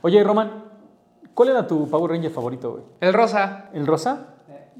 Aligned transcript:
Oye, 0.00 0.22
Roman, 0.22 0.62
¿cuál 1.34 1.48
era 1.48 1.66
tu 1.66 1.90
Power 1.90 2.12
Ranger 2.12 2.30
favorito, 2.30 2.70
güey? 2.70 2.84
El 3.00 3.12
rosa. 3.12 3.68
¿El 3.72 3.84
rosa? 3.84 4.28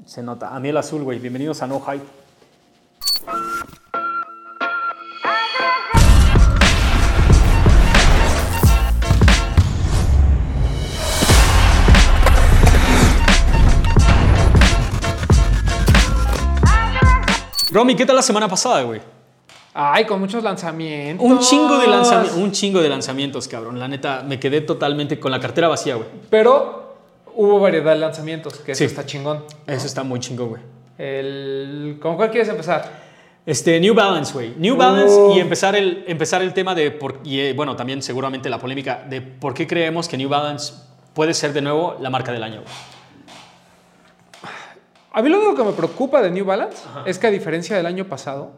Se 0.05 0.23
nota. 0.23 0.55
A 0.55 0.61
mí 0.61 0.69
el 0.69 0.77
azul, 0.77 1.03
güey. 1.03 1.19
Bienvenidos 1.19 1.61
a 1.61 1.67
No 1.67 1.81
Hype. 1.81 2.05
Romy, 17.71 17.97
¿qué 17.97 18.05
tal 18.05 18.15
la 18.15 18.21
semana 18.21 18.47
pasada, 18.47 18.83
güey? 18.83 19.18
Ay, 19.73 20.05
con 20.05 20.19
muchos 20.19 20.43
lanzamientos. 20.43 21.25
Un 21.25 21.39
chingo 21.39 21.77
de 21.77 21.87
lanzamientos, 21.87 22.37
un 22.37 22.51
chingo 22.51 22.81
de 22.81 22.89
lanzamientos, 22.89 23.47
cabrón. 23.47 23.79
La 23.79 23.87
neta, 23.87 24.23
me 24.27 24.39
quedé 24.39 24.61
totalmente 24.61 25.19
con 25.19 25.31
la 25.31 25.39
cartera 25.39 25.67
vacía, 25.67 25.95
güey. 25.95 26.07
Pero 26.29 26.95
hubo 27.35 27.59
variedad 27.59 27.93
de 27.93 27.99
lanzamientos, 27.99 28.55
que 28.59 28.71
eso 28.73 28.79
Sí. 28.79 28.85
está 28.85 29.05
chingón. 29.05 29.43
Eso 29.67 29.85
está 29.85 30.03
muy 30.03 30.19
chingo, 30.19 30.47
güey. 30.47 30.61
El... 30.97 31.97
¿Con 32.01 32.15
cuál 32.17 32.31
quieres 32.31 32.49
empezar? 32.49 33.07
Este, 33.45 33.79
New 33.79 33.93
Balance, 33.93 34.33
güey. 34.33 34.53
New 34.57 34.75
Balance 34.75 35.15
Uh. 35.15 35.33
y 35.35 35.39
empezar 35.39 35.75
el, 35.75 36.03
empezar 36.07 36.41
el 36.41 36.53
tema 36.53 36.75
de, 36.75 36.91
por, 36.91 37.19
y 37.23 37.39
eh, 37.39 37.53
bueno, 37.53 37.75
también 37.75 38.01
seguramente 38.01 38.49
la 38.49 38.59
polémica 38.59 39.05
de 39.09 39.21
por 39.21 39.53
qué 39.53 39.65
creemos 39.65 40.07
que 40.07 40.17
New 40.17 40.29
Balance 40.29 40.73
puede 41.13 41.33
ser 41.33 41.53
de 41.53 41.61
nuevo 41.61 41.95
la 42.01 42.09
marca 42.09 42.31
del 42.31 42.43
año. 42.43 42.61
güey. 42.61 42.73
A 45.13 45.21
mí 45.21 45.29
lo 45.29 45.37
único 45.37 45.55
que 45.55 45.63
me 45.63 45.71
preocupa 45.73 46.21
de 46.21 46.29
New 46.31 46.45
Balance 46.45 46.83
es 47.05 47.17
que 47.17 47.27
a 47.27 47.31
diferencia 47.31 47.75
del 47.75 47.85
año 47.85 48.05
pasado, 48.05 48.51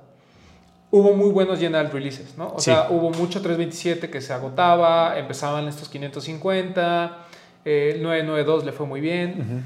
hubo 0.91 1.13
muy 1.13 1.29
buenos 1.31 1.57
general 1.59 1.89
releases, 1.91 2.37
¿no? 2.37 2.53
O 2.55 2.59
Sí. 2.59 2.65
sea, 2.65 2.87
hubo 2.89 3.09
mucho 3.11 3.41
327 3.41 4.09
que 4.09 4.21
se 4.21 4.33
agotaba, 4.33 5.17
empezaban 5.17 5.67
estos 5.67 5.87
550, 5.89 7.17
eh, 7.65 7.93
el 7.95 8.03
992 8.03 8.65
le 8.65 8.71
fue 8.73 8.85
muy 8.85 8.99
bien. 9.01 9.63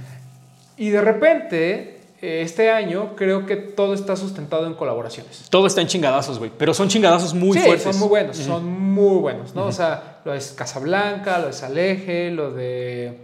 Y 0.77 0.89
de 0.89 1.01
repente, 1.01 2.01
eh, 2.21 2.41
este 2.41 2.70
año, 2.71 3.15
creo 3.15 3.45
que 3.45 3.55
todo 3.55 3.93
está 3.93 4.15
sustentado 4.15 4.67
en 4.67 4.73
colaboraciones. 4.76 5.48
Todo 5.49 5.67
está 5.67 5.82
en 5.82 5.87
chingadazos, 5.87 6.37
güey. 6.40 6.51
Pero 6.57 6.73
son 6.73 6.87
chingadazos 6.90 7.34
muy 7.34 7.57
sí, 7.57 7.63
fuertes. 7.65 7.84
son 7.84 7.99
muy 7.99 8.10
buenos, 8.10 8.37
son 8.37 8.65
muy 8.65 9.17
buenos, 9.20 9.55
¿no? 9.55 9.65
O 9.65 9.71
sea, 9.71 10.20
lo 10.26 10.32
de 10.34 10.41
Casablanca, 10.55 11.39
lo 11.39 11.48
de 11.48 11.54
Saleje, 11.54 12.32
lo 12.32 12.51
de 12.51 13.20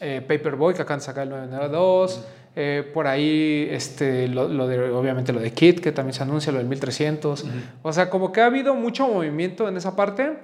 eh, 0.00 0.20
Paperboy, 0.26 0.74
que 0.74 0.82
acaban 0.82 1.00
de 1.00 1.04
sacar 1.06 1.24
el 1.24 1.30
992. 1.30 2.20
Eh, 2.54 2.88
por 2.92 3.06
ahí, 3.06 3.66
este, 3.70 4.28
lo, 4.28 4.48
lo 4.48 4.66
de, 4.68 4.90
obviamente, 4.90 5.32
lo 5.32 5.40
de 5.40 5.52
Kit, 5.52 5.80
que 5.80 5.92
también 5.92 6.14
se 6.14 6.22
anuncia, 6.22 6.52
lo 6.52 6.58
del 6.58 6.66
1300. 6.68 7.44
O 7.82 7.92
sea, 7.92 8.10
como 8.10 8.30
que 8.32 8.40
ha 8.40 8.46
habido 8.46 8.74
mucho 8.74 9.08
movimiento 9.08 9.68
en 9.68 9.76
esa 9.76 9.96
parte, 9.96 10.34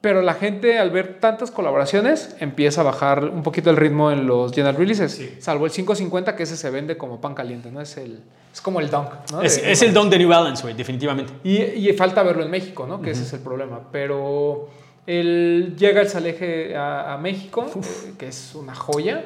pero 0.00 0.20
la 0.22 0.34
gente, 0.34 0.78
al 0.78 0.90
ver 0.90 1.18
tantas 1.20 1.50
colaboraciones, 1.50 2.36
empieza 2.40 2.82
a 2.82 2.84
bajar 2.84 3.24
un 3.24 3.42
poquito 3.42 3.70
el 3.70 3.76
ritmo 3.76 4.10
en 4.10 4.26
los 4.26 4.52
general 4.52 4.76
releases. 4.76 5.12
Sí. 5.12 5.36
Salvo 5.40 5.64
el 5.66 5.72
550, 5.72 6.36
que 6.36 6.42
ese 6.42 6.56
se 6.56 6.70
vende 6.70 6.96
como 6.98 7.20
pan 7.20 7.34
caliente, 7.34 7.70
¿no? 7.70 7.80
Es, 7.80 7.96
el, 7.96 8.20
es 8.52 8.60
como 8.60 8.80
el 8.80 8.90
dunk, 8.90 9.08
¿no? 9.32 9.40
Es, 9.42 9.60
De- 9.62 9.72
es 9.72 9.82
el 9.82 9.92
don 9.94 10.10
de 10.10 10.18
New 10.18 10.28
Balance, 10.28 10.62
güey, 10.62 10.74
definitivamente. 10.74 11.32
y, 11.42 11.56
y 11.62 11.92
falta 11.94 12.22
verlo 12.22 12.42
en 12.42 12.50
México, 12.50 12.86
¿no? 12.86 13.00
Que 13.00 13.12
ese 13.12 13.22
es 13.22 13.32
el 13.32 13.40
problema. 13.40 13.80
Pero 13.90 14.68
el, 15.06 15.74
llega 15.78 16.00
el 16.02 16.08
Saleje 16.08 16.76
a, 16.76 17.14
a 17.14 17.18
México, 17.18 17.66
eh, 17.74 18.12
que 18.18 18.28
es 18.28 18.54
una 18.54 18.74
joya. 18.74 19.24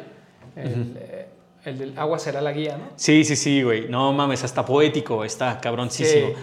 El, 0.54 0.96
eh, 0.96 1.26
el 1.64 1.78
del 1.78 1.98
agua 1.98 2.18
será 2.18 2.40
la 2.40 2.52
guía, 2.52 2.76
¿no? 2.76 2.84
Sí, 2.96 3.24
sí, 3.24 3.36
sí, 3.36 3.62
güey. 3.62 3.88
No 3.88 4.12
mames, 4.12 4.42
hasta 4.44 4.64
poético, 4.64 5.24
está 5.24 5.60
cabroncísimo. 5.60 6.28
Sí. 6.28 6.34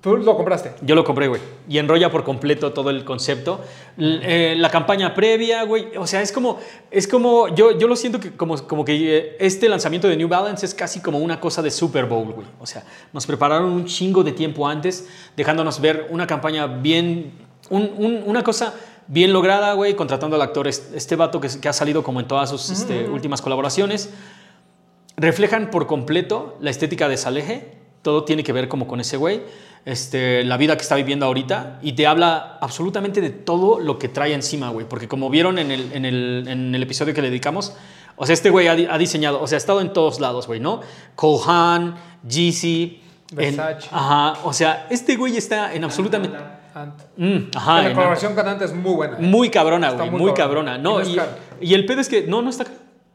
Tú 0.00 0.18
lo 0.18 0.36
compraste. 0.36 0.72
Yo 0.82 0.94
lo 0.94 1.02
compré, 1.02 1.28
güey. 1.28 1.40
Y 1.66 1.78
enrolla 1.78 2.10
por 2.10 2.24
completo 2.24 2.74
todo 2.74 2.90
el 2.90 3.04
concepto. 3.06 3.60
Eh, 3.98 4.54
la 4.58 4.68
campaña 4.68 5.14
previa, 5.14 5.62
güey. 5.64 5.96
O 5.96 6.06
sea, 6.06 6.20
es 6.20 6.30
como, 6.30 6.58
es 6.90 7.08
como, 7.08 7.48
yo, 7.54 7.78
yo 7.78 7.88
lo 7.88 7.96
siento 7.96 8.20
que 8.20 8.32
como, 8.36 8.54
como 8.66 8.84
que 8.84 9.16
eh, 9.16 9.36
este 9.40 9.66
lanzamiento 9.66 10.06
de 10.06 10.16
New 10.18 10.28
Balance 10.28 10.66
es 10.66 10.74
casi 10.74 11.00
como 11.00 11.18
una 11.18 11.40
cosa 11.40 11.62
de 11.62 11.70
Super 11.70 12.04
Bowl, 12.04 12.32
güey. 12.34 12.46
O 12.60 12.66
sea, 12.66 12.84
nos 13.14 13.26
prepararon 13.26 13.70
un 13.70 13.86
chingo 13.86 14.22
de 14.22 14.32
tiempo 14.32 14.68
antes, 14.68 15.08
dejándonos 15.38 15.80
ver 15.80 16.06
una 16.10 16.26
campaña 16.26 16.66
bien, 16.66 17.32
un- 17.70 17.90
un- 17.96 18.22
una 18.26 18.42
cosa 18.44 18.74
bien 19.06 19.32
lograda, 19.32 19.72
güey, 19.72 19.94
contratando 19.96 20.36
al 20.36 20.42
actor, 20.42 20.68
este, 20.68 20.98
este 20.98 21.16
vato 21.16 21.40
que, 21.40 21.48
que 21.60 21.68
ha 21.68 21.72
salido 21.72 22.02
como 22.02 22.20
en 22.20 22.28
todas 22.28 22.50
sus 22.50 22.68
este, 22.68 23.08
últimas 23.08 23.40
colaboraciones 23.40 24.10
reflejan 25.16 25.70
por 25.70 25.86
completo 25.86 26.56
la 26.60 26.70
estética 26.70 27.08
de 27.08 27.16
Saleje. 27.16 27.72
Todo 28.02 28.24
tiene 28.24 28.42
que 28.44 28.52
ver 28.52 28.68
como 28.68 28.86
con 28.86 29.00
ese 29.00 29.16
güey, 29.16 29.42
este, 29.86 30.44
la 30.44 30.56
vida 30.58 30.76
que 30.76 30.82
está 30.82 30.94
viviendo 30.96 31.24
ahorita 31.26 31.78
y 31.82 31.92
te 31.94 32.06
habla 32.06 32.58
absolutamente 32.60 33.20
de 33.22 33.30
todo 33.30 33.80
lo 33.80 33.98
que 33.98 34.08
trae 34.08 34.34
encima, 34.34 34.68
güey. 34.70 34.86
Porque 34.86 35.08
como 35.08 35.30
vieron 35.30 35.58
en 35.58 35.70
el, 35.70 35.90
en 35.92 36.04
el, 36.04 36.44
en 36.46 36.74
el 36.74 36.82
episodio 36.82 37.14
que 37.14 37.22
le 37.22 37.28
dedicamos, 37.30 37.74
o 38.16 38.26
sea, 38.26 38.34
este 38.34 38.50
güey 38.50 38.68
ha, 38.68 38.72
ha 38.94 38.98
diseñado, 38.98 39.40
o 39.40 39.46
sea, 39.46 39.56
ha 39.56 39.58
estado 39.58 39.80
en 39.80 39.92
todos 39.92 40.20
lados, 40.20 40.46
güey, 40.46 40.60
¿no? 40.60 40.80
Cole 41.14 41.42
Haan, 41.46 41.94
Yeezy, 42.28 43.00
en- 43.30 43.36
Versace. 43.36 43.88
ajá, 43.90 44.34
o 44.44 44.52
sea, 44.52 44.86
este 44.90 45.16
güey 45.16 45.36
está 45.36 45.72
en 45.74 45.84
absolutamente... 45.84 46.36
Ant. 46.74 46.94
Mm, 47.16 47.36
ajá, 47.56 47.82
la 47.82 47.94
colaboración 47.94 48.34
con 48.34 48.48
Ant 48.48 48.60
es 48.62 48.72
muy 48.74 48.94
buena. 48.94 49.16
¿eh? 49.16 49.22
muy 49.22 49.48
cabrona, 49.48 49.92
güey, 49.92 50.10
muy 50.10 50.20
muy, 50.20 50.34
cabrona. 50.34 50.72
cabrona. 50.72 50.78
No, 50.78 51.00
Y 51.60 51.68
y, 51.70 51.74
el 51.74 51.86
pedo 51.86 52.00
es 52.00 52.08
que, 52.08 52.22
no, 52.26 52.42
no 52.42 52.50
está. 52.50 52.64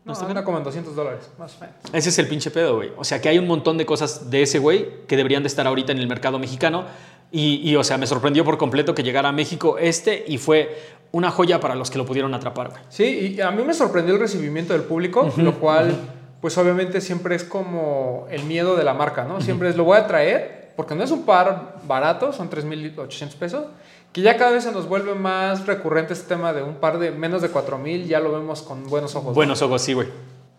No, 0.09 0.14
está 0.14 0.25
anda 0.25 0.44
como 0.44 0.58
en 0.58 0.64
200 0.64 0.96
dólares, 0.96 1.30
más 1.38 1.56
o 1.56 1.59
menos. 1.62 1.75
ese 1.94 2.09
es 2.09 2.20
el 2.20 2.28
pinche 2.28 2.52
pedo, 2.52 2.78
güey. 2.78 2.92
O 2.97 3.03
sea, 3.03 3.22
que 3.22 3.30
hay 3.30 3.38
un 3.38 3.47
montón 3.47 3.78
de 3.78 3.86
cosas 3.86 4.30
de 4.30 4.42
ese 4.42 4.59
güey 4.59 5.06
que 5.08 5.16
deberían 5.16 5.44
de 5.44 5.47
estar 5.47 5.68
ahorita 5.68 5.92
en 5.92 6.00
el 6.00 6.08
mercado 6.08 6.40
mexicano. 6.40 6.86
Y, 7.31 7.62
y, 7.64 7.75
o 7.75 7.84
sea, 7.84 8.00
me 8.00 8.08
sorprendió 8.08 8.44
por 8.44 8.58
completo 8.58 8.96
que 8.96 9.03
llegara 9.03 9.30
a 9.30 9.31
México 9.31 9.78
este 9.78 10.25
y 10.28 10.40
fue 10.40 10.75
una 11.12 11.30
joya 11.30 11.59
para 11.59 11.75
los 11.75 11.92
que 11.92 11.97
lo 11.97 12.06
pudieron 12.06 12.34
atrapar, 12.34 12.70
güey. 12.70 12.81
Sí, 12.90 13.36
y 13.38 13.42
a 13.42 13.52
mí 13.52 13.64
me 13.64 13.74
sorprendió 13.74 14.16
el 14.16 14.20
recibimiento 14.20 14.74
del 14.74 14.84
público, 14.84 15.31
lo 15.38 15.59
cual, 15.59 15.96
pues 16.41 16.58
obviamente 16.58 17.02
siempre 17.02 17.36
es 17.36 17.44
como 17.44 18.26
el 18.31 18.44
miedo 18.46 18.76
de 18.76 18.84
la 18.84 18.94
marca, 18.94 19.26
¿no? 19.26 19.41
Siempre 19.41 19.70
es 19.70 19.76
lo 19.76 19.84
voy 19.84 19.97
a 19.97 20.08
traer, 20.08 20.59
porque 20.79 20.95
no 20.95 21.03
es 21.03 21.12
un 21.12 21.23
par 21.23 21.75
barato, 21.85 22.31
son 22.31 22.50
3.800 22.50 23.35
pesos, 23.35 23.66
que 24.13 24.22
ya 24.22 24.38
cada 24.38 24.51
vez 24.51 24.63
se 24.63 24.72
nos 24.72 24.88
vuelve 24.88 25.13
más 25.13 25.66
recurrente 25.67 26.13
este 26.13 26.29
tema 26.29 26.53
de 26.53 26.63
un 26.63 26.75
par 26.75 27.00
de 27.00 27.12
menos 27.12 27.41
de 27.41 27.50
4.000, 27.51 28.06
ya 28.06 28.22
lo 28.22 28.31
vemos 28.31 28.62
con 28.62 28.88
buenos 28.88 29.13
ojos. 29.13 29.28
¿no? 29.31 29.34
Buenos 29.34 29.62
ojos, 29.62 29.81
sí, 29.81 29.91
güey. 29.91 30.07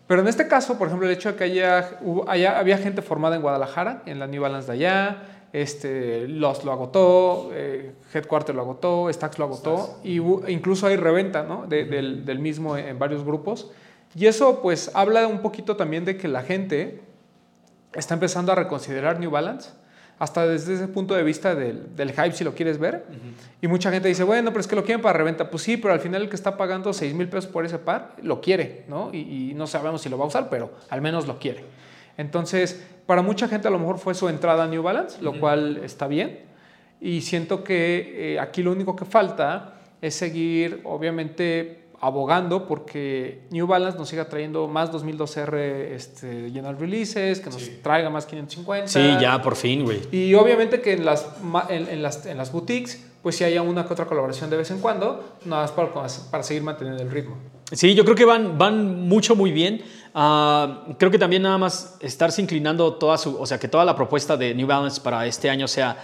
Pero 0.05 0.21
en 0.21 0.27
este 0.27 0.47
caso, 0.47 0.77
por 0.77 0.89
ejemplo, 0.89 1.07
el 1.07 1.13
hecho 1.15 1.31
de 1.31 1.37
que 1.39 1.45
haya, 1.45 1.89
haya- 2.27 2.59
había 2.59 2.77
gente 2.77 3.01
formada 3.01 3.35
en 3.35 3.41
Guadalajara, 3.41 4.03
en 4.05 4.19
la 4.19 4.27
New 4.27 4.43
Balance 4.43 4.67
de 4.67 4.73
allá, 4.73 5.23
este, 5.53 6.27
Lost 6.27 6.65
lo 6.65 6.71
agotó, 6.71 7.49
eh, 7.53 7.95
Headquarter 8.13 8.53
lo 8.53 8.61
agotó, 8.61 9.11
Stax 9.11 9.39
lo 9.39 9.45
agotó, 9.45 9.97
y 10.03 10.17
incluso 10.53 10.85
hay 10.85 10.97
reventa 10.97 11.41
¿no? 11.41 11.65
De- 11.65 11.85
del, 11.85 12.25
del 12.25 12.37
mismo 12.37 12.77
en 12.77 12.99
varios 12.99 13.25
grupos. 13.25 13.71
Y 14.15 14.27
eso 14.27 14.61
pues 14.61 14.91
habla 14.93 15.25
un 15.25 15.39
poquito 15.39 15.75
también 15.77 16.05
de 16.05 16.15
que 16.15 16.27
la 16.27 16.43
gente 16.43 17.01
está 17.93 18.13
empezando 18.13 18.51
a 18.51 18.55
reconsiderar 18.55 19.19
New 19.19 19.31
Balance, 19.31 19.71
hasta 20.21 20.45
desde 20.45 20.75
ese 20.75 20.87
punto 20.87 21.15
de 21.15 21.23
vista 21.23 21.55
del, 21.55 21.95
del 21.95 22.11
hype, 22.11 22.33
si 22.33 22.43
lo 22.43 22.53
quieres 22.53 22.77
ver. 22.77 23.05
Y 23.59 23.67
mucha 23.67 23.89
gente 23.89 24.07
dice, 24.07 24.23
bueno, 24.23 24.51
pero 24.51 24.61
es 24.61 24.67
que 24.67 24.75
lo 24.75 24.83
quieren 24.83 25.01
para 25.01 25.17
reventa. 25.17 25.49
Pues 25.49 25.63
sí, 25.63 25.77
pero 25.77 25.95
al 25.95 25.99
final 25.99 26.21
el 26.21 26.29
que 26.29 26.35
está 26.35 26.57
pagando 26.57 26.93
6 26.93 27.15
mil 27.15 27.27
pesos 27.27 27.49
por 27.49 27.65
ese 27.65 27.79
par, 27.79 28.15
lo 28.21 28.39
quiere, 28.39 28.85
¿no? 28.87 29.09
Y, 29.11 29.49
y 29.49 29.53
no 29.55 29.65
sabemos 29.65 30.03
si 30.03 30.09
lo 30.09 30.19
va 30.19 30.25
a 30.25 30.27
usar, 30.27 30.47
pero 30.47 30.73
al 30.91 31.01
menos 31.01 31.25
lo 31.25 31.39
quiere. 31.39 31.63
Entonces, 32.17 32.85
para 33.07 33.23
mucha 33.23 33.47
gente 33.47 33.67
a 33.67 33.71
lo 33.71 33.79
mejor 33.79 33.97
fue 33.97 34.13
su 34.13 34.29
entrada 34.29 34.65
a 34.65 34.67
New 34.67 34.83
Balance, 34.83 35.19
lo 35.23 35.39
cual 35.39 35.81
está 35.83 36.05
bien. 36.05 36.41
Y 36.99 37.21
siento 37.21 37.63
que 37.63 38.35
eh, 38.35 38.39
aquí 38.39 38.61
lo 38.61 38.73
único 38.73 38.95
que 38.95 39.05
falta 39.05 39.79
es 40.03 40.13
seguir, 40.13 40.81
obviamente, 40.83 41.80
abogando 42.01 42.67
porque 42.67 43.43
New 43.51 43.67
Balance 43.67 43.97
nos 43.97 44.09
siga 44.09 44.27
trayendo 44.27 44.67
más 44.67 44.91
2012R 44.91 45.55
este, 45.93 46.49
General 46.51 46.77
Releases, 46.77 47.39
que 47.39 47.49
nos 47.51 47.81
traiga 47.83 48.09
más 48.09 48.25
550. 48.25 48.87
Sí, 48.87 49.21
ya, 49.21 49.39
por 49.41 49.55
fin, 49.55 49.83
güey. 49.83 50.01
Y 50.11 50.33
obviamente 50.33 50.81
que 50.81 50.93
en 50.93 51.05
las, 51.05 51.27
en 51.69 52.01
las, 52.01 52.25
en 52.25 52.37
las 52.37 52.51
boutiques, 52.51 53.05
pues 53.21 53.35
si 53.35 53.43
haya 53.43 53.61
una 53.61 53.85
que 53.85 53.93
otra 53.93 54.05
colaboración 54.05 54.49
de 54.49 54.57
vez 54.57 54.71
en 54.71 54.79
cuando, 54.79 55.37
nada 55.45 55.61
más 55.61 55.71
para, 55.71 55.91
para 56.31 56.43
seguir 56.43 56.63
manteniendo 56.63 57.03
el 57.03 57.11
ritmo. 57.11 57.37
Sí, 57.71 57.93
yo 57.93 58.03
creo 58.03 58.15
que 58.15 58.25
van, 58.25 58.57
van 58.57 59.07
mucho 59.07 59.35
muy 59.35 59.51
bien. 59.51 59.83
Ah, 60.13 60.85
creo 60.97 61.11
que 61.11 61.19
también 61.19 61.43
nada 61.43 61.57
más 61.57 61.97
estarse 62.01 62.41
inclinando 62.41 62.95
toda 62.95 63.17
su, 63.17 63.39
o 63.39 63.45
sea, 63.45 63.59
que 63.59 63.67
toda 63.67 63.85
la 63.85 63.95
propuesta 63.95 64.35
de 64.35 64.53
New 64.55 64.67
Balance 64.67 64.99
para 64.99 65.25
este 65.27 65.49
año 65.49 65.67
sea 65.67 65.97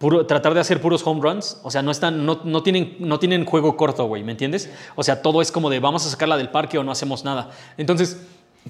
puro, 0.00 0.26
tratar 0.26 0.54
de 0.54 0.60
hacer 0.60 0.80
puros 0.80 1.06
home 1.06 1.20
runs. 1.20 1.60
O 1.62 1.70
sea, 1.70 1.82
no 1.82 1.92
están, 1.92 2.24
no, 2.26 2.40
no 2.42 2.62
tienen, 2.64 2.96
no 2.98 3.20
tienen 3.20 3.44
juego 3.44 3.76
corto, 3.76 4.06
güey, 4.06 4.24
¿me 4.24 4.32
entiendes? 4.32 4.68
O 4.96 5.04
sea, 5.04 5.22
todo 5.22 5.42
es 5.42 5.52
como 5.52 5.70
de 5.70 5.78
vamos 5.78 6.04
a 6.06 6.10
sacarla 6.10 6.36
del 6.36 6.48
parque 6.48 6.78
o 6.78 6.82
no 6.82 6.90
hacemos 6.90 7.22
nada. 7.22 7.50
Entonces, 7.76 8.16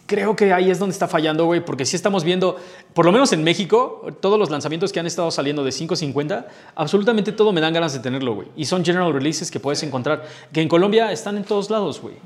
creo 0.06 0.34
que 0.34 0.52
ahí 0.52 0.70
es 0.70 0.80
donde 0.80 0.92
está 0.92 1.06
fallando, 1.06 1.46
güey, 1.46 1.64
porque 1.64 1.86
sí 1.86 1.94
estamos 1.94 2.24
viendo, 2.24 2.56
por 2.94 3.06
lo 3.06 3.12
menos 3.12 3.32
en 3.32 3.44
México, 3.44 4.06
todos 4.20 4.38
los 4.38 4.50
lanzamientos 4.50 4.92
que 4.92 4.98
han 4.98 5.06
estado 5.06 5.30
saliendo 5.30 5.64
de 5.64 5.70
550, 5.70 6.48
absolutamente 6.74 7.30
todo 7.30 7.52
me 7.52 7.60
dan 7.60 7.72
ganas 7.72 7.92
de 7.92 8.00
tenerlo, 8.00 8.34
güey. 8.34 8.48
Y 8.56 8.64
son 8.64 8.84
general 8.84 9.12
releases 9.12 9.52
que 9.52 9.60
puedes 9.60 9.82
encontrar, 9.84 10.24
que 10.52 10.60
en 10.60 10.68
Colombia 10.68 11.12
están 11.12 11.36
en 11.36 11.44
todos 11.44 11.70
lados, 11.70 12.00
güey. 12.02 12.16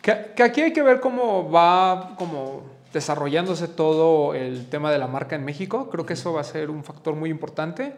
Que, 0.00 0.32
que 0.34 0.42
aquí 0.42 0.62
hay 0.62 0.72
que 0.72 0.82
ver 0.82 1.00
cómo 1.00 1.50
va 1.50 2.14
como 2.16 2.62
desarrollándose 2.94 3.68
todo 3.68 4.34
el 4.34 4.66
tema 4.68 4.90
de 4.90 4.98
la 4.98 5.06
marca 5.06 5.36
en 5.36 5.44
México. 5.44 5.90
Creo 5.90 6.06
que 6.06 6.14
eso 6.14 6.32
va 6.32 6.40
a 6.40 6.44
ser 6.44 6.70
un 6.70 6.82
factor 6.82 7.14
muy 7.14 7.28
importante. 7.28 7.92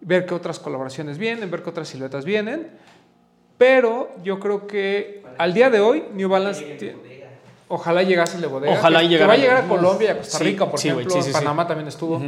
Ver 0.00 0.26
qué 0.26 0.34
otras 0.34 0.58
colaboraciones 0.58 1.18
vienen, 1.18 1.50
ver 1.50 1.62
qué 1.62 1.70
otras 1.70 1.88
siluetas 1.88 2.24
vienen. 2.24 2.68
Pero 3.56 4.10
yo 4.22 4.38
creo 4.38 4.66
que 4.66 5.24
al 5.36 5.52
día 5.54 5.70
de 5.70 5.80
hoy, 5.80 6.04
New 6.14 6.28
Balance. 6.28 6.96
Ojalá 7.70 8.02
llegase 8.02 8.36
el 8.36 8.42
de 8.42 8.46
bodega. 8.46 8.72
Ojalá 8.72 9.00
que- 9.00 9.04
y 9.04 9.08
que 9.08 9.12
llegara. 9.14 9.28
va 9.28 9.34
a 9.34 9.36
llegar 9.36 9.56
a 9.64 9.68
Colombia 9.68 10.06
y 10.08 10.10
a 10.12 10.16
Costa 10.18 10.38
Sí, 10.38 10.44
Rica, 10.44 10.70
por 10.70 10.78
sí, 10.80 10.88
güey, 10.90 11.00
ejemplo. 11.00 11.22
sí, 11.22 11.28
sí, 11.28 11.32
sí. 11.32 11.38
Panamá 11.38 11.66
también 11.66 11.88
estuvo. 11.88 12.22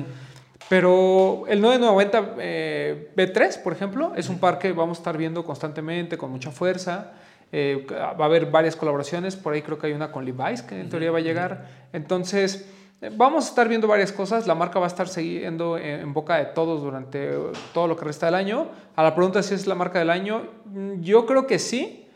Pero 0.69 1.45
el 1.49 1.61
990 1.61 2.35
eh, 2.39 3.11
B3, 3.17 3.63
por 3.63 3.73
ejemplo, 3.73 4.13
es 4.17 4.29
un 4.29 4.39
par 4.39 4.59
que 4.59 4.73
vamos 4.73 4.99
a 4.99 5.01
estar 5.01 5.17
viendo 5.17 5.45
constantemente, 5.45 6.19
con 6.19 6.31
mucha 6.31 6.51
fuerza. 6.51 7.13
Eh, 7.53 7.87
va 7.91 8.11
a 8.25 8.25
haber 8.27 8.47
varias 8.47 8.77
colaboraciones. 8.77 9.35
Por 9.35 9.55
ahí 9.55 9.63
creo 9.63 9.79
que 9.79 9.87
hay 9.89 9.93
una 9.95 10.13
con 10.13 10.25
Levi's 10.25 10.63
que 10.63 10.79
en 10.79 10.89
teoría 10.91 11.11
va 11.11 11.19
a 11.19 11.23
llegar. 11.23 11.67
Entonces, 11.93 12.67
vamos 13.17 13.47
a 13.47 13.49
estar 13.49 13.69
viendo 13.69 13.89
varias 13.89 14.13
cosas. 14.13 14.47
La 14.47 14.55
marca 14.55 14.79
va 14.79 14.87
a 14.87 14.89
estar 14.89 15.09
siguiendo 15.09 15.79
en, 15.79 16.13
boca 16.13 16.37
de 16.37 16.47
todos 16.47 16.83
durante 16.83 17.31
todo 17.73 17.87
lo 17.87 17.97
que 17.97 18.05
resta 18.05 18.27
del 18.27 18.35
año. 18.35 18.69
A 18.97 19.03
la 19.03 19.15
pregunta 19.15 19.43
si 19.43 19.55
es 19.55 19.67
la 19.67 19.75
marca 19.75 19.99
del 19.99 20.11
año, 20.11 20.49
mm, 20.67 21.01
yo 21.01 21.27
creo 21.27 21.47
que 21.47 21.59
sí 21.59 22.07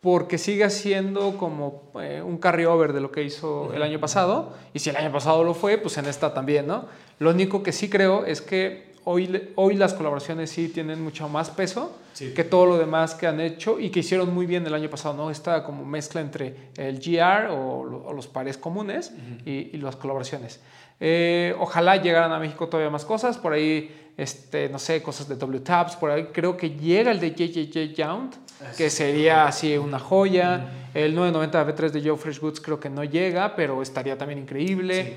porque 0.00 0.38
sigue 0.38 0.68
siendo 0.70 1.36
como 1.36 1.90
eh, 2.00 2.22
un 2.24 2.38
carryover 2.38 2.92
de 2.92 3.00
lo 3.00 3.10
que 3.10 3.22
hizo 3.24 3.72
el 3.74 3.82
año 3.82 3.98
pasado. 3.98 4.52
Y 4.72 4.78
si 4.78 4.90
el 4.90 4.96
año 4.96 5.10
pasado 5.10 5.42
lo 5.42 5.54
fue, 5.54 5.78
pues 5.78 5.98
en 5.98 6.06
esta 6.06 6.32
también, 6.34 6.66
¿no? 6.66 6.86
Lo 7.18 7.30
único 7.30 7.62
que 7.62 7.72
sí 7.72 7.88
creo 7.90 8.24
es 8.24 8.40
que 8.40 8.87
hoy, 9.10 9.52
hoy 9.56 9.74
las 9.74 9.94
colaboraciones 9.94 10.50
sí 10.50 10.68
tienen 10.68 11.02
mucho 11.02 11.28
más 11.28 11.50
peso 11.50 11.96
Sí. 12.12 12.34
que 12.34 12.42
todo 12.42 12.66
lo 12.66 12.78
demás 12.78 13.14
que 13.14 13.28
han 13.28 13.40
hecho 13.40 13.78
y 13.78 13.90
que 13.90 14.00
hicieron 14.00 14.34
muy 14.34 14.44
bien 14.46 14.66
el 14.66 14.74
año 14.74 14.90
pasado, 14.90 15.14
¿no? 15.16 15.30
Esta 15.30 15.62
como 15.62 15.84
mezcla 15.84 16.20
entre 16.20 16.70
el 16.76 16.98
GR 16.98 17.50
o, 17.52 18.06
o 18.08 18.12
los 18.12 18.26
pares 18.26 18.58
comunes 18.58 19.12
y, 19.46 19.70
y 19.72 19.76
las 19.78 19.94
colaboraciones. 19.94 20.60
Eh, 20.98 21.54
ojalá 21.60 21.96
llegaran 21.96 22.32
a 22.32 22.40
México 22.40 22.66
todavía 22.66 22.90
más 22.90 23.04
cosas, 23.04 23.38
por 23.38 23.52
ahí, 23.52 24.10
este, 24.16 24.68
no 24.68 24.80
sé, 24.80 25.00
cosas 25.00 25.28
de 25.28 25.36
W-Tabs, 25.36 25.94
por 25.94 26.10
ahí 26.10 26.24
creo 26.32 26.56
que 26.56 26.70
llega 26.70 27.12
el 27.12 27.20
de 27.20 27.30
JJJ 27.30 27.94
Yount, 27.94 28.34
que 28.76 28.90
sería 28.90 29.46
así 29.46 29.76
una 29.78 30.00
joya. 30.00 30.72
El 30.94 31.14
990 31.14 31.66
V3 31.68 31.90
de 31.92 32.08
Joe 32.08 32.18
Fresh 32.18 32.40
Goods 32.40 32.60
creo 32.60 32.80
que 32.80 32.90
no 32.90 33.04
llega, 33.04 33.54
pero 33.54 33.80
estaría 33.80 34.18
también 34.18 34.40
increíble. 34.40 35.14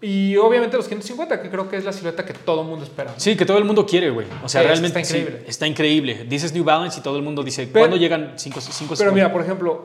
Y 0.00 0.36
obviamente 0.36 0.76
los 0.76 0.86
550, 0.86 1.42
que 1.42 1.50
creo 1.50 1.68
que 1.68 1.76
es 1.76 1.84
la 1.84 1.92
silueta 1.92 2.24
que 2.24 2.32
todo 2.32 2.60
el 2.62 2.68
mundo 2.68 2.84
espera. 2.84 3.12
Sí, 3.16 3.36
que 3.36 3.44
todo 3.44 3.58
el 3.58 3.64
mundo 3.64 3.84
quiere, 3.84 4.10
güey. 4.10 4.28
O 4.44 4.48
sea, 4.48 4.60
Sí, 4.60 4.66
realmente 4.68 5.00
está 5.00 5.12
sí, 5.12 5.18
increíble. 5.20 5.44
está 5.48 5.66
increíble. 5.66 6.24
Dices 6.28 6.52
New 6.54 6.62
Balance 6.62 7.00
y 7.00 7.02
todo 7.02 7.16
el 7.16 7.22
mundo 7.24 7.42
dice, 7.42 7.66
Pero- 7.66 7.80
¿cuándo 7.80 7.96
llegan 7.96 8.34
5 8.36 8.60
cinco, 8.60 8.94
Pero 8.96 9.10
mira, 9.12 9.32
por 9.32 9.42
ejemplo, 9.42 9.84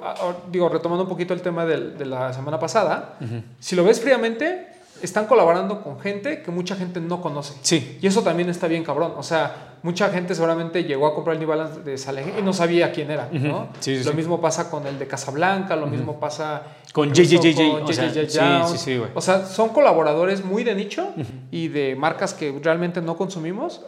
digo, 0.52 0.70
retomando 0.70 1.04
un 1.04 1.10
poquito 1.10 1.34
el 1.34 1.42
tema 1.42 1.66
de 1.66 2.06
la 2.06 2.32
semana 2.32 2.60
pasada, 2.60 3.18
si 3.60 3.76
lo 3.76 3.84
ves 3.84 4.00
fríamente, 4.02 4.68
están 5.06 5.26
colaborando 5.28 5.82
con 5.84 6.00
gente 6.00 6.42
que 6.42 6.52
mucha 6.52 6.76
gente 6.76 7.00
no 7.00 7.22
conoce. 7.22 7.54
Sí. 7.62 7.98
Y 8.02 8.08
eso 8.08 8.22
también 8.24 8.50
está 8.50 8.68
bien 8.68 8.84
cabrón. 8.84 9.14
O 9.18 9.24
sea, 9.24 9.76
mucha 9.84 10.10
gente 10.10 10.34
seguramente 10.34 10.84
llegó 10.86 11.08
a 11.08 11.14
comprar 11.14 11.34
el 11.36 11.40
New 11.42 11.50
Balance 11.50 11.82
de 11.82 11.98
Saleh 11.98 12.36
y 12.40 12.42
no 12.42 12.54
sabía 12.54 12.92
quién 12.92 13.12
era, 13.12 13.30
¿no? 13.32 13.68
Sí, 13.80 13.98
sí, 13.98 14.04
lo 14.04 14.12
sí. 14.12 14.18
mismo 14.18 14.40
pasa 14.40 14.70
con 14.70 14.88
el 14.88 14.98
de 14.98 15.08
Casablanca, 15.08 15.76
lo 15.76 15.88
mismo 15.88 16.20
pasa 16.20 16.64
Con 16.94 17.14
JJJ, 17.14 17.84
o 17.84 17.92
sea, 17.94 18.10
sí, 18.14 18.78
sí, 18.78 18.78
sí. 18.78 19.02
O 19.14 19.20
sea, 19.22 19.46
son 19.46 19.70
colaboradores 19.70 20.46
muy 20.46 20.64
de 20.64 20.74
nicho 20.76 21.10
y 21.52 21.68
de 21.68 21.96
marcas 21.96 22.34
que 22.34 22.58
realmente 22.64 23.02
no 23.02 23.18
consumimos. 23.18 23.82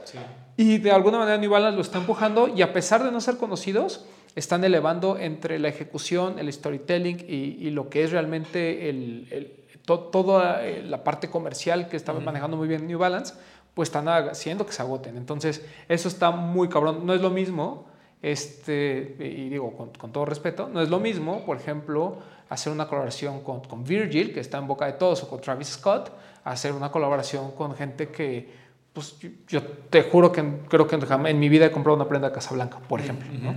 Y 0.58 0.78
de 0.80 0.92
alguna 0.92 1.18
manera 1.20 1.38
New 1.38 1.50
Balance 1.52 1.76
lo 1.76 1.82
está 1.82 1.98
empujando 1.98 2.48
y 2.54 2.62
a 2.62 2.72
pesar 2.74 3.04
de 3.04 3.12
no 3.12 3.22
ser 3.22 3.38
conocidos, 3.38 4.06
están 4.36 4.66
elevando 4.66 5.18
entre 5.18 5.60
la 5.60 5.70
ejecución, 5.70 6.40
el 6.40 6.52
storytelling 6.52 7.20
y, 7.26 7.58
y 7.66 7.70
lo 7.70 7.90
que 7.90 8.04
es 8.04 8.12
realmente 8.12 8.90
el, 8.90 9.28
el- 9.32 9.65
to- 9.86 10.00
toda 10.00 10.66
eh, 10.66 10.84
la 10.84 11.04
parte 11.04 11.30
comercial 11.30 11.88
que 11.88 11.96
está 11.98 12.14
manejando 12.14 12.58
muy 12.58 12.68
bien 12.68 12.88
New 12.88 13.00
Balance, 13.00 13.34
pues 13.74 13.90
están 13.90 14.08
haciendo 14.08 14.66
que 14.66 14.72
se 14.74 14.82
agoten. 14.82 15.18
Entonces, 15.18 15.66
eso 15.90 16.08
está 16.08 16.32
muy 16.32 16.70
cabrón. 16.70 17.06
No 17.06 17.14
es 17.14 17.22
lo 17.22 17.30
mismo, 17.30 17.88
este, 18.22 19.16
y 19.20 19.50
digo 19.50 19.76
con, 19.76 19.90
con 19.92 20.12
todo 20.12 20.26
respeto, 20.26 20.68
no 20.72 20.82
es 20.82 20.90
lo 20.90 21.00
mismo, 21.00 21.46
por 21.46 21.58
ejemplo, 21.58 22.18
hacer 22.50 22.72
una 22.72 22.88
colaboración 22.88 23.42
con, 23.42 23.62
con 23.62 23.84
Virgil, 23.84 24.34
que 24.34 24.40
está 24.40 24.58
en 24.58 24.68
boca 24.68 24.86
de 24.86 24.94
todos, 24.94 25.24
o 25.24 25.30
con 25.30 25.42
Travis 25.42 25.68
Scott, 25.70 26.12
hacer 26.44 26.72
una 26.74 26.92
colaboración 26.92 27.52
con 27.52 27.76
gente 27.76 28.10
que, 28.10 28.50
pues 28.94 29.18
yo, 29.20 29.30
yo 29.48 29.62
te 29.90 30.04
juro 30.04 30.32
que 30.32 30.44
creo 30.70 30.88
que 30.88 31.00
jamás 31.02 31.32
en 31.32 31.40
mi 31.40 31.50
vida 31.50 31.66
he 31.66 31.72
comprado 31.72 31.96
una 31.96 32.08
prenda 32.08 32.30
de 32.30 32.34
Casablanca, 32.36 32.80
por 32.80 33.00
ejemplo. 33.02 33.28
¿no? 33.42 33.56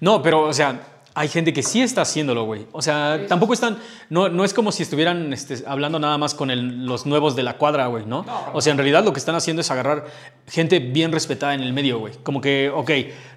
No, 0.00 0.22
pero, 0.22 0.42
o 0.42 0.52
sea, 0.52 0.80
hay 1.14 1.28
gente 1.28 1.52
que 1.52 1.62
sí 1.62 1.82
está 1.82 2.02
haciéndolo, 2.02 2.44
güey. 2.44 2.66
O 2.72 2.80
sea, 2.82 3.26
tampoco 3.28 3.52
están, 3.52 3.78
no, 4.10 4.28
no 4.28 4.44
es 4.44 4.54
como 4.54 4.70
si 4.70 4.82
estuvieran 4.84 5.32
este, 5.32 5.64
hablando 5.66 5.98
nada 5.98 6.16
más 6.18 6.34
con 6.34 6.50
el- 6.50 6.86
los 6.86 7.04
nuevos 7.04 7.34
de 7.34 7.42
la 7.42 7.56
cuadra, 7.56 7.88
güey, 7.88 8.06
¿no? 8.06 8.24
O 8.52 8.60
sea, 8.60 8.70
en 8.70 8.78
realidad 8.78 9.04
lo 9.04 9.12
que 9.12 9.18
están 9.18 9.34
haciendo 9.34 9.60
es 9.60 9.70
agarrar 9.70 10.06
gente 10.48 10.78
bien 10.78 11.10
respetada 11.12 11.54
en 11.54 11.62
el 11.62 11.72
medio, 11.72 11.98
güey. 11.98 12.14
Como 12.22 12.40
que, 12.40 12.70
ok, 12.74 12.90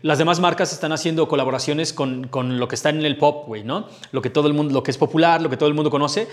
las 0.04 0.18
demás 0.20 0.40
marcas 0.40 0.72
están 0.72 0.92
haciendo 0.92 1.28
colaboraciones 1.28 1.94
con, 1.94 2.28
con 2.28 2.60
lo 2.60 2.68
que 2.68 2.76
está 2.76 2.90
en 2.90 3.04
el 3.04 3.18
pop, 3.18 3.48
güey, 3.48 3.64
¿no? 3.64 3.88
Lo 4.12 4.22
que 4.22 4.30
todo 4.30 4.48
el 4.48 4.54
mundo, 4.54 4.74
lo 4.74 4.84
que 4.84 4.92
es 4.92 4.98
popular, 4.98 5.42
lo 5.42 5.50
que 5.50 5.58
todo 5.58 5.68
el 5.68 5.74
mundo 5.76 5.90
conoce. 5.90 6.28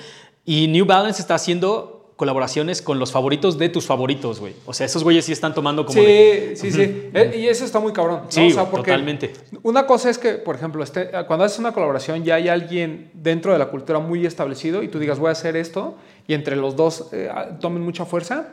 Y 0.44 0.68
New 0.68 0.84
Balance 0.84 1.22
está 1.22 1.34
haciendo 1.36 1.99
colaboraciones 2.20 2.82
con 2.82 2.98
los 2.98 3.12
favoritos 3.12 3.56
de 3.56 3.70
tus 3.70 3.86
favoritos, 3.86 4.40
güey. 4.40 4.54
O 4.66 4.74
sea, 4.74 4.84
esos 4.84 5.02
güeyes 5.02 5.24
sí 5.24 5.32
están 5.32 5.54
tomando 5.54 5.86
como... 5.86 5.98
Sí, 5.98 6.04
de- 6.06 6.52
sí, 6.54 6.70
sí. 6.70 7.10
Eh, 7.14 7.34
Y 7.42 7.48
eso 7.48 7.64
está 7.64 7.80
muy 7.80 7.94
cabrón. 7.94 8.20
¿no? 8.24 8.30
Sí, 8.30 8.48
O 8.48 8.54
sea, 8.54 8.66
porque 8.70 8.90
totalmente. 8.90 9.32
Una 9.62 9.86
cosa 9.86 10.10
es 10.10 10.18
que, 10.18 10.34
por 10.34 10.54
ejemplo, 10.54 10.84
este, 10.84 11.08
cuando 11.26 11.46
haces 11.46 11.58
una 11.58 11.72
colaboración 11.72 12.22
ya 12.22 12.34
hay 12.34 12.48
alguien 12.48 13.10
dentro 13.14 13.54
de 13.54 13.58
la 13.58 13.66
cultura 13.70 14.00
muy 14.00 14.26
establecido 14.26 14.82
y 14.82 14.88
tú 14.88 14.98
digas 14.98 15.18
voy 15.18 15.30
a 15.30 15.32
hacer 15.32 15.56
esto 15.56 15.96
y 16.28 16.34
entre 16.34 16.56
los 16.56 16.76
dos 16.76 17.08
eh, 17.12 17.30
tomen 17.58 17.82
mucha 17.82 18.04
fuerza, 18.04 18.48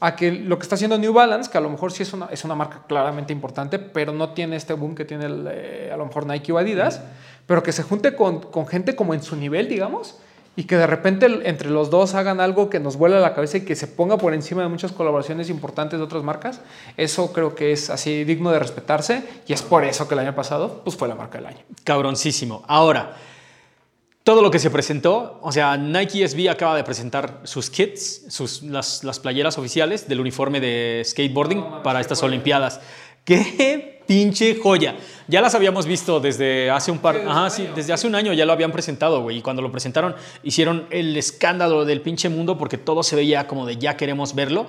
a 0.00 0.16
que 0.16 0.32
lo 0.32 0.58
que 0.58 0.64
está 0.64 0.74
haciendo 0.74 0.98
New 0.98 1.12
Balance, 1.12 1.48
que 1.48 1.56
a 1.58 1.60
lo 1.60 1.70
mejor 1.70 1.92
sí 1.92 2.02
es 2.02 2.12
una, 2.12 2.26
es 2.26 2.44
una 2.44 2.56
marca 2.56 2.82
claramente 2.88 3.32
importante, 3.32 3.78
pero 3.78 4.12
no 4.12 4.30
tiene 4.30 4.56
este 4.56 4.74
boom 4.74 4.96
que 4.96 5.04
tiene 5.04 5.26
el, 5.26 5.46
eh, 5.48 5.90
a 5.94 5.96
lo 5.96 6.06
mejor 6.06 6.26
Nike 6.26 6.50
o 6.52 6.58
Adidas, 6.58 7.00
pero 7.46 7.62
que 7.62 7.70
se 7.70 7.84
junte 7.84 8.16
con, 8.16 8.40
con 8.40 8.66
gente 8.66 8.96
como 8.96 9.14
en 9.14 9.22
su 9.22 9.36
nivel, 9.36 9.68
digamos, 9.68 10.18
y 10.54 10.64
que 10.64 10.76
de 10.76 10.86
repente 10.86 11.26
entre 11.44 11.70
los 11.70 11.90
dos 11.90 12.14
hagan 12.14 12.40
algo 12.40 12.68
que 12.68 12.78
nos 12.78 12.96
vuela 12.96 13.20
la 13.20 13.34
cabeza 13.34 13.58
y 13.58 13.60
que 13.62 13.74
se 13.74 13.86
ponga 13.86 14.18
por 14.18 14.34
encima 14.34 14.62
de 14.62 14.68
muchas 14.68 14.92
colaboraciones 14.92 15.48
importantes 15.48 15.98
de 15.98 16.04
otras 16.04 16.22
marcas, 16.22 16.60
eso 16.96 17.32
creo 17.32 17.54
que 17.54 17.72
es 17.72 17.88
así 17.90 18.24
digno 18.24 18.50
de 18.50 18.58
respetarse 18.58 19.24
y 19.46 19.52
es 19.52 19.62
por 19.62 19.84
eso 19.84 20.08
que 20.08 20.14
el 20.14 20.20
año 20.20 20.34
pasado 20.34 20.82
pues 20.84 20.96
fue 20.96 21.08
la 21.08 21.14
marca 21.14 21.38
del 21.38 21.46
año. 21.46 21.60
Cabroncísimo. 21.84 22.62
Ahora, 22.66 23.16
todo 24.24 24.40
lo 24.40 24.52
que 24.52 24.60
se 24.60 24.70
presentó, 24.70 25.40
o 25.42 25.50
sea, 25.50 25.76
Nike 25.76 26.28
SB 26.28 26.48
acaba 26.48 26.76
de 26.76 26.84
presentar 26.84 27.40
sus 27.42 27.70
kits, 27.70 28.26
sus, 28.28 28.62
las, 28.62 29.02
las 29.02 29.18
playeras 29.18 29.58
oficiales 29.58 30.06
del 30.06 30.20
uniforme 30.20 30.60
de 30.60 31.02
skateboarding 31.04 31.58
No, 31.58 31.82
para 31.82 32.00
estas. 32.00 32.22
Olimpiadas. 32.22 32.80
¡Qué 33.24 34.02
pinche 34.06 34.56
joya! 34.56 34.96
Ya 35.28 35.40
las 35.40 35.54
habíamos 35.54 35.86
visto 35.86 36.20
desde 36.20 36.70
hace 36.70 36.90
un 36.90 36.98
par... 36.98 37.16
Ajá, 37.26 37.50
sí, 37.50 37.62
año, 37.62 37.74
desde 37.74 37.92
hace 37.92 38.06
un 38.06 38.14
año 38.14 38.32
ya 38.32 38.44
lo 38.44 38.52
habían 38.52 38.72
presentado, 38.72 39.22
güey. 39.22 39.38
Y 39.38 39.42
cuando 39.42 39.62
lo 39.62 39.70
presentaron, 39.70 40.14
hicieron 40.42 40.86
el 40.90 41.16
escándalo 41.16 41.84
del 41.84 42.00
pinche 42.00 42.28
mundo 42.28 42.58
porque 42.58 42.78
todo 42.78 43.02
se 43.02 43.16
veía 43.16 43.46
como 43.46 43.64
de 43.64 43.76
ya 43.76 43.96
queremos 43.96 44.34
verlo. 44.34 44.66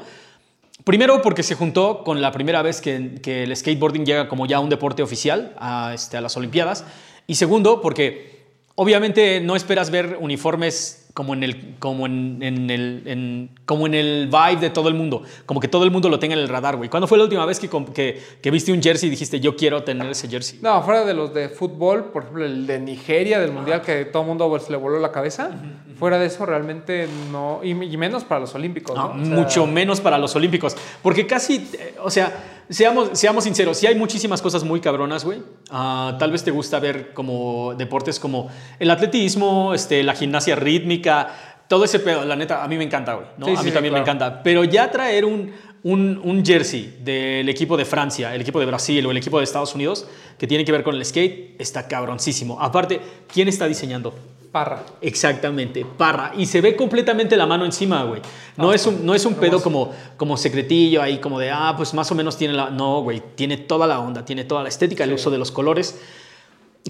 Primero 0.83 1.22
porque 1.22 1.43
se 1.43 1.55
juntó 1.55 2.03
con 2.03 2.22
la 2.22 2.31
primera 2.31 2.62
vez 2.62 2.81
que, 2.81 3.15
que 3.22 3.43
el 3.43 3.55
skateboarding 3.55 4.05
llega 4.05 4.27
como 4.27 4.45
ya 4.45 4.60
un 4.60 4.69
deporte 4.69 5.01
oficial 5.01 5.55
a, 5.57 5.93
este, 5.93 6.17
a 6.17 6.22
las 6.22 6.36
Olimpiadas. 6.38 6.86
Y 7.25 7.36
segundo 7.36 7.81
porque 7.81 8.43
obviamente 8.75 9.39
no 9.39 9.55
esperas 9.55 9.89
ver 9.91 10.17
uniformes 10.19 11.02
como 11.13 11.34
en 11.36 11.43
el, 11.43 11.75
como 11.77 12.08
en, 12.08 12.39
en 12.41 12.70
el, 12.72 13.03
en- 13.05 13.50
como 13.65 13.86
en 13.86 13.93
el 13.93 14.27
vibe 14.32 14.60
de 14.62 14.70
todo 14.72 14.89
el 14.89 14.96
mundo. 14.96 15.22
Como 15.46 15.60
que 15.60 15.67
todo 15.67 15.84
el 15.84 15.91
mundo 15.91 16.10
lo 16.10 16.17
tenga 16.17 16.34
en 16.36 16.41
el 16.41 16.50
radar, 16.50 16.75
güey. 16.75 16.89
¿Cuándo 16.89 17.05
fue 17.08 17.17
la 17.20 17.25
última 17.25 17.46
vez 17.46 17.60
que, 17.60 17.70
que, 17.93 18.20
que 18.41 18.51
viste 18.51 18.72
un 18.72 18.82
jersey 18.82 19.08
y 19.08 19.12
dijiste 19.12 19.39
yo 19.39 19.55
quiero 19.55 19.84
tener 19.84 20.08
ese 20.10 20.27
jersey? 20.27 20.60
No, 20.62 20.82
fuera 20.82 21.05
de 21.05 21.13
los 21.13 21.34
de 21.34 21.50
fútbol, 21.50 22.05
por 22.05 22.24
ejemplo 22.24 22.46
el 22.46 22.65
de 22.65 22.79
Nigeria 22.79 23.39
del 23.39 23.51
Mundial 23.51 23.82
que 23.84 24.05
todo 24.05 24.24
el 24.24 24.27
mundo 24.29 24.50
pues, 24.50 24.70
le 24.72 24.77
voló 24.77 25.00
la 25.00 25.12
cabeza, 25.12 25.51
fuera 26.00 26.17
de 26.17 26.25
eso 26.25 26.46
realmente 26.48 27.08
no, 27.32 27.60
y, 27.63 27.70
y 27.72 27.98
menos 27.98 28.24
para 28.24 28.41
los 28.41 28.55
Olímpicos. 28.55 28.96
No, 28.96 29.13
¿no? 29.13 29.22
O 29.22 29.25
sea, 29.25 29.36
mucho 29.36 29.67
menos 29.67 30.01
para 30.01 30.17
los 30.17 30.36
Olímpicos. 30.36 30.75
Porque 31.03 31.27
casi, 31.27 31.70
eh, 31.74 31.96
o 32.03 32.10
sea, 32.10 32.62
seamos, 32.70 33.10
seamos 33.13 33.43
sinceros, 33.43 33.77
sí 33.77 33.88
hay 33.88 33.96
muchísimas 33.96 34.41
cosas 34.41 34.63
muy 34.63 34.79
cabronas, 34.79 35.24
güey. 35.25 35.41
Ah, 35.70 36.15
tal 36.20 36.32
vez 36.32 36.43
te 36.43 36.51
gusta 36.51 36.79
ver 36.79 37.13
como 37.13 37.74
deportes 37.75 38.20
como 38.20 38.50
el 38.79 38.89
atletismo, 38.91 39.74
este, 39.74 40.03
la 40.03 40.13
gimnasia 40.13 40.55
rítmica, 40.55 41.55
todo 41.67 41.86
ese 41.86 42.00
pedo, 42.00 42.25
la 42.25 42.36
neta, 42.36 42.63
a 42.63 42.67
mí 42.67 42.77
me 42.77 42.84
encanta, 42.84 43.13
güey. 43.13 43.27
¿no? 43.38 43.46
Sí, 43.46 43.53
a 43.53 43.60
mí 43.60 43.70
sí, 43.70 43.72
también 43.72 43.93
me 43.93 44.00
encanta. 44.00 44.43
Pero 44.43 44.63
ya 44.63 44.91
traer 44.91 45.25
un, 45.25 45.51
un, 45.84 46.22
un 46.24 46.46
jersey 46.46 47.00
del 47.01 47.48
equipo 47.50 47.77
de 47.77 47.86
Francia, 47.86 48.34
el 48.36 48.41
equipo 48.41 48.60
de 48.60 48.65
Brasil 48.65 49.05
o 49.05 49.12
el 49.12 49.17
equipo 49.17 49.38
de 49.38 49.43
Estados 49.43 49.74
Unidos, 49.75 50.08
que 50.38 50.48
tiene 50.48 50.65
que 50.65 50.72
ver 50.72 50.84
con 50.84 50.96
el 50.96 51.05
skate, 51.05 51.60
está 51.60 51.88
cabroncísimo. 51.88 52.60
Aparte, 52.62 53.00
¿quién 53.32 53.48
está 53.48 53.67
diseñando? 53.67 54.13
Parra. 54.53 54.83
Exactamente, 55.01 55.83
Parra. 55.83 56.31
Y 56.38 56.45
se 56.45 56.62
ve 56.62 56.75
completamente 56.75 57.36
la 57.36 57.48
mano 57.48 57.65
encima, 57.65 58.03
güey. 58.03 58.22
No, 58.55 58.72
es 58.72 58.86
un, 58.86 59.03
no 59.03 59.15
es 59.15 59.25
un 59.25 59.33
pedo 59.33 59.63
como, 59.63 59.91
como 60.15 60.38
secretillo 60.38 61.01
ahí, 61.01 61.17
como 61.17 61.39
de, 61.39 61.50
ah, 61.50 61.74
pues 61.75 61.95
más 61.95 62.12
o 62.12 62.15
menos 62.15 62.38
tiene 62.38 62.53
la... 62.53 62.69
No, 62.69 63.01
güey, 63.01 63.24
tiene 63.33 63.57
toda 63.57 63.88
la 63.88 64.00
onda, 64.00 64.24
tiene 64.24 64.43
toda 64.43 64.62
la 64.62 64.69
estética, 64.69 65.05
el 65.05 65.13
uso 65.13 65.31
de 65.31 65.39
los 65.39 65.50
colores. 65.51 66.00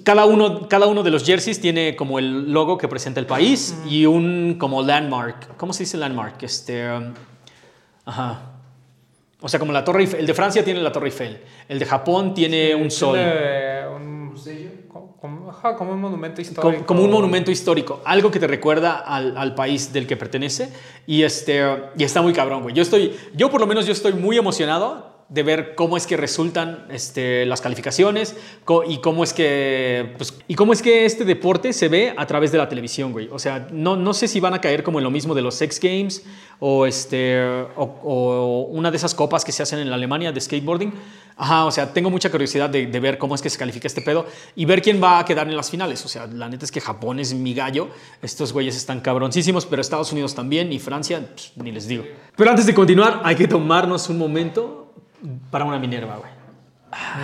Cada 0.03 0.25
uno, 0.25 0.67
cada 0.67 0.87
uno 0.87 1.03
de 1.03 1.11
los 1.11 1.23
jerseys 1.23 1.61
tiene 1.61 1.95
como 1.95 2.19
el 2.19 2.51
logo 2.51 2.77
que 2.77 2.89
presenta 2.89 3.21
el 3.21 3.27
país 3.27 3.77
y 3.89 4.05
un 4.05 4.57
como 4.59 4.83
landmark. 4.83 5.55
¿Cómo 5.55 5.71
se 5.71 5.83
dice 5.83 5.95
landmark? 5.95 6.43
Este, 6.43 6.91
um, 6.91 7.13
ajá. 8.03 8.41
O 9.39 9.47
sea, 9.47 9.57
como 9.57 9.71
la 9.71 9.85
Torre 9.85 10.01
Eiffel. 10.01 10.19
El 10.19 10.27
de 10.27 10.33
Francia 10.33 10.65
tiene 10.65 10.81
la 10.81 10.91
Torre 10.91 11.07
Eiffel. 11.07 11.41
El 11.69 11.79
de 11.79 11.85
Japón 11.85 12.33
tiene 12.33 12.75
un 12.75 12.91
sol. 12.91 13.17
Tiene 13.17 13.72
Como, 15.23 15.49
ajá, 15.49 15.77
como 15.77 15.93
un 15.93 16.01
monumento 16.01 16.41
como, 16.41 16.49
histórico. 16.49 16.85
como 16.85 17.01
un 17.01 17.09
monumento 17.09 17.49
histórico, 17.49 18.01
algo 18.03 18.29
que 18.29 18.41
te 18.41 18.47
recuerda 18.47 18.97
al, 18.97 19.37
al 19.37 19.55
país 19.55 19.93
del 19.93 20.05
que 20.05 20.17
pertenece 20.17 20.67
y, 21.07 21.23
este, 21.23 21.63
y 21.97 22.03
está 22.03 22.21
muy 22.21 22.33
cabrón, 22.33 22.63
güey. 22.63 22.75
Yo 22.75 22.81
estoy, 22.81 23.15
yo 23.33 23.49
por 23.49 23.61
lo 23.61 23.65
menos 23.65 23.85
yo 23.85 23.93
estoy 23.93 24.11
muy 24.11 24.37
emocionado 24.37 25.12
de 25.29 25.43
ver 25.43 25.75
cómo 25.75 25.97
es 25.97 26.05
que 26.05 26.17
resultan 26.17 26.85
este, 26.89 27.45
las 27.45 27.61
calificaciones 27.61 28.35
y 28.87 28.97
cómo 28.99 29.23
es 29.23 29.33
que 29.33 30.13
pues, 30.17 30.37
y 30.47 30.55
cómo 30.55 30.73
es 30.73 30.81
que 30.81 31.05
este 31.05 31.25
deporte 31.25 31.73
se 31.73 31.87
ve 31.87 32.13
a 32.15 32.27
través 32.27 32.51
de 32.51 32.57
la 32.57 32.69
televisión, 32.69 33.11
güey. 33.11 33.29
O 33.31 33.39
sea, 33.39 33.67
no, 33.71 33.95
no 33.95 34.13
sé 34.13 34.27
si 34.27 34.39
van 34.39 34.53
a 34.53 34.61
caer 34.61 34.83
como 34.83 34.99
en 34.99 35.03
lo 35.03 35.11
mismo 35.11 35.33
de 35.33 35.41
los 35.41 35.55
Sex 35.55 35.79
Games 35.79 36.23
o, 36.59 36.85
este, 36.85 37.41
o, 37.75 38.67
una 38.71 38.91
de 38.91 38.97
esas 38.97 39.15
copas 39.15 39.43
que 39.43 39.51
se 39.51 39.63
hacen 39.63 39.79
en 39.79 39.91
Alemania 39.91 40.31
de 40.31 40.39
skateboarding. 40.39 40.93
Ajá, 41.35 41.65
o 41.65 41.71
sea, 41.71 41.91
tengo 41.91 42.11
mucha 42.11 42.29
curiosidad 42.29 42.69
de, 42.69 42.85
de 42.85 42.99
ver 42.99 43.17
cómo 43.17 43.33
es 43.33 43.41
que 43.41 43.49
se 43.49 43.57
califica 43.57 43.87
este 43.87 44.01
pedo 44.01 44.27
y 44.55 44.65
ver 44.65 44.83
quién 44.83 45.01
va 45.01 45.17
a 45.17 45.25
quedar 45.25 45.47
en 45.47 45.57
las 45.57 45.71
finales. 45.71 46.05
O 46.05 46.07
sea, 46.07 46.27
la 46.27 46.47
neta 46.47 46.63
es 46.63 46.71
que 46.71 46.79
Japón 46.79 47.19
es 47.19 47.33
mi 47.33 47.53
gallo. 47.55 47.89
Estos 48.21 48.53
güeyes 48.53 48.75
están 48.75 49.01
cabroncísimos, 49.01 49.65
pero 49.65 49.81
Estados 49.81 50.11
Unidos 50.11 50.35
también 50.35 50.71
y 50.71 50.79
Francia, 50.79 51.27
pues, 51.33 51.53
ni 51.55 51.71
les 51.71 51.87
digo. 51.87 52.03
Pero 52.35 52.51
antes 52.51 52.67
de 52.67 52.73
continuar, 52.75 53.21
hay 53.23 53.35
que 53.35 53.47
tomarnos 53.47 54.09
un 54.09 54.19
momento 54.19 54.82
para 55.53 55.65
una 55.65 55.77
Minerva, 55.77 56.15
güey. 56.15 56.31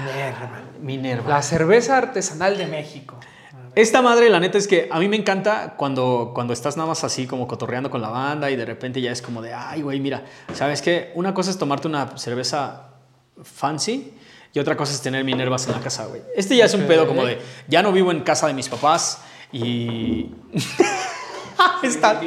Minerva. 0.05 0.62
Minerva. 0.79 1.29
La 1.29 1.41
cerveza 1.41 1.98
artesanal 1.98 2.59
de 2.59 2.67
México. 2.67 3.19
Esta 3.74 4.03
madre, 4.03 4.29
la 4.29 4.39
neta 4.39 4.59
es 4.59 4.67
que 4.67 4.88
a 4.91 5.00
mí 5.00 5.07
me 5.07 5.15
encanta 5.15 5.74
cuando, 5.75 6.31
cuando 6.36 6.53
estás 6.53 6.77
nada 6.77 6.89
más 6.89 7.03
así 7.03 7.25
como 7.25 7.48
cotorreando 7.48 7.89
con 7.89 8.03
la 8.03 8.09
banda 8.09 8.51
y 8.51 8.55
de 8.55 8.65
repente 8.65 9.01
ya 9.01 9.12
es 9.12 9.24
como 9.24 9.41
de, 9.41 9.51
ay, 9.55 9.81
güey, 9.81 10.00
mira, 10.00 10.25
¿sabes 10.53 10.83
qué? 10.83 11.12
Una 11.15 11.33
cosa 11.33 11.50
es 11.50 11.57
tomarte 11.57 11.88
una 11.88 12.19
cerveza 12.19 12.89
fancy 13.41 14.13
y 14.53 14.59
otra 14.59 14.77
cosa 14.77 14.93
es 14.93 15.01
tener 15.01 15.24
Minervas 15.24 15.65
en 15.65 15.74
la 15.74 15.79
casa, 15.79 16.05
güey. 16.05 16.21
Este 16.36 16.55
ya 16.55 16.65
es 16.65 16.74
un 16.75 16.83
pedo 16.83 17.07
como 17.07 17.25
de, 17.25 17.41
ya 17.67 17.81
no 17.81 17.91
vivo 17.91 18.12
en 18.12 18.21
casa 18.21 18.45
de 18.45 18.53
mis 18.53 18.69
papás 18.69 19.24
y... 19.51 20.29
está, 21.81 22.21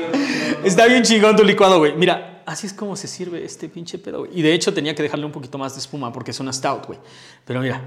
está 0.64 0.86
bien 0.86 1.04
chingón 1.04 1.36
tu 1.36 1.44
licuado, 1.44 1.78
güey. 1.78 1.94
Mira, 1.94 2.31
así 2.46 2.66
es 2.66 2.72
como 2.72 2.96
se 2.96 3.08
sirve 3.08 3.44
este 3.44 3.68
pinche 3.68 3.98
pedo, 3.98 4.20
güey. 4.20 4.30
Y 4.38 4.42
de 4.42 4.52
hecho 4.54 4.72
tenía 4.72 4.94
que 4.94 5.02
dejarle 5.02 5.26
un 5.26 5.32
poquito 5.32 5.58
más 5.58 5.74
de 5.74 5.80
espuma 5.80 6.12
porque 6.12 6.30
es 6.30 6.40
una 6.40 6.52
stout, 6.52 6.86
güey. 6.86 6.98
Pero 7.44 7.60
mira, 7.60 7.80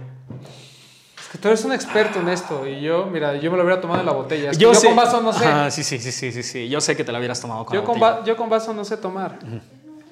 Es 1.20 1.30
que 1.32 1.38
tú 1.38 1.48
eres 1.48 1.64
un 1.66 1.74
experto 1.74 2.20
en 2.20 2.30
esto 2.30 2.68
y 2.68 2.82
yo, 2.82 3.06
mira, 3.08 3.36
yo 3.38 3.52
me 3.52 3.58
lo 3.58 3.64
hubiera 3.64 3.82
tomado 3.82 4.00
en 4.00 4.06
la 4.06 4.12
botella. 4.12 4.52
Es 4.52 4.58
yo, 4.58 4.74
yo 4.74 4.80
sé, 4.80 4.88
con 4.88 4.96
vaso 4.96 5.22
no 5.22 5.34
sé. 5.34 5.46
Ajá, 5.46 5.72
sí, 5.72 5.84
sí, 5.84 6.00
sí, 6.00 6.12
sí, 6.12 6.32
sí, 6.32 6.44
sí. 6.44 6.70
Yo 6.70 6.80
sé 6.82 6.96
que 6.96 7.04
te 7.04 7.12
la 7.12 7.20
hubieras 7.20 7.40
tomado 7.42 7.66
con 7.66 7.74
yo, 7.74 7.82
la 7.82 7.86
con 7.86 8.00
botella. 8.00 8.24
yo 8.26 8.38
con 8.38 8.50
vaso 8.50 8.74
no 8.74 8.86
sé 8.86 8.98
tomar. 8.98 9.40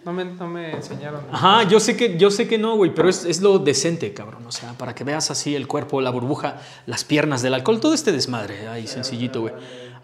No 0.05 0.11
me, 0.11 0.25
no 0.25 0.47
me 0.47 0.71
enseñaron. 0.71 1.21
Ajá, 1.31 1.63
yo 1.63 1.79
sé 1.79 1.95
que, 1.95 2.17
yo 2.17 2.29
sé 2.29 2.45
que 2.45 2.57
no, 2.57 2.75
güey, 2.75 2.93
pero 2.93 3.07
es, 3.07 3.23
es 3.23 3.39
lo 3.41 3.57
decente, 3.57 4.13
cabrón. 4.13 4.45
O 4.45 4.51
sea, 4.51 4.73
para 4.73 4.93
que 4.93 5.05
veas 5.05 5.31
así 5.31 5.55
el 5.55 5.65
cuerpo, 5.65 6.01
la 6.01 6.09
burbuja, 6.09 6.57
las 6.87 7.05
piernas 7.05 7.41
del 7.41 7.53
alcohol, 7.53 7.79
todo 7.79 7.93
este 7.93 8.11
desmadre 8.11 8.67
ahí, 8.67 8.85
sencillito, 8.85 9.39
güey. 9.41 9.53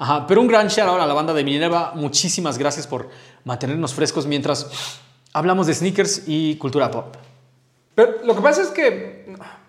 Ajá, 0.01 0.25
pero 0.25 0.39
un 0.39 0.47
gran 0.47 0.69
shout 0.69 0.87
out 0.87 1.01
a 1.01 1.05
la 1.05 1.13
banda 1.13 1.33
de 1.33 1.43
Minerva. 1.43 1.91
Muchísimas 1.95 2.57
gracias 2.57 2.87
por 2.87 3.09
mantenernos 3.43 3.93
frescos 3.93 4.25
mientras 4.25 4.99
hablamos 5.33 5.67
de 5.67 5.73
sneakers 5.73 6.23
y 6.27 6.55
cultura 6.57 6.91
pop. 6.91 7.15
Pero 7.95 8.15
lo 8.23 8.35
que 8.35 8.41
pasa 8.41 8.61
es 8.61 8.69
que 8.69 9.25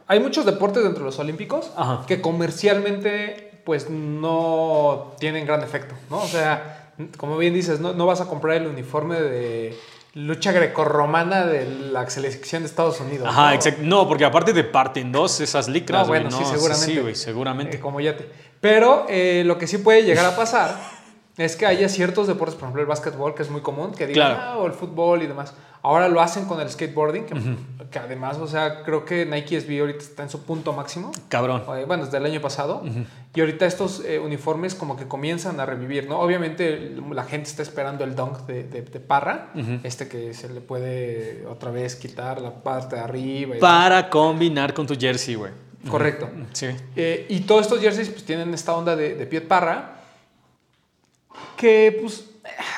hay 0.07 0.21
muchos 0.21 0.45
deportes 0.45 0.83
dentro 0.83 1.01
de 1.01 1.07
los 1.07 1.19
olímpicos 1.19 1.71
Ajá. 1.77 2.05
que 2.07 2.21
comercialmente 2.21 3.63
pues 3.65 3.91
no 3.91 5.13
tienen 5.19 5.47
gran 5.47 5.63
efecto, 5.63 5.95
¿no? 6.09 6.19
O 6.19 6.27
sea, 6.27 6.93
como 7.17 7.37
bien 7.39 7.55
dices, 7.55 7.81
no, 7.81 7.93
no 7.93 8.07
vas 8.07 8.21
a 8.21 8.27
comprar 8.27 8.57
el 8.57 8.67
uniforme 8.67 9.21
de 9.21 9.79
lucha 10.15 10.51
grecorromana 10.51 11.47
de 11.47 11.69
la 11.93 12.09
selección 12.11 12.63
de 12.63 12.69
Estados 12.69 13.01
Unidos. 13.01 13.29
Ajá, 13.29 13.51
¿no? 13.51 13.55
exacto. 13.55 13.83
No, 13.85 14.09
porque 14.09 14.25
aparte 14.25 14.53
te 14.53 14.65
parten 14.65 15.13
dos 15.13 15.41
esas 15.41 15.69
licras, 15.69 16.03
No, 16.03 16.09
bueno, 16.09 16.31
No, 16.31 16.39
sí, 16.39 16.45
seguramente. 16.45 16.93
Sí, 16.93 16.99
güey, 16.99 17.15
seguramente. 17.15 17.77
Eh, 17.77 17.81
como 17.81 18.01
yate. 18.01 18.29
Pero 18.61 19.07
eh, 19.09 19.43
lo 19.47 19.59
que 19.59 19.67
sí 19.67 19.79
puede 19.79 20.03
llegar 20.03 20.27
a 20.27 20.37
pasar 20.37 20.77
es 21.41 21.57
que 21.57 21.67
haya 21.67 21.89
ciertos 21.89 22.27
deportes, 22.27 22.55
por 22.55 22.65
ejemplo 22.65 22.83
el 22.83 22.87
básquetbol, 22.89 23.35
que 23.35 23.43
es 23.43 23.51
muy 23.51 23.61
común, 23.61 23.93
que 23.93 24.07
digan, 24.07 24.33
Claro. 24.35 24.41
"Ah, 24.43 24.59
o 24.59 24.67
el 24.67 24.73
fútbol 24.73 25.23
y 25.23 25.27
demás. 25.27 25.55
Ahora 25.83 26.09
lo 26.09 26.21
hacen 26.21 26.45
con 26.45 26.61
el 26.61 26.69
skateboarding, 26.69 27.25
que, 27.25 27.35
que 27.91 27.99
además, 27.99 28.37
o 28.37 28.47
sea, 28.47 28.83
creo 28.83 29.07
que 29.07 29.25
Nike 29.25 29.57
SB 29.63 29.81
ahorita 29.81 30.01
está 30.01 30.23
en 30.25 30.29
su 30.29 30.43
punto 30.43 30.75
máximo. 30.75 31.11
Cabrón. 31.29 31.63
Eh, 31.75 31.85
Bueno, 31.87 32.05
desde 32.05 32.19
el 32.19 32.27
año 32.27 32.41
pasado. 32.43 32.83
Y 33.35 33.41
ahorita 33.41 33.65
estos 33.65 34.03
eh, 34.05 34.19
uniformes 34.19 34.75
como 34.75 34.97
que 34.97 35.09
comienzan 35.09 35.59
a 35.59 35.65
revivir, 35.65 36.07
¿no? 36.07 36.21
Obviamente 36.21 36.95
la 37.13 37.25
gente 37.25 37.49
está 37.49 37.63
esperando 37.63 38.05
el 38.05 38.15
dunk 38.15 38.41
de, 38.41 38.65
de- 38.65 38.83
de 38.83 39.01
Parra, 39.01 39.53
este 39.83 40.07
que 40.09 40.35
se 40.35 40.51
le 40.51 40.61
puede 40.61 41.47
otra 41.47 41.71
vez 41.71 41.97
quitar 41.97 42.43
la 42.43 42.51
parte 42.63 42.97
de 42.97 43.03
arriba. 43.03 43.57
y 43.57 43.61
Para 43.61 44.11
combinar 44.11 44.75
con 44.75 44.87
tu 44.87 44.95
jersey, 44.99 45.35
güey. 45.37 45.53
Correcto. 45.89 46.29
Sí. 46.53 46.67
Eh, 46.95 47.25
y 47.31 47.41
todos 47.41 47.63
estos 47.63 47.81
jerseys 47.81 48.11
pues 48.11 48.25
tienen 48.25 48.53
esta 48.53 48.75
onda 48.77 48.95
de, 48.97 49.15
de 49.15 49.27
Piet 49.27 49.49
Parra. 49.49 49.97
Que 51.61 51.99
pues 52.01 52.25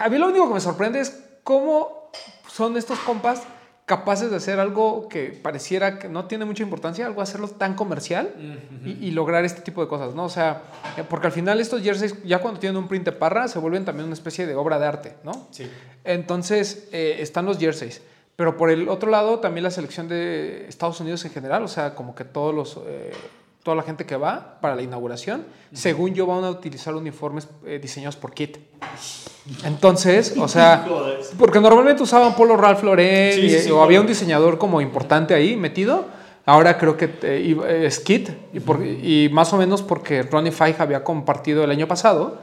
a 0.01 0.09
mí 0.09 0.19
lo 0.19 0.27
único 0.27 0.49
que 0.49 0.55
me 0.55 0.61
sorprende 0.61 0.99
es 0.99 1.23
cómo 1.45 2.11
son 2.49 2.77
estos 2.77 2.99
compas 2.99 3.45
capaces 3.87 4.31
de 4.31 4.37
hacer 4.37 4.59
algo 4.59 5.09
que 5.09 5.39
pareciera 5.41 5.99
que 6.01 6.09
no 6.09 6.25
tiene 6.27 6.45
mucha 6.45 6.65
importancia, 6.65 7.07
algo 7.07 7.23
hacerlo 7.23 7.47
tan 7.47 7.75
comercial 7.75 8.35
y, 8.85 8.91
y 9.07 9.11
lograr 9.13 9.45
este 9.45 9.61
tipo 9.61 9.83
de 9.83 9.89
cosas, 9.89 10.15
¿no? 10.15 10.25
O 10.25 10.29
sea, 10.29 10.63
eh, 10.97 11.05
porque 11.09 11.29
al 11.29 11.33
final 11.33 11.61
estos 11.61 11.83
jerseys 11.83 12.21
ya 12.25 12.41
cuando 12.41 12.59
tienen 12.59 12.77
un 12.77 12.89
print 12.89 13.05
de 13.05 13.13
Parra 13.13 13.47
se 13.47 13.61
vuelven 13.61 13.85
también 13.85 14.07
una 14.07 14.15
especie 14.15 14.47
de 14.47 14.55
obra 14.57 14.79
de 14.81 14.87
arte, 14.87 15.17
¿no? 15.23 15.47
Sí. 15.51 15.71
Entonces, 16.03 16.89
eh, 16.93 17.19
están 17.21 17.45
los 17.45 17.59
jerseys. 17.59 18.03
Pero 18.35 18.57
por 18.57 18.71
el 18.71 18.89
otro 18.89 19.11
lado, 19.11 19.41
también 19.41 19.63
la 19.63 19.71
selección 19.71 20.09
de 20.09 20.67
Estados 20.69 20.99
Unidos 21.01 21.25
en 21.25 21.31
general, 21.31 21.63
o 21.63 21.69
sea, 21.69 21.95
como 21.95 22.15
que 22.15 22.25
todos 22.25 22.55
los, 22.55 22.81
eh, 22.87 23.13
toda 23.63 23.77
la 23.77 23.83
gente 23.83 24.05
que 24.07 24.17
va 24.17 24.59
para 24.61 24.75
la 24.75 24.83
inauguración, 24.83 25.45
según 25.73 26.15
yo, 26.15 26.27
van 26.27 26.43
a 26.45 26.51
utilizar 26.51 26.95
uniformes 26.95 27.49
eh, 27.67 27.79
diseñados 27.81 28.17
por 28.17 28.33
Kit. 28.35 28.59
Entonces, 29.65 30.35
o 30.39 30.49
sea, 30.49 30.85
porque 31.39 31.61
normalmente 31.61 32.03
usaban 32.03 32.35
Polo 32.35 32.57
Ralph 32.57 32.83
Lauren 32.83 33.33
Sí, 33.35 33.41
y- 33.43 33.51
sí, 33.51 33.59
sí, 33.61 33.71
o 33.71 33.83
había 33.83 34.01
un 34.01 34.07
diseñador 34.07 34.59
como 34.59 34.81
importante 34.81 35.35
ahí 35.35 35.57
metido. 35.57 36.07
Ahora 36.45 36.77
creo 36.77 36.97
que 36.97 37.09
eh, 37.23 37.41
iba- 37.47 37.71
es 37.71 38.01
Kit 38.01 38.31
y, 38.53 38.61
por- 38.61 38.85
y 38.85 39.29
más 39.33 39.53
o 39.53 39.57
menos 39.57 39.81
porque 39.83 40.23
Ronnie 40.23 40.51
Fieg 40.53 40.75
había 40.81 41.05
compartido 41.05 41.63
el 41.63 41.71
año 41.71 41.87
pasado 41.87 42.39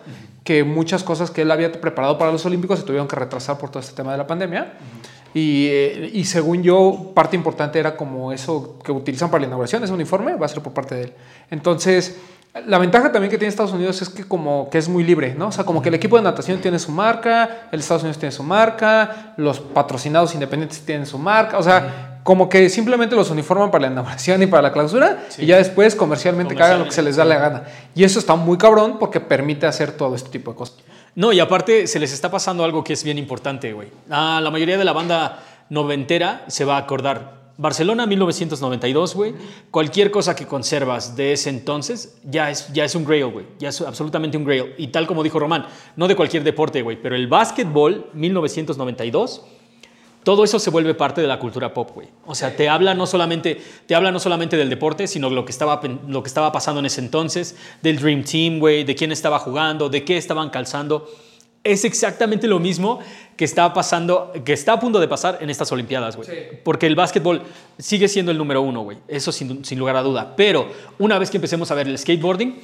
que 0.46 0.64
muchas 0.64 1.04
cosas 1.04 1.32
que 1.32 1.42
él 1.42 1.52
había 1.52 1.70
preparado 1.72 2.18
para 2.18 2.32
los 2.32 2.46
Olímpicos 2.46 2.80
se 2.80 2.86
tuvieron 2.86 3.08
que 3.10 3.16
retrasar 3.18 3.58
por 3.58 3.70
todo 3.70 3.82
este 3.82 3.94
tema 3.94 4.14
de 4.14 4.18
la 4.18 4.26
pandemia. 4.26 4.74
Y, 5.34 5.68
eh, 5.68 6.10
y 6.14 6.26
según 6.26 6.64
yo, 6.64 7.12
parte 7.14 7.36
importante 7.36 7.80
era 7.80 7.96
como 7.96 8.32
eso 8.32 8.80
que 8.84 8.92
utilizan 8.92 9.30
para 9.30 9.42
la 9.42 9.48
inauguración, 9.48 9.84
ese 9.84 9.94
uniforme 9.94 10.36
va 10.36 10.46
a 10.46 10.50
ser 10.50 10.64
por 10.64 10.74
parte 10.74 10.96
de 10.96 11.04
él. 11.04 11.14
Entonces, 11.52 12.18
la 12.66 12.80
ventaja 12.80 13.12
también 13.12 13.30
que 13.30 13.38
tiene 13.38 13.50
Estados 13.50 13.74
Unidos 13.74 14.02
es 14.02 14.10
que 14.10 14.24
como 14.24 14.70
que 14.70 14.80
es 14.80 14.90
muy 14.90 15.04
libre, 15.04 15.36
¿no? 15.38 15.48
O 15.48 15.52
sea, 15.52 15.66
como 15.66 15.82
que 15.82 15.90
el 15.90 15.96
equipo 15.96 16.18
de 16.18 16.24
natación 16.24 16.60
tiene 16.60 16.80
su 16.80 16.92
marca, 16.92 17.68
el 17.72 17.80
Estados 17.80 18.04
Unidos 18.04 18.18
tiene 18.18 18.32
su 18.32 18.44
marca, 18.44 19.34
los 19.38 19.60
patrocinados 19.60 20.34
independientes 20.34 20.82
tienen 20.82 21.06
su 21.06 21.20
marca, 21.20 21.60
o 21.60 21.64
sea, 21.64 22.22
como 22.24 22.50
que 22.50 22.68
simplemente 22.70 23.16
los 23.16 23.30
uniforman 23.30 23.72
para 23.72 23.84
la 23.84 23.92
inauguración 23.92 24.42
y 24.44 24.48
para 24.48 24.64
la 24.64 24.74
clausura 24.74 25.26
y 25.38 25.46
ya 25.46 25.58
después 25.58 25.96
comercialmente 25.96 26.56
que 26.56 26.64
hagan 26.64 26.80
lo 26.80 26.86
que 26.86 26.92
se 26.92 27.02
les 27.02 27.16
da 27.16 27.26
la 27.26 27.38
gana. 27.38 27.64
Y 27.96 28.04
eso 28.04 28.20
está 28.20 28.36
muy 28.36 28.58
cabrón 28.58 28.98
porque 29.00 29.20
permite 29.20 29.68
hacer 29.68 29.92
todo 29.92 30.16
este 30.16 30.30
tipo 30.30 30.52
de 30.52 30.58
cosas. 30.58 30.78
No, 31.20 31.34
y 31.34 31.42
aparte 31.42 31.86
se 31.86 32.00
les 32.00 32.14
está 32.14 32.32
pasando 32.32 32.64
algo 32.64 32.82
que 32.82 32.94
es 32.94 33.04
bien 33.04 33.18
importante, 33.18 33.74
güey. 33.74 33.90
Ah, 34.10 34.40
la 34.42 34.52
mayoría 34.52 34.78
de 34.78 34.86
la 34.86 34.94
banda 34.94 35.44
noventera 35.70 36.46
se 36.48 36.64
va 36.64 36.78
a 36.78 36.80
acordar. 36.80 37.52
Barcelona 37.58 38.06
1992, 38.06 39.16
güey. 39.16 39.34
Cualquier 39.70 40.12
cosa 40.12 40.34
que 40.34 40.46
conservas 40.46 41.18
de 41.18 41.34
ese 41.34 41.50
entonces 41.50 42.18
ya 42.24 42.50
es, 42.50 42.72
ya 42.72 42.86
es 42.86 42.96
un 42.96 43.04
grail, 43.04 43.26
güey. 43.26 43.46
Ya 43.60 43.68
es 43.68 43.82
absolutamente 43.82 44.38
un 44.38 44.46
grail. 44.46 44.74
Y 44.78 44.88
tal 44.88 45.08
como 45.08 45.22
dijo 45.22 45.40
Román, 45.40 45.66
no 45.98 46.08
de 46.08 46.16
cualquier 46.16 46.46
deporte, 46.46 46.84
güey, 46.84 46.96
pero 47.02 47.18
el 47.18 47.28
básquetbol 47.28 48.12
1992 48.14 49.42
todo 50.30 50.44
eso 50.44 50.60
se 50.60 50.70
vuelve 50.70 50.94
parte 50.94 51.22
de 51.22 51.28
la 51.28 51.40
cultura 51.40 51.74
pop, 51.74 51.90
güey. 51.92 52.08
O 52.28 52.36
sea, 52.36 52.56
te 52.56 52.70
habla 52.70 52.94
no 52.94 53.08
solamente, 53.08 53.60
te 53.88 53.96
habla 53.96 54.12
no 54.12 54.20
solamente 54.20 54.58
del 54.58 54.70
deporte, 54.70 55.08
sino 55.08 55.28
lo 55.32 55.44
que, 55.44 55.52
estaba, 55.52 55.82
lo 56.08 56.22
que 56.22 56.28
estaba 56.28 56.52
pasando 56.52 56.82
en 56.82 56.86
ese 56.86 57.02
entonces, 57.02 57.56
del 57.82 57.98
Dream 57.98 58.24
Team, 58.24 58.60
güey, 58.60 58.84
de 58.84 58.94
quién 58.94 59.12
estaba 59.12 59.40
jugando, 59.40 59.90
de 59.90 60.06
qué 60.06 60.18
estaban 60.18 60.52
calzando. 60.52 61.10
Es 61.64 61.84
exactamente 61.84 62.48
lo 62.48 62.60
mismo 62.60 63.00
que 63.36 63.44
está 63.44 63.74
pasando, 63.74 64.32
que 64.46 64.54
está 64.54 64.74
a 64.74 64.80
punto 64.80 65.00
de 65.00 65.08
pasar 65.08 65.40
en 65.42 65.50
estas 65.50 65.72
Olimpiadas, 65.72 66.16
güey. 66.16 66.30
Sí. 66.30 66.36
Porque 66.64 66.86
el 66.86 66.94
básquetbol 66.94 67.42
sigue 67.80 68.08
siendo 68.08 68.32
el 68.32 68.38
número 68.38 68.62
uno, 68.62 68.82
güey. 68.82 69.00
Eso 69.08 69.32
sin, 69.32 69.66
sin 69.66 69.80
lugar 69.80 69.96
a 69.96 70.04
duda. 70.04 70.36
Pero 70.38 70.72
una 71.00 71.18
vez 71.18 71.32
que 71.32 71.38
empecemos 71.38 71.72
a 71.72 71.74
ver 71.74 71.88
el 71.88 71.98
skateboarding 71.98 72.56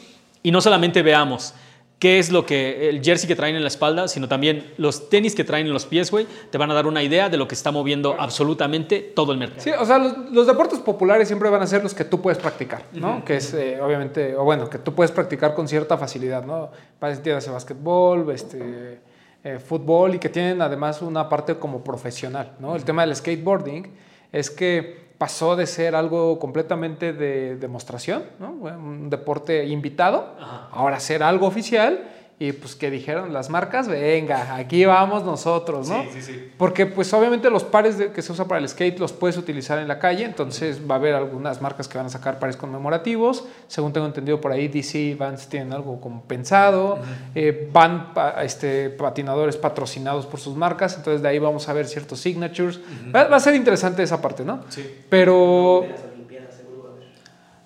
y 0.44 0.52
no 0.52 0.62
solamente 0.62 1.02
veamos 1.02 1.56
qué 2.00 2.20
es 2.20 2.32
lo 2.32 2.46
que 2.46 2.90
el 2.90 3.04
jersey 3.04 3.28
que 3.28 3.36
traen 3.36 3.56
en 3.56 3.62
la 3.62 3.68
espalda, 3.68 4.08
sino 4.08 4.28
también 4.28 4.74
los 4.78 5.10
tenis 5.10 5.34
que 5.34 5.44
traen 5.44 5.68
en 5.68 5.74
los 5.74 5.86
pies, 5.86 6.12
güey, 6.12 6.28
te 6.52 6.58
van 6.58 6.70
a 6.72 6.74
dar 6.74 6.88
una 6.88 7.02
idea 7.02 7.30
de 7.30 7.38
lo 7.38 7.48
que 7.48 7.56
está 7.56 7.72
moviendo 7.72 8.16
absolutamente 8.20 9.00
todo 9.00 9.32
el 9.32 9.38
mercado. 9.38 9.62
Sí, 9.62 9.72
o 9.72 9.86
sea, 9.86 9.98
los, 9.98 10.32
los 10.32 10.48
deportes 10.48 10.80
populares 10.80 11.28
siempre 11.28 11.50
van 11.50 11.62
a 11.62 11.68
ser 11.68 11.84
los 11.84 11.94
que 11.94 12.04
tú 12.04 12.22
puedes 12.22 12.38
practicar, 12.38 12.84
¿no? 12.94 13.24
Que 13.24 13.38
es, 13.38 13.54
eh, 13.54 13.80
obviamente, 13.82 14.36
o 14.36 14.44
bueno, 14.44 14.70
que 14.70 14.78
tú 14.78 14.94
puedes 14.94 15.12
practicar 15.12 15.56
con 15.56 15.68
cierta 15.68 15.98
facilidad, 15.98 16.46
¿no? 16.46 16.70
Para 17.00 17.14
entiendas 17.14 17.50
básquetbol, 17.50 18.30
este, 18.32 19.00
eh, 19.44 19.60
fútbol 19.60 20.16
y 20.16 20.20
que 20.20 20.30
tienen 20.30 20.62
además 20.62 21.02
una 21.02 21.30
parte 21.30 21.56
como 21.56 21.84
profesional, 21.84 22.54
¿no? 22.60 22.76
El 22.76 22.84
tema 22.84 23.06
del 23.06 23.16
skateboarding 23.16 23.88
es 24.32 24.50
que 24.50 25.05
pasó 25.18 25.56
de 25.56 25.66
ser 25.66 25.96
algo 25.96 26.40
completamente 26.40 27.14
de 27.14 27.56
demostración, 27.56 28.24
¿no? 28.40 28.52
un 28.52 29.10
deporte 29.10 29.66
invitado, 29.66 30.36
ahora 30.72 31.00
ser 31.00 31.24
algo 31.24 31.48
oficial 31.48 32.15
y 32.38 32.52
pues 32.52 32.76
que 32.76 32.92
dijeron 32.92 33.32
las 33.32 33.50
marcas, 33.50 33.88
venga, 33.88 34.56
aquí 34.56 34.84
vamos 34.84 35.24
nosotros, 35.24 35.88
¿no? 35.88 36.04
Sí, 36.04 36.10
sí, 36.16 36.22
sí. 36.22 36.52
Porque 36.58 36.86
pues 36.86 37.14
obviamente 37.14 37.50
los 37.50 37.64
pares 37.64 37.98
de- 37.98 38.12
que 38.12 38.22
se 38.22 38.34
usa 38.34 38.46
para 38.46 38.60
el 38.60 38.68
skate 38.68 39.00
los 39.00 39.14
puedes 39.14 39.38
utilizar 39.38 39.80
en 39.80 39.88
la 39.88 40.00
calle, 40.00 40.26
entonces 40.26 40.82
va 40.82 40.96
a 40.96 40.98
haber 40.98 41.16
algunas 41.16 41.62
marcas 41.62 41.88
que 41.88 41.98
van 41.98 42.08
a 42.08 42.10
sacar 42.10 42.38
pares 42.38 42.58
conmemorativos, 42.58 43.46
según 43.70 43.94
tengo 43.94 44.06
entendido 44.08 44.42
por 44.42 44.52
ahí 44.52 44.68
DC 44.68 45.00
y 45.00 45.14
Vans 45.16 45.48
tienen 45.48 45.72
algo 45.72 46.02
como 46.02 46.24
pensado, 46.24 47.00
eh, 47.36 47.70
van 47.72 48.14
pa- 48.14 48.44
este, 48.44 48.90
patinadores 48.90 49.56
patrocinados 49.56 50.26
por 50.26 50.42
sus 50.42 50.58
marcas, 50.58 50.98
entonces 50.98 51.22
de 51.22 51.30
ahí 51.30 51.40
vamos 51.40 51.70
a 51.70 51.74
ver 51.74 51.88
ciertos 51.88 52.20
signatures, 52.20 52.82
va, 53.16 53.30
va 53.30 53.38
a 53.38 53.40
ser 53.40 53.56
interesante 53.56 54.04
esa 54.04 54.22
parte, 54.22 54.44
¿no? 54.44 54.60
Sí. 54.68 55.06
Pero 55.10 55.80
De 55.84 55.88
las 55.90 56.02
Olimpiadas, 56.14 56.54
seguro 56.56 56.84
va 56.84 56.90
a 56.90 56.94
haber. 56.96 57.08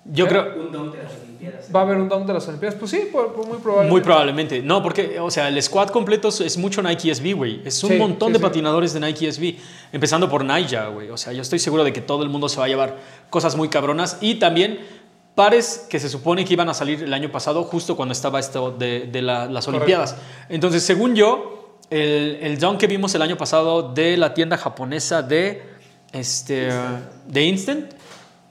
Yo 0.04 0.28
creo, 0.28 0.66
Un 0.66 0.70
don 0.72 0.92
de 0.92 0.98
las 1.02 1.12
Olimpiadas. 1.40 1.68
va 1.74 1.80
a 1.80 1.82
haber 1.84 1.96
un 1.98 2.08
down 2.08 2.26
de 2.26 2.32
las 2.34 2.46
Olimpiadas, 2.48 2.76
pues 2.78 2.90
sí, 2.90 3.08
por- 3.10 3.32
por 3.32 3.46
muy 3.46 3.58
probable. 3.58 3.90
muy 3.90 4.00
probablemente. 4.00 4.62
No, 4.62 4.82
porque, 4.82 5.18
o 5.20 5.30
sea, 5.30 5.48
el 5.48 5.62
squad 5.62 5.88
completo 5.88 6.28
es- 6.28 6.56
mucho 6.56 6.82
Nike 6.82 7.10
SB, 7.14 7.32
güey. 7.34 7.60
Es 7.64 7.82
un 7.82 7.90
Sí, 7.90 7.96
montón 7.96 8.28
sí, 8.28 8.32
de 8.34 8.38
sí. 8.38 8.42
patinadores 8.42 8.92
de 8.92 9.00
Nike 9.00 9.26
SB. 9.32 9.56
Empezando 9.92 10.28
por 10.28 10.44
Naya, 10.44 10.86
güey. 10.88 11.10
O 11.10 11.16
sea, 11.16 11.32
yo 11.32 11.42
estoy 11.42 11.58
seguro 11.58 11.84
de 11.84 11.92
que 11.92 12.00
todo 12.00 12.22
el 12.22 12.28
mundo 12.28 12.48
se 12.48 12.58
va 12.58 12.66
a 12.66 12.68
llevar 12.68 12.96
cosas 13.30 13.56
muy 13.56 13.68
cabronas. 13.68 14.18
Y 14.20 14.36
también 14.36 14.80
pares 15.34 15.86
que 15.88 15.98
se 15.98 16.08
supone 16.08 16.44
que 16.44 16.52
iban 16.52 16.68
a 16.68 16.74
salir 16.74 17.02
el 17.02 17.14
año 17.14 17.30
pasado, 17.32 17.62
justo 17.64 17.96
cuando 17.96 18.12
estaba 18.12 18.38
esto 18.40 18.70
de, 18.72 19.08
de 19.10 19.22
la- 19.22 19.46
las 19.46 19.64
Correcto. 19.64 19.84
Olimpiadas. 19.84 20.16
Entonces, 20.48 20.82
según 20.82 21.14
yo, 21.14 21.78
el, 21.88 22.38
el 22.42 22.58
dunk 22.58 22.78
que 22.78 22.86
vimos 22.86 23.14
el 23.14 23.22
año 23.22 23.36
pasado 23.36 23.92
de 23.94 24.16
la 24.16 24.34
tienda 24.34 24.56
japonesa 24.58 25.22
de, 25.22 25.62
este, 26.12 26.68
de 27.26 27.44
Instant, 27.44 27.92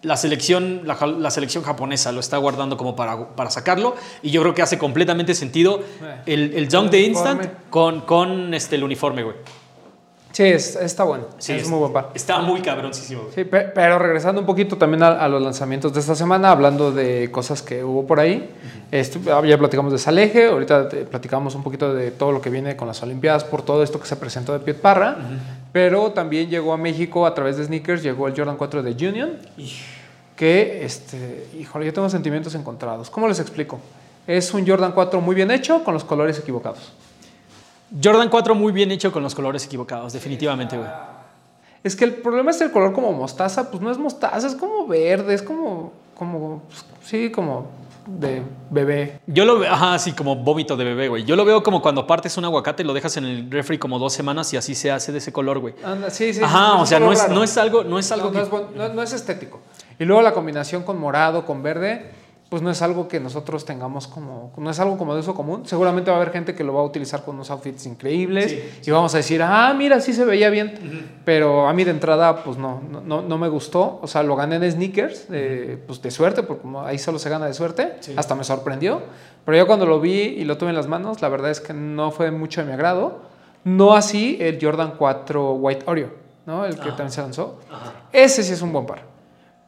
la 0.02 0.16
selección, 0.16 0.82
la, 0.86 0.96
la 1.08 1.30
selección 1.32 1.64
japonesa 1.64 2.12
lo 2.12 2.20
está 2.22 2.38
guardando 2.38 2.78
como 2.78 2.96
para, 2.96 3.30
para 3.36 3.50
sacarlo 3.50 3.96
y 4.22 4.32
yo 4.32 4.42
creo 4.42 4.54
que 4.54 4.62
hace 4.62 4.78
completamente 4.78 5.34
sentido 5.36 5.80
Eh, 6.02 6.22
el, 6.26 6.54
el 6.56 6.70
dunk 6.70 6.90
de 6.90 7.02
Instant 7.02 7.48
con, 7.70 8.02
con 8.02 8.54
este, 8.54 8.76
el 8.78 8.84
uniforme, 8.86 9.24
güey. 9.24 9.36
Sí, 10.32 10.44
es- 10.44 10.76
está 10.76 11.04
bueno, 11.04 11.26
Sí, 11.40 11.54
es, 11.54 11.68
muy 11.68 11.80
buen 11.80 11.92
par. 11.92 12.12
Está 12.14 12.38
muy 12.40 12.62
cabroncísimo. 12.62 13.24
güey. 13.24 13.34
Sí, 13.34 13.44
pe- 13.46 13.64
pero 13.74 13.98
regresando 14.00 14.40
un 14.40 14.46
poquito 14.48 14.78
también 14.78 15.02
a, 15.04 15.08
a 15.20 15.28
los 15.28 15.42
lanzamientos 15.42 15.92
de 15.94 16.00
esta 16.00 16.14
semana, 16.16 16.52
hablando 16.52 16.92
de 16.92 17.30
cosas 17.32 17.62
que 17.64 17.84
hubo 17.84 18.06
por 18.06 18.20
ahí, 18.20 18.48
estu- 18.92 19.46
ya 19.48 19.58
platicamos 19.58 19.92
de 19.92 19.98
Saleje, 19.98 20.46
ahorita 20.46 20.88
te- 20.88 21.04
platicamos 21.06 21.56
un 21.56 21.64
poquito 21.64 21.94
de 21.96 22.12
todo 22.12 22.32
lo 22.32 22.42
que 22.42 22.52
viene 22.52 22.76
con 22.78 22.88
las 22.88 23.02
Olimpiadas, 23.02 23.44
por 23.44 23.64
todo 23.64 23.82
esto 23.84 24.00
que 24.00 24.06
se 24.08 24.16
presentó 24.18 24.54
de 24.54 24.60
Piet 24.60 24.78
Parra, 24.80 25.18
pero 25.72 26.12
también 26.12 26.50
llegó 26.50 26.74
a 26.74 26.78
México 26.78 27.26
a 27.26 27.34
través 27.34 27.58
de 27.58 27.66
sneakers, 27.66 28.04
llegó 28.04 28.28
el 28.28 28.36
Jordan 28.36 28.58
4 28.58 28.84
de 28.84 29.08
Union, 29.08 29.38
que, 30.36 30.84
este, 30.84 31.48
híjole, 31.60 31.86
yo 31.86 31.94
tengo 31.94 32.10
sentimientos 32.10 32.56
encontrados. 32.56 33.10
¿Cómo 33.10 33.28
les 33.28 33.40
explico? 33.40 33.80
Es 34.26 34.54
un 34.54 34.68
Jordan 34.68 34.92
4 34.94 35.22
muy 35.22 35.36
bien 35.36 35.52
hecho 35.52 35.84
con 35.84 35.94
los 35.94 36.04
colores 36.04 36.40
equivocados. 36.40 36.94
Jordan 38.04 38.30
4 38.30 38.56
muy 38.56 38.72
bien 38.72 38.92
hecho 38.92 39.12
con 39.12 39.24
los 39.24 39.36
colores 39.36 39.66
equivocados, 39.66 40.14
definitivamente, 40.14 40.78
güey. 40.78 40.90
Es 41.84 41.96
que 41.96 42.06
el 42.06 42.14
problema 42.14 42.52
es 42.52 42.60
el 42.62 42.72
color 42.72 42.94
como 42.94 43.12
mostaza, 43.14 43.72
pues 43.72 43.82
no 43.82 43.90
es 43.92 43.98
mostaza, 43.98 44.48
es 44.48 44.56
como 44.56 44.86
verde, 44.86 45.34
es 45.34 45.42
como, 45.42 45.94
como, 46.14 46.62
pues, 46.68 46.86
sí, 47.04 47.32
como 47.32 47.68
de 48.18 48.42
bebé. 48.70 49.20
Yo 49.28 49.46
lo 49.46 49.60
veo, 49.60 49.72
ajá, 49.72 50.00
sí, 50.00 50.14
como 50.14 50.36
vómito 50.36 50.76
de 50.76 50.84
bebé, 50.84 51.08
güey. 51.10 51.24
Yo 51.26 51.36
lo 51.36 51.46
veo 51.46 51.62
como 51.64 51.82
cuando 51.82 52.08
partes 52.08 52.38
un 52.38 52.46
aguacate 52.46 52.84
y 52.84 52.86
lo 52.86 52.94
dejas 52.94 53.16
en 53.18 53.26
el 53.26 53.52
refri 53.52 53.78
como 53.78 54.00
dos 54.00 54.14
semanas 54.14 54.52
y 54.54 54.58
así 54.58 54.76
se 54.76 54.92
hace 54.92 55.12
de 55.12 55.20
ese 55.20 55.32
color, 55.32 55.60
güey. 55.60 55.76
Anda, 55.84 56.10
sí, 56.10 56.34
sí. 56.34 56.42
Ajá, 56.44 56.76
o 56.82 56.86
sea, 56.86 57.00
no 57.00 57.12
es, 57.12 57.30
no 57.30 57.44
es 57.44 57.58
algo, 57.58 57.84
no 57.84 58.00
es 58.00 58.12
algo 58.12 58.26
No, 58.28 58.32
no 58.34 58.38
que... 58.40 58.44
es, 58.46 58.50
bon- 58.52 58.68
no- 58.76 58.90
no 58.90 59.04
es 59.04 59.14
estético. 59.14 59.62
Y 60.00 60.06
luego 60.06 60.22
la 60.22 60.34
combinación 60.34 60.84
con 60.84 60.98
morado, 61.00 61.46
con 61.46 61.62
verde, 61.62 62.10
pues 62.50 62.64
no 62.64 62.72
es 62.72 62.82
algo 62.82 63.08
que 63.08 63.20
nosotros 63.20 63.64
tengamos 63.64 64.08
como, 64.08 64.52
no 64.58 64.72
es 64.72 64.80
algo 64.80 64.98
como 64.98 65.14
de 65.14 65.20
uso 65.20 65.36
común. 65.36 65.68
Seguramente 65.68 66.10
va 66.10 66.18
a 66.18 66.20
haber 66.20 66.34
gente 66.34 66.56
que 66.56 66.64
lo 66.64 66.74
va 66.74 66.82
a 66.82 66.84
utilizar 66.84 67.24
con 67.24 67.36
unos 67.36 67.52
outfits 67.52 67.86
increíbles 67.86 68.58
y 68.84 68.90
vamos 68.90 69.14
a 69.14 69.18
decir, 69.18 69.44
ah, 69.44 69.72
mira, 69.78 70.02
sí 70.02 70.14
se 70.14 70.26
veía 70.26 70.50
bien. 70.50 71.20
Pero 71.26 71.68
a 71.68 71.74
mí 71.74 71.84
de 71.84 71.92
entrada, 71.92 72.44
pues 72.44 72.58
no, 72.58 72.82
no, 73.06 73.22
no, 73.22 73.38
me 73.38 73.48
gustó. 73.50 74.00
O 74.02 74.08
sea, 74.08 74.24
lo 74.24 74.36
gané 74.36 74.56
en 74.56 74.72
sneakers, 74.72 75.28
eh, 75.32 75.78
pues 75.86 76.02
de 76.02 76.10
suerte, 76.10 76.42
porque 76.42 76.68
ahí 76.86 76.98
solo 76.98 77.20
se 77.20 77.30
gana 77.30 77.46
de 77.46 77.54
suerte. 77.54 77.98
Sí. 78.00 78.16
Hasta 78.18 78.34
me 78.34 78.44
sorprendió. 78.44 79.04
Pero 79.46 79.56
yo 79.56 79.68
cuando 79.68 79.86
lo 79.86 80.00
vi 80.00 80.20
y 80.20 80.44
lo 80.44 80.58
tuve 80.58 80.70
en 80.70 80.76
las 80.76 80.88
manos, 80.88 81.22
la 81.22 81.30
verdad 81.30 81.52
es 81.52 81.62
que 81.62 81.74
no 81.74 82.10
fue 82.10 82.32
mucho 82.32 82.62
de 82.62 82.68
mi 82.68 82.74
agrado. 82.74 83.20
No 83.64 83.94
así 83.94 84.38
el 84.42 84.58
Jordan 84.60 84.96
4 84.98 85.54
White 85.54 85.84
Oreo, 85.86 86.14
¿no? 86.48 86.66
El 86.66 86.76
que 86.76 86.82
Ajá. 86.82 86.90
también 86.96 87.12
se 87.12 87.22
lanzó. 87.22 87.60
Ese 88.12 88.42
sí 88.42 88.54
es 88.54 88.62
un 88.64 88.74
buen 88.74 88.88
par. 88.88 89.09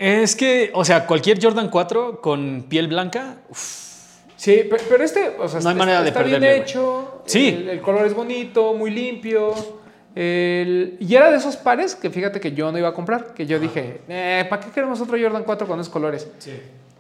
Es 0.04 0.36
que, 0.36 0.72
o 0.74 0.84
sea, 0.84 1.06
cualquier 1.06 1.40
Jordan 1.40 1.70
4 1.70 2.22
con 2.22 2.66
piel 2.68 2.88
blanca, 2.88 3.38
uf, 3.50 3.92
Sí, 4.36 4.64
pe- 4.68 4.78
pero 4.90 5.04
este, 5.04 5.36
o 5.38 5.48
sea, 5.48 5.60
No 5.60 5.70
hay 5.70 5.74
está- 5.74 5.86
manera 5.86 6.02
de 6.02 6.08
está 6.08 6.24
bien 6.24 6.40
perderle, 6.40 6.64
hecho. 6.64 7.22
Sí. 7.28 7.50
El, 7.50 7.70
el 7.70 7.82
color 7.82 8.08
es 8.08 8.16
bonito, 8.16 8.74
muy 8.74 8.90
limpio. 8.90 9.54
el- 10.16 10.98
y 11.00 11.14
era 11.16 11.30
de 11.30 11.38
esos 11.38 11.56
pares 11.56 11.94
que 11.96 12.10
fíjate 12.10 12.40
que 12.40 12.52
yo 12.54 12.72
no 12.72 12.78
iba 12.80 12.88
a 12.90 12.94
comprar. 12.94 13.36
Que 13.36 13.46
yo 13.46 13.60
dije, 13.60 14.02
eh, 14.10 14.46
¿para 14.50 14.60
qué 14.64 14.72
queremos 14.72 15.00
otro 15.00 15.18
Jordan 15.22 15.44
4 15.44 15.68
con 15.68 15.80
esos 15.80 15.94
colores? 15.94 16.28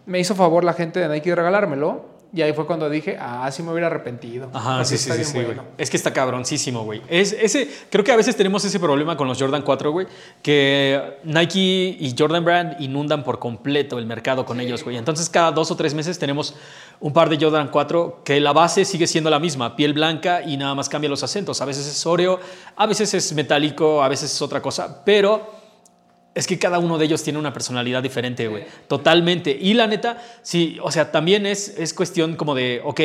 Me 0.05 0.19
hizo 0.19 0.35
favor 0.35 0.63
la 0.63 0.73
gente 0.73 0.99
de 0.99 1.09
Nike 1.09 1.31
de 1.31 1.35
regalármelo. 1.37 2.05
Y 2.33 2.41
ahí 2.41 2.53
fue 2.53 2.65
cuando 2.65 2.89
dije, 2.89 3.17
ah, 3.19 3.49
sí 3.51 3.61
me 3.61 3.71
hubiera 3.71 3.87
arrepentido. 3.87 4.49
Ajá, 4.53 4.85
sí, 4.85 4.97
sí, 4.97 5.09
está 5.09 5.13
sí, 5.15 5.19
bien 5.19 5.27
sí, 5.27 5.33
güey. 5.33 5.45
bueno. 5.47 5.63
Es 5.77 5.89
que 5.89 5.97
está 5.97 6.13
cabroncísimo, 6.13 6.85
güey. 6.85 7.01
Es, 7.09 7.33
ese, 7.33 7.69
creo 7.89 8.05
que 8.05 8.11
a 8.13 8.15
veces 8.15 8.37
tenemos 8.37 8.63
ese 8.63 8.79
problema 8.79 9.17
con 9.17 9.27
los 9.27 9.37
Jordan 9.37 9.61
4, 9.63 9.91
güey, 9.91 10.07
que 10.41 11.17
Nike 11.25 11.97
y 11.99 12.15
Jordan 12.17 12.45
Brand 12.45 12.79
inundan 12.79 13.25
por 13.25 13.39
completo 13.39 13.99
el 13.99 14.05
mercado 14.05 14.45
con 14.45 14.61
ellos, 14.61 14.81
güey. 14.83 14.95
Entonces 14.95 15.29
cada 15.29 15.51
dos 15.51 15.71
o 15.71 15.75
tres 15.75 15.93
meses 15.93 16.17
tenemos 16.19 16.55
un 17.01 17.11
par 17.11 17.27
de 17.27 17.37
Jordan 17.37 17.67
4 17.67 18.21
que 18.23 18.39
la 18.39 18.53
base 18.53 18.85
sigue 18.85 19.07
siendo 19.07 19.29
la 19.29 19.39
misma, 19.39 19.75
piel 19.75 19.93
blanca 19.93 20.41
y 20.41 20.55
nada 20.55 20.73
más 20.73 20.87
cambia 20.87 21.09
los 21.09 21.23
acentos. 21.23 21.61
A 21.61 21.65
veces 21.65 21.85
es 21.85 22.05
óreo, 22.05 22.39
a 22.77 22.85
veces 22.85 23.13
es 23.13 23.33
metálico, 23.33 24.01
a 24.01 24.07
veces 24.07 24.33
es 24.33 24.41
otra 24.41 24.61
cosa, 24.61 25.03
pero 25.03 25.60
es 26.33 26.47
que 26.47 26.57
cada 26.57 26.79
uno 26.79 26.97
de 26.97 27.05
ellos 27.05 27.23
tiene 27.23 27.39
una 27.39 27.53
personalidad 27.53 28.01
diferente, 28.01 28.47
güey. 28.47 28.63
Totalmente. 28.87 29.51
Y 29.51 29.73
la 29.73 29.87
neta, 29.87 30.21
sí, 30.41 30.77
o 30.81 30.91
sea, 30.91 31.11
también 31.11 31.45
es, 31.45 31.77
es 31.77 31.93
cuestión 31.93 32.35
como 32.35 32.55
de, 32.55 32.81
ok, 32.83 33.01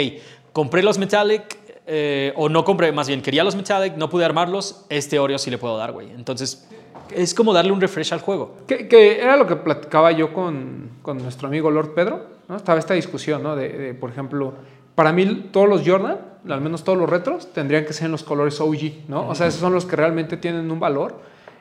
compré 0.53 0.83
los 0.83 0.99
Metallic, 0.99 1.59
eh, 1.89 2.33
o 2.37 2.49
no 2.49 2.65
compré, 2.65 2.91
más 2.93 3.07
bien, 3.07 3.23
quería 3.23 3.45
los 3.45 3.55
Metallic, 3.55 3.97
no 3.97 4.11
pude 4.11 4.25
armarlos, 4.25 4.85
este 4.89 5.19
Oreo 5.19 5.39
sí 5.39 5.51
le 5.51 5.59
puedo 5.59 5.77
dar, 5.77 5.93
güey. 5.93 6.11
Entonces, 6.11 6.69
es 7.15 7.35
como 7.35 7.53
darle 7.53 7.73
un 7.73 7.81
refresh 7.81 8.12
al 8.12 8.21
juego. 8.21 8.57
Que, 8.67 8.89
que 8.89 9.21
era 9.21 9.37
lo 9.37 9.47
que 9.47 9.57
platicaba 9.57 10.12
yo 10.12 10.33
con, 10.33 10.91
con 11.03 11.19
nuestro 11.19 11.49
amigo 11.49 11.71
Lord 11.71 11.95
Pedro, 11.95 12.27
¿no? 12.49 12.57
Estaba 12.57 12.79
esta 12.79 12.95
discusión, 12.95 13.43
¿no? 13.43 13.57
De, 13.57 13.69
de, 13.69 13.95
por 13.95 14.11
ejemplo, 14.11 14.55
para 14.95 15.12
mí 15.12 15.49
todos 15.53 15.69
los 15.69 15.87
Jordan, 15.87 16.19
al 16.49 16.61
menos 16.61 16.85
todos 16.85 16.99
los 16.99 17.09
retros, 17.09 17.53
tendrían 17.53 17.85
que 17.85 17.93
ser 17.93 18.07
en 18.07 18.12
los 18.12 18.23
colores 18.23 18.61
OG, 18.61 19.09
¿no? 19.09 19.29
O 19.29 19.35
sea, 19.35 19.47
esos 19.47 19.61
son 19.61 19.73
los 19.73 19.85
que 19.85 19.97
realmente 19.97 20.37
tienen 20.37 20.71
un 20.71 20.81
valor. 20.81 21.21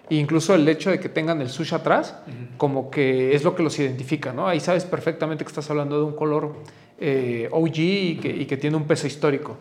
E 0.09 0.15
incluso 0.15 0.53
el 0.53 0.67
hecho 0.69 0.91
de 0.91 0.99
que 0.99 1.09
tengan 1.09 1.41
el 1.41 1.49
sush 1.49 1.73
atrás, 1.73 2.15
como 2.57 2.89
que 2.91 3.33
es 3.35 3.43
lo 3.43 3.55
que 3.55 3.63
los 3.63 3.77
identifica, 3.79 4.33
¿no? 4.33 4.47
Ahí 4.47 4.59
sabes 4.59 4.85
perfectamente 4.85 5.43
que 5.43 5.49
estás 5.49 5.69
hablando 5.69 5.97
de 5.97 6.03
un 6.03 6.13
color 6.15 6.53
eh, 6.99 7.49
OG 7.51 7.77
y 7.77 8.19
que, 8.21 8.29
y 8.29 8.45
que 8.45 8.57
tiene 8.57 8.77
un 8.77 8.83
peso 8.85 9.07
histórico. 9.07 9.57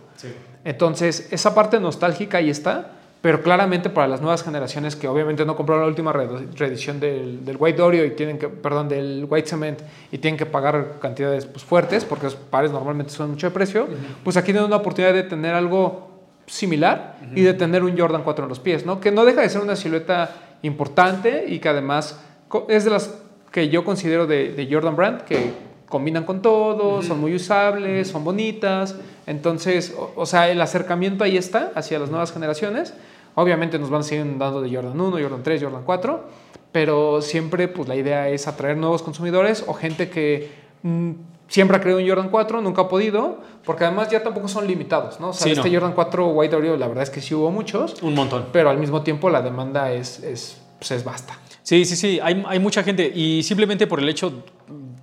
Entonces, 0.65 1.29
esa 1.33 1.55
parte 1.55 1.81
nostálgica 1.81 2.39
ahí 2.39 2.51
está, 2.51 2.93
pero 3.21 3.43
claramente 3.43 3.89
para 3.89 4.07
las 4.07 4.21
nuevas 4.21 4.43
generaciones 4.43 4.97
que 4.97 5.09
obviamente 5.09 5.47
no 5.47 5.57
compraron 5.57 5.83
la 5.85 5.89
última 5.89 6.13
re- 6.13 6.29
reedición 6.57 7.01
del, 7.01 7.43
del 7.45 7.57
White 7.59 7.81
Oreo 7.81 8.05
y 8.05 8.11
tienen 8.11 8.39
que, 8.39 8.49
perdón, 8.49 8.89
del 8.89 9.27
White 9.29 9.49
Cement 9.49 9.81
y 10.13 10.19
tienen 10.19 10.37
que 10.37 10.45
pagar 10.45 10.99
cantidades 11.01 11.47
pues, 11.47 11.65
fuertes 11.65 12.05
porque 12.05 12.27
los 12.27 12.35
pares 12.37 12.71
normalmente 12.71 13.13
son 13.13 13.31
mucho 13.31 13.47
de 13.47 13.51
precio, 13.55 13.89
pues 14.23 14.37
aquí 14.37 14.53
tienen 14.53 14.65
una 14.65 14.77
oportunidad 14.77 15.15
de 15.15 15.23
tener 15.23 15.55
algo 15.55 16.14
similar 16.47 17.19
y 17.35 17.43
de 17.43 17.55
tener 17.55 17.83
un 17.83 17.99
Jordan 17.99 18.23
4 18.23 18.45
en 18.45 18.49
los 18.49 18.61
pies, 18.61 18.85
¿no? 18.85 19.01
Que 19.01 19.11
no 19.11 19.25
deja 19.25 19.41
de 19.41 19.49
ser 19.49 19.61
una 19.61 19.77
silueta 19.77 20.31
importante 20.63 21.45
y 21.49 21.59
que 21.59 21.69
además 21.69 22.21
es 22.69 22.85
de 22.85 22.91
las 22.91 23.15
que 23.51 23.69
yo 23.69 23.85
considero 23.85 24.27
de, 24.27 24.53
de 24.53 24.69
Jordan 24.71 24.97
Brand 24.97 25.23
que 25.23 25.53
combinan 25.89 26.25
con 26.25 26.43
todo, 26.43 27.03
son 27.03 27.21
muy 27.21 27.35
usables, 27.35 28.09
son 28.09 28.25
bonitas. 28.25 28.97
Entonces, 29.27 29.95
o, 29.97 30.13
o 30.17 30.27
sea, 30.27 30.51
el 30.51 30.61
acercamiento 30.61 31.25
ahí 31.25 31.37
está 31.37 31.71
hacia 31.75 31.99
las 31.99 32.11
nuevas 32.11 32.33
generaciones. 32.33 32.95
Obviamente 33.37 33.79
nos 33.79 33.91
van 33.91 34.01
a 34.01 34.05
seguir 34.05 34.25
dando 34.39 34.61
de 34.61 34.75
Jordan 34.75 35.01
1, 35.01 35.19
Jordan 35.21 35.43
3, 35.43 35.63
Jordan 35.63 35.83
4, 35.85 36.25
pero 36.73 37.23
siempre 37.23 37.69
pues 37.69 37.89
la 37.89 37.97
idea 37.97 38.29
es 38.29 38.47
atraer 38.49 38.77
nuevos 38.77 39.03
consumidores 39.03 39.65
o 39.67 39.75
gente 39.75 40.09
que 40.09 40.51
mm, 40.83 41.11
siempre 41.49 41.77
ha 41.77 41.81
creído 41.81 41.99
en 42.01 42.09
Jordan 42.09 42.29
4, 42.31 42.61
nunca 42.61 42.83
ha 42.83 42.89
podido, 42.89 43.39
porque 43.65 43.85
además 43.85 44.11
ya 44.11 44.23
tampoco 44.23 44.49
son 44.49 44.67
limitados, 44.67 45.21
¿no? 45.21 45.29
O 45.29 45.33
sea, 45.33 45.45
Sí, 45.45 45.51
este 45.53 45.69
no. 45.69 45.75
Jordan 45.75 45.93
4 45.95 46.27
White 46.29 46.57
Oreo, 46.57 46.77
la 46.77 46.89
verdad 46.89 47.03
es 47.05 47.11
que 47.11 47.21
sí 47.21 47.35
hubo 47.35 47.51
muchos, 47.51 48.03
Un 48.03 48.15
montón. 48.15 48.47
pero 48.53 48.71
al 48.71 48.79
mismo 48.79 49.03
tiempo 49.03 49.31
la 49.31 49.43
demanda 49.43 49.93
es, 49.93 50.21
es, 50.21 50.61
pues 50.79 50.91
es 50.91 51.05
basta. 51.05 51.39
Sí, 51.63 51.85
sí, 51.87 51.97
sí, 51.97 52.21
hay, 52.23 52.43
hay 52.47 52.59
mucha 52.59 52.83
gente 52.83 53.11
y 53.15 53.43
simplemente 53.43 53.87
por 53.87 53.99
el 53.99 54.09
hecho 54.09 54.45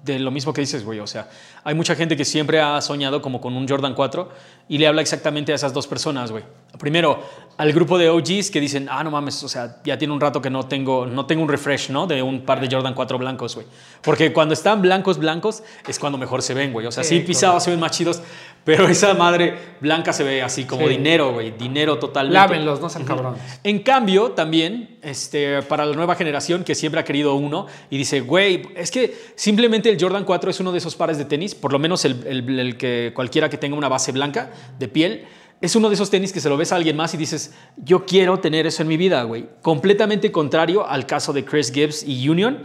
de 0.04 0.20
lo 0.20 0.30
mismo 0.32 0.52
que 0.54 0.62
dices, 0.62 0.84
güey, 0.84 1.00
o 1.00 1.08
sea, 1.08 1.30
hay 1.64 1.74
mucha 1.76 1.96
gente 1.96 2.16
que 2.18 2.26
siempre 2.26 2.60
ha 2.60 2.80
soñado 2.82 3.22
como 3.22 3.40
con 3.42 3.56
un 3.56 3.68
Jordan 3.68 3.94
4 3.96 4.30
y 4.68 4.78
le 4.80 4.88
habla 4.88 5.02
exactamente 5.02 5.52
a 5.52 5.56
esas 5.56 5.74
dos 5.74 5.88
personas, 5.88 6.32
güey. 6.32 6.44
Primero, 6.80 7.20
al 7.58 7.74
grupo 7.74 7.98
de 7.98 8.10
OGs 8.10 8.50
que 8.50 8.60
dicen, 8.60 8.88
ah, 8.90 9.04
no 9.04 9.12
mames, 9.12 9.44
o 9.44 9.50
sea, 9.50 9.78
ya 9.84 9.98
tiene 9.98 10.14
un 10.14 10.20
rato 10.22 10.42
que 10.42 10.50
no 10.50 10.64
tengo, 10.66 11.06
no 11.06 11.26
tengo 11.28 11.44
un 11.44 11.50
refresh, 11.50 11.90
¿no? 11.92 12.08
De 12.08 12.22
un 12.24 12.42
par 12.42 12.60
de 12.60 12.74
Jordan 12.74 12.94
4 12.96 13.18
blancos, 13.20 13.54
güey. 13.56 13.68
Porque 14.02 14.34
cuando 14.34 14.54
están 14.54 14.82
blancos, 14.82 15.18
blancos, 15.20 15.62
es 15.88 16.00
cuando 16.00 16.18
mejor 16.18 16.42
se 16.42 16.54
ven, 16.56 16.74
güey. 16.74 16.88
O 16.88 16.92
sea, 16.92 17.04
sí, 17.04 17.20
Sí, 17.20 17.24
pisados 17.26 17.64
se 17.64 17.70
ven 17.72 17.80
más 17.80 17.92
chidos, 17.92 18.22
pero 18.64 18.88
esa 18.88 19.14
madre 19.14 19.56
blanca 19.80 20.12
se 20.14 20.24
ve 20.24 20.42
así 20.42 20.66
como 20.66 20.88
Sí. 20.88 20.94
dinero, 20.94 21.34
güey. 21.34 21.52
Dinero 21.52 22.00
totalmente. 22.00 22.34
Lávenlos, 22.40 22.82
no 22.82 22.90
sean 22.90 23.06
cabrones. 23.06 23.40
En 23.64 23.80
cambio, 23.84 24.32
también, 24.32 24.98
este, 25.04 25.62
para 25.64 25.86
la 25.86 25.96
nueva 25.96 26.16
generación 26.16 26.64
que 26.64 26.74
siempre 26.74 27.00
ha 27.00 27.04
querido 27.04 27.36
uno 27.36 27.68
y 27.92 27.98
dice, 27.98 28.22
güey, 28.22 28.70
es 28.76 28.90
que 28.90 29.16
simplemente 29.36 29.90
el 29.90 29.98
Jordan 30.02 30.24
4 30.26 30.50
es 30.50 30.60
uno 30.60 30.72
de 30.72 30.80
esos 30.80 30.96
pares 30.96 31.18
de 31.20 31.26
tenis, 31.26 31.54
por 31.54 31.72
lo 31.72 31.78
menos 31.80 32.06
el, 32.06 32.26
el- 32.26 32.60
el 32.60 32.78
que 32.78 33.12
cualquiera 33.14 33.50
que 33.50 33.58
tenga 33.58 33.76
una 33.78 33.90
base 33.90 34.12
blanca 34.12 34.52
de 34.80 34.88
piel, 34.88 35.26
es 35.62 35.76
uno 35.76 35.88
de 35.90 35.96
esos 35.96 36.10
tenis 36.10 36.34
que 36.34 36.40
se 36.42 36.50
lo 36.50 36.58
ves 36.58 36.72
a 36.72 36.76
alguien 36.76 36.98
más 36.98 37.14
y 37.14 37.18
dices, 37.18 37.54
yo 37.78 38.06
quiero 38.06 38.40
tener 38.40 38.66
eso 38.68 38.82
en 38.82 38.88
mi 38.88 38.98
vida, 38.98 39.22
güey. 39.24 39.48
Completamente 39.62 40.32
contrario 40.32 40.88
al 40.88 41.06
caso 41.06 41.32
de 41.34 41.46
Chris 41.46 41.72
Gibbs 41.72 42.04
y 42.04 42.28
Union. 42.28 42.60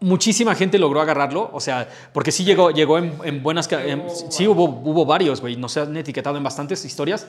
Muchísima 0.00 0.56
gente 0.56 0.78
logró 0.78 1.00
agarrarlo, 1.00 1.48
o 1.52 1.60
sea, 1.60 1.88
porque 2.12 2.32
sí 2.32 2.44
llegó, 2.44 2.72
llegó 2.72 2.98
en, 2.98 3.12
en 3.22 3.42
buenas... 3.42 3.70
en- 3.70 4.02
sí, 4.30 4.48
hubo, 4.48 4.64
hubo 4.64 5.06
varios, 5.06 5.40
güey, 5.40 5.54
nos 5.54 5.76
han 5.76 5.96
etiquetado 5.96 6.36
en 6.36 6.42
bastantes 6.42 6.84
historias. 6.84 7.28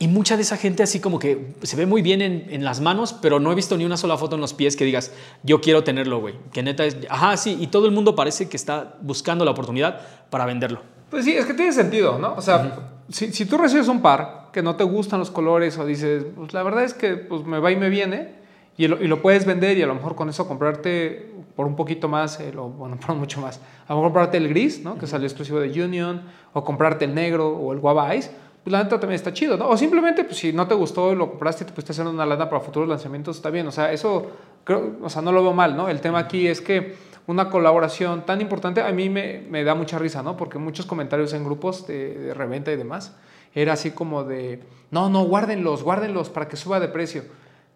Y 0.00 0.08
mucha 0.08 0.34
de 0.34 0.42
esa 0.42 0.56
gente 0.56 0.82
así 0.82 0.98
como 0.98 1.18
que 1.18 1.54
se 1.62 1.76
ve 1.76 1.84
muy 1.86 2.00
bien 2.02 2.22
en, 2.22 2.46
en 2.48 2.64
las 2.64 2.80
manos, 2.80 3.12
pero 3.12 3.38
no 3.38 3.52
he 3.52 3.54
visto 3.54 3.76
ni 3.76 3.84
una 3.84 3.98
sola 3.98 4.16
foto 4.16 4.34
en 4.34 4.40
los 4.40 4.54
pies 4.54 4.74
que 4.74 4.84
digas, 4.86 5.12
yo 5.44 5.60
quiero 5.60 5.84
tenerlo, 5.84 6.20
güey. 6.20 6.34
Que 6.52 6.62
neta 6.62 6.84
es, 6.86 6.96
ajá, 7.10 7.36
sí, 7.36 7.56
y 7.60 7.66
todo 7.66 7.84
el 7.86 7.92
mundo 7.92 8.16
parece 8.16 8.48
que 8.48 8.56
está 8.56 8.96
buscando 9.02 9.44
la 9.44 9.50
oportunidad 9.52 10.00
para 10.30 10.46
venderlo. 10.46 10.80
Pues 11.10 11.24
sí, 11.26 11.32
es 11.32 11.44
que 11.44 11.52
tiene 11.54 11.72
sentido, 11.72 12.18
¿no? 12.18 12.34
O 12.34 12.40
sea, 12.40 12.78
si, 13.10 13.32
si 13.32 13.44
tú 13.46 13.58
recibes 13.58 13.88
un 13.88 14.00
par 14.02 14.48
que 14.52 14.62
no 14.62 14.76
te 14.76 14.84
gustan 14.84 15.18
los 15.20 15.30
colores 15.30 15.78
o 15.78 15.86
dices, 15.86 16.24
pues 16.36 16.52
la 16.54 16.62
verdad 16.62 16.84
es 16.84 16.94
que 16.94 17.16
pues, 17.16 17.44
me 17.44 17.58
va 17.58 17.70
y 17.70 17.76
me 17.76 17.88
viene, 17.88 18.38
y 18.76 18.88
lo, 18.88 19.02
y 19.02 19.08
lo 19.08 19.20
puedes 19.20 19.44
vender 19.44 19.76
y 19.78 19.82
a 19.82 19.86
lo 19.86 19.94
mejor 19.94 20.14
con 20.14 20.28
eso 20.28 20.48
comprarte 20.48 21.30
por 21.54 21.66
un 21.66 21.76
poquito 21.76 22.08
más, 22.08 22.40
eh, 22.40 22.52
lo- 22.52 22.68
bueno, 22.68 22.96
por 23.06 23.14
mucho 23.16 23.40
más, 23.40 23.58
a 23.86 23.92
lo 23.92 23.96
mejor 23.96 24.04
comprarte 24.12 24.36
el 24.38 24.48
gris, 24.48 24.82
¿no? 24.82 24.96
Que 24.96 25.06
salió 25.06 25.26
exclusivo 25.26 25.60
de 25.60 25.68
Union, 25.84 26.22
o 26.52 26.64
comprarte 26.64 27.04
el 27.04 27.14
negro 27.14 27.48
o 27.48 27.72
el 27.72 27.78
guava 27.80 28.14
ice, 28.16 28.30
pues 28.64 28.72
la 28.72 28.82
neta 28.82 28.98
también 29.00 29.16
está 29.16 29.32
chido, 29.32 29.56
¿no? 29.56 29.68
O 29.68 29.76
simplemente, 29.76 30.24
pues 30.24 30.36
si 30.38 30.52
no 30.52 30.66
te 30.66 30.74
gustó 30.74 31.14
lo 31.14 31.30
compraste 31.30 31.64
y 31.64 31.66
te 31.66 31.72
pusiste 31.72 31.92
a 31.92 31.94
hacer 31.94 32.06
una 32.06 32.26
lana 32.26 32.48
para 32.48 32.60
futuros 32.60 32.88
lanzamientos, 32.88 33.36
está 33.36 33.50
bien, 33.50 33.66
o 33.66 33.72
sea, 33.72 33.92
eso, 33.92 34.30
creo, 34.64 34.96
o 35.02 35.08
sea, 35.10 35.22
no 35.22 35.32
lo 35.32 35.42
veo 35.42 35.52
mal, 35.54 35.76
¿no? 35.76 35.88
El 35.88 36.00
tema 36.00 36.18
aquí 36.20 36.46
es 36.46 36.60
que 36.60 36.94
una 37.30 37.48
colaboración 37.50 38.26
tan 38.26 38.40
importante 38.40 38.80
a 38.82 38.90
mí 38.92 39.08
me, 39.08 39.42
me 39.48 39.64
da 39.64 39.74
mucha 39.74 39.98
risa, 39.98 40.22
¿no? 40.22 40.36
Porque 40.36 40.58
muchos 40.58 40.86
comentarios 40.86 41.32
en 41.32 41.44
grupos 41.44 41.86
de, 41.86 42.14
de 42.18 42.34
reventa 42.34 42.70
y 42.72 42.76
demás 42.76 43.14
era 43.54 43.72
así 43.72 43.90
como 43.92 44.24
de, 44.24 44.62
no, 44.90 45.08
no, 45.08 45.24
guárdenlos, 45.24 45.82
guárdenlos 45.82 46.28
para 46.30 46.48
que 46.48 46.56
suba 46.56 46.78
de 46.80 46.88
precio. 46.88 47.24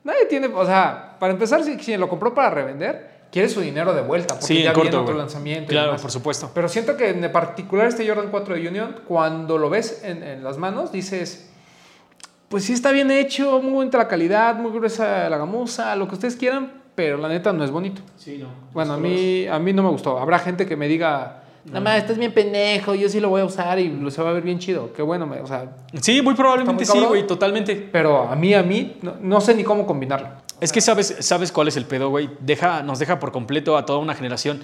Nadie 0.05 0.27
tiene, 0.27 0.49
o 0.49 0.67
sea, 0.67 1.17
para 1.19 1.33
empezar, 1.33 1.63
si 1.65 1.77
quien 1.77 1.99
lo 2.01 2.09
compró 2.09 2.35
para 2.35 2.51
revender, 2.51 3.25
quiere 3.33 3.49
su 3.49 3.61
dinero 3.61 3.95
de 3.95 4.03
vuelta, 4.03 4.35
porque 4.35 4.47
Sí, 4.47 4.63
ya 4.63 4.73
corto, 4.73 4.91
viene 4.91 5.03
otro 5.03 5.17
lanzamiento. 5.17 5.65
y 5.65 5.75
Claro, 5.75 5.87
demás. 5.89 6.03
por 6.03 6.11
supuesto. 6.11 6.51
Pero 6.55 6.69
siento 6.69 6.97
que 6.97 7.09
en 7.09 7.33
particular 7.33 7.87
este 7.89 8.07
Jordan 8.07 8.29
4 8.31 8.55
de 8.55 8.69
Union, 8.69 8.97
cuando 9.09 9.59
lo 9.59 9.71
ves 9.71 10.03
en, 10.05 10.23
en 10.23 10.45
las 10.45 10.59
manos, 10.59 10.93
dices, 10.93 11.51
pues 12.49 12.65
sí 12.65 12.73
está 12.75 12.93
bien 12.93 13.11
hecho, 13.11 13.61
muy 13.61 13.73
bonita 13.73 13.99
la 13.99 14.07
calidad, 14.09 14.55
muy 14.57 14.71
gruesa 14.71 15.29
la 15.29 15.39
gamuza, 15.39 15.97
lo 15.97 16.07
que 16.07 16.15
ustedes 16.15 16.37
quieran, 16.37 16.84
pero 16.95 17.17
la 17.19 17.29
neta 17.29 17.53
no 17.53 17.65
es 17.65 17.71
bonito. 17.71 18.03
Sí, 18.17 18.39
no. 18.41 18.49
Bueno, 18.73 18.95
a 18.95 18.97
mí, 18.97 19.47
a 19.47 19.59
mí 19.59 19.73
no 19.73 19.83
me 19.83 19.89
gustó. 19.91 20.19
Habrá 20.19 20.39
gente 20.39 20.67
que 20.67 20.77
me 20.77 20.87
diga, 20.89 21.43
nada 21.67 21.81
más, 21.81 21.99
estás 21.99 22.19
bien 22.19 22.33
pendejo, 22.33 22.95
yo 22.95 23.09
sí 23.09 23.21
lo 23.21 23.29
voy 23.29 23.41
a 23.41 23.45
usar 23.45 23.79
y 23.79 23.89
lo 23.89 24.11
se 24.11 24.23
va 24.23 24.31
a 24.31 24.33
ver 24.33 24.43
bien 24.43 24.59
chido. 24.59 24.93
Qué 24.93 25.03
bueno, 25.03 25.27
me- 25.27 25.41
o 25.41 25.47
sea, 25.47 25.73
Sí, 26.01 26.23
muy 26.23 26.35
probablemente 26.35 26.85
muy 26.87 27.01
sí, 27.01 27.05
güey, 27.07 27.27
totalmente. 27.27 27.75
pero 27.91 28.23
a 28.29 28.37
mí, 28.37 28.55
a 28.55 28.63
mí, 28.63 28.97
no, 29.03 29.15
no 29.21 29.41
sé 29.41 29.55
ni 29.55 29.65
cómo 29.65 29.87
combinarlo. 29.87 30.29
Es 30.61 30.73
que 30.73 30.81
sabes, 30.81 31.17
sabes 31.21 31.51
cuál 31.53 31.69
es 31.69 31.77
el 31.77 31.85
pedo, 31.85 32.11
güey. 32.11 32.31
Deja, 32.41 32.83
nos 32.83 32.99
deja 32.99 33.19
por 33.19 33.33
completo 33.33 33.77
a 33.77 33.85
toda 33.85 33.99
una 33.99 34.15
generación 34.15 34.63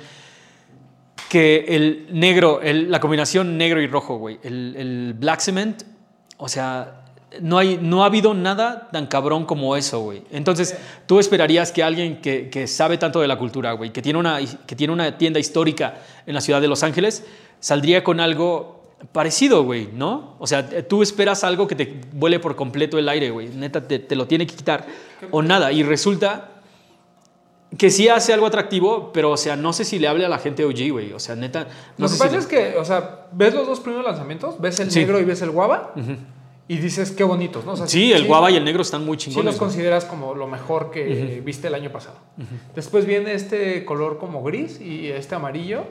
que 1.28 1.64
el 1.68 2.08
negro, 2.12 2.60
el- 2.62 2.90
la 2.90 3.00
combinación 3.00 3.56
negro 3.56 3.80
y 3.80 3.86
rojo, 3.86 4.16
güey, 4.18 4.38
el, 4.42 4.74
el 4.76 5.14
black 5.14 5.40
cement, 5.40 5.82
o 6.38 6.48
sea, 6.48 7.02
no, 7.40 7.58
hay, 7.58 7.78
no 7.80 8.02
ha 8.02 8.06
habido 8.06 8.34
nada 8.34 8.88
tan 8.90 9.06
cabrón 9.06 9.44
como 9.46 9.76
eso, 9.76 10.00
güey. 10.00 10.22
Entonces, 10.32 10.76
tú 11.06 11.20
esperarías 11.20 11.70
que 11.72 11.82
alguien 11.82 12.20
que, 12.20 12.50
que 12.50 12.66
sabe 12.66 12.98
tanto 12.98 13.20
de 13.20 13.28
la 13.28 13.38
cultura, 13.38 13.72
güey, 13.72 13.92
que, 13.92 14.02
tiene 14.02 14.18
una, 14.18 14.38
que 14.66 14.74
tiene 14.74 14.92
una 14.92 15.16
tienda 15.16 15.38
histórica 15.38 15.98
en 16.26 16.34
la 16.34 16.40
ciudad 16.40 16.60
de 16.60 16.68
Los 16.68 16.82
Ángeles, 16.82 17.24
saldría 17.60 18.02
con 18.02 18.18
algo 18.20 18.80
parecido, 19.12 19.62
güey, 19.64 19.88
¿no? 19.94 20.34
O 20.38 20.46
sea, 20.46 20.68
tú 20.88 21.02
esperas 21.02 21.44
algo 21.44 21.66
que 21.66 21.74
te 21.74 22.00
vuele 22.12 22.38
por 22.40 22.56
completo 22.56 22.98
el 22.98 23.08
aire, 23.08 23.30
güey. 23.30 23.48
Neta, 23.48 23.86
te, 23.86 23.98
te 23.98 24.16
lo 24.16 24.26
tiene 24.26 24.46
que 24.46 24.54
quitar 24.54 24.86
o 25.30 25.40
nada. 25.42 25.72
Y 25.72 25.82
resulta 25.82 26.48
que 27.78 27.90
sí 27.90 28.08
hace 28.08 28.32
algo 28.32 28.46
atractivo, 28.46 29.12
pero, 29.12 29.30
o 29.30 29.36
sea, 29.36 29.54
no 29.56 29.72
sé 29.72 29.84
si 29.84 29.98
le 29.98 30.08
hable 30.08 30.26
a 30.26 30.28
la 30.28 30.38
gente 30.38 30.64
OG, 30.64 30.90
güey. 30.90 31.12
O 31.12 31.18
sea, 31.20 31.36
neta, 31.36 31.68
no 31.96 32.06
Lo 32.06 32.12
que 32.12 32.18
pasa 32.18 32.30
si... 32.30 32.36
es 32.36 32.46
que, 32.46 32.76
o 32.76 32.84
sea, 32.84 33.26
ves 33.32 33.54
los 33.54 33.66
dos 33.66 33.80
primeros 33.80 34.04
lanzamientos, 34.04 34.60
ves 34.60 34.80
el 34.80 34.90
Sí. 34.90 34.98
negro 34.98 35.20
y 35.20 35.24
ves 35.24 35.40
el 35.42 35.50
guava, 35.50 35.94
y 36.72 36.76
dices, 36.78 37.10
qué 37.10 37.24
bonitos, 37.24 37.64
¿no? 37.64 37.72
O 37.72 37.76
sea, 37.76 37.88
Sí, 37.88 38.12
el 38.12 38.26
guava 38.26 38.50
y 38.50 38.56
el 38.56 38.64
negro 38.64 38.82
están 38.82 39.04
muy 39.04 39.16
Sí 39.18 39.24
chingones. 39.24 39.46
los 39.46 39.54
güey. 39.58 39.66
consideras 39.70 40.04
como 40.04 40.34
lo 40.34 40.46
mejor 40.46 40.90
que 40.92 41.42
viste 41.44 41.66
el 41.66 41.74
año 41.74 41.90
pasado. 41.90 42.16
Después 42.76 43.06
viene 43.06 43.32
este 43.34 43.84
color 43.84 44.18
como 44.18 44.42
gris 44.44 44.80
y 44.80 45.08
este 45.08 45.34
amarillo. 45.34 45.82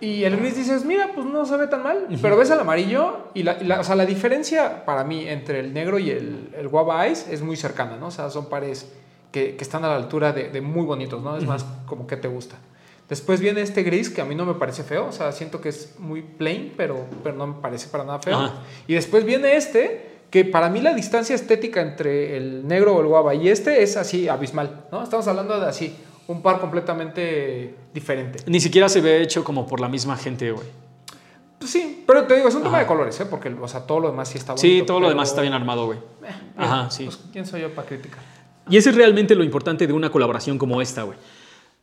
Y 0.00 0.24
el 0.24 0.36
gris 0.36 0.56
dices, 0.56 0.84
mira, 0.84 1.10
pues 1.14 1.26
no 1.26 1.44
se 1.46 1.56
ve 1.56 1.66
tan 1.66 1.82
mal. 1.82 2.06
Pero 2.20 2.36
ves 2.36 2.50
el 2.50 2.58
amarillo 2.60 3.28
y 3.34 3.42
la, 3.42 3.58
y 3.60 3.64
la- 3.64 3.80
o 3.80 3.84
sea, 3.84 3.96
la 3.96 4.04
diferencia 4.06 4.84
para 4.84 5.04
mí 5.04 5.26
entre 5.26 5.60
el 5.60 5.72
negro 5.72 5.98
y 5.98 6.10
el, 6.10 6.50
el 6.56 6.68
guava 6.68 7.06
ice 7.08 7.32
es 7.32 7.40
muy 7.42 7.56
cercana, 7.56 7.96
¿no? 7.98 8.06
O 8.08 8.10
sea, 8.10 8.28
son 8.30 8.48
pares 8.48 8.90
que, 9.32 9.56
que 9.56 9.64
están 9.64 9.84
a 9.84 9.88
la 9.88 9.96
altura 9.96 10.32
de, 10.32 10.48
de 10.50 10.60
muy 10.60 10.84
bonitos, 10.84 11.22
¿no? 11.22 11.36
Es 11.36 11.44
más 11.46 11.64
como 11.86 12.06
que 12.06 12.16
te 12.16 12.28
gusta. 12.28 12.56
Después 13.10 13.40
viene 13.40 13.60
este 13.60 13.82
gris 13.82 14.08
que 14.08 14.20
a 14.20 14.24
mí 14.24 14.36
no 14.36 14.46
me 14.46 14.54
parece 14.54 14.84
feo, 14.84 15.08
o 15.08 15.12
sea, 15.12 15.32
siento 15.32 15.60
que 15.60 15.70
es 15.70 15.96
muy 15.98 16.22
plain, 16.22 16.72
pero, 16.76 17.06
pero 17.24 17.34
no 17.34 17.48
me 17.48 17.54
parece 17.60 17.88
para 17.88 18.04
nada 18.04 18.20
feo. 18.20 18.38
Ajá. 18.38 18.62
Y 18.86 18.94
después 18.94 19.24
viene 19.24 19.56
este, 19.56 20.20
que 20.30 20.44
para 20.44 20.70
mí 20.70 20.80
la 20.80 20.94
distancia 20.94 21.34
estética 21.34 21.80
entre 21.80 22.36
el 22.36 22.68
negro 22.68 22.94
o 22.94 23.00
el 23.00 23.08
guava 23.08 23.34
y 23.34 23.48
este 23.48 23.82
es 23.82 23.96
así 23.96 24.28
abismal, 24.28 24.84
¿no? 24.92 25.02
Estamos 25.02 25.26
hablando 25.26 25.58
de 25.58 25.66
así, 25.66 25.96
un 26.28 26.40
par 26.40 26.60
completamente 26.60 27.74
diferente. 27.92 28.44
Ni 28.46 28.60
siquiera 28.60 28.88
se 28.88 29.00
ve 29.00 29.20
hecho 29.20 29.42
como 29.42 29.66
por 29.66 29.80
la 29.80 29.88
misma 29.88 30.16
gente, 30.16 30.52
güey. 30.52 30.66
Pues 31.58 31.72
sí, 31.72 32.04
pero 32.06 32.24
te 32.26 32.36
digo, 32.36 32.48
es 32.48 32.54
un 32.54 32.62
tema 32.62 32.78
de 32.78 32.86
colores, 32.86 33.18
¿eh? 33.20 33.26
Porque, 33.26 33.48
o 33.48 33.66
sea, 33.66 33.80
todo 33.80 33.98
lo 33.98 34.10
demás 34.12 34.28
sí 34.28 34.38
está 34.38 34.52
bonito. 34.52 34.62
Sí, 34.62 34.82
todo 34.86 35.00
lo 35.00 35.08
demás 35.08 35.30
está 35.30 35.42
bien 35.42 35.52
armado, 35.52 35.84
güey. 35.86 35.98
Ajá, 36.56 36.88
sí. 36.92 37.06
Pues, 37.06 37.18
¿quién 37.32 37.44
soy 37.44 37.62
yo 37.62 37.74
para 37.74 37.88
criticar? 37.88 38.20
Y 38.68 38.76
ese 38.76 38.90
es 38.90 38.96
realmente 38.96 39.34
lo 39.34 39.42
importante 39.42 39.88
de 39.88 39.92
una 39.92 40.10
colaboración 40.10 40.56
como 40.56 40.80
esta, 40.80 41.02
güey. 41.02 41.18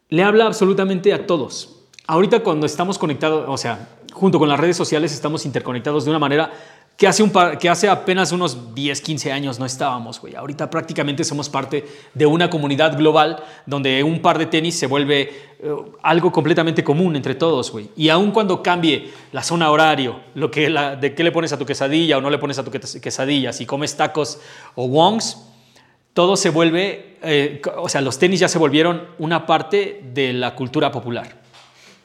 Le 0.10 0.24
habla 0.24 0.46
absolutamente 0.46 1.13
a 1.13 1.28
todos. 1.28 1.76
Ahorita 2.08 2.39
cuando 2.41 2.65
estamos 2.65 2.98
conectados, 2.98 3.46
o 3.48 3.58
sea, 3.58 3.89
junto 4.13 4.39
con 4.39 4.48
las 4.48 4.60
redes 4.60 4.78
sociales 4.78 5.12
estamos 5.13 5.46
interconectados 5.46 6.06
de 6.06 6.12
una 6.12 6.20
manera 6.20 6.52
que 6.96 7.06
hace, 7.06 7.22
un 7.22 7.32
que 7.60 7.70
hace 7.70 7.88
apenas 7.89 8.32
unos 8.32 8.74
10, 8.74 9.02
15 9.02 9.32
años 9.32 9.60
no 9.60 9.65
estábamos, 9.65 10.20
güey. 10.20 10.34
Ahorita 10.36 10.70
prácticamente 10.70 11.24
somos 11.24 11.48
parte 11.50 11.86
de 12.13 12.26
una 12.26 12.50
comunidad 12.50 12.98
global 12.98 13.43
donde 13.67 14.02
un 14.02 14.22
par 14.22 14.39
de 14.39 14.48
tenis 14.48 14.80
se 14.80 14.88
vuelve 14.88 15.22
eh, 15.60 15.76
algo 16.02 16.32
completamente 16.32 16.84
común 16.84 17.15
entre 17.15 17.36
todos, 17.36 17.72
güey. 17.72 17.89
Y 17.96 18.10
aun 18.10 18.32
cuando 18.32 18.63
cambie 18.63 19.12
la 19.32 19.43
zona 19.43 19.70
horario, 19.70 20.22
lo 20.34 20.50
que 20.50 20.70
de 21.00 21.13
qué 21.13 21.24
le 21.24 21.32
pones 21.32 21.54
a 21.54 21.60
tu 21.60 21.65
quesadilla 21.65 22.17
o 22.17 22.22
no 22.22 22.30
le 22.32 22.39
pones 22.39 22.58
a 22.58 22.63
tu 22.63 22.72
que- 22.72 22.80
quesadilla, 22.80 23.54
si 23.54 23.65
comes 23.67 23.96
tacos 23.96 24.39
o 24.74 24.86
wongs, 24.86 25.38
todo 26.17 26.36
se 26.36 26.49
vuelve, 26.49 27.17
eh, 27.21 27.62
o 27.75 27.88
sea, 27.89 28.01
los 28.01 28.17
tenis 28.17 28.39
ya 28.39 28.47
se 28.47 28.58
volvieron 28.58 29.03
una 29.19 29.45
parte 29.45 30.01
de 30.15 30.34
la 30.34 30.56
cultura 30.56 30.91
popular. 30.91 31.27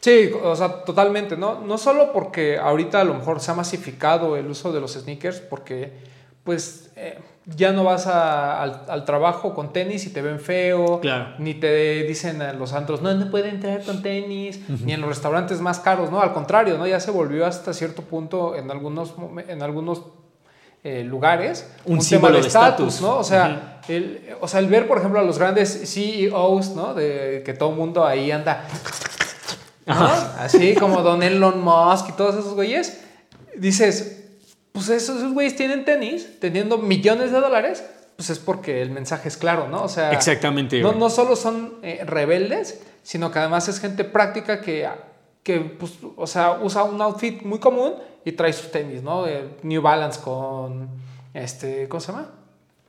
Sí, 0.01 0.31
o 0.45 0.55
sea, 0.55 0.85
totalmente, 0.85 1.35
¿no? 1.39 1.63
No 1.63 1.79
solo 1.79 2.13
porque 2.13 2.59
ahorita 2.59 3.01
a 3.01 3.05
lo 3.05 3.15
mejor 3.15 3.41
se 3.41 3.53
ha 3.53 3.55
masificado 3.55 4.37
el 4.37 4.49
uso 4.49 4.71
de 4.71 4.83
los 4.83 4.93
sneakers, 4.93 5.41
porque 5.41 5.95
pues 6.45 6.91
eh, 6.97 7.21
ya 7.57 7.73
no 7.73 7.85
vas 7.85 8.07
a- 8.07 8.61
al, 8.63 8.83
al 8.89 9.05
trabajo 9.07 9.55
con 9.55 9.73
tenis 9.73 10.05
y 10.05 10.13
te 10.13 10.21
ven 10.21 10.41
feo, 10.41 11.01
Claro. 11.01 11.29
ni 11.39 11.55
te 11.55 12.03
dicen 12.03 12.43
a 12.43 12.53
los 12.53 12.75
antros, 12.75 13.01
no, 13.01 13.15
no 13.15 13.31
puede 13.31 13.49
entrar 13.49 13.83
con 13.83 14.03
tenis, 14.03 14.61
ni 14.85 14.93
en 14.93 15.01
los 15.01 15.09
restaurantes 15.09 15.63
más 15.63 15.81
caros, 15.81 16.11
¿no? 16.11 16.21
Al 16.21 16.35
contrario, 16.35 16.77
¿no? 16.77 16.87
Ya 16.87 17.01
se 17.01 17.11
volvió 17.13 17.47
hasta 17.47 17.73
cierto 17.73 18.03
punto 18.03 18.57
en 18.57 18.71
algunos, 18.71 19.15
en 19.49 19.63
algunos 19.63 20.03
eh, 20.85 21.05
lugares 21.05 21.67
Un 21.85 21.99
tema 21.99 22.03
símbolo 22.03 22.41
de 22.41 22.47
estatus. 22.47 23.01
¿no? 23.01 23.19
O 23.19 23.25
sea, 23.25 23.81
el, 23.89 24.37
o 24.41 24.49
sea, 24.49 24.61
el 24.61 24.67
ver, 24.67 24.89
por 24.89 24.99
ejemplo, 24.99 25.21
a 25.21 25.23
los 25.23 25.39
grandes 25.39 25.83
CEOs, 25.93 26.71
¿no? 26.71 26.95
De 26.95 27.43
que 27.45 27.55
todo 27.55 27.71
el 27.71 27.77
mundo 27.77 28.05
ahí 28.05 28.31
anda 28.31 28.67
¿no? 29.87 29.95
Así 30.39 30.75
como 30.75 31.03
Don 31.03 31.23
Elon 31.23 31.63
Musk 31.63 32.11
y 32.11 32.13
todos 32.13 32.37
esos 32.37 32.55
güeyes, 32.55 33.01
dices, 33.57 34.25
pues 34.73 34.89
esos, 34.89 35.17
esos 35.19 35.33
güeyes 35.33 35.57
tienen 35.57 35.85
tenis, 35.85 36.41
teniendo 36.41 36.79
millones 36.79 37.33
de 37.33 37.41
dólares, 37.41 37.85
pues 38.17 38.31
es 38.31 38.39
porque 38.39 38.83
el 38.83 38.91
mensaje 38.91 39.29
es 39.29 39.37
claro, 39.37 39.69
¿no? 39.69 39.83
O 39.83 39.89
sea, 39.89 40.13
Exactamente, 40.13 40.81
No, 40.81 40.93
no 40.93 41.11
solo 41.11 41.37
son 41.37 41.79
eh, 41.83 42.03
rebeldes, 42.05 42.81
sino 43.03 43.31
que 43.33 43.39
además 43.41 43.69
es 43.69 43.81
gente 43.81 44.05
práctica 44.05 44.61
que, 44.61 44.89
que 45.43 45.59
pues, 45.61 45.93
o 46.17 46.27
sea, 46.27 46.59
usa 46.63 46.85
un 46.85 47.01
outfit 47.03 47.43
muy 47.43 47.59
común 47.59 47.95
y 48.25 48.33
trae 48.33 48.53
sus 48.53 48.71
tenis, 48.71 49.03
¿no? 49.03 49.25
De 49.25 49.57
New 49.63 49.83
Balance 49.83 50.21
con, 50.21 50.89
Este, 51.35 51.89
¿cómo 51.89 52.01
se 52.01 52.13
llama? 52.13 52.29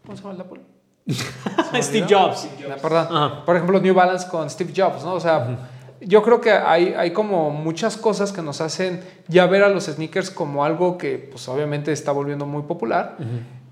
¿Cómo 0.05 0.15
se 0.17 0.23
llama 0.23 0.35
el 0.35 0.41
Apple? 0.41 0.61
Steve 1.81 2.07
Jobs. 2.09 2.47
Ah, 2.69 2.75
Perdón. 2.81 3.07
Ajá. 3.09 3.45
Por 3.45 3.55
ejemplo, 3.55 3.79
New 3.79 3.93
Balance 3.93 4.27
con 4.29 4.49
Steve 4.49 4.71
Jobs, 4.75 5.03
¿no? 5.03 5.13
O 5.13 5.19
sea, 5.19 5.57
yo 6.01 6.21
creo 6.21 6.41
que 6.41 6.51
hay, 6.51 6.93
hay 6.93 7.11
como 7.11 7.49
muchas 7.49 7.97
cosas 7.97 8.31
que 8.31 8.41
nos 8.41 8.61
hacen 8.61 9.01
ya 9.27 9.45
ver 9.47 9.63
a 9.63 9.69
los 9.69 9.85
sneakers 9.85 10.29
como 10.29 10.63
algo 10.65 10.97
que, 10.97 11.17
pues 11.17 11.47
obviamente 11.47 11.91
está 11.91 12.11
volviendo 12.11 12.45
muy 12.45 12.63
popular. 12.63 13.17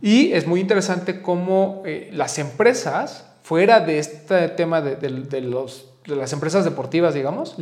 Y 0.01 0.31
es 0.33 0.47
muy 0.47 0.59
interesante 0.59 1.21
cómo 1.21 1.83
eh, 1.85 2.09
las 2.13 2.39
empresas, 2.39 3.27
fuera 3.43 3.79
de 3.81 3.99
este 3.99 4.47
tema 4.49 4.81
de, 4.81 4.95
de- 4.95 5.09
de 5.23 5.41
los, 5.41 5.89
de 6.07 6.15
las 6.15 6.31
empresas 6.33 6.63
deportivas, 6.63 7.13
digamos, 7.13 7.55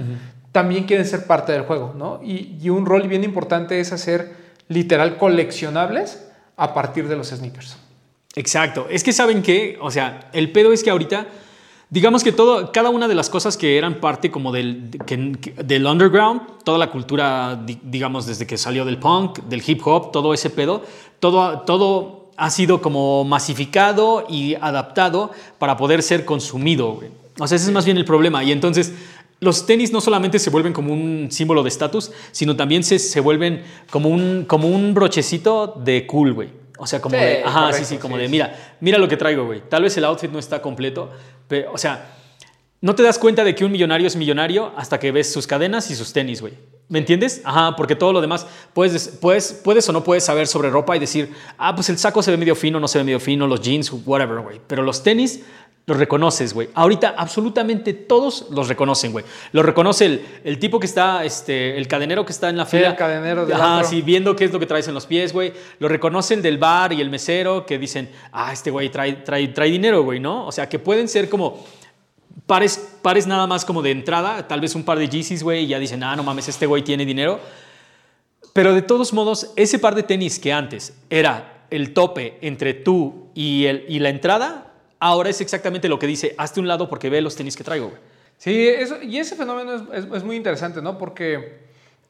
también 0.51 0.85
quieren 0.85 1.05
ser 1.05 1.27
parte 1.27 1.51
del 1.51 1.61
juego, 1.63 1.93
¿no? 1.97 2.19
Y, 2.23 2.57
y 2.61 2.69
un 2.69 2.85
rol 2.85 3.07
bien 3.07 3.23
importante 3.23 3.79
es 3.79 3.91
hacer 3.93 4.33
literal 4.67 5.17
coleccionables 5.17 6.25
a 6.57 6.73
partir 6.73 7.07
de 7.07 7.15
los 7.15 7.27
sneakers. 7.29 7.77
Exacto. 8.35 8.87
Es 8.89 9.03
que 9.03 9.11
saben 9.13 9.41
qué, 9.41 9.77
o 9.81 9.91
sea, 9.91 10.29
el 10.33 10.51
pedo 10.51 10.71
es 10.71 10.83
que 10.83 10.89
ahorita, 10.91 11.27
digamos 11.89 12.23
que 12.23 12.31
todo, 12.31 12.71
cada 12.71 12.89
una 12.89 13.07
de 13.07 13.15
las 13.15 13.29
cosas 13.29 13.57
que 13.57 13.77
eran 13.77 13.95
parte 13.99 14.29
como 14.31 14.51
del, 14.51 14.89
que- 15.05 15.31
que- 15.41 15.63
del 15.63 15.85
underground, 15.85 16.41
toda 16.63 16.77
la 16.77 16.91
cultura, 16.91 17.55
di- 17.65 17.79
digamos, 17.83 18.25
desde 18.25 18.45
que 18.45 18.57
salió 18.57 18.85
del 18.85 18.97
punk, 18.97 19.39
del 19.45 19.63
hip 19.65 19.81
hop, 19.85 20.11
todo 20.11 20.33
ese 20.33 20.49
pedo, 20.49 20.83
todo, 21.19 21.61
todo 21.61 22.29
ha 22.37 22.49
sido 22.51 22.81
como 22.81 23.23
masificado 23.25 24.25
y 24.29 24.55
adaptado 24.55 25.31
para 25.57 25.75
poder 25.75 26.01
ser 26.03 26.23
consumido. 26.25 26.99
O 27.39 27.47
sea, 27.47 27.55
ese 27.55 27.65
es 27.67 27.71
más 27.73 27.85
bien 27.85 27.97
el 27.97 28.05
problema. 28.05 28.43
Y 28.43 28.51
entonces... 28.51 28.93
Los 29.41 29.65
tenis 29.65 29.91
no 29.91 30.01
solamente 30.01 30.37
se 30.37 30.49
vuelven 30.49 30.73
como 30.73 30.93
un 30.93 31.27
símbolo 31.31 31.63
de 31.63 31.69
estatus, 31.69 32.11
sino 32.31 32.55
también 32.55 32.83
se, 32.83 32.99
se 32.99 33.19
vuelven 33.21 33.63
como 33.89 34.09
un, 34.09 34.45
como 34.45 34.67
un 34.67 34.93
brochecito 34.93 35.67
de 35.83 36.05
cool, 36.05 36.33
güey. 36.33 36.49
O 36.77 36.87
sea, 36.87 37.01
como 37.01 37.15
Sí, 37.15 37.21
de, 37.21 37.43
ajá, 37.43 37.61
correcto, 37.67 37.85
sí, 37.85 37.95
sí, 37.95 37.97
como 37.99 38.15
sí, 38.15 38.21
de, 38.21 38.27
sí. 38.27 38.31
mira, 38.31 38.75
mira 38.79 38.97
lo 38.97 39.07
que 39.07 39.17
traigo, 39.17 39.45
güey. 39.45 39.61
Tal 39.69 39.83
vez 39.83 39.95
el 39.97 40.05
outfit 40.05 40.31
no 40.31 40.39
está 40.39 40.61
completo, 40.61 41.09
pero, 41.47 41.71
o 41.73 41.77
sea, 41.77 42.15
no 42.81 42.95
te 42.95 43.03
das 43.03 43.19
cuenta 43.19 43.43
de 43.43 43.55
que 43.55 43.65
un 43.65 43.71
millonario 43.71 44.07
es 44.07 44.15
millonario 44.15 44.71
hasta 44.77 44.99
que 44.99 45.11
ves 45.11 45.31
sus 45.31 45.45
cadenas 45.45 45.91
y 45.91 45.95
sus 45.95 46.13
tenis, 46.13 46.39
güey. 46.39 46.53
¿Me 46.87 46.99
entiendes? 46.99 47.41
Ajá, 47.43 47.75
porque 47.75 47.95
todo 47.95 48.13
lo 48.13 48.21
demás 48.21 48.47
puedes, 48.73 49.09
puedes, 49.21 49.51
puedes 49.53 49.87
o 49.89 49.91
no 49.91 50.03
puedes 50.03 50.23
saber 50.23 50.47
sobre 50.47 50.69
ropa 50.69 50.95
y 50.95 50.99
decir, 50.99 51.33
ah, 51.57 51.75
pues 51.75 51.89
el 51.89 51.97
saco 51.97 52.23
se 52.23 52.31
ve 52.31 52.37
medio 52.37 52.55
fino, 52.55 52.79
no 52.79 52.87
se 52.87 52.97
ve 52.97 53.03
medio 53.03 53.19
fino, 53.19 53.45
los 53.45 53.61
jeans, 53.61 53.91
whatever, 54.05 54.39
güey. 54.39 54.61
Pero 54.65 54.81
los 54.81 55.03
tenis 55.03 55.41
los 55.89 55.97
reconoces, 55.97 56.53
güey. 56.53 56.69
Ahorita 56.75 57.15
absolutamente 57.17 57.93
todos 57.93 58.45
los 58.51 58.67
reconocen, 58.67 59.11
güey. 59.11 59.25
Lo 59.51 59.63
reconoce 59.63 60.05
el, 60.05 60.25
el 60.43 60.59
tipo 60.59 60.79
que 60.79 60.85
está, 60.85 61.25
este, 61.25 61.75
el 61.77 61.87
cadenero 61.87 62.23
que 62.25 62.31
está 62.31 62.47
en 62.49 62.57
la 62.57 62.65
Sí, 62.65 62.77
fila. 62.77 62.89
el 62.91 62.95
cadenero 62.95 63.45
del 63.45 63.55
Ajá, 63.55 63.83
sí, 63.83 64.01
viendo 64.03 64.35
qué 64.35 64.45
es 64.45 64.53
lo 64.53 64.59
que 64.59 64.67
traes 64.67 64.87
en 64.87 64.93
los 64.93 65.07
pies, 65.07 65.33
güey. 65.33 65.51
Lo 65.79 65.87
reconocen 65.87 66.41
del 66.43 66.59
bar 66.59 66.93
y 66.93 67.01
el 67.01 67.09
mesero 67.09 67.65
que 67.65 67.79
dicen, 67.79 68.09
ah, 68.31 68.53
este 68.53 68.69
güey 68.71 68.89
trae, 68.89 69.13
trae, 69.13 69.47
trae 69.47 69.71
dinero, 69.71 70.03
güey, 70.03 70.19
¿no? 70.19 70.45
O 70.45 70.51
sea, 70.51 70.69
que 70.69 70.77
pueden 70.79 71.07
ser 71.07 71.27
como 71.27 71.65
pares, 72.45 72.97
pares 73.01 73.25
nada 73.27 73.47
más 73.47 73.65
como 73.65 73.81
de 73.81 73.91
entrada, 73.91 74.47
tal 74.47 74.61
vez 74.61 74.75
un 74.75 74.83
par 74.83 74.99
de 74.99 75.09
Yeezys, 75.09 75.41
güey, 75.43 75.63
y 75.63 75.67
ya 75.67 75.79
dicen, 75.79 76.03
ah, 76.03 76.15
no 76.15 76.21
mames, 76.23 76.47
este 76.47 76.67
güey 76.67 76.83
tiene 76.83 77.03
dinero. 77.05 77.39
Pero 78.53 78.73
de 78.73 78.83
todos 78.83 79.11
modos, 79.11 79.51
ese 79.55 79.79
par 79.79 79.95
de 79.95 80.03
tenis 80.03 80.37
que 80.39 80.53
antes 80.53 80.93
era 81.09 81.65
el 81.71 81.93
tope 81.93 82.37
entre 82.41 82.73
tú 82.75 83.29
y, 83.33 83.65
el, 83.65 83.85
y 83.87 83.99
la 83.99 84.09
entrada, 84.09 84.68
ahora 84.99 85.29
es 85.29 85.41
exactamente 85.41 85.87
lo 85.89 85.97
que 85.99 86.07
dice, 86.07 86.35
hazte 86.37 86.59
un 86.59 86.67
lado 86.67 86.89
porque 86.89 87.09
ve 87.09 87.21
los 87.21 87.35
tenis 87.35 87.55
que 87.55 87.63
traigo, 87.63 87.87
güey. 87.89 87.99
Sí, 88.37 88.67
eso, 88.67 89.01
y 89.01 89.17
ese 89.17 89.35
fenómeno 89.35 89.73
es, 89.73 90.05
es- 90.05 90.13
es 90.13 90.23
muy 90.23 90.35
interesante, 90.37 90.81
¿no? 90.81 90.97
Porque 90.97 91.59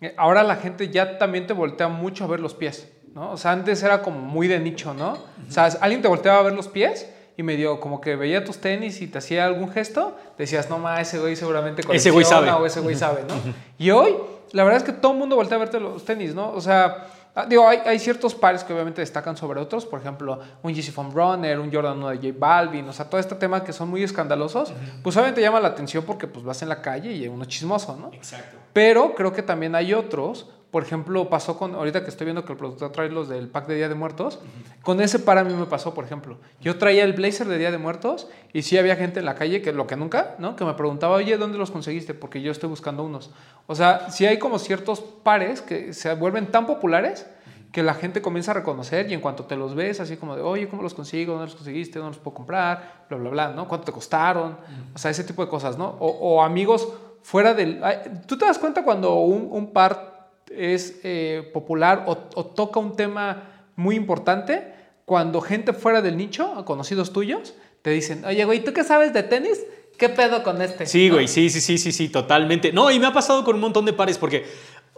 eh, 0.01 0.13
ahora 0.17 0.43
la 0.43 0.55
gente 0.57 0.89
ya 0.89 1.17
también 1.17 1.47
te 1.47 1.53
voltea 1.53 1.87
mucho 1.87 2.23
a 2.23 2.27
ver 2.27 2.39
los 2.39 2.53
pies, 2.53 2.87
¿no? 3.15 3.31
O 3.31 3.37
sea, 3.37 3.51
antes 3.51 3.81
era 3.83 4.01
como 4.01 4.19
muy 4.19 4.47
de 4.47 4.59
nicho, 4.59 4.93
¿no? 4.93 5.13
O 5.47 5.51
sea, 5.51 5.65
alguien 5.81 6.01
te 6.01 6.07
volteaba 6.07 6.39
a 6.39 6.43
ver 6.43 6.53
los 6.53 6.67
pies 6.67 7.07
y 7.35 7.41
medio 7.43 7.79
como 7.79 7.99
que 8.01 8.15
veía 8.15 8.43
tus 8.43 8.59
tenis 8.59 9.01
y 9.01 9.07
te 9.07 9.17
hacía 9.17 9.45
algún 9.45 9.71
gesto, 9.71 10.15
decías, 10.37 10.69
no 10.69 10.77
ma, 10.77 11.01
ese 11.01 11.17
güey 11.19 11.35
seguramente 11.35 11.81
Ese 11.91 12.11
güey 12.11 12.25
sabe. 12.25 12.51
o 12.51 12.65
ese 12.65 12.81
güey 12.81 12.95
sabe, 12.95 13.21
¿no? 13.27 13.53
y 13.77 13.89
hoy, 13.91 14.13
la 14.51 14.63
verdad 14.63 14.77
es 14.77 14.83
que 14.83 14.91
todo 14.93 15.13
el 15.13 15.17
mundo 15.17 15.35
voltea 15.35 15.55
a 15.55 15.59
verte 15.59 15.79
los 15.79 16.03
tenis, 16.05 16.35
¿no? 16.35 16.51
O 16.51 16.61
sea, 16.61 17.07
digo, 17.47 17.67
hay, 17.67 17.79
hay 17.85 17.99
ciertos 17.99 18.35
pares 18.35 18.63
que 18.63 18.73
obviamente 18.73 19.01
destacan 19.01 19.37
sobre 19.37 19.59
otros, 19.59 19.85
por 19.85 19.99
ejemplo, 19.99 20.39
un 20.63 20.73
Yeezy 20.73 20.91
Foam 20.91 21.11
Runner, 21.13 21.59
un 21.59 21.71
Jordan 21.71 21.97
1 21.97 22.09
de 22.09 22.15
J 22.17 22.27
Balvin, 22.37 22.87
o 22.87 22.93
sea, 22.93 23.09
todo 23.09 23.19
este 23.19 23.35
tema 23.35 23.63
que 23.63 23.73
son 23.73 23.89
muy 23.89 24.03
escandalosos, 24.03 24.73
pues 25.03 25.15
obviamente 25.15 25.41
llama 25.41 25.59
la 25.59 25.69
atención 25.69 26.03
porque 26.03 26.27
pues 26.27 26.43
vas 26.43 26.61
en 26.61 26.69
la 26.69 26.81
calle 26.81 27.11
y 27.11 27.27
uno 27.27 27.43
es 27.43 27.49
chismoso, 27.49 27.95
¿no? 27.95 28.09
Exacto. 28.13 28.57
Pero 28.73 29.13
creo 29.15 29.33
que 29.33 29.43
también 29.43 29.75
hay 29.75 29.93
otros. 29.93 30.47
Por 30.71 30.83
ejemplo, 30.83 31.29
pasó 31.29 31.57
con, 31.57 31.73
ahorita 31.73 32.03
que 32.03 32.09
estoy 32.09 32.25
viendo 32.25 32.45
que 32.45 32.51
el 32.51 32.57
productor 32.57 32.91
trae 32.91 33.09
los 33.09 33.27
del 33.27 33.47
pack 33.47 33.65
de 33.65 33.75
Día 33.75 33.89
de 33.89 33.95
Muertos, 33.95 34.39
con 34.83 35.01
ese 35.01 35.17
para 35.17 35.43
mí 35.43 35.51
me 35.53 35.65
pasó, 35.65 35.95
por 35.95 36.05
ejemplo. 36.05 36.37
Yo 36.61 36.77
traía 36.77 37.03
el 37.03 37.13
blazer 37.13 37.47
de 37.47 37.57
Día 37.57 37.71
de 37.71 37.79
Muertos 37.79 38.27
y 38.53 38.61
sí 38.61 38.77
había 38.77 38.95
gente 38.95 39.19
en 39.19 39.25
la 39.25 39.33
calle, 39.33 39.63
que 39.63 39.73
lo 39.73 39.87
que 39.87 39.95
nunca, 39.95 40.35
¿no? 40.37 40.55
Que 40.55 40.65
me 40.65 40.75
preguntaba, 40.75 41.15
oye, 41.15 41.37
¿dónde 41.37 41.57
los 41.57 41.71
conseguiste? 41.71 42.13
Porque 42.13 42.41
yo 42.43 42.51
estoy 42.51 42.69
buscando 42.69 43.03
unos. 43.03 43.31
O 43.65 43.73
sea, 43.73 44.11
sí 44.11 44.27
hay 44.27 44.37
como 44.37 44.59
ciertos 44.59 44.99
pares 44.99 45.61
que 45.61 45.93
se 45.93 46.13
vuelven 46.13 46.51
tan 46.51 46.67
populares 46.67 47.25
que 47.71 47.81
la 47.81 47.95
gente 47.95 48.21
comienza 48.21 48.51
a 48.51 48.55
reconocer 48.55 49.09
y 49.09 49.13
en 49.13 49.21
cuanto 49.21 49.45
te 49.45 49.55
los 49.55 49.73
ves, 49.75 49.99
así 49.99 50.17
como 50.17 50.35
de, 50.35 50.41
oye, 50.41 50.67
¿cómo 50.67 50.81
los 50.81 50.93
consigo? 50.93 51.33
¿Dónde 51.33 51.47
los 51.47 51.55
conseguiste? 51.55 51.99
¿Dónde 51.99 52.15
los 52.15 52.23
puedo 52.23 52.35
comprar? 52.35 53.05
Bla, 53.09 53.17
bla, 53.17 53.29
bla, 53.29 53.49
¿no? 53.49 53.67
¿Cuánto 53.67 53.85
te 53.85 53.91
costaron? 53.91 54.57
O 54.93 54.97
sea, 54.97 55.09
ese 55.11 55.23
tipo 55.23 55.43
de 55.43 55.49
cosas, 55.49 55.77
¿no? 55.77 55.97
O, 55.99 56.07
o 56.07 56.41
amigos 56.43 56.87
fuera 57.21 57.53
del... 57.53 57.81
¿Tú 58.27 58.37
te 58.37 58.45
das 58.45 58.57
cuenta 58.57 58.83
cuando 58.83 59.15
un, 59.15 59.49
un 59.51 59.71
par 59.71 60.08
es 60.55 60.99
eh, 61.03 61.49
popular 61.53 62.05
o, 62.07 62.17
o 62.35 62.45
toca 62.45 62.79
un 62.79 62.95
tema 62.95 63.67
muy 63.75 63.95
importante? 63.95 64.73
Cuando 65.05 65.41
gente 65.41 65.73
fuera 65.73 66.01
del 66.01 66.17
nicho, 66.17 66.63
conocidos 66.65 67.11
tuyos, 67.13 67.55
te 67.81 67.91
dicen, 67.91 68.25
oye, 68.25 68.43
güey, 68.45 68.63
¿tú 68.63 68.73
qué 68.73 68.83
sabes 68.83 69.13
de 69.13 69.23
tenis? 69.23 69.65
¿Qué 69.97 70.07
pedo 70.07 70.43
con 70.43 70.61
este? 70.61 70.85
Sí, 70.85 71.09
güey, 71.09 71.27
sí, 71.27 71.49
sí, 71.49 71.59
sí, 71.59 71.77
sí, 71.77 71.91
sí, 71.91 72.07
totalmente. 72.07 72.71
No, 72.71 72.89
y 72.89 72.99
me 72.99 73.07
ha 73.07 73.13
pasado 73.13 73.43
con 73.43 73.55
un 73.55 73.61
montón 73.61 73.83
de 73.85 73.91
pares 73.91 74.17
porque, 74.17 74.45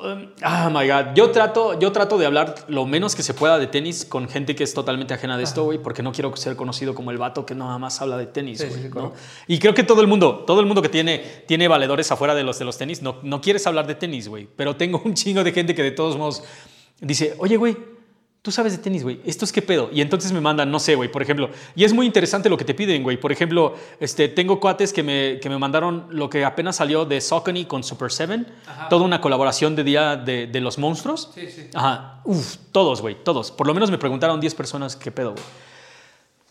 um, 0.03 0.27
ah, 0.41 0.69
my 0.69 0.87
God, 0.87 1.15
yo 1.15 1.31
trato, 1.31 1.79
yo 1.79 1.91
trato 1.91 2.17
de 2.17 2.25
hablar 2.25 2.55
lo 2.67 2.85
menos 2.85 3.15
que 3.15 3.23
se 3.23 3.33
pueda 3.33 3.57
de 3.59 3.67
tenis 3.67 4.05
con 4.05 4.27
gente 4.27 4.55
que 4.55 4.63
es 4.63 4.73
totalmente 4.73 5.13
ajena 5.13 5.37
de 5.37 5.43
esto, 5.43 5.63
güey, 5.63 5.77
porque 5.77 6.03
no 6.03 6.11
quiero 6.11 6.35
ser 6.35 6.55
conocido 6.55 6.95
como 6.95 7.11
el 7.11 7.17
vato 7.17 7.45
que 7.45 7.55
nada 7.55 7.77
más 7.77 8.01
habla 8.01 8.17
de 8.17 8.25
tenis. 8.25 8.65
Y 9.47 9.59
creo 9.59 9.73
que 9.73 9.83
todo 9.83 10.01
el 10.01 10.07
mundo, 10.07 10.43
todo 10.45 10.59
el 10.59 10.65
mundo 10.65 10.81
que 10.81 10.89
tiene, 10.89 11.43
tiene 11.47 11.67
valedores 11.67 12.11
afuera 12.11 12.35
de 12.35 12.43
los 12.43 12.59
de 12.59 12.65
los 12.65 12.77
tenis, 12.77 13.01
no, 13.01 13.17
no 13.23 13.41
quieres 13.41 13.65
hablar 13.67 13.87
de 13.87 13.95
tenis, 13.95 14.27
güey, 14.27 14.47
pero 14.55 14.75
tengo 14.75 15.01
un 15.03 15.13
chingo 15.13 15.43
de 15.43 15.51
gente 15.51 15.75
que 15.75 15.83
de 15.83 15.91
todos 15.91 16.17
modos 16.17 16.43
dice, 16.99 17.35
oye, 17.39 17.57
güey, 17.57 17.75
tú 18.41 18.51
sabes 18.51 18.71
de 18.71 18.79
tenis, 18.79 19.03
güey, 19.03 19.19
¿esto 19.23 19.45
es 19.45 19.51
qué 19.51 19.61
pedo? 19.61 19.89
Y 19.93 20.01
entonces 20.01 20.31
me 20.31 20.41
mandan, 20.41 20.71
no 20.71 20.79
sé, 20.79 20.95
güey, 20.95 21.11
por 21.11 21.21
ejemplo, 21.21 21.51
y 21.75 21.83
es 21.83 21.93
muy 21.93 22.05
interesante 22.07 22.49
lo 22.49 22.57
que 22.57 22.65
te 22.65 22.73
piden, 22.73 23.03
güey. 23.03 23.17
Por 23.17 23.31
ejemplo, 23.31 23.75
este, 23.99 24.29
tengo 24.29 24.59
cuates 24.59 24.91
que 24.93 25.03
me, 25.03 25.39
que 25.39 25.47
me 25.49 25.59
mandaron 25.59 26.07
lo 26.09 26.29
que 26.29 26.43
apenas 26.43 26.77
salió 26.77 27.05
de 27.05 27.21
Saucony 27.21 27.65
con 27.65 27.83
Super 27.83 28.11
7, 28.11 28.45
toda 28.89 29.05
una 29.05 29.21
colaboración 29.21 29.75
de 29.75 29.83
Día 29.83 30.15
de, 30.15 30.47
de 30.47 30.59
los 30.59 30.77
Monstruos. 30.79 31.29
Sí, 31.35 31.47
sí. 31.51 31.67
Ajá, 31.75 32.21
uf, 32.23 32.57
todos, 32.71 33.01
güey, 33.01 33.15
todos. 33.23 33.51
Por 33.51 33.67
lo 33.67 33.73
menos 33.75 33.91
me 33.91 33.97
preguntaron 33.99 34.39
10 34.39 34.55
personas 34.55 34.95
qué 34.95 35.11
pedo, 35.11 35.33
güey. 35.33 35.43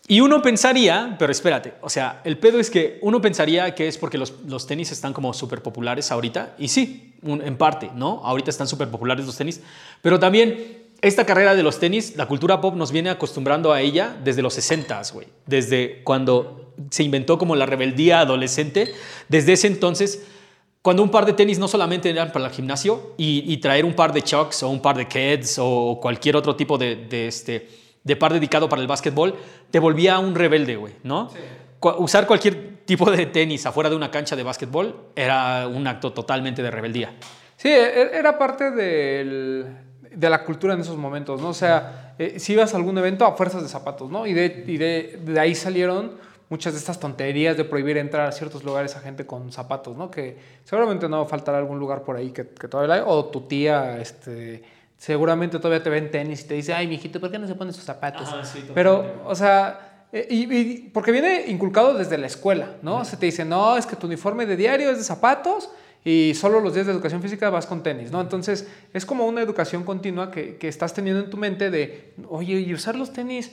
Y 0.07 0.19
uno 0.19 0.41
pensaría, 0.41 1.15
pero 1.19 1.31
espérate, 1.31 1.75
o 1.81 1.89
sea, 1.89 2.21
el 2.25 2.37
pedo 2.37 2.59
es 2.59 2.69
que 2.69 2.99
uno 3.01 3.21
pensaría 3.21 3.73
que 3.75 3.87
es 3.87 3.97
porque 3.97 4.17
los, 4.17 4.33
los 4.45 4.65
tenis 4.67 4.91
están 4.91 5.13
como 5.13 5.33
súper 5.33 5.61
populares 5.61 6.11
ahorita, 6.11 6.55
y 6.57 6.67
sí, 6.69 7.13
un- 7.21 7.41
en 7.41 7.55
parte, 7.55 7.91
¿no? 7.95 8.19
Ahorita 8.23 8.49
están 8.49 8.67
súper 8.67 8.89
populares 8.89 9.25
los 9.25 9.37
tenis, 9.37 9.61
pero 10.01 10.19
también 10.19 10.80
esta 11.01 11.25
carrera 11.25 11.55
de 11.55 11.63
los 11.63 11.79
tenis, 11.79 12.15
la 12.15 12.27
cultura 12.27 12.61
pop 12.61 12.75
nos 12.75 12.91
viene 12.91 13.09
acostumbrando 13.09 13.73
a 13.73 13.81
ella 13.81 14.15
desde 14.23 14.41
los 14.41 14.57
60s, 14.57 15.13
güey, 15.13 15.27
desde 15.45 16.03
cuando 16.03 16.73
se 16.89 17.03
inventó 17.03 17.37
como 17.37 17.55
la 17.55 17.65
rebeldía 17.65 18.19
adolescente, 18.21 18.93
desde 19.27 19.53
ese 19.53 19.67
entonces 19.67 20.25
cuando 20.81 21.03
un 21.03 21.11
par 21.11 21.25
de 21.25 21.33
tenis 21.33 21.59
no 21.59 21.67
solamente 21.67 22.09
eran 22.09 22.31
para 22.31 22.45
el 22.45 22.51
gimnasio 22.51 23.13
y, 23.17 23.43
y 23.51 23.57
traer 23.57 23.85
un 23.85 23.93
par 23.93 24.13
de 24.13 24.23
chucks 24.23 24.63
o 24.63 24.69
un 24.69 24.81
par 24.81 24.97
de 24.97 25.07
Keds 25.07 25.57
o 25.59 25.99
cualquier 26.01 26.35
otro 26.35 26.55
tipo 26.55 26.77
de, 26.79 26.95
de 26.95 27.27
este, 27.27 27.67
de 28.03 28.15
par 28.15 28.33
dedicado 28.33 28.67
para 28.67 28.81
el 28.81 28.87
básquetbol, 28.87 29.35
te 29.69 29.77
volvía 29.77 30.17
un 30.17 30.33
rebelde, 30.33 30.75
güey, 30.77 30.93
¿no? 31.03 31.29
Cu- 31.79 31.95
Usar 31.99 32.25
cualquier 32.25 32.77
tipo 32.85 33.11
de 33.11 33.27
tenis 33.27 33.63
afuera 33.67 33.91
de 33.91 33.95
una 33.95 34.09
cancha 34.09 34.35
de 34.35 34.41
básquetbol 34.41 35.09
era 35.15 35.67
un 35.67 35.85
acto 35.85 36.13
totalmente 36.13 36.63
de 36.63 36.71
rebeldía. 36.71 37.13
Sí, 37.57 37.69
e- 37.69 38.17
era 38.17 38.39
parte 38.39 38.71
del- 38.71 39.67
de 40.13 40.29
la 40.29 40.43
cultura 40.43 40.73
en 40.73 40.81
esos 40.81 40.97
momentos, 40.97 41.41
¿no? 41.41 41.49
O 41.49 41.53
sea, 41.53 42.13
eh, 42.19 42.39
si 42.39 42.53
ibas 42.53 42.73
a 42.73 42.77
algún 42.77 42.97
evento 42.97 43.25
a 43.25 43.35
fuerzas 43.35 43.61
de 43.63 43.69
zapatos, 43.69 44.09
¿no? 44.11 44.25
Y 44.27 44.33
de, 44.33 44.63
y 44.67 44.77
de, 44.77 45.19
de 45.25 45.39
ahí 45.39 45.55
salieron 45.55 46.11
muchas 46.49 46.73
de 46.73 46.79
estas 46.79 46.99
tonterías 46.99 47.55
de 47.55 47.63
prohibir 47.63 47.97
entrar 47.97 48.27
a 48.27 48.31
ciertos 48.33 48.63
lugares 48.65 48.95
a 48.97 48.99
gente 48.99 49.25
con 49.25 49.51
zapatos, 49.53 49.95
¿no? 49.95 50.11
Que 50.11 50.37
seguramente 50.65 51.07
no 51.07 51.25
faltará 51.25 51.57
algún 51.59 51.79
lugar 51.79 52.03
por 52.03 52.17
ahí 52.17 52.31
que, 52.31 52.45
que 52.47 52.67
todavía 52.67 52.95
hay, 52.95 53.01
o 53.05 53.25
tu 53.25 53.41
tía, 53.47 53.97
este, 54.01 54.61
seguramente 54.97 55.57
todavía 55.59 55.81
te 55.81 55.89
ve 55.89 55.97
en 55.99 56.11
tenis 56.11 56.41
y 56.43 56.47
te 56.47 56.53
dice, 56.55 56.73
ay, 56.73 56.87
mijito, 56.87 57.19
¿por 57.21 57.31
qué 57.31 57.39
no 57.39 57.47
se 57.47 57.55
ponen 57.55 57.73
sus 57.73 57.85
zapatos? 57.85 58.27
Ajá, 58.27 58.43
sí, 58.43 58.65
Pero, 58.73 59.21
o 59.25 59.33
sea, 59.33 60.05
eh, 60.11 60.27
y, 60.29 60.53
y- 60.53 60.89
porque 60.93 61.13
viene 61.13 61.45
inculcado 61.47 61.93
desde 61.93 62.17
la 62.17 62.27
escuela, 62.27 62.67
¿no? 62.81 63.05
Se 63.05 63.15
te 63.15 63.27
dice, 63.27 63.45
no, 63.45 63.77
es 63.77 63.85
que 63.85 63.95
tu 63.95 64.07
uniforme 64.07 64.45
de 64.45 64.57
diario 64.57 64.91
es 64.91 64.97
de 64.97 65.03
zapatos 65.05 65.69
Y 66.03 66.33
solo 66.33 66.59
los 66.59 66.73
días 66.73 66.87
de 66.87 66.93
educación 66.93 67.21
física 67.21 67.49
vas 67.51 67.67
con 67.67 67.83
tenis, 67.83 68.11
¿no? 68.11 68.21
Entonces, 68.21 68.67
es 68.93 69.05
como 69.05 69.27
una 69.27 69.41
educación 69.41 69.83
continua 69.83 70.31
que, 70.31 70.57
que 70.57 70.67
estás 70.67 70.93
teniendo 70.93 71.23
en 71.23 71.29
tu 71.29 71.37
mente 71.37 71.69
de, 71.69 72.13
oye, 72.29 72.59
y 72.59 72.73
usar 72.73 72.95
los 72.95 73.13
tenis 73.13 73.51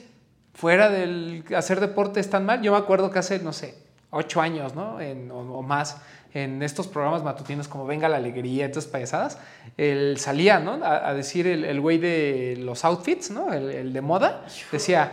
fuera 0.55 0.89
del 0.89 1.45
hacer 1.55 1.79
deporte 1.81 2.21
es 2.21 2.31
tan 2.31 2.47
mal. 2.47 2.63
Yo 2.63 2.73
me 2.73 2.79
acuerdo 2.79 3.11
que 3.11 3.19
hace, 3.19 3.39
no 3.41 3.53
sé, 3.53 3.75
ocho 4.11 4.41
años, 4.41 4.75
¿no? 4.75 4.99
En- 5.01 5.31
o, 5.31 5.41
o 5.59 5.63
más, 5.63 5.99
en 6.33 6.63
estos 6.63 6.87
programas 6.89 7.23
matutinos 7.23 7.69
como 7.69 7.87
Venga 7.87 8.09
la 8.09 8.17
Alegría, 8.17 8.65
estas 8.67 8.87
payasadas, 8.87 9.39
él 9.77 10.17
salía, 10.19 10.59
¿no? 10.59 10.83
A, 10.85 11.09
a 11.11 11.15
decir 11.15 11.47
el 11.47 11.65
el 11.65 11.81
güey 11.81 11.99
de 11.99 12.57
los 12.61 12.85
outfits, 12.85 13.31
¿no? 13.31 13.53
El, 13.53 13.71
el 13.71 13.93
de 13.93 14.01
moda, 14.01 14.47
decía, 14.73 15.13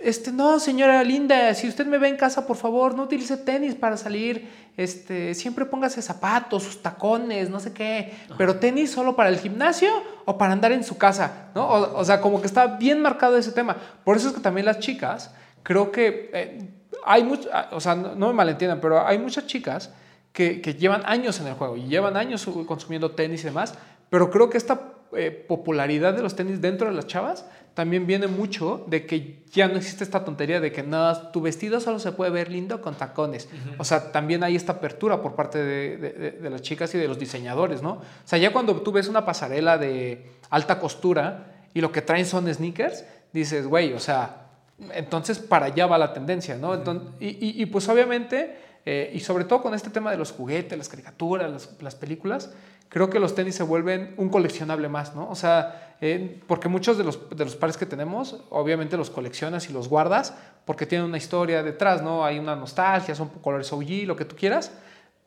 este, 0.00 0.32
no, 0.32 0.58
señora 0.60 1.04
linda, 1.04 1.52
si 1.54 1.68
usted 1.68 1.86
me 1.86 1.98
ve 1.98 2.08
en 2.08 2.16
casa, 2.16 2.46
por 2.46 2.56
favor, 2.56 2.94
no 2.94 3.02
utilice 3.04 3.36
tenis 3.36 3.74
para 3.74 3.96
salir, 3.98 4.48
este, 4.82 5.34
siempre 5.34 5.66
póngase 5.66 6.00
zapatos, 6.00 6.62
sus 6.62 6.80
tacones, 6.80 7.50
no 7.50 7.60
sé 7.60 7.74
qué, 7.74 8.14
pero 8.38 8.56
tenis 8.56 8.90
solo 8.90 9.14
para 9.14 9.28
el 9.28 9.38
gimnasio 9.38 9.90
o 10.24 10.38
para 10.38 10.54
andar 10.54 10.72
en 10.72 10.84
su 10.84 10.96
casa, 10.96 11.50
¿no? 11.54 11.68
O, 11.68 12.00
o 12.00 12.04
sea, 12.04 12.20
como 12.22 12.40
que 12.40 12.46
está 12.46 12.66
bien 12.78 13.02
marcado 13.02 13.36
ese 13.36 13.52
tema. 13.52 13.76
Por 14.04 14.16
eso 14.16 14.28
es 14.28 14.34
que 14.34 14.40
también 14.40 14.64
las 14.64 14.78
chicas, 14.78 15.34
creo 15.62 15.92
que 15.92 16.30
eh, 16.32 16.68
hay 17.04 17.24
mucho, 17.24 17.50
ah, 17.52 17.68
o 17.72 17.80
sea, 17.80 17.94
no, 17.94 18.14
no 18.14 18.28
me 18.28 18.32
malentiendan, 18.32 18.80
pero 18.80 19.06
hay 19.06 19.18
muchas 19.18 19.46
chicas 19.46 19.92
que, 20.32 20.62
que 20.62 20.74
llevan 20.74 21.02
años 21.04 21.38
en 21.40 21.48
el 21.48 21.54
juego 21.54 21.76
y 21.76 21.84
llevan 21.84 22.16
años 22.16 22.48
consumiendo 22.66 23.10
tenis 23.10 23.42
y 23.42 23.44
demás, 23.44 23.74
pero 24.08 24.30
creo 24.30 24.48
que 24.48 24.56
esta 24.56 24.80
eh, 25.12 25.30
popularidad 25.30 26.14
de 26.14 26.22
los 26.22 26.36
tenis 26.36 26.60
dentro 26.60 26.88
de 26.88 26.94
las 26.94 27.06
chavas 27.06 27.44
también 27.80 28.06
viene 28.06 28.26
mucho 28.26 28.84
de 28.88 29.06
que 29.06 29.42
ya 29.50 29.66
no 29.66 29.76
existe 29.78 30.04
esta 30.04 30.22
tontería 30.22 30.60
de 30.60 30.70
que 30.70 30.82
no, 30.82 31.16
tu 31.32 31.40
vestido 31.40 31.80
solo 31.80 31.98
se 31.98 32.12
puede 32.12 32.30
ver 32.30 32.50
lindo 32.50 32.82
con 32.82 32.94
tacones. 32.94 33.48
O 33.78 33.84
sea, 33.84 34.12
también 34.12 34.44
hay 34.44 34.54
esta 34.54 34.72
apertura 34.72 35.22
por 35.22 35.34
parte 35.34 35.56
de, 35.58 35.96
de- 36.42 36.50
las 36.50 36.60
chicas 36.60 36.94
y 36.94 36.98
de 36.98 37.08
los 37.08 37.18
diseñadores, 37.18 37.80
¿no? 37.80 37.92
O 37.92 38.02
sea, 38.26 38.38
ya 38.38 38.52
cuando 38.52 38.76
tú 38.82 38.92
ves 38.92 39.08
una 39.08 39.24
pasarela 39.24 39.78
de 39.78 40.26
alta 40.50 40.78
costura 40.78 41.54
y 41.72 41.80
lo 41.80 41.90
que 41.90 42.02
traen 42.02 42.26
son 42.26 42.52
sneakers, 42.52 43.02
dices, 43.32 43.66
güey, 43.66 43.94
o 43.94 43.98
sea, 43.98 44.48
entonces 44.92 45.38
para 45.38 45.66
allá 45.66 45.86
va 45.86 45.96
la 45.96 46.12
tendencia, 46.12 46.56
¿no? 46.56 46.74
Enton- 46.74 47.12
y, 47.18 47.28
y- 47.28 47.62
y, 47.62 47.66
pues 47.66 47.88
obviamente, 47.88 48.56
eh, 48.84 49.10
y 49.14 49.20
sobre 49.20 49.44
todo 49.44 49.62
con 49.62 49.72
este 49.74 49.88
tema 49.88 50.10
de 50.10 50.18
los 50.18 50.32
juguetes, 50.32 50.76
las 50.76 50.90
caricaturas, 50.90 51.50
las, 51.50 51.70
las 51.80 51.94
películas, 51.94 52.50
creo 52.90 53.08
que 53.08 53.18
los 53.18 53.34
tenis 53.34 53.54
se 53.54 53.62
vuelven 53.62 54.14
un 54.18 54.28
coleccionable 54.28 54.88
más, 54.88 55.14
¿no? 55.14 55.30
O 55.30 55.34
sea, 55.34 55.96
eh, 56.02 56.42
porque 56.46 56.68
muchos 56.68 56.98
de 56.98 57.04
los, 57.04 57.30
de 57.30 57.44
los 57.44 57.56
pares 57.56 57.76
que 57.76 57.86
tenemos, 57.86 58.42
obviamente 58.50 58.96
los 58.96 59.10
coleccionas 59.10 59.70
y 59.70 59.72
los 59.72 59.88
guardas 59.88 60.34
porque 60.64 60.86
tienen 60.86 61.06
una 61.06 61.16
historia 61.16 61.62
detrás, 61.62 62.02
¿no? 62.02 62.24
Hay 62.24 62.38
una 62.38 62.56
nostalgia, 62.56 63.14
son 63.14 63.28
colores 63.28 63.72
OG, 63.72 64.06
lo 64.06 64.16
que 64.16 64.24
tú 64.24 64.36
quieras, 64.36 64.72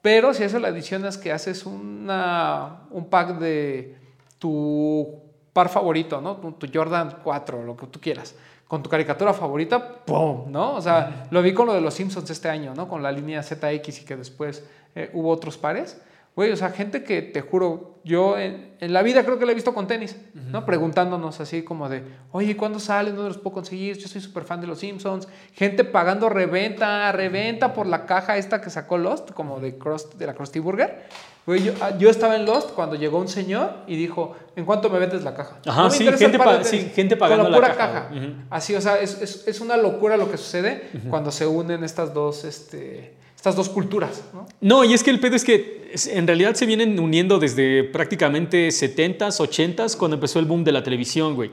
pero 0.02 0.34
si 0.34 0.44
eso 0.44 0.60
le 0.60 0.68
adicionas 0.68 1.18
que 1.18 1.32
haces 1.32 1.66
una, 1.66 2.82
un 2.92 3.10
pack 3.10 3.38
de 3.40 3.96
tu 4.38 5.22
par 5.54 5.70
favorito, 5.70 6.20
¿no? 6.20 6.36
Tu, 6.36 6.52
tu 6.54 6.68
Jordan 6.74 7.20
4, 7.24 7.64
lo 7.64 7.78
que 7.78 7.88
tú 7.88 8.02
quieras, 8.02 8.36
con 8.68 8.84
tu 8.84 8.90
caricatura 8.90 9.34
favorita, 9.34 10.04
¡pum! 10.04 10.52
¿no? 10.52 10.76
O 10.76 10.82
sea, 10.82 11.28
lo 11.30 11.42
vi 11.42 11.54
con 11.54 11.68
lo 11.68 11.74
de 11.74 11.80
los 11.80 11.94
Simpsons 11.94 12.30
este 12.30 12.50
año, 12.50 12.74
¿no? 12.76 12.90
Con 12.90 13.02
la 13.02 13.12
línea 13.12 13.42
ZX 13.42 14.02
y 14.02 14.06
que 14.06 14.18
después 14.18 14.66
eh, 14.96 15.10
hubo 15.14 15.30
otros 15.30 15.58
pares. 15.58 16.02
Güey, 16.36 16.52
o 16.52 16.58
sea, 16.58 16.72
gente 16.72 17.04
que 17.04 17.22
te 17.22 17.42
juro, 17.42 18.00
yo 18.04 18.40
en, 18.40 18.76
en 18.80 18.92
la 18.92 19.04
vida 19.04 19.24
creo 19.24 19.38
que 19.38 19.46
la 19.46 19.52
he 19.52 19.56
visto 19.56 19.72
con 19.74 19.86
tenis, 19.86 20.16
¿no? 20.34 20.66
Preguntándonos 20.66 21.40
así 21.40 21.62
como 21.62 21.90
de, 21.90 22.04
oye, 22.32 22.58
¿cuándo 22.58 22.80
salen? 22.80 23.16
¿Dónde 23.16 23.30
los 23.30 23.38
puedo 23.38 23.54
conseguir? 23.54 23.98
Yo 24.00 24.08
soy 24.08 24.20
súper 24.20 24.44
fan 24.44 24.60
de 24.60 24.66
los 24.66 24.80
Simpsons. 24.80 25.28
Gente 25.54 25.84
pagando 25.84 26.30
reventa, 26.30 27.12
reventa 27.12 27.74
por 27.74 27.86
la 27.86 28.08
caja 28.08 28.38
esta 28.38 28.62
que 28.62 28.72
sacó 28.72 28.98
Lost, 28.98 29.30
como 29.32 29.60
de, 29.60 29.78
Crust, 29.78 30.16
de 30.16 30.26
la 30.26 30.34
Krusty 30.34 30.58
Burger. 30.58 31.04
Güey, 31.46 31.66
yo, 31.66 31.74
ah, 31.82 31.92
yo 32.00 32.10
estaba 32.10 32.36
en 32.36 32.46
Lost 32.46 32.72
cuando 32.72 32.96
llegó 32.96 33.20
un 33.20 33.28
señor 33.28 33.72
y 33.86 33.96
dijo, 33.96 34.36
¿en 34.56 34.66
cuánto 34.66 34.90
me 34.90 34.98
vendes 34.98 35.24
la 35.24 35.36
caja? 35.36 35.58
Ajá, 35.68 35.84
me 35.84 35.92
sí, 35.92 36.06
gente 36.18 36.40
pa- 36.40 36.64
sí, 36.64 36.78
tenis". 36.78 36.94
gente 36.96 37.16
pagando 37.18 37.48
la 37.50 37.58
pura 37.58 37.76
caja, 37.76 38.08
caja. 38.10 38.10
Así, 38.50 38.74
o 38.76 38.82
sea, 38.82 39.00
es, 39.00 39.22
es, 39.22 39.48
es 39.48 39.62
una 39.62 39.78
locura 39.78 40.18
lo 40.18 40.32
que 40.32 40.38
sucede 40.38 40.90
cuando 41.12 41.32
se 41.32 41.46
unen 41.46 41.84
estas 41.84 42.14
dos, 42.14 42.44
este, 42.46 43.14
estas 43.44 43.58
dos 43.58 43.68
culturas, 43.68 44.24
¿no? 44.34 44.48
No, 44.62 44.86
y 44.86 44.94
es 44.94 45.04
que 45.04 45.10
el 45.10 45.20
pedo 45.20 45.36
es 45.36 45.44
que 45.44 45.92
en 46.14 46.26
realidad 46.26 46.56
se 46.56 46.66
vienen 46.66 46.98
uniendo 46.98 47.40
desde 47.40 47.84
prácticamente 47.84 48.70
70s, 48.70 49.42
80s, 49.42 49.98
cuando 49.98 50.16
empezó 50.16 50.40
el 50.40 50.46
boom 50.46 50.64
de 50.64 50.72
la 50.72 50.82
televisión, 50.82 51.36
güey. 51.36 51.52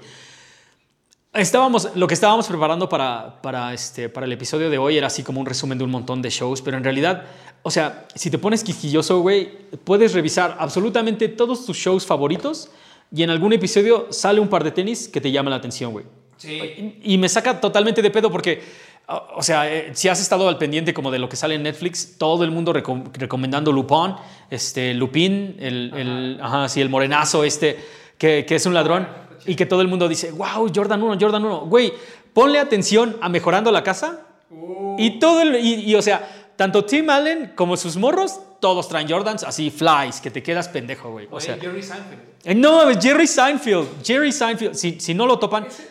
Estábamos, 1.33 1.89
lo 1.97 2.07
que 2.07 2.15
estábamos 2.15 2.47
preparando 2.47 2.89
para, 2.89 3.43
para, 3.43 3.75
este, 3.75 4.09
para 4.09 4.25
el 4.25 4.33
episodio 4.33 4.71
de 4.71 4.79
hoy 4.79 4.99
era 4.99 5.09
así 5.09 5.25
como 5.25 5.41
un 5.41 5.47
resumen 5.47 5.79
de 5.79 5.83
un 5.83 5.91
montón 5.91 6.23
de 6.23 6.31
shows, 6.31 6.63
pero 6.63 6.77
en 6.77 6.85
realidad, 6.85 7.25
o 7.65 7.73
sea, 7.73 8.07
si 8.15 8.31
te 8.31 8.39
pones 8.39 8.63
quisquilloso, 8.63 9.19
güey, 9.19 9.51
puedes 9.83 10.15
revisar 10.15 10.59
absolutamente 10.61 11.27
todos 11.27 11.67
tus 11.67 11.77
shows 11.77 12.07
favoritos 12.07 12.71
y 13.13 13.25
en 13.25 13.31
algún 13.31 13.53
episodio 13.53 14.07
sale 14.11 14.39
un 14.39 14.47
par 14.47 14.63
de 14.63 14.71
tenis 14.71 15.09
que 15.09 15.21
te 15.21 15.33
llama 15.33 15.51
la 15.51 15.57
atención, 15.57 15.91
güey. 15.91 16.05
Sí. 16.37 17.01
Y 17.03 17.19
me 17.19 17.29
saca 17.29 17.61
totalmente 17.61 18.01
de 18.01 18.11
pedo 18.13 18.31
porque, 18.31 18.63
o 19.37 19.43
sea, 19.43 19.71
eh, 19.73 19.91
si 19.95 20.09
has 20.09 20.21
estado 20.21 20.49
al 20.49 20.59
pendiente 20.59 20.95
como 20.95 21.11
de 21.11 21.19
lo 21.19 21.29
que 21.29 21.37
sale 21.37 21.55
en 21.55 21.63
Netflix, 21.63 22.17
todo 22.19 22.45
el 22.45 22.51
mundo 22.51 22.73
recom- 22.73 23.11
recomendando 23.13 23.73
Lupin, 23.73 24.15
este, 24.51 24.95
Lupin, 24.95 25.57
el, 25.59 25.93
el, 25.97 26.39
ajá, 26.43 26.69
sí, 26.69 26.81
el 26.81 26.89
morenazo 26.89 27.45
este, 27.45 27.79
que, 28.19 28.45
que 28.47 28.55
es 28.57 28.67
un 28.67 28.75
ladrón, 28.75 29.09
y 29.47 29.55
que 29.57 29.67
todo 29.67 29.81
el 29.81 29.89
mundo 29.89 30.09
dice, 30.09 30.31
wow, 30.33 30.71
Jordan 30.75 31.03
1, 31.03 31.17
Jordan 31.21 31.45
1. 31.45 31.61
Güey, 31.67 31.93
ponle 32.35 32.59
atención 32.59 33.17
a 33.21 33.29
Mejorando 33.29 33.71
la 33.73 33.83
Casa, 33.83 34.21
y 34.99 35.19
todo 35.19 35.43
el, 35.43 35.57
y, 35.57 35.91
y, 35.91 35.95
o 35.95 36.03
sea, 36.03 36.53
tanto 36.57 36.85
Tim 36.85 37.09
Allen 37.09 37.53
como 37.55 37.77
sus 37.77 37.97
morros, 37.97 38.39
todos 38.61 38.89
traen 38.89 39.09
Jordans 39.09 39.43
así, 39.45 39.71
flies, 39.71 40.21
que 40.21 40.31
te 40.31 40.43
quedas 40.43 40.69
pendejo, 40.69 41.11
güey. 41.11 41.27
O 41.31 41.41
sea, 41.41 41.57
Jerry 41.59 41.83
Seinfeld. 41.83 42.21
eh, 42.45 42.55
no, 42.55 42.81
Jerry 43.01 43.27
Seinfeld, 43.27 43.89
Jerry 44.05 44.31
Seinfeld, 44.33 44.75
si, 44.75 45.01
si 45.01 45.15
no 45.15 45.25
lo 45.27 45.39
topan, 45.39 45.65
Ese 45.67 45.89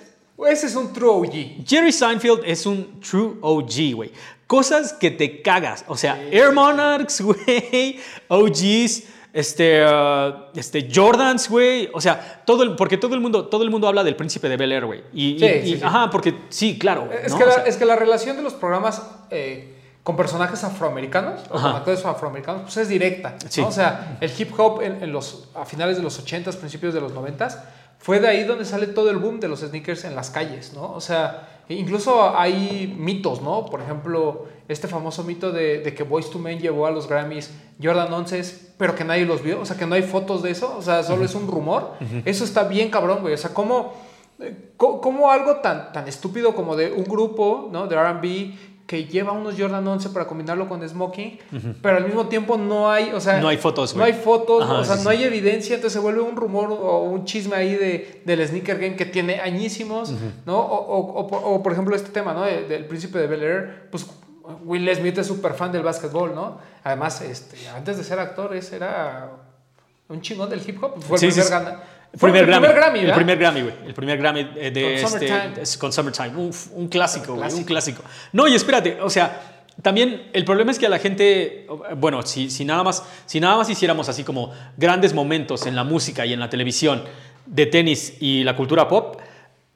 es 0.47 0.75
un 0.75 0.93
true 0.93 1.09
OG. 1.09 1.65
Jerry 1.67 1.91
Seinfeld 1.91 2.41
es 2.45 2.65
un 2.65 2.99
true 3.01 3.35
OG, 3.41 3.95
güey. 3.95 4.11
Cosas 4.47 4.93
que 4.93 5.11
te 5.11 5.41
cagas. 5.41 5.85
O 5.87 5.95
sea, 5.97 6.19
Air 6.31 6.51
Monarchs, 6.53 7.21
güey. 7.21 7.99
OGs, 8.27 9.03
este, 9.31 9.85
uh, 9.85 10.33
este, 10.55 10.89
Jordans, 10.93 11.49
güey. 11.49 11.89
O 11.93 12.01
sea, 12.01 12.41
todo 12.45 12.63
el, 12.63 12.75
porque 12.75 12.97
todo 12.97 13.13
el 13.15 13.21
mundo, 13.21 13.47
todo 13.47 13.63
el 13.63 13.69
mundo 13.69 13.87
habla 13.87 14.03
del 14.03 14.15
príncipe 14.15 14.49
de 14.49 14.57
Bel 14.57 14.71
Air, 14.71 14.85
güey. 14.85 15.03
Y, 15.13 15.37
Sí, 15.39 15.45
y- 15.45 15.75
sí, 15.77 15.81
ajá, 15.83 16.09
porque 16.09 16.33
sí, 16.49 16.79
claro. 16.79 17.09
Es, 17.11 17.31
¿no? 17.31 17.37
que 17.37 17.43
O 17.43 17.47
la, 17.47 17.53
sea, 17.53 17.63
es 17.65 17.77
que 17.77 17.85
la 17.85 17.95
relación 17.95 18.37
de 18.37 18.41
los 18.43 18.53
programas 18.53 19.03
eh, 19.29 19.75
con 20.03 20.15
personajes 20.17 20.63
afroamericanos 20.63 21.41
o 21.49 21.53
con 21.61 21.65
actores 21.65 22.03
afroamericanos 22.03 22.61
pues 22.63 22.77
es 22.77 22.87
directa. 22.89 23.35
¿no? 23.43 23.49
Sí. 23.51 23.61
O 23.61 23.71
sea, 23.71 24.17
el 24.21 24.31
hip 24.35 24.51
hop 24.59 24.81
en, 24.81 25.03
en 25.03 25.11
los, 25.11 25.49
a 25.53 25.65
finales 25.65 25.97
de 25.97 26.01
los 26.03 26.25
80s, 26.25 26.55
principios 26.55 26.93
de 26.95 27.01
los 27.01 27.13
90s, 27.13 27.59
fue 27.99 28.19
de 28.19 28.27
ahí 28.27 28.43
donde 28.45 28.65
sale 28.65 28.87
todo 28.87 29.11
el 29.11 29.17
boom 29.17 29.39
de 29.39 29.49
los 29.49 29.59
sneakers 29.59 30.05
en 30.05 30.15
las 30.15 30.29
calles, 30.29 30.73
¿no? 30.73 30.93
O 30.93 31.01
sea, 31.01 31.63
incluso 31.67 32.35
hay 32.35 32.95
mitos, 32.97 33.41
¿no? 33.41 33.65
Por 33.65 33.81
ejemplo, 33.81 34.47
este 34.69 34.87
famoso 34.87 35.23
mito 35.23 35.51
de, 35.51 35.79
de 35.79 35.93
que 35.93 36.03
Boyz 36.03 36.33
II 36.33 36.41
Men 36.41 36.59
llevó 36.59 36.87
a 36.87 36.91
los 36.91 37.07
Grammys 37.07 37.51
Jordan 37.81 38.11
11, 38.11 38.73
pero 38.77 38.95
que 38.95 39.03
nadie 39.03 39.25
los 39.25 39.43
vio, 39.43 39.59
o 39.59 39.65
sea, 39.65 39.75
que 39.75 39.85
no 39.85 39.95
hay 39.95 40.03
fotos 40.03 40.41
de 40.41 40.51
eso, 40.51 40.75
o 40.77 40.81
sea, 40.81 41.03
solo 41.03 41.25
es 41.25 41.35
un 41.35 41.47
rumor. 41.47 41.93
Eso 42.23 42.45
está 42.45 42.63
bien 42.63 42.89
cabrón, 42.89 43.19
güey. 43.21 43.33
O 43.33 43.37
sea, 43.37 43.53
¿cómo, 43.53 43.93
eh, 44.39 44.71
cómo 44.77 45.31
algo 45.31 45.57
tan, 45.57 45.91
tan 45.91 46.07
estúpido 46.07 46.55
como 46.55 46.77
de 46.77 46.93
un 46.93 47.03
grupo, 47.03 47.69
¿no? 47.71 47.87
De 47.87 47.95
R&B 47.95 48.57
que 48.89 49.05
lleva 49.05 49.33
unos 49.33 49.53
Jordan 49.55 49.87
11 49.87 50.09
para 50.09 50.25
combinarlo 50.25 50.67
con 50.67 50.81
smoking, 50.89 51.37
pero 51.79 51.97
al 51.97 52.05
mismo 52.05 52.25
tiempo 52.25 52.57
no 52.57 52.89
hay, 52.89 53.11
o 53.13 53.19
sea, 53.21 53.39
No 53.39 53.47
hay 53.47 53.57
fotos, 53.57 53.95
no 53.95 54.03
hay 54.03 54.13
fotos, 54.13 54.63
Ajá, 54.63 54.79
o 54.79 54.83
sea, 54.83 54.97
sí, 54.97 55.03
no 55.03 55.11
sí. 55.11 55.17
hay 55.17 55.23
evidencia, 55.25 55.75
entonces 55.75 55.93
se 55.93 55.99
vuelve 55.99 56.21
un 56.21 56.35
rumor 56.35 56.71
o 56.71 57.03
un 57.03 57.23
chisme 57.23 57.55
ahí 57.55 57.75
de, 57.75 58.23
del 58.25 58.47
sneaker 58.47 58.79
game 58.79 58.95
que 58.95 59.05
tiene 59.05 59.41
añísimos, 59.41 60.11
¿no? 60.47 60.57
O, 60.57 60.75
o- 60.97 61.19
o 61.19 61.27
por- 61.27 61.41
o, 61.45 61.61
por 61.61 61.71
ejemplo 61.71 61.95
este 61.95 62.09
tema, 62.09 62.33
¿no? 62.33 62.41
De- 62.45 62.63
del 62.67 62.85
príncipe 62.87 63.19
de 63.19 63.27
Bel 63.27 63.43
Air, 63.43 63.87
pues 63.91 64.07
Will 64.65 64.89
Smith 64.95 65.19
es 65.19 65.27
súper 65.27 65.53
fan 65.53 65.71
del 65.71 65.83
básquetbol, 65.83 66.33
¿no? 66.33 66.57
Además, 66.83 67.21
este, 67.21 67.69
antes 67.69 67.95
de 67.95 68.03
ser 68.03 68.17
actor, 68.19 68.55
ese 68.55 68.77
era 68.77 69.29
un 70.07 70.19
chingón 70.21 70.49
del 70.49 70.67
hip 70.67 70.83
hop. 70.83 70.99
Fue 71.03 71.17
el 71.17 71.19
Sí, 71.19 71.31
sí, 71.31 71.47
primer, 71.47 71.75
gana- 72.13 72.39
el 72.39 72.45
primer 72.45 72.45
Grammy. 72.45 72.67
primer 72.67 72.75
Grammy, 72.75 72.99
el 72.99 73.13
primer 73.13 73.37
Grammy, 73.37 73.61
güey. 73.61 73.73
El 73.87 73.93
primer 73.93 74.17
Grammy 74.17 74.39
eh, 74.55 74.71
de 74.71 74.81
Con 74.81 74.91
este, 74.91 75.07
Summertime. 75.27 75.61
es- 75.63 75.77
con 75.77 75.93
Summertime. 75.93 76.35
Uf, 76.37 76.67
un 76.73 76.87
clásico, 76.87 77.35
güey. 77.35 77.53
Un 77.53 77.63
Clásico. 77.63 78.03
No, 78.33 78.47
y 78.47 78.55
espérate, 78.55 78.99
o 79.01 79.09
sea, 79.09 79.63
también 79.81 80.29
el 80.33 80.43
problema 80.43 80.71
es 80.71 80.79
que 80.79 80.87
a 80.87 80.89
la 80.89 80.99
gente, 80.99 81.65
bueno, 81.97 82.21
si, 82.23 82.49
si, 82.49 82.65
nada 82.65 82.83
más, 82.83 83.03
si 83.25 83.39
nada 83.39 83.55
más 83.57 83.69
hiciéramos 83.69 84.09
así 84.09 84.23
como 84.23 84.51
grandes 84.77 85.13
momentos 85.13 85.65
en 85.65 85.75
la 85.75 85.83
música 85.83 86.25
y 86.25 86.33
en 86.33 86.39
la 86.39 86.49
televisión 86.49 87.03
de 87.45 87.65
tenis 87.65 88.15
y 88.19 88.43
la 88.43 88.55
cultura 88.55 88.87
pop, 88.87 89.17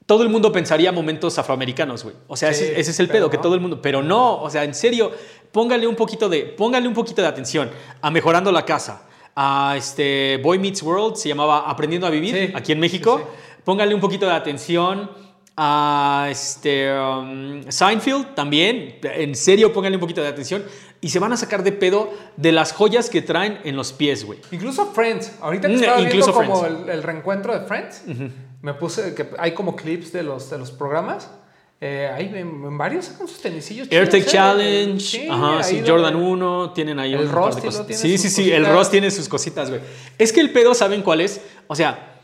todo 0.06 0.24
el 0.24 0.30
mundo 0.30 0.52
pensaría 0.52 0.92
momentos 0.92 1.40
afroamericanos, 1.40 2.04
güey. 2.04 2.16
O 2.28 2.36
sea, 2.36 2.54
Sí, 2.54 2.66
ese, 2.66 2.80
ese 2.82 2.92
es 2.92 3.00
el 3.00 3.08
pedo, 3.08 3.30
que 3.30 3.38
todo 3.38 3.56
el 3.56 3.62
mundo, 3.62 3.82
pero 3.82 4.04
no, 4.04 4.42
o 4.42 4.50
sea, 4.50 4.66
en 4.66 4.74
serio, 4.74 5.12
póngale 5.54 5.88
un 5.88 5.96
poquito 5.96 6.28
de, 6.28 6.42
póngale 6.44 6.86
un 6.90 6.94
poquito 6.94 7.22
de 7.22 7.28
atención 7.30 7.72
a 8.02 8.12
mejorando 8.12 8.52
la 8.52 8.66
casa. 8.66 9.04
A 9.36 9.76
este 9.78 10.38
Boy 10.44 10.60
Meets 10.60 10.84
World 10.84 11.16
se 11.16 11.30
llamaba 11.30 11.70
Aprendiendo 11.70 12.06
a 12.08 12.10
vivir 12.10 12.36
Sí, 12.36 12.54
aquí 12.56 12.72
en 12.72 12.80
México. 12.80 13.18
sí, 13.20 13.40
Póngale 13.64 13.96
un 13.96 14.02
poquito 14.02 14.26
de 14.26 14.34
atención 14.34 15.10
a 15.56 16.28
este 16.30 16.92
um, 17.00 17.62
Seinfeld 17.70 18.34
también. 18.36 19.00
En 19.04 19.36
serio, 19.36 19.72
póngale 19.72 19.96
un 19.96 20.00
poquito 20.02 20.22
de 20.22 20.28
atención. 20.28 20.64
y 21.02 21.10
se 21.10 21.20
van 21.20 21.34
a 21.34 21.38
sacar 21.38 21.64
de 21.64 21.72
pedo 21.74 22.12
de 22.38 22.52
las 22.54 22.72
joyas 22.74 23.10
que 23.10 23.22
traen 23.22 23.60
en 23.64 23.76
los 23.76 23.92
pies, 23.92 24.26
güey. 24.26 24.40
Incluso 24.52 24.86
Friends. 24.94 25.34
Ahorita 25.42 25.68
que 25.68 25.74
Mm, 25.76 25.80
estaba 25.80 26.02
incluso 26.02 26.32
viendo 26.34 26.54
como 26.54 26.66
el, 26.66 26.90
el 26.90 27.04
reencuentro 27.04 27.54
de 27.58 27.66
Friends, 27.66 28.04
me 28.62 28.74
puse 28.74 29.14
que 29.14 29.28
hay 29.38 29.54
como 29.54 29.76
clips 29.76 30.12
de 30.14 30.24
los, 30.24 30.50
de 30.50 30.58
los 30.58 30.72
programas. 30.72 31.30
Eh, 31.86 32.10
hay 32.16 32.28
en, 32.28 32.64
en 32.64 32.78
varios 32.78 33.04
sacan 33.04 33.28
sus 33.28 33.42
tenisillos. 33.42 33.92
AirTag 33.92 34.22
chidos, 34.22 34.34
¿eh? 34.34 34.38
Challenge, 34.38 35.00
Sí, 35.02 35.28
ajá, 35.30 35.64
sí, 35.64 35.82
Jordan 35.86 36.16
1, 36.16 36.72
tienen 36.72 36.98
ahí 36.98 37.14
El 37.14 37.26
un 37.26 37.32
Ross 37.34 37.56
par 37.56 37.62
de 37.62 37.68
cosas. 37.68 38.00
Sí, 38.00 38.18
sí, 38.18 38.30
sí, 38.30 38.50
el. 38.50 38.66
Ross 38.66 38.90
tiene 38.90 39.12
sus 39.12 39.28
cositas, 39.28 39.70
güey. 39.70 39.82
Es 40.18 40.32
que 40.32 40.40
el 40.40 40.52
pedo, 40.52 40.74
¿saben 40.74 41.02
cuál 41.02 41.20
es? 41.20 41.42
O 41.68 41.76
sea, 41.76 42.22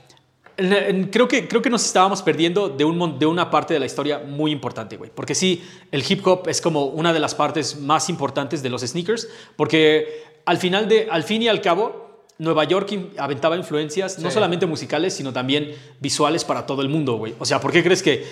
creo 1.12 1.28
que, 1.28 1.50
creo 1.50 1.62
que 1.62 1.70
nos 1.70 1.86
estábamos 1.86 2.22
perdiendo 2.22 2.70
de, 2.70 2.86
un, 2.86 3.20
de 3.20 3.26
una 3.26 3.52
parte 3.52 3.74
de 3.74 3.82
la 3.82 3.86
historia 3.86 4.20
muy 4.20 4.52
importante, 4.52 4.96
güey. 4.96 5.12
Porque 5.14 5.36
sí, 5.36 5.62
el 5.92 6.06
hip 6.08 6.26
hop 6.26 6.48
es 6.48 6.62
como 6.62 6.86
una 6.86 7.12
de 7.12 7.20
las 7.20 7.36
partes 7.36 7.78
más 7.82 8.08
importantes 8.08 8.64
de 8.64 8.70
los 8.70 8.82
sneakers, 8.82 9.28
porque 9.58 10.24
al, 10.46 10.58
final 10.58 10.88
de, 10.88 11.10
al 11.12 11.24
fin 11.24 11.42
y 11.42 11.50
al 11.50 11.60
cabo... 11.60 12.09
Nueva 12.40 12.64
York 12.64 12.90
aventaba 13.18 13.58
influencias 13.58 14.18
no 14.20 14.32
solamente 14.32 14.66
musicales, 14.66 15.14
sino 15.14 15.34
también 15.34 15.76
visuales 16.00 16.46
para 16.46 16.66
todo 16.66 16.82
el 16.82 16.88
mundo, 16.88 17.18
güey. 17.18 17.36
O 17.38 17.46
sea, 17.46 17.60
¿por 17.60 17.72
qué 17.72 17.84
crees 17.84 18.02
que 18.02 18.26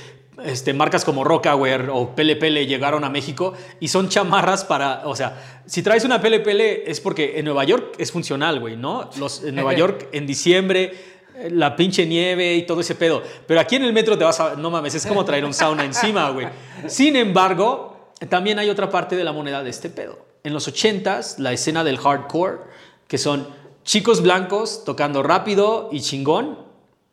este, 0.45 0.74
marcas 0.74 1.03
como 1.03 1.26
Rockaware 1.26 1.89
o 1.91 2.16
Pele 2.16 2.38
Pele 2.38 2.66
llegaron 2.66 3.03
a 3.03 3.10
México 3.10 3.53
y 3.82 3.89
son 3.89 4.08
chamarras 4.08 4.64
para, 4.64 5.01
o 5.05 5.16
sea, 5.16 5.62
si 5.66 5.84
traes 5.84 6.05
una 6.05 6.22
Pele 6.22 6.39
Pele 6.39 6.89
es 6.89 7.01
porque 7.01 7.38
en 7.38 7.45
Nueva 7.45 7.66
York 7.66 7.95
es 7.97 8.12
funcional, 8.12 8.62
güey, 8.62 8.78
¿no? 8.78 9.10
Los, 9.18 9.43
en 9.43 9.55
Nueva 9.55 9.74
York 9.78 10.08
en 10.14 10.26
diciembre 10.26 10.93
eh, 11.36 11.49
la 11.51 11.76
pinche 11.76 12.05
nieve 12.05 12.55
y 12.55 12.66
todo 12.66 12.80
ese 12.80 12.95
pedo. 12.95 13.22
Pero 13.45 13.60
aquí 13.60 13.76
en 13.76 13.84
el 13.84 13.91
metro 13.91 14.18
te 14.18 14.24
vas 14.24 14.39
a, 14.39 14.55
no 14.55 14.72
mames, 14.72 14.95
es 14.95 15.05
como 15.05 15.26
traer 15.26 15.43
un 15.43 15.53
sauna 15.53 15.84
encima, 15.84 16.30
güey. 16.30 16.47
Sin 16.88 17.18
embargo, 17.18 18.14
también 18.30 18.58
hay 18.58 18.70
otra 18.70 18.89
parte 18.89 19.18
de 19.18 19.26
la 19.26 19.34
moneda 19.34 19.64
de 19.64 19.70
este 19.70 19.89
pedo. 19.89 20.26
En 20.45 20.53
los 20.53 20.74
80s, 20.74 21.39
la 21.39 21.51
escena 21.51 21.84
del 21.84 21.97
hardcore, 21.97 22.60
que 23.08 23.18
son 23.18 23.47
chicos 23.88 24.22
blancos 24.22 24.84
tocando 24.84 25.24
rápido 25.24 25.88
y 25.94 26.02
chingón, 26.02 26.60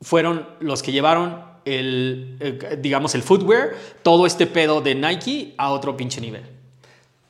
fueron 0.01 0.45
los 0.59 0.83
que 0.83 0.91
llevaron 0.91 1.41
el, 1.63 2.37
eh, 2.41 2.77
digamos, 2.81 3.15
el 3.15 3.23
footwear, 3.23 3.69
todo 4.03 4.25
este 4.27 4.45
pedo 4.45 4.81
de 4.81 4.93
Nike 4.93 5.55
a 5.57 5.71
otro 5.71 5.95
pinche 5.95 6.19
nivel. 6.19 6.43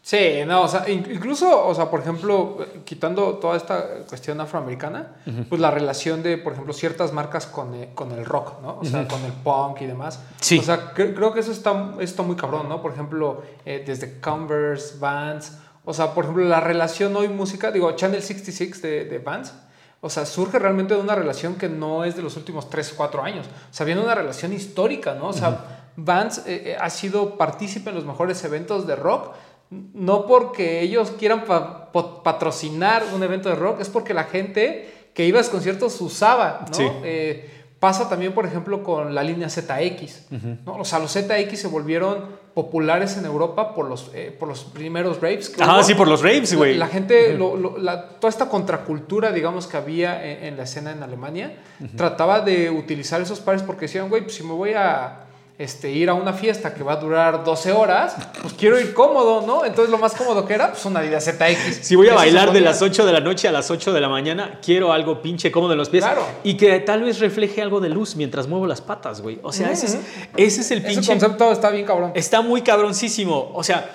Sí, 0.01 0.17
no, 0.45 0.63
o 0.63 0.67
sea, 0.67 0.87
in- 0.89 1.07
incluso, 1.11 1.65
o 1.67 1.73
sea, 1.73 1.89
por 1.89 1.99
ejemplo, 1.99 2.57
quitando 2.85 3.35
toda 3.35 3.55
esta 3.57 4.05
cuestión 4.07 4.39
afroamericana, 4.41 5.15
pues 5.49 5.59
la 5.61 5.71
relación 5.71 6.21
de, 6.21 6.37
por 6.37 6.53
ejemplo, 6.53 6.73
ciertas 6.73 7.11
marcas 7.13 7.45
con, 7.47 7.73
eh, 7.75 7.89
con 7.95 8.11
el 8.11 8.23
rock, 8.25 8.61
¿no? 8.61 8.79
O 8.81 8.85
sea, 8.85 9.07
con 9.07 9.23
el 9.23 9.31
punk 9.31 9.81
y 9.81 9.85
demás. 9.85 10.19
Sí. 10.41 10.57
O 10.59 10.63
sea, 10.63 10.93
cre- 10.93 11.15
creo 11.15 11.33
que 11.33 11.39
eso 11.39 11.51
está, 11.51 11.95
está 11.99 12.21
muy 12.23 12.35
cabrón, 12.35 12.67
¿no? 12.69 12.81
Por 12.83 12.91
ejemplo, 12.93 13.41
eh, 13.65 13.83
desde 13.85 14.19
Converse, 14.19 14.97
Vans, 14.99 15.57
o 15.85 15.93
sea, 15.93 16.13
por 16.13 16.25
ejemplo, 16.25 16.43
la 16.45 16.59
relación 16.59 17.15
hoy 17.15 17.27
música, 17.29 17.71
digo, 17.71 17.91
Channel 17.93 18.21
66 18.21 18.81
de, 18.81 19.05
de 19.05 19.19
Vans, 19.19 19.53
o 20.01 20.09
sea, 20.09 20.25
surge 20.25 20.59
realmente 20.59 20.93
de 20.93 20.99
una 20.99 21.15
relación 21.15 21.55
que 21.55 21.69
no 21.69 22.03
es 22.03 22.15
de 22.15 22.21
los 22.21 22.35
últimos 22.37 22.69
3 22.69 22.91
o 22.93 22.95
4 22.97 23.23
años. 23.23 23.45
O 23.47 23.73
sea, 23.73 23.85
viene 23.85 24.01
una 24.01 24.13
relación 24.15 24.53
histórica, 24.53 25.15
¿no? 25.15 25.29
O 25.29 25.33
sea, 25.33 25.91
Vans 25.95 26.39
eh, 26.39 26.61
eh, 26.73 26.77
ha 26.79 26.89
sido 26.89 27.37
partícipe 27.37 27.89
en 27.89 27.95
los 27.95 28.05
mejores 28.05 28.43
eventos 28.43 28.85
de 28.85 28.95
rock, 28.95 29.33
no 29.69 30.27
porque 30.27 30.81
ellos 30.81 31.11
quieran 31.17 31.45
pa- 31.45 31.91
patrocinar 31.91 33.03
un 33.15 33.23
evento 33.23 33.49
de 33.49 33.55
rock, 33.55 33.79
es 33.81 33.89
porque 33.89 34.13
la 34.13 34.25
gente 34.25 35.09
que 35.13 35.25
iba 35.25 35.39
a 35.39 35.41
los 35.41 35.49
conciertos 35.49 35.99
usaba, 36.01 36.65
¿no? 36.69 36.73
Sí. 36.75 36.83
Eh, 37.03 37.49
pasa 37.79 38.09
también, 38.09 38.33
por 38.33 38.45
ejemplo, 38.45 38.83
con 38.83 39.15
la 39.15 39.23
línea 39.23 39.49
ZX, 39.49 40.31
¿no? 40.65 40.75
O 40.77 40.85
sea, 40.85 40.99
los 40.99 41.11
ZX 41.13 41.59
se 41.59 41.67
volvieron 41.67 42.25
populares 42.55 43.17
en 43.17 43.25
Europa 43.25 43.75
por 43.75 43.87
los, 43.87 44.09
eh, 44.15 44.35
por 44.39 44.47
los 44.47 44.63
primeros 44.63 45.21
raves. 45.21 45.49
que 45.49 45.61
Ah, 45.61 45.75
hubo. 45.75 45.83
sí, 45.83 45.93
por 45.93 46.07
los 46.07 46.23
raves, 46.23 46.55
güey. 46.55 46.73
La, 46.77 46.85
la 46.85 46.91
gente, 46.91 47.33
lo- 47.37 47.55
lo- 47.57 47.77
la- 47.77 48.07
toda 48.17 48.29
esta 48.29 48.47
contracultura, 48.49 49.31
digamos, 49.33 49.67
que 49.67 49.75
había 49.77 50.25
en, 50.25 50.45
en 50.45 50.57
la 50.57 50.63
escena 50.63 50.91
en 50.91 51.03
Alemania, 51.03 51.57
trataba 51.97 52.39
de 52.39 52.69
utilizar 52.71 53.19
esos 53.21 53.41
pares 53.41 53.61
porque 53.61 53.81
decían, 53.85 54.09
güey, 54.09 54.23
pues 54.23 54.35
si 54.35 54.43
me 54.43 54.53
voy 54.53 54.71
a 54.73 55.24
este, 55.57 55.89
ir 55.91 56.09
a 56.09 56.13
una 56.13 56.33
fiesta 56.33 56.73
que 56.73 56.83
va 56.83 56.93
a 56.93 56.95
durar 56.97 57.43
12 57.45 57.71
horas, 57.71 58.15
pues 58.41 58.53
quiero 58.55 58.77
ir 58.79 58.93
cómodo, 58.93 59.41
¿no? 59.47 59.63
Entonces 59.63 59.89
lo 59.89 59.97
más 59.97 60.13
cómodo 60.13 60.45
que 60.45 60.53
era, 60.53 60.71
pues 60.71 60.83
una 60.85 60.99
Adidas 60.99 61.23
ZX. 61.25 61.77
Si 61.81 61.95
voy 61.95 62.09
a 62.09 62.13
bailar 62.13 62.51
de 62.51 62.59
las 62.59 62.81
8 62.81 63.05
de 63.05 63.13
la 63.13 63.21
noche 63.21 63.47
a 63.47 63.53
las 63.53 63.71
8 63.71 63.93
de 63.93 64.01
la 64.01 64.09
mañana, 64.09 64.59
quiero 64.63 64.91
algo 64.91 65.21
pinche 65.21 65.51
cómodo 65.51 65.71
en 65.71 65.77
los 65.77 65.87
pies. 65.89 66.03
Claro. 66.03 66.25
Y 66.43 66.55
que 66.55 66.79
tal 66.81 67.03
vez 67.03 67.19
refleje 67.19 67.61
algo 67.61 67.79
de 67.79 67.87
luz 67.89 68.17
mientras 68.17 68.47
muevo 68.47 68.67
las 68.67 68.81
patas, 68.81 69.21
güey. 69.21 69.39
O 69.43 69.53
sea, 69.53 69.71
ese, 69.71 69.85
es, 69.85 69.97
ese 70.35 70.61
es 70.61 70.71
el 70.71 70.79
Ese 70.79 70.87
pinche... 70.89 71.07
concepto 71.11 71.49
está 71.51 71.69
bien 71.69 71.85
cabrón. 71.85 72.11
Está 72.15 72.41
muy 72.41 72.61
cabroncísimo. 72.61 73.51
O 73.53 73.63
sea, 73.63 73.89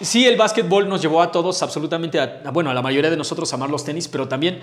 sí, 0.00 0.26
el 0.26 0.36
básquetbol 0.36 0.86
nos 0.86 1.00
llevó 1.00 1.22
a 1.22 1.32
todos 1.32 1.62
absolutamente, 1.62 2.20
a- 2.20 2.42
bueno, 2.52 2.68
a 2.70 2.74
la 2.74 2.82
mayoría 2.82 3.08
de 3.10 3.16
nosotros 3.16 3.50
a 3.52 3.56
amar 3.56 3.70
los 3.70 3.84
tenis, 3.84 4.06
pero 4.08 4.28
también 4.28 4.60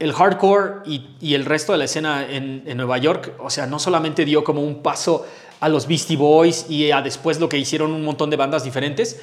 el 0.00 0.12
hardcore 0.12 0.74
y, 0.86 1.16
y 1.20 1.34
el 1.34 1.44
resto 1.44 1.72
de 1.72 1.78
la 1.78 1.84
escena 1.84 2.24
en, 2.28 2.62
en 2.66 2.76
Nueva 2.76 2.98
York, 2.98 3.32
o 3.40 3.50
sea, 3.50 3.66
no 3.66 3.78
solamente 3.80 4.24
dio 4.24 4.44
como 4.44 4.60
un 4.62 4.80
paso 4.82 5.26
a 5.60 5.68
los 5.68 5.86
Beastie 5.86 6.16
Boys 6.16 6.66
y 6.68 6.90
a 6.90 7.02
después 7.02 7.40
lo 7.40 7.48
que 7.48 7.58
hicieron 7.58 7.92
un 7.92 8.04
montón 8.04 8.30
de 8.30 8.36
bandas 8.36 8.64
diferentes, 8.64 9.20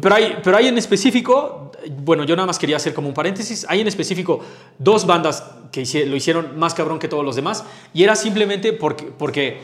pero 0.00 0.16
hay, 0.16 0.38
pero 0.42 0.56
hay 0.56 0.66
en 0.66 0.76
específico, 0.76 1.70
bueno, 1.98 2.24
yo 2.24 2.34
nada 2.34 2.46
más 2.46 2.58
quería 2.58 2.76
hacer 2.76 2.94
como 2.94 3.08
un 3.08 3.14
paréntesis, 3.14 3.64
hay 3.68 3.80
en 3.80 3.86
específico 3.86 4.40
dos 4.78 5.06
bandas 5.06 5.44
que 5.70 5.84
lo 6.06 6.16
hicieron 6.16 6.58
más 6.58 6.74
cabrón 6.74 6.98
que 6.98 7.06
todos 7.06 7.24
los 7.24 7.36
demás, 7.36 7.64
y 7.92 8.02
era 8.02 8.16
simplemente 8.16 8.72
porque, 8.72 9.04
porque 9.04 9.58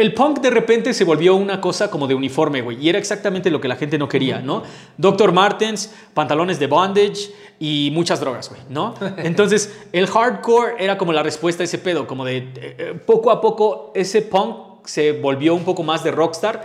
el 0.00 0.14
punk 0.14 0.40
de 0.40 0.50
repente 0.50 0.92
se 0.94 1.04
volvió 1.04 1.34
una 1.36 1.60
cosa 1.60 1.90
como 1.90 2.06
de 2.06 2.14
uniforme, 2.14 2.60
güey, 2.62 2.78
y 2.84 2.88
era 2.88 2.98
exactamente 2.98 3.50
lo 3.50 3.60
que 3.60 3.68
la 3.68 3.76
gente 3.76 3.98
no 3.98 4.08
quería, 4.08 4.40
¿no? 4.40 4.62
Dr. 4.96 5.32
Martens, 5.32 5.92
pantalones 6.14 6.58
de 6.58 6.66
bondage 6.66 7.30
y 7.58 7.90
muchas 7.92 8.18
drogas, 8.20 8.48
güey, 8.48 8.60
¿no? 8.68 8.94
Entonces, 9.18 9.72
el 9.92 10.06
hardcore 10.06 10.74
era 10.82 10.96
como 10.98 11.12
la 11.12 11.22
respuesta 11.22 11.62
a 11.62 11.64
ese 11.64 11.78
pedo, 11.78 12.06
como 12.06 12.24
de 12.24 12.36
eh, 12.38 12.52
eh, 12.56 13.00
poco 13.06 13.30
a 13.30 13.40
poco 13.40 13.92
ese 13.94 14.22
punk 14.22 14.86
se 14.86 15.12
volvió 15.12 15.54
un 15.54 15.64
poco 15.64 15.82
más 15.82 16.02
de 16.02 16.10
rockstar 16.10 16.64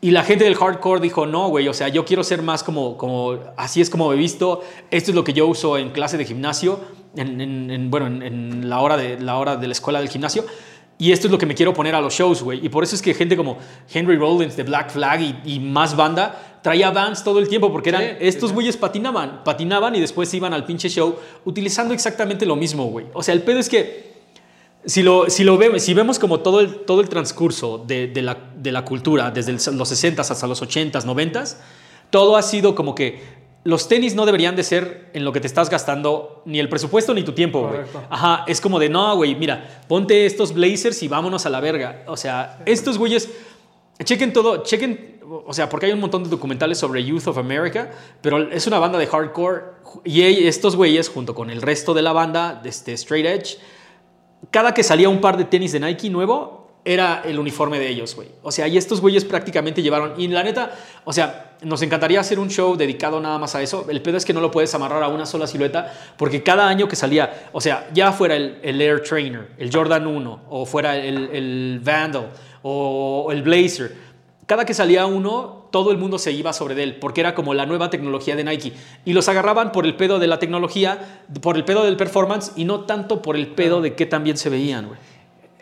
y 0.00 0.10
la 0.10 0.24
gente 0.24 0.44
del 0.44 0.56
hardcore 0.56 1.00
dijo, 1.00 1.26
no, 1.26 1.48
güey, 1.48 1.68
o 1.68 1.74
sea, 1.74 1.88
yo 1.88 2.04
quiero 2.04 2.22
ser 2.24 2.42
más 2.42 2.62
como, 2.62 2.96
como, 2.98 3.38
así 3.56 3.80
es 3.80 3.88
como 3.88 4.12
he 4.12 4.16
visto, 4.16 4.60
esto 4.90 5.10
es 5.10 5.14
lo 5.14 5.24
que 5.24 5.32
yo 5.32 5.46
uso 5.46 5.78
en 5.78 5.90
clase 5.90 6.18
de 6.18 6.24
gimnasio, 6.24 6.80
en, 7.16 7.40
en- 7.40 7.70
en, 7.70 7.90
bueno, 7.90 8.06
en, 8.06 8.22
en 8.22 8.68
la, 8.68 8.80
hora 8.80 8.96
de, 8.96 9.18
la 9.18 9.36
hora 9.38 9.56
de 9.56 9.66
la 9.68 9.72
escuela 9.72 10.00
del 10.00 10.08
gimnasio, 10.10 10.44
y 10.98 11.12
esto 11.12 11.26
es 11.26 11.30
lo 11.30 11.38
que 11.38 11.46
me 11.46 11.54
quiero 11.54 11.74
poner 11.74 11.94
a 11.94 12.00
los 12.00 12.14
shows, 12.14 12.42
güey. 12.42 12.64
Y 12.64 12.68
por 12.70 12.82
eso 12.84 12.94
es 12.96 13.02
que 13.02 13.12
gente 13.14 13.36
como 13.36 13.58
Henry 13.92 14.16
Rollins 14.16 14.56
de 14.56 14.62
Black 14.62 14.90
Flag 14.90 15.20
y, 15.20 15.36
y 15.56 15.60
más 15.60 15.94
banda 15.94 16.60
traía 16.62 16.90
bands 16.90 17.22
todo 17.22 17.38
el 17.38 17.48
tiempo, 17.48 17.70
porque 17.70 17.90
eran, 17.90 18.02
Sí, 18.02 18.08
estos 18.20 18.50
sí. 18.50 18.54
güeyes 18.54 18.76
patinaban, 18.76 19.44
patinaban 19.44 19.94
y 19.94 20.00
después 20.00 20.32
iban 20.34 20.52
al 20.54 20.64
pinche 20.64 20.88
show 20.88 21.16
utilizando 21.44 21.92
exactamente 21.94 22.46
lo 22.46 22.56
mismo, 22.56 22.86
güey. 22.86 23.06
O 23.12 23.22
sea, 23.22 23.34
el 23.34 23.42
pedo 23.42 23.58
es 23.60 23.68
que 23.68 24.16
si 24.84 25.02
lo, 25.02 25.28
si 25.28 25.44
lo 25.44 25.58
vemos, 25.58 25.82
si 25.82 25.94
vemos 25.94 26.18
como 26.18 26.40
todo 26.40 26.60
el, 26.60 26.76
todo 26.84 27.00
el 27.02 27.08
transcurso 27.08 27.78
de, 27.86 28.06
de 28.08 28.22
la, 28.22 28.36
de 28.56 28.72
la 28.72 28.84
cultura, 28.84 29.30
desde 29.30 29.50
el- 29.50 29.76
los 29.78 29.92
60s 29.92 30.30
hasta 30.30 30.46
los 30.46 30.62
80s, 30.62 31.04
90s, 31.04 31.56
todo 32.10 32.36
ha 32.36 32.42
sido 32.42 32.74
como 32.74 32.94
que 32.94 33.20
los 33.66 33.88
tenis 33.88 34.14
no 34.14 34.24
deberían 34.26 34.54
de 34.54 34.62
ser 34.62 35.10
en 35.12 35.24
lo 35.24 35.32
que 35.32 35.40
te 35.40 35.48
estás 35.48 35.68
gastando 35.68 36.42
ni 36.44 36.60
el 36.60 36.68
presupuesto 36.68 37.12
ni 37.12 37.24
tu 37.24 37.32
tiempo, 37.32 37.66
güey. 37.66 37.80
Ajá, 38.08 38.44
es 38.46 38.60
como 38.60 38.78
de, 38.78 38.88
no, 38.88 39.16
güey, 39.16 39.34
mira, 39.34 39.82
ponte 39.88 40.24
estos 40.24 40.54
blazers 40.54 41.02
y 41.02 41.08
vámonos 41.08 41.46
a 41.46 41.50
la 41.50 41.58
verga. 41.58 42.04
O 42.06 42.16
sea, 42.16 42.60
estos 42.64 42.96
güeyes, 42.96 43.28
chequen 44.04 44.32
todo, 44.32 44.62
chequen, 44.62 45.20
o 45.44 45.52
sea, 45.52 45.68
porque 45.68 45.86
hay 45.86 45.92
un 45.92 45.98
montón 45.98 46.22
de 46.22 46.30
documentales 46.30 46.78
sobre 46.78 47.02
Youth 47.02 47.26
of 47.26 47.38
America, 47.38 47.90
pero 48.20 48.50
es 48.52 48.68
una 48.68 48.78
banda 48.78 48.98
de 48.98 49.06
hardcore 49.08 49.62
y 50.04 50.22
estos 50.46 50.76
güeyes, 50.76 51.08
junto 51.08 51.34
con 51.34 51.50
el 51.50 51.60
resto 51.60 51.92
de 51.92 52.02
la 52.02 52.12
banda, 52.12 52.60
de 52.62 52.68
este 52.68 52.92
Straight 52.92 53.26
Edge, 53.26 53.58
cada 54.52 54.74
que 54.74 54.84
salía 54.84 55.08
un 55.08 55.20
par 55.20 55.36
de 55.36 55.44
tenis 55.44 55.72
de 55.72 55.80
Nike 55.80 56.08
nuevo, 56.08 56.55
era 56.86 57.22
el 57.24 57.38
uniforme 57.38 57.80
de 57.80 57.88
ellos, 57.88 58.14
güey. 58.14 58.28
O 58.42 58.52
sea, 58.52 58.68
y 58.68 58.78
estos 58.78 59.00
güeyes 59.00 59.24
prácticamente 59.24 59.82
llevaron. 59.82 60.12
Y 60.18 60.28
la 60.28 60.44
neta, 60.44 60.70
o 61.04 61.12
sea, 61.12 61.56
nos 61.62 61.82
encantaría 61.82 62.20
hacer 62.20 62.38
un 62.38 62.48
show 62.48 62.76
dedicado 62.76 63.20
nada 63.20 63.38
más 63.38 63.56
a 63.56 63.62
eso. 63.62 63.86
El 63.90 64.00
pedo 64.00 64.16
es 64.16 64.24
que 64.24 64.32
no 64.32 64.40
lo 64.40 64.52
puedes 64.52 64.72
amarrar 64.74 65.02
a 65.02 65.08
una 65.08 65.26
sola 65.26 65.48
silueta, 65.48 65.92
porque 66.16 66.44
cada 66.44 66.68
año 66.68 66.86
que 66.86 66.94
salía, 66.94 67.48
o 67.52 67.60
sea, 67.60 67.88
ya 67.92 68.12
fuera 68.12 68.36
el, 68.36 68.60
el 68.62 68.80
Air 68.80 69.02
Trainer, 69.02 69.48
el 69.58 69.74
Jordan 69.74 70.06
1, 70.06 70.42
o 70.48 70.64
fuera 70.64 70.96
el, 70.96 71.28
el 71.32 71.80
Vandal, 71.82 72.30
o 72.62 73.28
el 73.32 73.42
Blazer, 73.42 73.92
cada 74.46 74.64
que 74.64 74.74
salía 74.74 75.06
uno, 75.06 75.66
todo 75.72 75.90
el 75.90 75.98
mundo 75.98 76.18
se 76.18 76.30
iba 76.30 76.52
sobre 76.52 76.76
de 76.76 76.84
él, 76.84 76.96
porque 77.00 77.20
era 77.20 77.34
como 77.34 77.52
la 77.52 77.66
nueva 77.66 77.90
tecnología 77.90 78.36
de 78.36 78.44
Nike. 78.44 78.72
Y 79.04 79.12
los 79.12 79.28
agarraban 79.28 79.72
por 79.72 79.86
el 79.86 79.96
pedo 79.96 80.20
de 80.20 80.28
la 80.28 80.38
tecnología, 80.38 81.24
por 81.42 81.56
el 81.56 81.64
pedo 81.64 81.84
del 81.84 81.96
performance, 81.96 82.52
y 82.54 82.64
no 82.64 82.82
tanto 82.82 83.22
por 83.22 83.34
el 83.34 83.48
pedo 83.48 83.80
de 83.80 83.96
que 83.96 84.06
también 84.06 84.36
se 84.36 84.50
veían, 84.50 84.86
güey. 84.86 85.00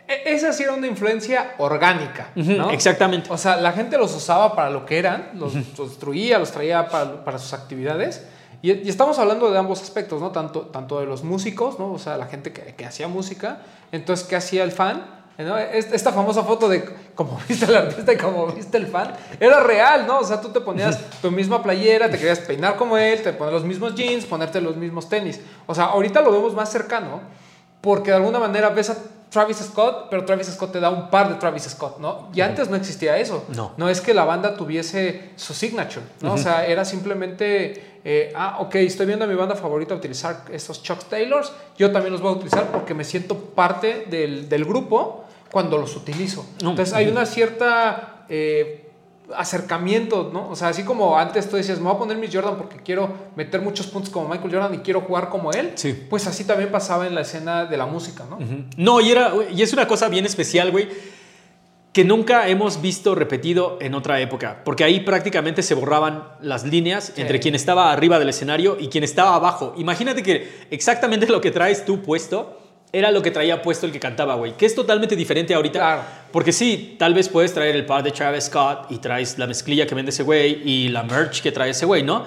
E- 0.07 0.33
Esa 0.35 0.53
sí 0.53 0.63
era 0.63 0.73
una 0.73 0.87
influencia 0.87 1.53
orgánica, 1.57 2.29
¿no? 2.35 2.69
exactamente. 2.71 3.29
O 3.31 3.37
sea, 3.37 3.55
la 3.57 3.71
gente 3.71 3.97
los 3.97 4.13
usaba 4.15 4.55
para 4.55 4.69
lo 4.69 4.85
que 4.85 4.97
eran, 4.99 5.31
los, 5.35 5.53
destruía, 5.53 6.37
los 6.39 6.51
traía 6.51 6.87
para, 6.89 7.23
para 7.23 7.39
sus 7.39 7.53
actividades. 7.53 8.25
Y, 8.61 8.71
y 8.71 8.89
estamos 8.89 9.19
hablando 9.19 9.51
de 9.51 9.57
ambos 9.57 9.81
aspectos, 9.81 10.21
¿no? 10.21 10.31
Tanto, 10.31 10.61
tanto 10.61 10.99
de 10.99 11.05
los 11.05 11.23
músicos, 11.23 11.77
¿no? 11.79 11.91
O 11.93 11.99
sea, 11.99 12.17
la 12.17 12.25
gente 12.27 12.51
que, 12.53 12.73
que 12.75 12.85
hacía 12.85 13.07
música. 13.07 13.59
Entonces, 13.91 14.25
¿qué 14.27 14.35
hacía 14.35 14.63
el 14.63 14.71
fan? 14.71 15.05
¿no? 15.37 15.57
Es- 15.57 15.91
Esta 15.91 16.11
famosa 16.13 16.43
foto 16.43 16.67
de 16.69 16.83
cómo 17.13 17.39
viste 17.49 17.65
el 17.65 17.75
artista 17.75 18.13
y 18.13 18.17
cómo 18.17 18.47
viste 18.47 18.77
el 18.77 18.87
fan, 18.87 19.13
era 19.39 19.59
real, 19.61 20.07
¿no? 20.07 20.19
O 20.19 20.23
sea, 20.23 20.39
tú 20.41 20.49
te 20.49 20.61
ponías 20.61 20.97
tu 21.21 21.29
misma 21.31 21.61
playera, 21.61 22.09
te 22.09 22.17
querías 22.17 22.39
peinar 22.39 22.75
como 22.77 22.97
él, 22.97 23.21
te 23.21 23.33
ponías 23.33 23.53
los 23.53 23.63
mismos 23.65 23.93
jeans, 23.95 24.25
ponerte 24.25 24.61
los 24.61 24.75
mismos 24.77 25.09
tenis. 25.09 25.39
O 25.67 25.75
sea, 25.75 25.85
ahorita 25.85 26.21
lo 26.21 26.31
vemos 26.31 26.53
más 26.53 26.71
cercano 26.71 27.21
porque 27.81 28.11
de 28.11 28.17
alguna 28.17 28.39
manera 28.39 28.69
ves 28.69 28.89
a 28.89 28.95
Travis 29.35 29.57
Scott, 29.57 30.07
pero 30.09 30.23
Travis 30.23 30.47
Scott 30.47 30.71
te 30.71 30.79
da 30.79 30.89
un 30.89 31.09
par 31.09 31.27
de 31.27 31.35
Travis 31.35 31.63
Scott, 31.63 31.99
¿no? 31.99 32.29
Y 32.33 32.39
antes 32.39 32.69
no 32.69 32.77
existía 32.77 33.17
eso. 33.17 33.43
No. 33.53 33.73
No 33.75 33.89
es 33.89 33.99
que 33.99 34.13
la 34.13 34.23
banda 34.23 34.55
tuviese 34.55 35.31
su 35.35 35.53
signature, 35.53 36.05
¿no? 36.21 36.35
O 36.35 36.37
sea, 36.37 36.65
era 36.65 36.85
simplemente, 36.85 37.99
eh, 38.05 38.31
ah, 38.33 38.59
ok, 38.61 38.75
estoy 38.75 39.07
viendo 39.07 39.25
a 39.25 39.27
mi 39.27 39.35
banda 39.35 39.55
favorita 39.55 39.93
utilizar 39.93 40.45
estos 40.53 40.81
Chuck 40.81 41.03
Taylors, 41.09 41.51
yo 41.77 41.91
también 41.91 42.13
los 42.13 42.21
voy 42.21 42.31
a 42.31 42.35
utilizar 42.37 42.71
porque 42.71 42.93
me 42.93 43.03
siento 43.03 43.37
parte 43.37 44.05
del, 44.09 44.47
del 44.47 44.63
grupo 44.63 45.25
cuando 45.51 45.77
los 45.77 45.97
utilizo. 45.97 46.45
Entonces 46.61 46.93
hay 46.93 47.09
una 47.09 47.25
cierta 47.25 48.25
eh, 48.29 48.84
acercamiento, 49.35 50.29
¿no? 50.33 50.49
O 50.49 50.55
sea, 50.55 50.69
así 50.69 50.83
como 50.83 51.17
antes 51.17 51.49
tú 51.49 51.55
decías, 51.55 51.79
me 51.79 51.85
voy 51.85 51.95
a 51.95 51.99
poner 51.99 52.17
mis 52.17 52.33
Jordan 52.33 52.57
porque 52.57 52.77
quiero 52.77 53.09
meter 53.35 53.61
muchos 53.61 53.87
puntos 53.87 54.09
como 54.11 54.27
Michael 54.27 54.51
Jordan 54.53 54.73
y 54.75 54.77
quiero 54.79 55.01
jugar 55.01 55.29
como 55.29 55.51
él, 55.51 55.71
Sí. 55.75 55.93
pues 56.09 56.27
así 56.27 56.43
también 56.43 56.71
pasaba 56.71 57.07
en 57.07 57.15
la 57.15 57.21
escena 57.21 57.65
de 57.65 57.77
la 57.77 57.85
música, 57.85 58.23
¿no? 58.29 58.37
No, 58.77 59.01
y, 59.01 59.11
era, 59.11 59.31
y 59.51 59.61
es 59.61 59.73
una 59.73 59.87
cosa 59.87 60.09
bien 60.09 60.25
especial, 60.25 60.71
güey, 60.71 60.87
que 61.93 62.03
nunca 62.03 62.49
hemos 62.49 62.81
visto 62.81 63.15
repetido 63.15 63.77
en 63.79 63.95
otra 63.95 64.19
época, 64.19 64.61
porque 64.65 64.83
ahí 64.83 64.99
prácticamente 64.99 65.63
se 65.63 65.75
borraban 65.75 66.27
las 66.41 66.65
líneas 66.65 67.13
entre 67.15 67.39
quien 67.39 67.55
estaba 67.55 67.91
arriba 67.93 68.19
del 68.19 68.27
escenario 68.29 68.75
y 68.79 68.89
quien 68.89 69.05
estaba 69.05 69.33
abajo. 69.35 69.73
Imagínate 69.77 70.21
que 70.21 70.67
exactamente 70.71 71.25
lo 71.27 71.39
que 71.39 71.51
traes 71.51 71.85
tú 71.85 72.01
puesto 72.01 72.59
era 72.97 73.11
lo 73.11 73.21
que 73.21 73.29
traía 73.29 73.61
puesto 73.61 73.85
el 73.85 73.91
que 73.91 73.99
cantaba, 73.99 74.35
güey, 74.35 74.55
que 74.55 74.65
es 74.65 74.73
totalmente 74.73 75.15
diferente 75.17 75.53
ahorita. 75.53 75.79
Claro. 75.79 76.01
Porque 76.31 76.53
sí, 76.53 76.95
tal 76.97 77.13
vez 77.13 77.27
puedes 77.27 77.53
traer 77.53 77.75
el 77.75 77.85
par 77.85 78.03
de 78.03 78.11
Travis 78.11 78.45
Scott 78.45 78.87
y 78.89 78.99
traes 78.99 79.37
la 79.37 79.47
mezclilla 79.47 79.85
que 79.85 79.93
vende 79.93 80.11
ese 80.11 80.23
güey 80.23 80.61
y 80.63 80.87
la 80.87 81.03
merch 81.03 81.41
que 81.41 81.51
trae 81.51 81.71
ese 81.71 81.85
güey, 81.85 82.03
¿no? 82.03 82.23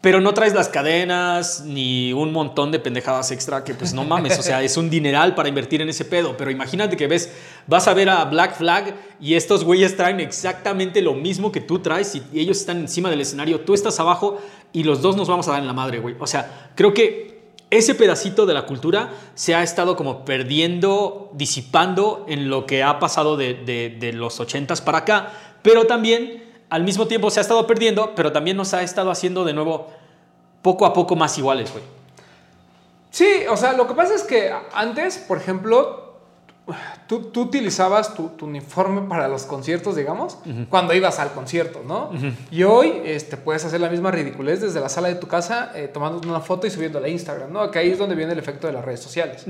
Pero 0.00 0.20
no 0.20 0.32
traes 0.32 0.54
las 0.54 0.68
cadenas 0.68 1.62
ni 1.66 2.12
un 2.12 2.32
montón 2.32 2.70
de 2.70 2.78
pendejadas 2.78 3.32
extra 3.32 3.64
que 3.64 3.74
pues 3.74 3.92
no 3.92 4.04
mames, 4.04 4.38
o 4.38 4.42
sea, 4.42 4.62
es 4.62 4.78
un 4.78 4.88
dineral 4.88 5.34
para 5.34 5.48
invertir 5.50 5.82
en 5.82 5.90
ese 5.90 6.06
pedo, 6.06 6.36
pero 6.38 6.50
imagínate 6.50 6.96
que 6.96 7.06
ves, 7.06 7.30
vas 7.66 7.86
a 7.86 7.92
ver 7.92 8.08
a 8.08 8.24
Black 8.24 8.56
Flag 8.56 8.94
y 9.20 9.34
estos 9.34 9.62
güeyes 9.62 9.96
traen 9.96 10.20
exactamente 10.20 11.02
lo 11.02 11.12
mismo 11.12 11.52
que 11.52 11.60
tú 11.60 11.80
traes 11.80 12.14
y 12.14 12.22
ellos 12.32 12.60
están 12.60 12.78
encima 12.78 13.10
del 13.10 13.20
escenario, 13.20 13.60
tú 13.60 13.74
estás 13.74 14.00
abajo 14.00 14.40
y 14.72 14.84
los 14.84 15.02
dos 15.02 15.16
nos 15.16 15.28
vamos 15.28 15.48
a 15.48 15.52
dar 15.52 15.60
en 15.60 15.66
la 15.66 15.74
madre, 15.74 15.98
güey. 15.98 16.14
O 16.18 16.26
sea, 16.26 16.70
creo 16.74 16.94
que 16.94 17.39
ese 17.70 17.94
pedacito 17.94 18.46
de 18.46 18.54
la 18.54 18.66
cultura 18.66 19.10
se 19.34 19.54
ha 19.54 19.62
estado 19.62 19.96
como 19.96 20.24
perdiendo, 20.24 21.30
disipando 21.34 22.26
en 22.28 22.50
lo 22.50 22.66
que 22.66 22.82
ha 22.82 22.98
pasado 22.98 23.36
de, 23.36 24.10
los 24.14 24.40
ochentas 24.40 24.80
para 24.80 24.98
acá, 24.98 25.32
pero 25.62 25.86
también 25.86 26.44
al 26.68 26.82
mismo 26.82 27.06
tiempo 27.06 27.30
se 27.30 27.40
ha 27.40 27.42
estado 27.42 27.66
perdiendo, 27.66 28.14
pero 28.14 28.32
también 28.32 28.56
nos 28.56 28.74
ha 28.74 28.82
estado 28.82 29.10
haciendo 29.10 29.44
de 29.44 29.52
nuevo 29.52 29.88
poco 30.62 30.84
a 30.84 30.92
poco 30.92 31.16
más 31.16 31.38
iguales, 31.38 31.70
güey. 31.72 31.84
Sí, 33.10 33.28
o 33.48 33.56
sea, 33.56 33.72
lo 33.72 33.88
que 33.88 33.94
pasa 33.94 34.14
es 34.14 34.22
que 34.22 34.52
antes, 34.72 35.18
por 35.18 35.38
ejemplo, 35.38 36.09
tú, 37.06 37.24
tú 37.30 37.42
utilizabas 37.42 38.14
tu, 38.14 38.28
tu 38.30 38.46
uniforme 38.46 39.02
para 39.08 39.28
los 39.28 39.44
conciertos, 39.44 39.96
digamos, 39.96 40.38
cuando 40.68 40.94
ibas 40.94 41.18
al 41.18 41.32
concierto, 41.32 41.82
¿no? 41.86 42.10
Y 42.50 42.62
hoy 42.62 43.00
este, 43.04 43.36
puedes 43.36 43.64
hacer 43.64 43.80
la 43.80 43.88
misma 43.88 44.10
ridiculez 44.10 44.60
desde 44.60 44.80
la 44.80 44.88
sala 44.88 45.08
de 45.08 45.14
tu 45.16 45.26
casa, 45.26 45.72
eh, 45.74 45.88
tomando 45.88 46.28
una 46.28 46.40
foto 46.40 46.66
y 46.66 46.70
subiéndola 46.70 47.06
a 47.06 47.10
Instagram, 47.10 47.52
¿no? 47.52 47.70
Que 47.70 47.78
ahí 47.78 47.90
es 47.90 47.98
donde 47.98 48.14
viene 48.14 48.32
el 48.32 48.38
efecto 48.38 48.66
de 48.66 48.72
las 48.72 48.84
redes 48.84 49.00
sociales. 49.00 49.44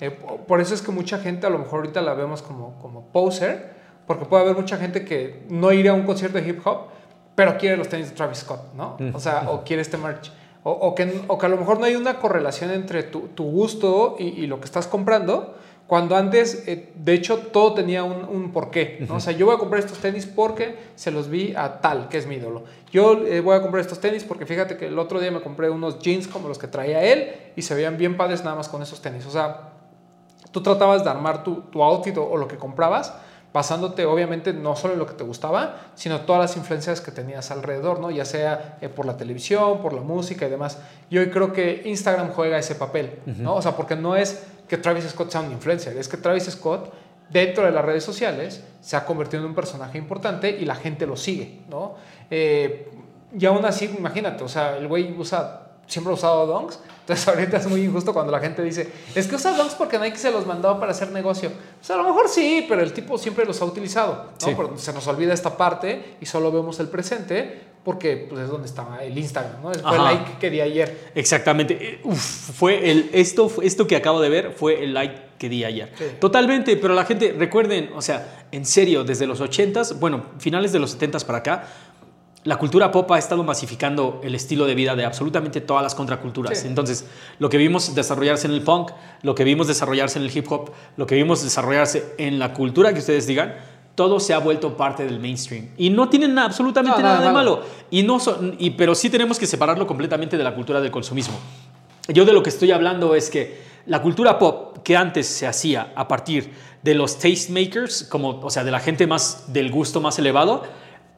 Eh, 0.00 0.10
po- 0.10 0.38
por 0.46 0.60
eso 0.60 0.74
es 0.74 0.82
que 0.82 0.90
mucha 0.92 1.18
gente, 1.18 1.46
a 1.46 1.50
lo 1.50 1.58
mejor 1.58 1.80
ahorita 1.80 2.00
la 2.00 2.14
vemos 2.14 2.42
como, 2.42 2.78
como 2.80 3.06
poser, 3.12 3.70
porque 4.06 4.24
puede 4.24 4.42
haber 4.42 4.56
mucha 4.56 4.76
gente 4.76 5.04
que 5.04 5.44
no 5.48 5.72
iría 5.72 5.92
a 5.92 5.94
un 5.94 6.02
concierto 6.04 6.38
de 6.38 6.48
hip 6.48 6.60
hop, 6.66 6.88
pero 7.34 7.56
quiere 7.56 7.76
los 7.76 7.88
tenis 7.88 8.10
de 8.10 8.14
Travis 8.16 8.38
Scott, 8.38 8.74
¿no? 8.74 8.96
O 9.14 9.20
sea, 9.20 9.48
o 9.50 9.62
quiere 9.64 9.80
este 9.82 9.96
merch. 9.96 10.30
O, 10.64 10.70
o 10.70 10.94
que, 10.94 11.22
o 11.26 11.38
que 11.38 11.46
a 11.46 11.48
lo 11.48 11.56
mejor 11.56 11.80
no 11.80 11.86
hay 11.86 11.96
una 11.96 12.18
correlación 12.20 12.70
entre 12.70 13.02
tu, 13.02 13.28
tu 13.34 13.42
gusto 13.44 14.14
y, 14.18 14.24
y 14.28 14.46
lo 14.46 14.60
que 14.60 14.66
estás 14.66 14.86
comprando, 14.86 15.56
cuando 15.92 16.16
antes, 16.16 16.66
eh, 16.66 16.90
de 16.94 17.12
hecho, 17.12 17.36
todo 17.36 17.74
tenía 17.74 18.02
un, 18.02 18.24
un 18.24 18.50
porqué, 18.50 19.04
¿no? 19.06 19.16
O 19.16 19.20
sea, 19.20 19.34
yo 19.34 19.44
voy 19.44 19.56
a 19.56 19.58
comprar 19.58 19.78
estos 19.78 19.98
tenis 19.98 20.24
porque 20.24 20.74
se 20.94 21.10
los 21.10 21.28
vi 21.28 21.52
a 21.54 21.82
tal, 21.82 22.08
que 22.08 22.16
es 22.16 22.26
mi 22.26 22.36
ídolo. 22.36 22.64
Yo 22.90 23.26
eh, 23.26 23.42
voy 23.42 23.54
a 23.54 23.60
comprar 23.60 23.82
estos 23.82 24.00
tenis 24.00 24.24
porque 24.24 24.46
fíjate 24.46 24.78
que 24.78 24.86
el 24.86 24.98
otro 24.98 25.20
día 25.20 25.30
me 25.30 25.42
compré 25.42 25.68
unos 25.68 25.98
jeans 25.98 26.28
como 26.28 26.48
los 26.48 26.56
que 26.56 26.66
traía 26.66 27.04
él 27.04 27.34
y 27.56 27.60
se 27.60 27.74
veían 27.74 27.98
bien 27.98 28.16
padres 28.16 28.42
nada 28.42 28.56
más 28.56 28.70
con 28.70 28.80
esos 28.80 29.02
tenis. 29.02 29.26
O 29.26 29.30
sea, 29.30 29.72
tú 30.50 30.62
tratabas 30.62 31.04
de 31.04 31.10
armar 31.10 31.44
tu, 31.44 31.56
tu 31.70 31.82
outfit 31.82 32.16
o, 32.16 32.26
o 32.26 32.38
lo 32.38 32.48
que 32.48 32.56
comprabas 32.56 33.12
basándote 33.52 34.06
obviamente 34.06 34.52
no 34.52 34.76
solo 34.76 34.94
en 34.94 34.98
lo 34.98 35.06
que 35.06 35.14
te 35.14 35.24
gustaba, 35.24 35.76
sino 35.94 36.22
todas 36.22 36.40
las 36.40 36.56
influencias 36.56 37.00
que 37.00 37.10
tenías 37.10 37.50
alrededor, 37.50 38.00
¿no? 38.00 38.10
Ya 38.10 38.24
sea 38.24 38.78
eh, 38.80 38.88
por 38.88 39.06
la 39.06 39.16
televisión, 39.16 39.82
por 39.82 39.92
la 39.92 40.00
música 40.00 40.46
y 40.46 40.50
demás. 40.50 40.78
Y 41.10 41.18
hoy 41.18 41.30
creo 41.30 41.52
que 41.52 41.82
Instagram 41.84 42.30
juega 42.32 42.58
ese 42.58 42.74
papel, 42.74 43.18
¿no? 43.26 43.56
O 43.56 43.62
sea, 43.62 43.76
porque 43.76 43.96
no 43.96 44.16
es 44.16 44.42
que 44.68 44.78
Travis 44.78 45.04
Scott 45.04 45.30
sea 45.30 45.40
un 45.42 45.52
influencer, 45.52 45.96
es 45.96 46.08
que 46.08 46.16
Travis 46.16 46.44
Scott 46.44 46.92
dentro 47.28 47.64
de 47.64 47.72
las 47.72 47.84
redes 47.84 48.04
sociales 48.04 48.62
se 48.80 48.96
ha 48.96 49.04
convertido 49.04 49.42
en 49.42 49.50
un 49.50 49.54
personaje 49.54 49.98
importante 49.98 50.50
y 50.50 50.64
la 50.64 50.74
gente 50.74 51.06
lo 51.06 51.16
sigue, 51.16 51.60
¿no? 51.68 51.94
Eh, 52.30 52.90
y 53.38 53.46
aún 53.46 53.64
así, 53.64 53.94
imagínate, 53.96 54.44
o 54.44 54.48
sea, 54.48 54.76
el 54.76 54.88
güey 54.88 55.14
usa 55.18 55.62
siempre 55.86 56.12
ha 56.12 56.14
usado 56.14 56.46
donks. 56.46 56.80
Entonces 57.02 57.28
ahorita 57.28 57.58
es 57.58 57.66
muy 57.66 57.82
injusto 57.82 58.12
cuando 58.12 58.32
la 58.32 58.40
gente 58.40 58.62
dice, 58.62 58.90
es 59.14 59.26
que 59.26 59.36
usa 59.36 59.56
donks 59.56 59.74
porque 59.74 59.98
Nike 59.98 60.16
se 60.16 60.30
los 60.30 60.46
mandó 60.46 60.78
para 60.80 60.92
hacer 60.92 61.10
negocio. 61.10 61.50
Pues 61.78 61.90
a 61.90 61.96
lo 61.96 62.04
mejor 62.04 62.28
sí, 62.28 62.64
pero 62.68 62.82
el 62.82 62.92
tipo 62.92 63.18
siempre 63.18 63.44
los 63.44 63.60
ha 63.60 63.64
utilizado, 63.64 64.30
¿no? 64.40 64.46
Sí. 64.46 64.54
Pero 64.56 64.78
se 64.78 64.92
nos 64.92 65.06
olvida 65.06 65.34
esta 65.34 65.56
parte 65.56 66.16
y 66.20 66.26
solo 66.26 66.50
vemos 66.50 66.80
el 66.80 66.88
presente 66.88 67.72
porque 67.84 68.26
pues, 68.28 68.42
es 68.42 68.48
donde 68.48 68.68
estaba 68.68 69.02
el 69.02 69.16
Instagram, 69.18 69.62
¿no? 69.62 69.72
Fue 69.72 69.80
el 69.80 69.86
Ajá. 69.86 70.12
like 70.12 70.38
que 70.38 70.50
di 70.50 70.60
ayer. 70.60 71.10
Exactamente. 71.14 71.76
Eh, 71.80 72.00
uf, 72.04 72.18
fue 72.18 72.90
el, 72.90 73.10
esto, 73.12 73.50
esto 73.62 73.86
que 73.86 73.96
acabo 73.96 74.20
de 74.20 74.28
ver 74.28 74.52
fue 74.52 74.84
el 74.84 74.94
like 74.94 75.20
que 75.38 75.48
di 75.48 75.64
ayer. 75.64 75.92
Sí. 75.98 76.04
Totalmente, 76.20 76.76
pero 76.76 76.94
la 76.94 77.04
gente, 77.04 77.34
recuerden, 77.36 77.90
o 77.96 78.02
sea, 78.02 78.44
en 78.52 78.64
serio, 78.64 79.02
desde 79.02 79.26
los 79.26 79.40
80s, 79.40 79.98
bueno, 79.98 80.26
finales 80.38 80.72
de 80.72 80.78
los 80.78 80.96
70s 80.96 81.24
para 81.24 81.38
acá, 81.38 81.68
la 82.44 82.56
cultura 82.56 82.90
pop 82.90 83.10
ha 83.12 83.18
estado 83.18 83.44
masificando 83.44 84.20
el 84.24 84.34
estilo 84.34 84.66
de 84.66 84.74
vida 84.74 84.96
de 84.96 85.04
absolutamente 85.04 85.60
todas 85.60 85.82
las 85.82 85.94
contraculturas. 85.94 86.58
Sí. 86.58 86.66
Entonces, 86.66 87.06
lo 87.38 87.48
que 87.48 87.56
vimos 87.56 87.94
desarrollarse 87.94 88.48
en 88.48 88.52
el 88.52 88.62
punk, 88.62 88.90
lo 89.22 89.34
que 89.34 89.44
vimos 89.44 89.68
desarrollarse 89.68 90.18
en 90.18 90.24
el 90.24 90.36
hip 90.36 90.50
hop, 90.50 90.70
lo 90.96 91.06
que 91.06 91.14
vimos 91.14 91.42
desarrollarse 91.42 92.14
en 92.18 92.38
la 92.40 92.52
cultura 92.52 92.92
que 92.92 92.98
ustedes 92.98 93.28
digan, 93.28 93.54
todo 93.94 94.18
se 94.18 94.34
ha 94.34 94.38
vuelto 94.38 94.76
parte 94.76 95.04
del 95.04 95.20
mainstream. 95.20 95.68
Y 95.76 95.90
no 95.90 96.08
tienen 96.08 96.36
absolutamente 96.38 96.98
No, 96.98 97.04
nada, 97.04 97.18
nada 97.18 97.28
de 97.28 97.32
malo. 97.32 97.56
malo. 97.58 97.68
Y 97.90 98.02
no 98.02 98.18
son, 98.18 98.56
y, 98.58 98.70
pero 98.70 98.94
sí 98.94 99.08
tenemos 99.08 99.38
que 99.38 99.46
separarlo 99.46 99.86
completamente 99.86 100.36
de 100.36 100.42
la 100.42 100.54
cultura 100.54 100.80
del 100.80 100.90
consumismo. 100.90 101.38
Yo 102.08 102.24
de 102.24 102.32
lo 102.32 102.42
que 102.42 102.50
estoy 102.50 102.72
hablando 102.72 103.14
es 103.14 103.30
que 103.30 103.62
la 103.86 104.02
cultura 104.02 104.38
pop 104.38 104.78
que 104.82 104.96
antes 104.96 105.26
se 105.26 105.46
hacía 105.46 105.92
a 105.94 106.08
partir 106.08 106.52
de 106.82 106.94
los 106.94 107.18
tastemakers, 107.18 108.04
como, 108.04 108.40
o 108.40 108.50
sea, 108.50 108.64
de 108.64 108.70
la 108.72 108.80
gente 108.80 109.06
más 109.06 109.52
del 109.52 109.70
gusto 109.70 110.00
más 110.00 110.18
elevado, 110.18 110.62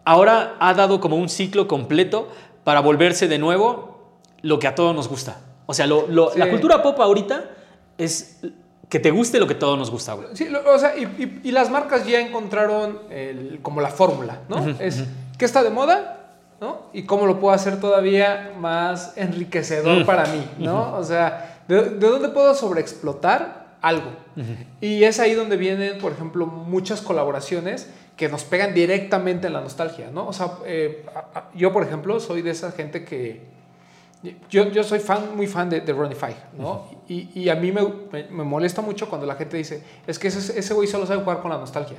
ahora 0.05 0.57
ha 0.61 0.75
dado 0.75 1.01
como 1.01 1.17
un 1.17 1.29
ciclo 1.29 1.67
completo 1.69 2.29
para 2.65 2.81
volverse 2.81 3.29
de 3.29 3.39
nuevo 3.39 4.13
lo 4.43 4.59
que 4.59 4.67
a 4.69 4.75
todos 4.75 4.95
nos 4.95 5.09
gusta. 5.09 5.41
O 5.67 5.75
sea, 5.75 5.87
lo- 5.87 6.07
lo- 6.09 6.31
Sí. 6.33 6.39
la 6.39 6.51
cultura 6.51 6.83
pop 6.83 7.01
ahorita 7.01 7.51
es 7.99 8.41
que 8.89 8.99
te 9.01 9.11
guste 9.11 9.39
lo 9.41 9.47
que 9.47 9.55
a 9.55 9.59
todos 9.59 9.79
nos 9.79 9.91
gusta, 9.91 10.13
güey. 10.15 10.29
Sí, 10.35 10.49
lo- 10.49 10.61
o 10.73 10.79
sea, 10.79 10.97
y, 10.97 11.05
y- 11.05 11.41
y 11.49 11.51
las 11.53 11.71
marcas 11.71 12.07
ya 12.07 12.21
encontraron 12.21 12.99
el- 13.11 13.59
como 13.63 13.81
la 13.81 13.89
fórmula, 13.89 14.41
¿no? 14.49 14.59
es 14.79 15.05
qué 15.39 15.45
está 15.45 15.63
de 15.63 15.71
moda, 15.71 16.21
¿no? 16.61 16.83
Y 16.93 17.05
cómo 17.05 17.27
lo 17.27 17.41
puedo 17.41 17.55
hacer 17.55 17.81
todavía 17.81 18.53
más 18.59 19.15
enriquecedor 19.17 20.03
Mm. 20.03 20.07
para 20.07 20.27
mí, 20.27 20.45
¿no? 20.59 20.95
O 20.97 21.03
sea, 21.03 21.63
¿de, 21.67 21.91
de 21.91 22.09
dónde 22.09 22.29
puedo 22.29 22.55
sobreexplotar 22.55 23.65
algo? 23.81 24.11
Y 24.81 25.05
es 25.05 25.19
ahí 25.21 25.35
donde 25.35 25.57
vienen, 25.57 25.99
por 25.99 26.13
ejemplo, 26.13 26.47
muchas 26.47 27.01
colaboraciones 27.01 27.89
que 28.17 28.29
nos 28.29 28.45
pegan 28.45 28.75
directamente 28.75 29.49
en 29.49 29.53
la 29.53 29.61
nostalgia, 29.61 30.11
¿no? 30.11 30.29
O 30.29 30.33
sea, 30.33 30.59
eh, 30.67 31.05
yo, 31.55 31.73
por 31.73 31.83
ejemplo, 31.83 32.21
soy 32.21 32.43
de 32.43 32.51
esa 32.51 32.71
gente 32.73 33.05
que, 33.05 33.43
yo, 34.49 34.71
yo 34.71 34.85
soy 34.85 35.01
fan, 35.01 35.37
muy 35.37 35.47
fan 35.47 35.69
de, 35.69 35.81
de 35.81 35.93
Ronnie 35.93 36.15
Five, 36.15 36.37
¿no? 36.57 36.87
y, 37.09 37.29
y 37.39 37.49
a 37.49 37.57
mí 37.57 37.73
me, 37.73 37.83
me, 38.13 38.25
me 38.29 38.45
molesta 38.45 38.81
mucho 38.83 39.09
cuando 39.09 39.27
la 39.27 39.35
gente 39.35 39.57
dice, 39.57 39.83
es 40.07 40.19
que 40.19 40.29
ese, 40.29 40.59
ese 40.59 40.75
güey 40.75 40.89
solo 40.89 41.07
sabe 41.07 41.23
jugar 41.23 41.41
con 41.41 41.51
la 41.51 41.59
nostalgia. 41.59 41.99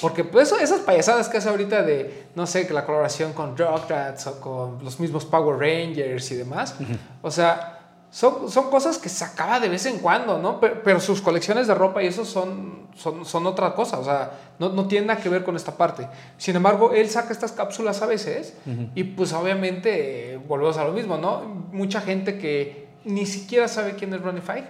Porque 0.00 0.24
pues, 0.24 0.52
esas 0.52 0.80
payasadas 0.80 1.28
que 1.28 1.38
hace 1.38 1.48
ahorita 1.48 1.82
de, 1.82 2.26
no 2.34 2.46
sé, 2.46 2.66
que 2.66 2.74
la 2.74 2.84
colaboración 2.84 3.32
con 3.32 3.56
Rugrats 3.56 4.26
o 4.26 4.40
con 4.40 4.84
los 4.84 4.98
mismos 5.00 5.24
Power 5.24 5.58
Rangers 5.58 6.30
y 6.30 6.34
demás, 6.34 6.74
o 7.22 7.30
sea, 7.30 7.77
son, 8.10 8.50
son 8.50 8.70
cosas 8.70 8.98
que 8.98 9.08
sacaba 9.08 9.60
de 9.60 9.68
vez 9.68 9.84
en 9.86 9.98
cuando, 9.98 10.38
¿no? 10.38 10.60
Pero, 10.60 10.82
pero 10.82 11.00
sus 11.00 11.20
colecciones 11.20 11.66
de 11.66 11.74
ropa 11.74 12.02
y 12.02 12.06
eso 12.06 12.24
son, 12.24 12.88
son, 12.96 13.24
son 13.24 13.46
otra 13.46 13.74
cosa, 13.74 13.98
o 13.98 14.04
sea, 14.04 14.30
no, 14.58 14.70
no 14.70 14.88
tiene 14.88 15.06
nada 15.06 15.20
que 15.20 15.28
ver 15.28 15.44
con 15.44 15.56
esta 15.56 15.76
parte. 15.76 16.08
Sin 16.38 16.56
embargo, 16.56 16.92
él 16.92 17.08
saca 17.10 17.32
estas 17.32 17.52
cápsulas 17.52 18.00
a 18.00 18.06
veces 18.06 18.54
y 18.94 19.04
pues 19.04 19.32
obviamente 19.32 20.32
eh, 20.34 20.36
volvemos 20.38 20.78
a 20.78 20.84
lo 20.84 20.92
mismo, 20.92 21.18
¿no? 21.18 21.40
Mucha 21.72 22.00
gente 22.00 22.38
que 22.38 22.88
ni 23.04 23.26
siquiera 23.26 23.68
sabe 23.68 23.94
quién 23.94 24.12
es 24.14 24.22
Ronnie 24.22 24.42
Five 24.42 24.64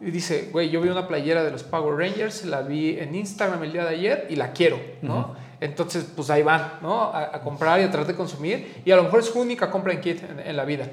y 0.00 0.10
dice, 0.10 0.48
güey, 0.50 0.70
yo 0.70 0.80
vi 0.80 0.88
una 0.88 1.06
playera 1.06 1.44
de 1.44 1.50
los 1.50 1.62
Power 1.62 1.96
Rangers, 1.96 2.44
la 2.44 2.62
vi 2.62 2.98
en 2.98 3.14
Instagram 3.14 3.62
el 3.62 3.72
día 3.72 3.84
de 3.84 3.90
ayer 3.90 4.26
y 4.30 4.36
la 4.36 4.52
quiero, 4.52 4.80
¿no? 5.02 5.34
Entonces, 5.60 6.06
pues 6.16 6.30
ahí 6.30 6.42
van, 6.42 6.78
¿no? 6.82 7.02
A, 7.02 7.36
a 7.36 7.40
comprar 7.42 7.80
y 7.80 7.84
a 7.84 7.90
tratar 7.90 8.08
de 8.08 8.14
consumir 8.14 8.82
y 8.84 8.90
a 8.90 8.96
lo 8.96 9.04
mejor 9.04 9.20
es 9.20 9.26
su 9.26 9.38
única 9.38 9.70
compra 9.70 9.92
en 9.92 10.00
kit 10.00 10.22
en, 10.22 10.40
en 10.40 10.56
la 10.56 10.64
vida. 10.64 10.86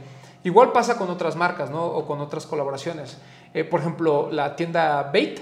Igual 0.48 0.72
pasa 0.72 0.98
con 0.98 1.10
otras 1.10 1.36
marcas, 1.36 1.70
¿no? 1.70 1.86
O 1.86 2.08
con 2.08 2.22
otras 2.22 2.46
colaboraciones. 2.46 3.18
Eh, 3.54 3.66
por 3.66 3.82
ejemplo, 3.82 4.30
la 4.32 4.56
tienda 4.56 5.04
Bait. 5.12 5.42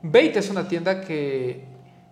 Bait 0.00 0.34
es 0.34 0.48
una 0.48 0.66
tienda 0.66 1.02
que 1.02 1.66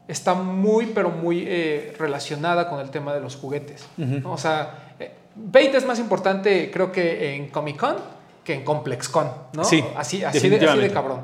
está 0.07 0.35
muy, 0.35 0.85
pero 0.95 1.09
muy 1.09 1.45
eh, 1.47 1.95
relacionada 1.99 2.69
con 2.69 2.79
el 2.79 2.91
tema 2.91 3.15
de 3.15 3.21
los 3.21 3.37
juguetes. 3.37 3.89
¿no? 3.97 4.33
O 4.33 4.37
sea, 4.37 4.93
eh, 5.01 5.13
Bait 5.35 5.75
es 5.75 5.87
más 5.87 5.99
importante, 5.99 6.71
creo 6.71 6.93
que 6.93 7.37
en 7.37 7.49
Comic 7.49 7.79
Con 7.79 7.97
que 8.45 8.53
en 8.53 8.65
Complex 8.65 9.09
Con, 9.09 9.31
¿no? 9.55 9.65
Sí, 9.65 9.83
así, 9.97 10.23
así, 10.23 10.51
de, 10.51 10.69
así 10.69 10.79
de 10.79 10.91
cabrón. 10.91 11.23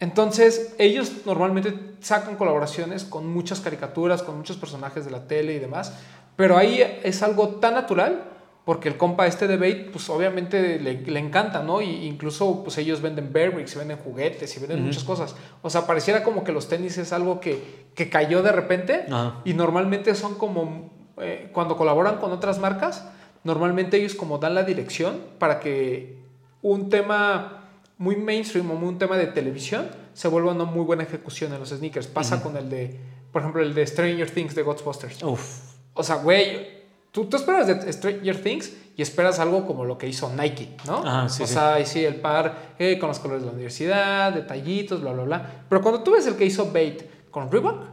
Entonces, 0.00 0.74
ellos 0.78 1.24
normalmente 1.24 1.72
sacan 2.00 2.34
colaboraciones 2.34 3.04
con 3.04 3.32
muchas 3.32 3.60
caricaturas, 3.60 4.24
con 4.24 4.36
muchos 4.36 4.56
personajes 4.56 5.04
de 5.04 5.12
la 5.12 5.28
tele 5.28 5.54
y 5.54 5.60
demás, 5.60 5.92
pero 6.34 6.56
ahí 6.56 6.82
es 7.04 7.22
algo 7.22 7.60
tan 7.60 7.74
natural 7.74 8.35
porque 8.66 8.88
el 8.88 8.96
compa 8.96 9.28
este 9.28 9.46
de 9.46 9.58
Bait, 9.58 9.92
pues 9.92 10.10
obviamente 10.10 10.80
le, 10.80 11.00
le 11.00 11.20
encanta, 11.20 11.62
¿no? 11.62 11.80
Y 11.80 12.04
incluso 12.04 12.64
pues 12.64 12.76
ellos 12.78 13.00
venden 13.00 13.32
Bearbricks, 13.32 13.76
y 13.76 13.78
venden 13.78 13.96
juguetes 13.96 14.56
y 14.56 14.58
venden 14.58 14.84
muchas 14.84 15.04
cosas. 15.04 15.36
O 15.62 15.70
sea, 15.70 15.86
pareciera 15.86 16.24
como 16.24 16.42
que 16.42 16.50
los 16.50 16.68
tenis 16.68 16.98
es 16.98 17.12
algo 17.12 17.38
que, 17.38 17.86
que 17.94 18.10
cayó 18.10 18.42
de 18.42 18.50
repente 18.50 19.06
y 19.44 19.54
normalmente 19.54 20.16
son 20.16 20.34
como, 20.34 20.90
eh, 21.18 21.48
cuando 21.52 21.76
colaboran 21.76 22.16
con 22.16 22.32
otras 22.32 22.58
marcas, 22.58 23.08
normalmente 23.44 23.98
ellos 23.98 24.16
como 24.16 24.38
dan 24.38 24.56
la 24.56 24.64
dirección 24.64 25.20
para 25.38 25.60
que 25.60 26.18
un 26.60 26.90
tema 26.90 27.68
muy 27.98 28.16
mainstream 28.16 28.68
o 28.68 28.74
un 28.74 28.98
tema 28.98 29.16
de 29.16 29.28
televisión 29.28 29.86
se 30.12 30.26
vuelva 30.26 30.50
una 30.50 30.64
muy 30.64 30.84
buena 30.84 31.04
ejecución 31.04 31.52
en 31.52 31.60
los 31.60 31.68
sneakers. 31.68 32.08
Pasa 32.08 32.42
con 32.42 32.56
el 32.56 32.68
de, 32.68 32.98
por 33.30 33.42
ejemplo, 33.42 33.62
el 33.62 33.74
de 33.74 33.86
Stranger 33.86 34.28
Things 34.28 34.56
de 34.56 34.62
Ghostbusters. 34.62 35.22
Uf. 35.22 35.60
O 35.94 36.02
sea, 36.02 36.16
güey, 36.16 36.75
tú, 37.16 37.24
tú 37.24 37.38
esperas 37.38 37.66
de 37.66 37.90
Stranger 37.90 38.42
Things 38.42 38.76
y 38.94 39.00
esperas 39.00 39.38
algo 39.38 39.66
como 39.66 39.86
lo 39.86 39.96
que 39.96 40.06
hizo 40.06 40.30
Nike, 40.38 40.76
¿no? 40.86 41.00
Sí, 41.30 41.44
o 41.44 41.46
sí. 41.46 41.54
sea, 41.54 41.82
sí, 41.86 42.04
el 42.04 42.16
par 42.16 42.74
eh, 42.78 42.98
con 42.98 43.08
los 43.08 43.18
colores 43.20 43.42
de 43.42 43.46
la 43.46 43.54
universidad, 43.54 44.34
detallitos, 44.34 45.00
bla, 45.00 45.12
bla, 45.12 45.22
bla. 45.22 45.50
Pero 45.66 45.80
cuando 45.80 46.02
tú 46.02 46.10
ves 46.12 46.26
el 46.26 46.36
que 46.36 46.44
hizo 46.44 46.70
Bait 46.70 47.04
con 47.30 47.50
Reebok, 47.50 47.84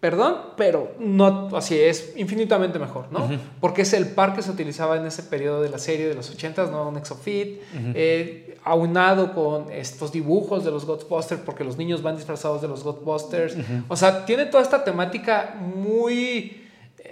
perdón, 0.00 0.36
pero 0.56 0.94
no 0.98 1.50
así 1.54 1.78
es 1.78 2.14
infinitamente 2.16 2.78
mejor, 2.78 3.12
¿no? 3.12 3.28
Porque 3.60 3.82
es 3.82 3.92
el 3.92 4.08
par 4.08 4.34
que 4.34 4.40
se 4.40 4.50
utilizaba 4.50 4.96
en 4.96 5.04
ese 5.04 5.24
periodo 5.24 5.60
de 5.60 5.68
la 5.68 5.78
serie 5.78 6.08
de 6.08 6.14
los 6.14 6.34
80s, 6.34 6.70
¿no? 6.70 6.88
Un 6.88 6.96
Exofit, 6.96 7.60
eh, 7.74 8.58
aunado 8.64 9.34
con 9.34 9.70
estos 9.70 10.10
dibujos 10.10 10.64
de 10.64 10.70
los 10.70 10.86
Ghostbusters, 10.86 11.42
porque 11.42 11.64
los 11.64 11.76
niños 11.76 12.00
van 12.00 12.16
disfrazados 12.16 12.62
de 12.62 12.68
los 12.68 12.82
Ghostbusters. 12.82 13.56
O 13.88 13.96
sea, 13.96 14.24
tiene 14.24 14.46
toda 14.46 14.62
esta 14.62 14.84
temática 14.84 15.54
muy, 15.60 16.63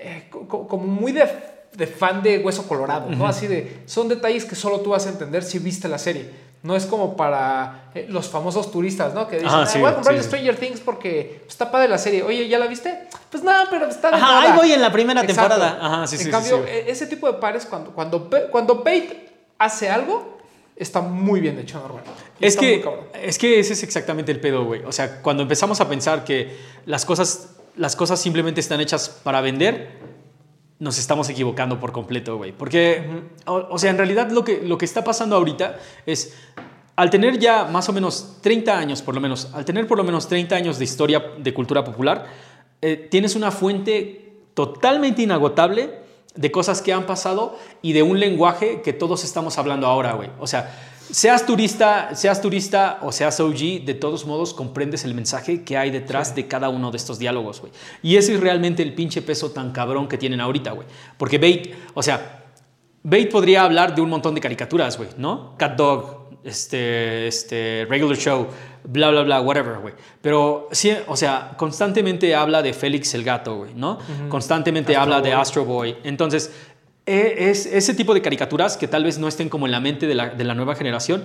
eh, 0.05 0.28
co- 0.30 0.46
co- 0.48 0.66
como 0.68 0.86
muy 0.86 1.12
de, 1.12 1.28
de 1.72 1.86
fan 1.86 2.22
de 2.22 2.38
Hueso 2.38 2.66
Colorado, 2.68 3.09
¿no? 3.11 3.26
Así 3.26 3.46
de, 3.46 3.82
son 3.86 4.09
detalles 4.09 4.44
que 4.44 4.55
solo 4.55 4.80
tú 4.80 4.90
vas 4.90 5.07
a 5.07 5.11
entender 5.11 5.42
si 5.42 5.59
viste 5.59 5.88
la 5.88 5.98
serie. 5.98 6.53
No 6.62 6.76
es 6.76 6.86
como 6.86 7.16
para 7.16 7.90
eh, 7.94 8.07
los 8.09 8.28
famosos 8.28 8.70
turistas, 8.70 9.14
¿no? 9.14 9.26
Que 9.26 9.36
dicen, 9.36 9.50
"Ah, 9.53 9.66
sí, 9.66 9.80
voy 9.80 9.90
a 9.90 9.94
comprar 9.94 10.16
sí. 10.18 10.22
Stranger 10.24 10.57
Things 10.57 10.78
porque 10.80 11.42
está 11.48 11.70
padre 11.72 11.88
la 11.88 11.98
serie. 11.98 12.22
Oye, 12.22 12.46
¿ya 12.46 12.59
la 12.61 12.66
viste? 12.68 13.09
Pues 13.32 13.42
no, 13.42 13.50
pero 13.68 13.86
está 13.88 14.11
de 14.11 14.16
Ajá, 14.16 14.26
moda". 14.26 14.42
ahí 14.42 14.57
voy 14.57 14.72
en 14.72 14.80
la 14.80 14.92
primera 14.92 15.22
Exacto. 15.22 15.55
temporada. 15.57 15.78
Ajá, 15.84 16.07
sí, 16.07 16.22
en 16.22 16.30
cambio, 16.30 16.64
e- 16.64 16.88
ese 16.88 17.09
tipo 17.09 17.26
de 17.26 17.38
pares, 17.38 17.66
cuando, 17.66 17.90
cuando, 17.90 18.30
cuando 18.53 18.84
hace 19.59 19.88
algo, 19.90 20.38
está 20.76 21.00
muy 21.00 21.40
bien 21.40 21.59
hecho 21.59 21.78
normalmente. 21.80 22.12
Y 22.38 22.46
Es 22.46 22.57
que, 22.57 22.84
es 23.22 23.38
que 23.38 23.59
ese 23.61 23.72
es 23.72 23.82
exactamente 23.82 24.30
el 24.30 24.40
pedo, 24.40 24.64
güey. 24.64 24.82
O 24.84 24.92
sea, 24.92 25.20
cuando 25.20 25.42
empezamos 25.42 25.80
a 25.80 25.88
pensar 25.88 26.24
que 26.24 26.57
las 26.86 27.05
cosas, 27.05 27.51
las 27.76 27.96
cosas 27.96 28.20
simplemente 28.20 28.60
están 28.60 28.80
hechas 28.80 29.08
para 29.08 29.40
vender, 29.40 29.98
nos 30.78 30.98
estamos 30.98 31.28
equivocando 31.28 31.78
por 31.78 31.92
completo, 31.92 32.36
güey. 32.36 32.52
Porque, 32.52 33.22
o, 33.46 33.78
sea, 33.78 33.90
en 33.90 33.98
realidad 33.98 34.30
lo 34.30 34.44
que, 34.44 34.62
lo 34.62 34.78
que 34.78 34.84
está 34.84 35.04
pasando 35.04 35.36
ahorita 35.36 35.78
es, 36.06 36.36
al 36.96 37.08
tener 37.08 37.38
ya 37.38 37.64
más 37.64 37.88
o 37.88 37.92
menos 37.92 38.38
30 38.40 38.76
años, 38.76 39.00
por 39.00 39.14
lo 39.14 39.20
menos, 39.20 39.50
al 39.54 39.64
tener 39.64 39.86
por 39.86 39.98
lo 39.98 40.04
menos 40.04 40.28
30 40.28 40.56
años 40.56 40.78
de 40.78 40.84
historia 40.84 41.24
de 41.38 41.54
cultura 41.54 41.84
popular, 41.84 42.26
eh, 42.80 43.08
tienes 43.10 43.36
una 43.36 43.50
fuente 43.50 44.34
totalmente 44.54 45.22
inagotable 45.22 46.00
de 46.34 46.50
cosas 46.50 46.82
que 46.82 46.92
han 46.92 47.06
pasado 47.06 47.56
y 47.80 47.92
de 47.92 48.02
un 48.02 48.18
lenguaje 48.18 48.82
que 48.82 48.92
todos 48.92 49.22
estamos 49.24 49.58
hablando 49.58 49.86
ahora, 49.86 50.14
güey. 50.14 50.30
O 50.40 50.46
sea, 50.46 50.91
seas 51.12 51.44
turista, 51.44 52.14
seas 52.14 52.40
turista 52.40 52.98
o 53.02 53.12
seas 53.12 53.38
OG, 53.38 53.84
de 53.84 53.94
todos 53.94 54.26
modos 54.26 54.54
comprendes 54.54 55.04
el 55.04 55.14
mensaje 55.14 55.62
que 55.62 55.76
hay 55.76 55.90
detrás 55.90 56.34
de 56.34 56.48
cada 56.48 56.70
uno 56.70 56.90
de 56.90 56.96
estos 56.96 57.18
diálogos, 57.18 57.60
güey. 57.60 57.72
Y 58.02 58.16
ese 58.16 58.34
es 58.34 58.40
realmente 58.40 58.82
el 58.82 58.94
pinche 58.94 59.20
peso 59.20 59.50
tan 59.50 59.72
cabrón 59.72 60.08
que 60.08 60.16
tienen 60.16 60.40
ahorita, 60.40 60.72
güey. 60.72 60.88
Porque 61.18 61.38
Bait, 61.38 61.74
o 61.94 62.02
sea, 62.02 62.44
Bait 63.02 63.30
podría 63.30 63.64
hablar 63.64 63.94
de 63.94 64.00
un 64.00 64.08
montón 64.08 64.34
de 64.34 64.40
caricaturas, 64.40 64.96
güey, 64.96 65.10
¿no? 65.18 65.54
Cat 65.58 65.76
Dog, 65.76 66.22
este, 66.44 67.26
este, 67.26 67.86
Regular 67.88 68.16
Show, 68.16 68.48
bla, 68.84 69.10
bla, 69.10 69.22
bla, 69.22 69.40
whatever, 69.42 69.78
güey. 69.78 69.94
Pero 70.20 70.68
sí, 70.72 70.92
o 71.06 71.16
sea, 71.16 71.52
constantemente 71.56 72.34
habla 72.34 72.62
de 72.62 72.72
Félix 72.72 73.14
el 73.14 73.22
gato, 73.22 73.58
güey, 73.58 73.74
¿no? 73.74 73.98
Constantemente 74.28 74.96
Astro 74.96 75.02
habla 75.02 75.20
de. 75.20 75.34
Astro 75.34 75.64
Boy. 75.64 75.96
Entonces, 76.04 76.52
es 77.07 77.66
ese 77.66 77.94
tipo 77.94 78.14
de 78.14 78.22
caricaturas 78.22 78.76
que 78.76 78.88
tal 78.88 79.05
vez 79.05 79.18
no 79.18 79.28
estén 79.28 79.48
como 79.48 79.66
en 79.66 79.72
la 79.72 79.80
mente 79.80 80.07
de 80.07 80.14
la, 80.14 80.30
de 80.30 80.44
la 80.44 80.55
nueva 80.55 80.74
generación. 80.74 81.24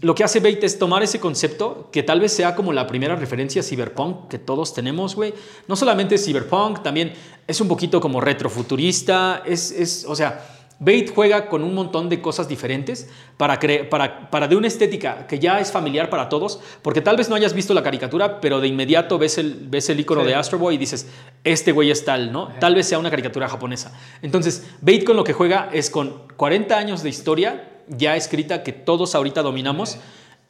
Lo 0.00 0.14
que 0.14 0.24
hace 0.24 0.40
Bait 0.40 0.62
es 0.64 0.78
tomar 0.78 1.02
ese 1.02 1.20
concepto, 1.20 1.88
que 1.92 2.02
tal 2.02 2.20
vez 2.20 2.32
sea 2.32 2.56
como 2.56 2.72
la 2.72 2.86
primera 2.86 3.14
referencia 3.14 3.60
a 3.60 3.64
cyberpunk 3.64 4.28
que 4.28 4.38
todos 4.38 4.74
tenemos, 4.74 5.14
güey. 5.14 5.34
No 5.68 5.76
solamente 5.76 6.18
cyberpunk, 6.18 6.82
también 6.82 7.12
es 7.46 7.60
un 7.60 7.68
poquito 7.68 8.00
como 8.00 8.20
retrofuturista. 8.20 9.42
Es, 9.46 9.70
es, 9.70 10.04
o 10.08 10.16
sea, 10.16 10.53
Bait 10.80 11.10
juega 11.14 11.48
con 11.48 11.62
un 11.62 11.72
montón 11.74 12.08
de 12.08 12.20
cosas 12.20 12.48
diferentes 12.48 13.08
para, 13.36 13.58
para, 13.88 14.30
para 14.30 14.48
de 14.48 14.56
una 14.56 14.66
estética 14.66 15.26
que 15.26 15.38
ya 15.38 15.60
es 15.60 15.70
familiar 15.70 16.10
para 16.10 16.28
todos, 16.28 16.60
porque 16.82 17.00
tal 17.00 17.16
vez 17.16 17.28
no 17.28 17.36
hayas 17.36 17.54
visto 17.54 17.72
la 17.74 17.82
caricatura, 17.82 18.40
pero 18.40 18.60
de 18.60 18.68
inmediato 18.68 19.18
ves 19.18 19.38
el, 19.38 19.66
ves 19.68 19.88
el 19.88 20.00
icono 20.00 20.22
Sí. 20.22 20.26
de 20.28 20.34
Astro 20.34 20.58
Boy 20.58 20.74
y 20.74 20.78
dices, 20.78 21.08
este 21.44 21.72
güey 21.72 21.90
es 21.90 22.04
tal, 22.04 22.32
¿no? 22.32 22.48
Tal 22.60 22.74
vez 22.74 22.86
sea 22.88 22.98
una 22.98 23.10
caricatura 23.10 23.48
japonesa. 23.48 23.92
Entonces, 24.22 24.66
Bait 24.80 25.04
con 25.04 25.16
lo 25.16 25.24
que 25.24 25.32
juega 25.32 25.70
es 25.72 25.90
con 25.90 26.22
40 26.36 26.76
años 26.76 27.02
de 27.02 27.08
historia 27.08 27.70
ya 27.88 28.16
escrita 28.16 28.62
que 28.62 28.72
todos 28.72 29.14
ahorita 29.14 29.42
dominamos. 29.42 29.98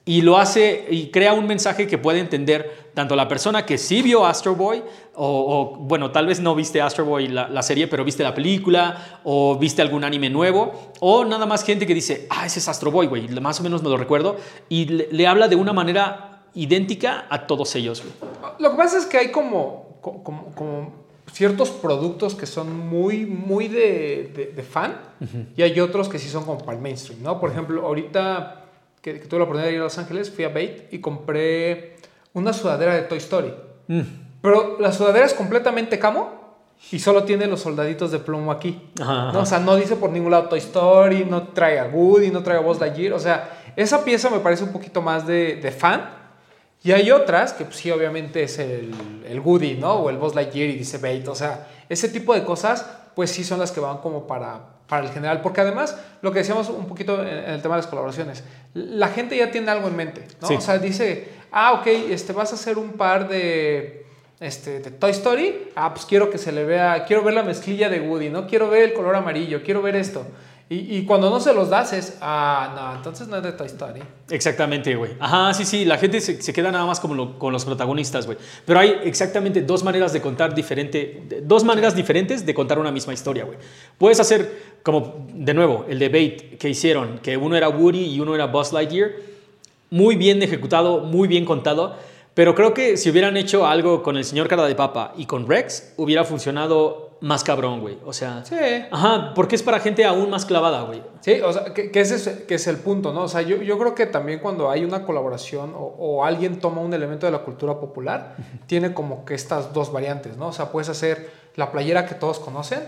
Y 0.06 0.20
lo 0.20 0.36
hace 0.36 0.86
y 0.90 1.10
crea 1.10 1.32
un 1.32 1.46
mensaje 1.46 1.86
que 1.86 1.96
puede 1.96 2.20
entender 2.20 2.90
tanto 2.92 3.16
la 3.16 3.26
persona 3.26 3.64
que 3.64 3.78
sí 3.78 4.02
vio 4.02 4.26
Astro 4.26 4.54
Boy, 4.54 4.82
o, 5.14 5.26
o, 5.26 5.76
bueno, 5.78 6.10
tal 6.12 6.26
vez 6.26 6.40
no 6.40 6.54
viste 6.54 6.82
Astro 6.82 7.06
Boy 7.06 7.28
la, 7.28 7.48
la 7.48 7.62
serie, 7.62 7.88
pero 7.88 8.04
viste 8.04 8.22
la 8.22 8.34
película, 8.34 9.20
o 9.24 9.56
viste 9.58 9.80
algún 9.80 10.04
anime 10.04 10.28
nuevo, 10.28 10.92
o 11.00 11.24
nada 11.24 11.46
más 11.46 11.64
gente 11.64 11.86
que 11.86 11.94
dice, 11.94 12.26
ah, 12.28 12.44
ese 12.44 12.58
es 12.58 12.68
Astro 12.68 12.90
Boy, 12.90 13.06
güey, 13.06 13.28
más 13.40 13.60
o 13.60 13.62
menos 13.62 13.82
me 13.82 13.88
lo 13.88 13.96
recuerdo, 13.96 14.36
y 14.68 14.84
le, 14.84 15.08
le 15.10 15.26
habla 15.26 15.48
de 15.48 15.56
una 15.56 15.72
manera 15.72 16.42
idéntica 16.54 17.24
a 17.30 17.46
todos 17.46 17.74
ellos. 17.74 18.02
Lo 18.58 18.70
que 18.72 18.76
pasa 18.76 18.98
es 18.98 19.06
que 19.06 19.16
hay 19.16 19.30
como, 19.32 19.96
co- 20.02 20.22
como, 20.22 20.54
como 20.54 20.92
ciertos 21.32 21.70
productos 21.70 22.34
que 22.34 22.44
son 22.46 22.78
muy, 22.88 23.24
muy 23.24 23.68
de, 23.68 24.30
de- 24.36 24.52
de 24.54 24.62
fan 24.62 25.00
y 25.56 25.62
hay 25.62 25.80
otros 25.80 26.08
que 26.10 26.18
sí 26.18 26.28
son 26.28 26.44
como 26.44 26.58
para 26.58 26.76
el 26.76 26.82
mainstream, 26.82 27.22
¿no? 27.22 27.40
Por 27.40 27.50
ejemplo, 27.50 27.84
ahorita 27.86 28.63
que, 29.04 29.20
que 29.20 29.26
tuve 29.26 29.40
la 29.40 29.44
oportunidad 29.44 29.68
de 29.68 29.74
ir 29.74 29.80
a 29.80 29.84
Los 29.84 29.98
Ángeles, 29.98 30.30
fui 30.30 30.44
a 30.44 30.48
Bait 30.48 30.90
y 30.90 30.98
compré 31.00 31.96
una 32.32 32.54
sudadera 32.54 32.94
de 32.94 33.02
Toy 33.02 33.18
Story. 33.18 33.52
Pero 34.40 34.78
la 34.80 34.92
sudadera 34.92 35.26
es 35.26 35.34
completamente 35.34 35.98
camo 35.98 36.56
y 36.90 36.98
solo 36.98 37.24
tiene 37.24 37.46
los 37.46 37.60
soldaditos 37.60 38.10
de 38.12 38.18
plomo 38.18 38.50
aquí. 38.50 38.80
Ajá, 38.98 39.30
¿no? 39.32 39.40
O 39.40 39.46
sea, 39.46 39.58
no 39.58 39.76
dice 39.76 39.96
por 39.96 40.08
ningún 40.08 40.30
lado 40.30 40.48
Toy 40.48 40.58
Story, 40.58 41.26
no 41.26 41.48
trae 41.48 41.78
a 41.78 41.84
Woody, 41.84 42.30
no 42.30 42.42
trae 42.42 42.56
a 42.56 42.60
Buzz 42.60 42.80
Lightyear. 42.80 43.12
O 43.12 43.18
sea, 43.18 43.60
esa 43.76 44.04
pieza 44.04 44.30
me 44.30 44.38
parece 44.38 44.64
un 44.64 44.72
poquito 44.72 45.02
más 45.02 45.26
de, 45.26 45.56
de 45.56 45.70
fan. 45.70 46.08
Y 46.82 46.92
hay 46.92 47.10
otras 47.10 47.52
que 47.52 47.66
pues, 47.66 47.76
sí, 47.76 47.90
obviamente 47.90 48.42
es 48.42 48.58
el, 48.58 48.90
el 49.28 49.40
Woody, 49.40 49.74
¿no? 49.74 49.96
O 49.96 50.08
el 50.08 50.16
Buzz 50.16 50.34
Lightyear 50.34 50.70
y 50.70 50.76
dice 50.76 50.96
Bait. 50.96 51.28
O 51.28 51.34
sea, 51.34 51.68
ese 51.90 52.08
tipo 52.08 52.32
de 52.32 52.42
cosas, 52.42 52.86
pues 53.14 53.30
sí 53.30 53.44
son 53.44 53.60
las 53.60 53.70
que 53.70 53.80
van 53.80 53.98
como 53.98 54.26
para, 54.26 54.73
para 54.94 55.06
el 55.06 55.12
general. 55.12 55.40
Porque 55.42 55.60
además, 55.60 55.96
lo 56.22 56.32
que 56.32 56.38
decíamos 56.38 56.68
un 56.68 56.86
poquito 56.86 57.20
en, 57.20 57.28
el 57.28 57.62
tema 57.62 57.74
de 57.74 57.82
las 57.82 57.86
colaboraciones, 57.88 58.44
la 58.74 59.08
gente 59.08 59.36
ya 59.36 59.50
tiene 59.50 59.70
algo 59.70 59.88
en 59.88 59.96
mente, 59.96 60.24
¿no? 60.40 60.48
Sí. 60.48 60.54
O 60.54 60.60
sea, 60.60 60.78
dice, 60.78 61.28
ah, 61.50 61.72
ok, 61.72 61.86
este, 61.86 62.32
vas 62.32 62.52
a 62.52 62.54
hacer 62.54 62.78
un 62.78 62.92
par 62.92 63.28
de, 63.28 64.06
este, 64.38 64.78
de 64.80 64.90
Toy 64.92 65.10
Story. 65.10 65.70
Ah, 65.74 65.92
pues 65.92 66.06
quiero 66.06 66.30
que 66.30 66.38
se 66.38 66.52
le 66.52 66.64
vea, 66.64 67.04
quiero 67.06 67.24
ver 67.24 67.34
la 67.34 67.42
mezclilla 67.42 67.88
de 67.88 68.00
Woody, 68.00 68.30
¿no? 68.30 68.46
Quiero 68.46 68.70
ver 68.70 68.82
el 68.84 68.92
color 68.92 69.16
amarillo, 69.16 69.62
quiero 69.64 69.82
ver 69.82 69.96
esto. 69.96 70.24
Y, 70.70 70.96
y 70.96 71.04
cuando 71.04 71.28
no 71.28 71.40
se 71.40 71.52
los 71.52 71.68
das 71.68 71.92
es, 71.92 72.16
ah, 72.22 72.72
no, 72.74 72.96
entonces 72.96 73.28
no 73.28 73.36
es 73.36 73.42
de 73.42 73.52
Toy 73.52 73.66
Story. 73.66 74.00
Exactamente, 74.30 74.94
güey. 74.96 75.12
Ajá, 75.20 75.52
sí, 75.52 75.64
sí, 75.66 75.84
la 75.84 75.98
gente 75.98 76.20
se, 76.22 76.40
se 76.40 76.52
queda 76.54 76.72
nada 76.72 76.86
más 76.86 77.00
como 77.00 77.14
lo- 77.14 77.38
con 77.38 77.52
los 77.52 77.64
protagonistas, 77.66 78.24
güey. 78.24 78.38
Pero 78.64 78.80
hay 78.80 78.96
exactamente 79.04 79.60
dos 79.60 79.84
maneras 79.84 80.12
de 80.14 80.22
contar 80.22 80.54
diferente, 80.54 81.42
dos 81.42 81.64
maneras 81.64 81.94
diferentes 81.94 82.46
de 82.46 82.54
contar 82.54 82.78
una 82.78 82.90
misma 82.90 83.12
historia, 83.12 83.44
güey. 83.44 83.58
Puedes 83.98 84.18
hacer 84.20 84.74
como, 84.82 85.26
de 85.34 85.52
nuevo, 85.52 85.84
el 85.88 85.98
debate 85.98 86.56
que 86.58 86.70
hicieron, 86.70 87.18
que 87.18 87.36
uno 87.36 87.56
era 87.56 87.68
Woody 87.68 88.06
y 88.14 88.20
uno 88.20 88.34
era 88.34 88.46
Buzz 88.46 88.72
Lightyear. 88.72 89.10
muy 89.90 90.16
bien 90.16 90.42
ejecutado, 90.42 91.00
muy 91.00 91.28
bien 91.28 91.44
contado. 91.44 91.96
Pero 92.32 92.54
creo 92.56 92.74
que 92.74 92.96
si 92.96 93.10
hubieran 93.10 93.36
hecho 93.36 93.66
algo 93.66 94.02
con 94.02 94.16
el 94.16 94.24
señor 94.24 94.48
Cara 94.48 94.64
de 94.66 94.74
Papa 94.74 95.12
y 95.16 95.26
con 95.26 95.46
Rex, 95.46 95.92
hubiera 95.98 96.24
funcionado 96.24 97.13
más 97.24 97.42
cabrón, 97.42 97.80
güey. 97.80 97.96
O 98.04 98.12
sea, 98.12 98.44
Sí. 98.44 98.54
ajá, 98.90 99.32
porque 99.34 99.56
es 99.56 99.62
para 99.62 99.80
gente 99.80 100.04
aún 100.04 100.28
más 100.28 100.44
clavada, 100.44 100.82
güey. 100.82 101.02
Sí, 101.20 101.40
o 101.40 101.52
sea, 101.52 101.72
que, 101.72 101.90
que 101.90 102.00
ese 102.00 102.16
es, 102.16 102.28
que 102.46 102.54
es 102.56 102.66
el 102.66 102.76
punto, 102.76 103.14
¿no? 103.14 103.22
O 103.22 103.28
sea, 103.28 103.40
yo, 103.40 103.56
yo 103.62 103.78
creo 103.78 103.94
que 103.94 104.04
también 104.04 104.40
cuando 104.40 104.70
hay 104.70 104.84
una 104.84 105.04
colaboración 105.04 105.72
o, 105.74 105.94
o 105.98 106.24
alguien 106.24 106.58
toma 106.60 106.82
un 106.82 106.92
elemento 106.92 107.24
de 107.24 107.32
la 107.32 107.38
cultura 107.38 107.80
popular, 107.80 108.36
tiene 108.66 108.92
como 108.92 109.24
que 109.24 109.34
estas 109.34 109.72
dos 109.72 109.90
variantes, 109.90 110.36
¿no? 110.36 110.48
O 110.48 110.52
sea, 110.52 110.70
puedes 110.70 110.90
hacer 110.90 111.30
la 111.56 111.72
playera 111.72 112.04
que 112.04 112.14
todos 112.14 112.38
conocen 112.40 112.80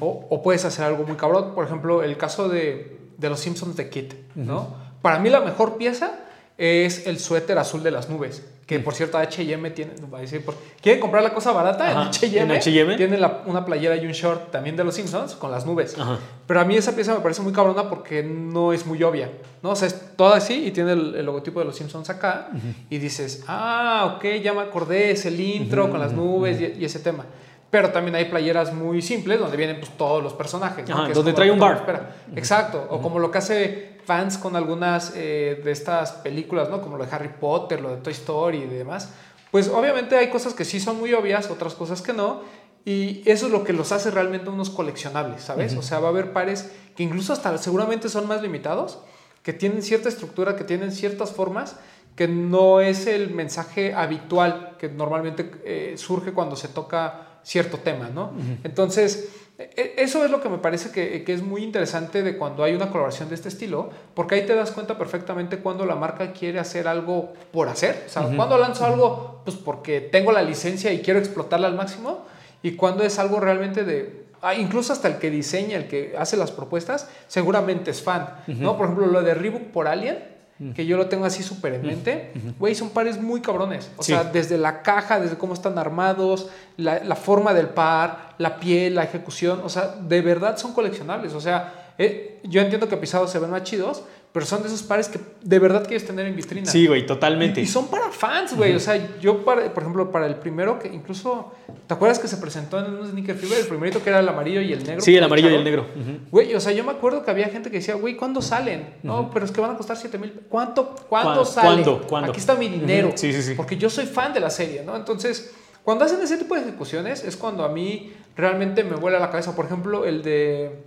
o, 0.00 0.26
o 0.30 0.42
puedes 0.42 0.64
hacer 0.64 0.86
algo 0.86 1.04
muy 1.04 1.16
cabrón. 1.16 1.52
Por 1.54 1.66
ejemplo, 1.66 2.02
el 2.02 2.16
caso 2.16 2.48
de, 2.48 2.98
de 3.18 3.28
los 3.28 3.40
Simpsons 3.40 3.76
de 3.76 3.90
Kit, 3.90 4.14
¿no? 4.34 4.68
Para 5.02 5.18
mí 5.18 5.28
la 5.28 5.40
mejor 5.40 5.76
pieza 5.76 6.20
es 6.58 7.06
el 7.06 7.18
suéter 7.18 7.58
azul 7.58 7.82
de 7.82 7.90
las 7.90 8.08
nubes. 8.08 8.42
Que 8.66 8.78
por 8.78 8.94
cierto, 8.94 9.18
H&M 9.18 9.70
tiene, 9.72 9.92
va 10.12 10.18
a 10.18 10.20
decir, 10.20 10.42
por- 10.44 10.54
¿quieren 10.80 11.00
comprar 11.00 11.22
la 11.22 11.34
cosa 11.34 11.50
barata? 11.52 11.90
Ajá, 11.90 12.00
En 12.02 12.08
H&M, 12.08 12.92
en 12.92 12.96
tiene 12.96 13.18
la- 13.18 13.42
una 13.44 13.64
playera 13.66 13.96
y 13.96 14.06
un 14.06 14.12
short 14.12 14.50
también 14.52 14.76
de 14.76 14.84
los 14.84 14.94
Simpsons 14.94 15.34
con 15.34 15.50
las 15.50 15.66
nubes. 15.66 15.98
Ajá. 15.98 16.18
Pero 16.46 16.60
a 16.60 16.64
mí 16.64 16.76
esa 16.76 16.94
pieza 16.94 17.12
me 17.12 17.20
parece 17.20 17.42
muy 17.42 17.52
cabrona 17.52 17.88
porque 17.90 18.22
no 18.22 18.72
es 18.72 18.86
muy 18.86 19.02
obvia, 19.02 19.30
¿no? 19.62 19.70
O 19.70 19.76
sea, 19.76 19.88
es 19.88 20.16
toda 20.16 20.36
así 20.36 20.64
y 20.66 20.70
tiene 20.70 20.92
el, 20.92 21.16
el 21.16 21.26
logotipo 21.26 21.58
de 21.58 21.66
los 21.66 21.76
Simpsons 21.76 22.08
acá 22.08 22.48
y 22.88 22.98
dices, 22.98 23.42
ah, 23.48 24.14
ok, 24.16 24.24
ya 24.42 24.54
me 24.54 24.60
acordé, 24.60 25.10
es 25.10 25.26
el 25.26 25.38
intro 25.40 25.90
con 25.90 25.98
las 26.00 26.12
nubes 26.12 26.60
y, 26.60 26.80
y 26.80 26.84
ese 26.84 27.00
tema. 27.00 27.26
Pero 27.72 27.90
también 27.90 28.14
hay 28.16 28.26
playeras 28.26 28.74
muy 28.74 29.00
simples 29.00 29.40
donde 29.40 29.56
vienen 29.56 29.80
pues, 29.80 29.96
todos 29.96 30.22
los 30.22 30.34
personajes. 30.34 30.86
¿no? 30.86 30.94
Ajá, 30.94 31.06
Que 31.06 31.14
donde 31.14 31.32
trae 31.32 31.50
un 31.50 31.58
bar. 31.58 31.70
uno 31.70 31.80
espera. 31.80 32.16
Exacto. 32.36 32.86
O 32.90 33.00
como 33.00 33.18
lo 33.18 33.30
que 33.30 33.38
hace 33.38 33.96
fans 34.04 34.36
con 34.36 34.56
algunas 34.56 35.14
eh, 35.16 35.58
de 35.64 35.72
estas 35.72 36.12
películas, 36.12 36.68
¿no? 36.68 36.82
Como 36.82 36.98
lo 36.98 37.06
de 37.06 37.10
Harry 37.10 37.30
Potter, 37.40 37.80
lo 37.80 37.88
de 37.88 37.96
Toy 37.96 38.12
Story 38.12 38.58
y 38.58 38.66
demás. 38.66 39.14
Pues 39.50 39.68
obviamente 39.68 40.18
hay 40.18 40.28
cosas 40.28 40.52
que 40.52 40.66
sí 40.66 40.80
son 40.80 40.98
muy 40.98 41.14
obvias, 41.14 41.50
otras 41.50 41.72
cosas 41.72 42.02
que 42.02 42.12
no. 42.12 42.42
Y 42.84 43.22
eso 43.24 43.46
es 43.46 43.52
lo 43.52 43.64
que 43.64 43.72
los 43.72 43.90
hace 43.90 44.10
realmente 44.10 44.50
unos 44.50 44.68
coleccionables, 44.68 45.40
¿sabes? 45.40 45.74
O 45.74 45.80
sea, 45.80 45.98
va 45.98 46.08
a 46.08 46.10
haber 46.10 46.34
pares 46.34 46.70
que 46.94 47.02
incluso 47.04 47.32
hasta 47.32 47.56
seguramente 47.56 48.10
son 48.10 48.28
más 48.28 48.42
limitados, 48.42 48.98
que 49.42 49.54
tienen 49.54 49.80
cierta 49.80 50.10
estructura, 50.10 50.56
que 50.56 50.64
tienen 50.64 50.92
ciertas 50.92 51.32
formas, 51.32 51.76
que 52.16 52.28
no 52.28 52.82
es 52.82 53.06
el 53.06 53.30
mensaje 53.30 53.94
habitual 53.94 54.76
que 54.78 54.90
normalmente 54.90 55.50
eh, 55.64 55.94
surge 55.96 56.32
cuando 56.32 56.54
se 56.54 56.68
toca 56.68 57.28
cierto 57.44 57.78
tema, 57.78 58.08
¿no? 58.08 58.32
Entonces, 58.64 59.28
e- 59.58 59.94
eso 59.98 60.24
es 60.24 60.30
lo 60.30 60.40
que 60.40 60.48
me 60.48 60.58
parece 60.58 60.90
que, 60.90 61.24
que 61.24 61.32
es 61.32 61.42
muy 61.42 61.62
interesante 61.62 62.22
de 62.22 62.36
cuando 62.36 62.64
hay 62.64 62.74
una 62.74 62.88
colaboración 62.90 63.28
de 63.28 63.34
este 63.34 63.48
estilo, 63.48 63.90
porque 64.14 64.36
ahí 64.36 64.46
te 64.46 64.54
das 64.54 64.70
cuenta 64.70 64.96
perfectamente 64.98 65.58
cuando 65.58 65.84
la 65.86 65.94
marca 65.94 66.32
quiere 66.32 66.58
hacer 66.58 66.88
algo 66.88 67.32
por 67.52 67.68
hacer, 67.68 68.04
o 68.06 68.08
sea, 68.08 68.22
cuando 68.36 68.58
lanzo 68.58 68.84
algo, 68.86 69.42
pues 69.44 69.56
porque 69.56 70.00
tengo 70.00 70.32
la 70.32 70.42
licencia 70.42 70.92
y 70.92 71.00
quiero 71.00 71.18
explotarla 71.18 71.66
al 71.68 71.74
máximo, 71.74 72.24
y 72.62 72.72
cuando 72.76 73.02
es 73.02 73.18
algo 73.18 73.40
realmente 73.40 73.84
de... 73.84 74.24
ah, 74.40 74.54
incluso 74.54 74.92
hasta 74.92 75.08
el 75.08 75.16
que 75.18 75.30
diseña, 75.30 75.76
el 75.76 75.88
que 75.88 76.14
hace 76.18 76.36
las 76.36 76.50
propuestas, 76.52 77.08
seguramente 77.28 77.90
es 77.90 78.02
fan, 78.02 78.36
¿no? 78.46 78.76
Por 78.76 78.86
ejemplo, 78.86 79.06
lo 79.06 79.22
de 79.22 79.34
Reebok 79.34 79.62
por 79.72 79.88
Alien, 79.88 80.31
que 80.74 80.86
yo 80.86 80.96
lo 80.96 81.06
tengo 81.06 81.24
así 81.24 81.42
súper 81.42 81.74
en 81.74 81.82
mente, 81.86 82.32
güey, 82.58 82.74
son 82.74 82.90
pares 82.90 83.20
muy 83.20 83.40
cabrones. 83.40 83.90
O 83.96 84.02
Sí. 84.02 84.12
sea, 84.12 84.24
desde 84.24 84.58
la 84.58 84.82
caja, 84.82 85.18
desde 85.18 85.36
cómo 85.36 85.54
están 85.54 85.78
armados, 85.78 86.48
la, 86.76 87.02
la 87.02 87.16
forma 87.16 87.52
del 87.54 87.68
par, 87.68 88.34
la 88.38 88.58
piel, 88.60 88.94
la 88.94 89.04
ejecución, 89.04 89.60
o 89.64 89.68
sea, 89.68 89.96
de 90.00 90.20
verdad 90.20 90.56
son 90.56 90.72
coleccionables. 90.72 91.32
O 91.34 91.40
sea, 91.40 91.94
eh, 91.98 92.40
yo 92.44 92.60
entiendo 92.60 92.88
que 92.88 92.96
pisados 92.96 93.30
se 93.30 93.38
ven 93.38 93.50
más 93.50 93.64
chidos, 93.64 94.02
pero 94.32 94.46
son 94.46 94.62
de 94.62 94.68
esos 94.68 94.82
pares 94.82 95.08
que 95.08 95.20
de 95.42 95.58
verdad 95.58 95.82
quieres 95.82 96.06
tener 96.06 96.26
en 96.26 96.34
vitrina. 96.34 96.70
Sí, 96.70 96.86
güey, 96.86 97.04
totalmente. 97.06 97.60
Y, 97.60 97.64
y 97.64 97.66
son 97.66 97.88
para 97.88 98.10
fans, 98.10 98.56
güey. 98.56 98.74
O 98.74 98.80
sea, 98.80 99.18
yo, 99.20 99.44
para, 99.44 99.72
por 99.74 99.82
ejemplo, 99.82 100.10
para 100.10 100.26
el 100.26 100.36
primero 100.36 100.78
que 100.78 100.88
incluso, 100.88 101.52
¿te 101.86 101.92
acuerdas 101.92 102.18
que 102.18 102.28
se 102.28 102.38
presentó 102.38 102.78
en 102.78 102.94
un 102.94 103.06
sneaker 103.06 103.36
fever? 103.36 103.58
El 103.58 103.66
primerito 103.66 104.02
que 104.02 104.08
era 104.08 104.20
el 104.20 104.28
amarillo 104.28 104.62
y 104.62 104.72
el 104.72 104.82
negro. 104.84 105.02
Sí, 105.02 105.14
el 105.14 105.22
amarillo 105.22 105.50
y 105.50 105.54
el 105.54 105.64
negro. 105.64 105.86
Güey, 106.30 106.54
o 106.54 106.60
sea, 106.60 106.72
yo 106.72 106.82
me 106.82 106.92
acuerdo 106.92 107.22
que 107.24 107.30
había 107.30 107.48
gente 107.48 107.70
que 107.70 107.76
decía, 107.76 107.94
güey, 107.94 108.16
¿cuándo 108.16 108.40
salen? 108.40 108.94
No, 109.02 109.30
pero 109.30 109.44
es 109.44 109.52
que 109.52 109.60
van 109.60 109.72
a 109.72 109.76
costar 109.76 109.98
7 109.98 110.16
mil. 110.16 110.32
¿Cuánto, 110.48 110.94
¿Cuándo 111.08 111.08
¿Cuándo? 111.08 111.44
salen? 111.44 111.84
¿Cuándo? 111.84 112.06
¿Cuándo? 112.06 112.30
Aquí 112.30 112.40
está 112.40 112.54
mi 112.54 112.68
dinero. 112.68 113.12
Sí, 113.14 113.34
sí, 113.34 113.42
sí. 113.42 113.54
Porque 113.54 113.76
yo 113.76 113.90
soy 113.90 114.06
fan 114.06 114.32
de 114.32 114.40
la 114.40 114.48
serie, 114.48 114.82
¿no? 114.82 114.96
Entonces, 114.96 115.52
cuando 115.84 116.04
hacen 116.06 116.22
ese 116.22 116.38
tipo 116.38 116.54
de 116.54 116.62
ejecuciones 116.62 117.22
es 117.22 117.36
cuando 117.36 117.64
a 117.64 117.68
mí 117.68 118.12
realmente 118.34 118.82
me 118.82 118.96
vuela 118.96 119.18
la 119.18 119.30
cabeza. 119.30 119.54
Por 119.54 119.66
ejemplo, 119.66 120.06
el 120.06 120.22
de... 120.22 120.84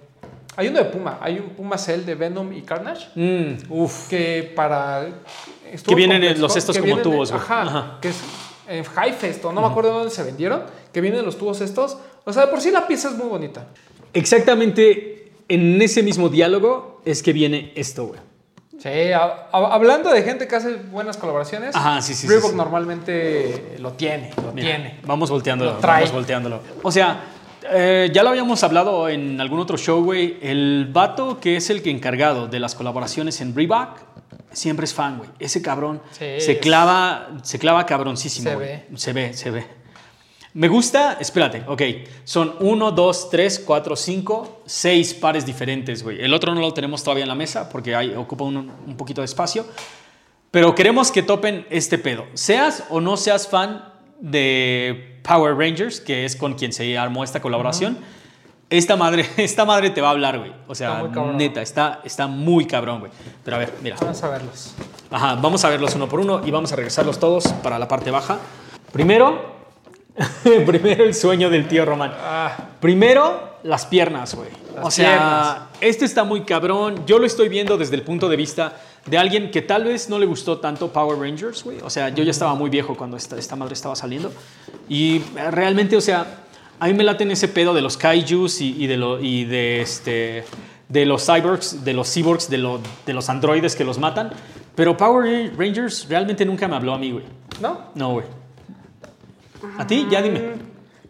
Hay 0.58 0.68
uno 0.70 0.80
de 0.80 0.86
Puma. 0.86 1.18
Hay 1.22 1.40
un 1.40 1.50
Puma 1.50 1.78
Cell 1.78 2.06
de 2.06 2.16
Venom 2.16 2.52
y 2.54 2.62
Carnage 2.62 3.08
Mm, 3.16 3.58
uf. 3.72 4.08
que 4.10 4.52
para... 4.56 5.06
Que 5.86 5.96
vienen 5.96 6.40
los 6.40 6.56
estos 6.56 6.76
como 6.78 6.86
vienen 6.86 7.04
tubos, 7.04 7.32
güey. 7.32 7.42
Ajá, 7.44 7.62
Ajá. 7.64 7.98
que 8.02 8.10
es 8.10 8.16
en 8.68 8.84
Highfest 8.84 9.44
o 9.46 9.52
no 9.52 9.62
me 9.62 9.68
acuerdo 9.68 9.92
dónde 9.92 10.10
se 10.10 10.24
vendieron, 10.24 10.64
que 10.94 11.02
vienen 11.02 11.26
los 11.26 11.38
tubos 11.38 11.62
estos. 11.62 11.98
O 12.24 12.32
sea, 12.34 12.44
de 12.46 12.48
por 12.52 12.62
sí 12.62 12.72
la 12.72 12.88
pieza 12.88 13.10
es 13.10 13.16
muy 13.16 13.28
bonita. 13.28 13.68
Exactamente 14.14 15.32
en 15.48 15.82
ese 15.82 16.02
mismo 16.04 16.30
diálogo 16.30 17.02
es 17.06 17.22
que 17.22 17.32
viene 17.34 17.72
esto, 17.76 18.06
güey. 18.08 18.20
Sí, 18.80 19.12
a- 19.12 19.48
a- 19.52 19.74
hablando 19.74 20.12
de 20.12 20.22
gente 20.24 20.48
que 20.48 20.56
hace 20.56 20.76
buenas 20.76 21.18
colaboraciones, 21.18 21.76
Ajá, 21.76 22.02
sí, 22.02 22.14
sí, 22.14 22.22
sí, 22.24 22.28
Reebok 22.28 22.52
sí. 22.52 22.58
normalmente 22.58 23.76
lo 23.80 23.94
tiene, 23.94 24.32
lo 24.44 24.52
Mira, 24.52 24.68
tiene. 24.68 25.00
Vamos 25.06 25.30
volteándolo. 25.30 25.74
Lo 25.74 25.78
trae. 25.78 26.02
Vamos 26.02 26.14
volteándolo. 26.14 26.60
O 26.84 26.92
sea, 26.92 27.24
eh, 27.72 28.10
ya 28.14 28.24
lo 28.24 28.30
habíamos 28.30 28.64
hablado 28.64 29.08
en 29.10 29.40
algún 29.42 29.60
otro 29.60 29.78
show, 29.78 30.04
güey. 30.04 30.38
El 30.42 30.90
vato 30.92 31.40
que 31.40 31.58
es 31.58 31.70
el 31.70 31.82
que 31.82 31.90
encargado 31.92 32.48
de 32.48 32.60
las 32.60 32.76
colaboraciones 32.76 33.42
en 33.42 33.56
Reebok 33.56 34.00
siempre 34.52 34.86
es 34.86 34.94
fan, 34.94 35.18
güey. 35.18 35.30
Ese 35.40 35.62
cabrón 35.62 36.02
Sí, 36.12 36.20
se 36.40 36.52
es- 36.54 36.58
clava, 36.60 37.30
se 37.44 37.60
clava 37.60 37.86
cabroncísimo. 37.86 38.50
Se 38.50 38.56
ve. 38.56 38.86
Se 38.96 39.14
ve, 39.14 39.34
se 39.34 39.52
ve. 39.52 39.66
Me 40.54 40.70
gusta, 40.70 41.18
espérate, 41.20 41.64
ok. 41.68 41.82
Son 42.24 42.56
uno, 42.62 42.92
dos, 42.92 43.30
tres, 43.30 43.60
cuatro, 43.60 43.96
cinco, 43.98 44.62
seis 44.66 45.14
pares 45.14 45.46
diferentes, 45.46 46.02
güey. 46.02 46.22
El 46.24 46.34
otro 46.34 46.56
no 46.56 46.62
lo 46.62 46.74
tenemos 46.74 47.04
todavía 47.04 47.24
en 47.24 47.30
la 47.30 47.36
mesa 47.36 47.68
porque 47.70 47.94
hay, 47.94 48.14
ocupa 48.16 48.46
un, 48.46 48.56
un 48.88 48.96
poquito 48.98 49.20
de 49.20 49.26
espacio. 49.26 49.66
Pero 50.52 50.74
queremos 50.74 51.12
que 51.12 51.22
topen 51.24 51.68
este 51.70 51.98
pedo. 51.98 52.26
Seas 52.36 52.86
o 52.90 53.02
no 53.02 53.18
seas 53.18 53.50
fan 53.50 53.84
de 54.22 55.15
Power 55.28 55.56
Rangers, 55.56 56.00
que 56.00 56.26
es 56.26 56.36
con 56.36 56.54
quien 56.54 56.72
se 56.72 56.98
armó 56.98 57.24
esta 57.24 57.42
colaboración, 57.42 57.98
esta, 58.70 58.96
madre, 58.96 59.26
esta 59.38 59.66
madre 59.66 59.90
te 59.90 60.02
va 60.02 60.10
a 60.10 60.12
hablar, 60.12 60.40
güey. 60.40 60.52
O 60.68 60.76
sea, 60.76 61.04
Está 61.06 61.24
neta, 61.34 61.62
está, 61.62 62.02
está 62.04 62.28
muy 62.28 62.66
cabrón, 62.66 63.00
güey. 63.00 63.12
Pero 63.44 63.58
a 63.58 63.60
ver, 63.60 63.74
mira. 63.82 63.96
Vamos 64.00 64.24
a 64.24 64.30
verlos. 64.30 64.76
Ajá, 65.12 65.36
vamos 65.36 65.64
a 65.64 65.70
verlos 65.70 65.96
uno 65.96 66.08
por 66.08 66.20
uno 66.20 66.42
y 66.46 66.52
vamos 66.52 66.72
a 66.74 66.76
regresarlos 66.76 67.20
todos 67.20 67.48
para 67.64 67.80
la 67.80 67.88
parte 67.88 68.12
baja. 68.12 68.40
Primero, 68.92 69.56
primero 70.66 71.04
el 71.04 71.14
sueño 71.14 71.50
del 71.50 71.68
tío 71.68 71.86
Román. 71.86 72.14
Ah, 72.18 72.58
Primero, 72.80 73.58
las 73.64 73.86
piernas, 73.86 74.36
güey. 74.36 74.50
O 74.82 74.92
sea, 74.92 75.10
piernas. 75.10 75.58
este 75.82 76.06
está 76.06 76.24
muy 76.24 76.42
cabrón. 76.42 77.06
Yo 77.06 77.20
lo 77.20 77.26
estoy 77.26 77.50
viendo 77.50 77.78
desde 77.78 77.96
el 77.96 78.02
punto 78.02 78.30
de 78.30 78.36
vista 78.36 78.78
de 79.06 79.18
alguien 79.18 79.52
que 79.52 79.62
tal 79.62 79.84
vez 79.84 80.10
no 80.10 80.18
le 80.20 80.26
gustó 80.26 80.58
tanto 80.60 80.92
Power 80.92 81.20
Rangers, 81.20 81.64
güey. 81.64 81.78
O 81.84 81.90
sea, 81.90 82.10
yo 82.10 82.24
ya 82.24 82.32
estaba 82.32 82.56
muy 82.56 82.70
viejo 82.70 82.96
cuando 82.98 83.18
esta, 83.18 83.38
esta 83.38 83.56
madre 83.56 83.74
estaba 83.74 83.96
saliendo. 83.96 84.32
Y 84.90 85.18
eh, 85.38 85.52
realmente, 85.52 85.96
o 85.96 86.02
sea, 86.02 86.42
a 86.80 86.88
mí 86.88 86.94
me 86.94 87.04
late 87.04 87.24
en 87.24 87.32
ese 87.32 87.48
pedo 87.48 87.74
de 87.74 87.82
los 87.82 87.98
kaijus 87.98 88.62
y, 88.62 88.84
y 88.84 88.88
de, 88.88 88.98
lo, 88.98 89.20
y 89.22 89.46
de, 89.46 89.82
este, 89.82 90.44
de 90.90 91.06
los 91.06 91.26
cyborgs, 91.26 91.86
de 91.86 91.94
los 91.94 92.12
cyborgs, 92.12 92.50
de, 92.50 92.58
lo- 92.58 92.80
de 93.06 93.14
los 93.14 93.30
androides 93.30 93.76
que 93.76 93.84
los 93.84 93.98
matan. 94.00 94.32
Pero 94.76 94.98
Power 94.98 95.54
Rangers 95.58 96.08
realmente 96.10 96.46
nunca 96.46 96.68
me 96.68 96.76
habló 96.76 96.94
a 96.94 96.98
mí, 96.98 97.12
güey. 97.12 97.24
¿no? 97.62 97.80
No, 97.96 98.12
güey. 98.14 98.26
¿A 99.78 99.88
ti? 99.88 100.06
Ya 100.10 100.22
dime. 100.22 100.42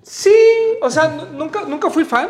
Sí, 0.07 0.35
o 0.83 0.91
sea, 0.91 1.07
nu- 1.09 1.35
nunca, 1.35 1.63
nunca 1.63 1.89
fui 1.89 2.05
fan, 2.05 2.29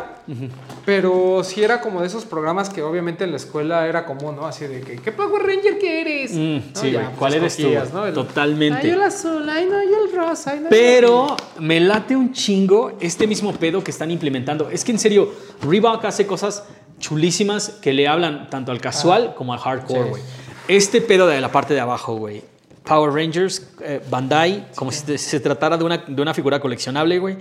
pero 0.86 1.44
sí 1.44 1.62
era 1.62 1.78
como 1.82 2.00
de 2.00 2.06
esos 2.06 2.24
programas 2.24 2.70
que 2.70 2.82
obviamente 2.82 3.24
en 3.24 3.32
la 3.32 3.36
escuela 3.36 3.86
era 3.86 4.06
común, 4.06 4.34
¿no? 4.34 4.46
Así 4.46 4.66
de 4.66 4.80
que, 4.80 4.96
¿qué 4.96 5.12
Power 5.12 5.42
Ranger 5.42 5.78
que 5.78 6.00
eres? 6.00 6.32
Mm, 6.32 6.54
¿No? 6.72 6.80
sí, 6.80 6.90
Ya, 6.92 7.00
pues, 7.04 7.18
¿Cuál 7.18 7.34
eres 7.34 7.56
tú? 7.58 7.70
Totalmente. 8.14 8.80
Ay, 8.82 8.88
yo 8.88 8.94
el 8.94 9.02
azul, 9.02 9.46
ay, 9.50 9.66
no, 9.66 9.82
yo 9.84 10.04
el 10.06 10.16
rosa, 10.16 10.52
ay, 10.52 10.58
no, 10.60 10.64
yo 10.64 10.70
Pero 10.70 11.36
me 11.58 11.78
late 11.80 12.16
un 12.16 12.32
chingo 12.32 12.96
este 12.98 13.26
mismo 13.26 13.52
pedo 13.52 13.84
que 13.84 13.90
están 13.90 14.10
implementando. 14.10 14.70
Es 14.70 14.82
que 14.82 14.92
en 14.92 14.98
serio, 14.98 15.30
Reebok 15.60 16.02
hace 16.06 16.26
cosas 16.26 16.64
chulísimas 16.98 17.68
que 17.82 17.92
le 17.92 18.08
hablan 18.08 18.48
tanto 18.48 18.72
al 18.72 18.80
casual 18.80 19.34
como 19.36 19.52
al 19.52 19.58
hardcore, 19.58 20.02
Sí. 20.04 20.08
güey. 20.10 20.22
Este 20.68 21.02
pedo 21.02 21.26
de 21.26 21.42
la 21.42 21.52
parte 21.52 21.74
de 21.74 21.80
abajo, 21.80 22.14
güey. 22.16 22.42
Power 22.84 23.12
Rangers, 23.12 23.68
eh, 23.82 24.00
Bandai, 24.08 24.68
como 24.76 24.90
si 24.92 25.18
se 25.18 25.40
tratara 25.40 25.76
de 25.76 25.84
una, 25.84 25.98
de 25.98 26.22
una 26.22 26.32
figura 26.32 26.58
coleccionable, 26.58 27.18
güey. 27.18 27.36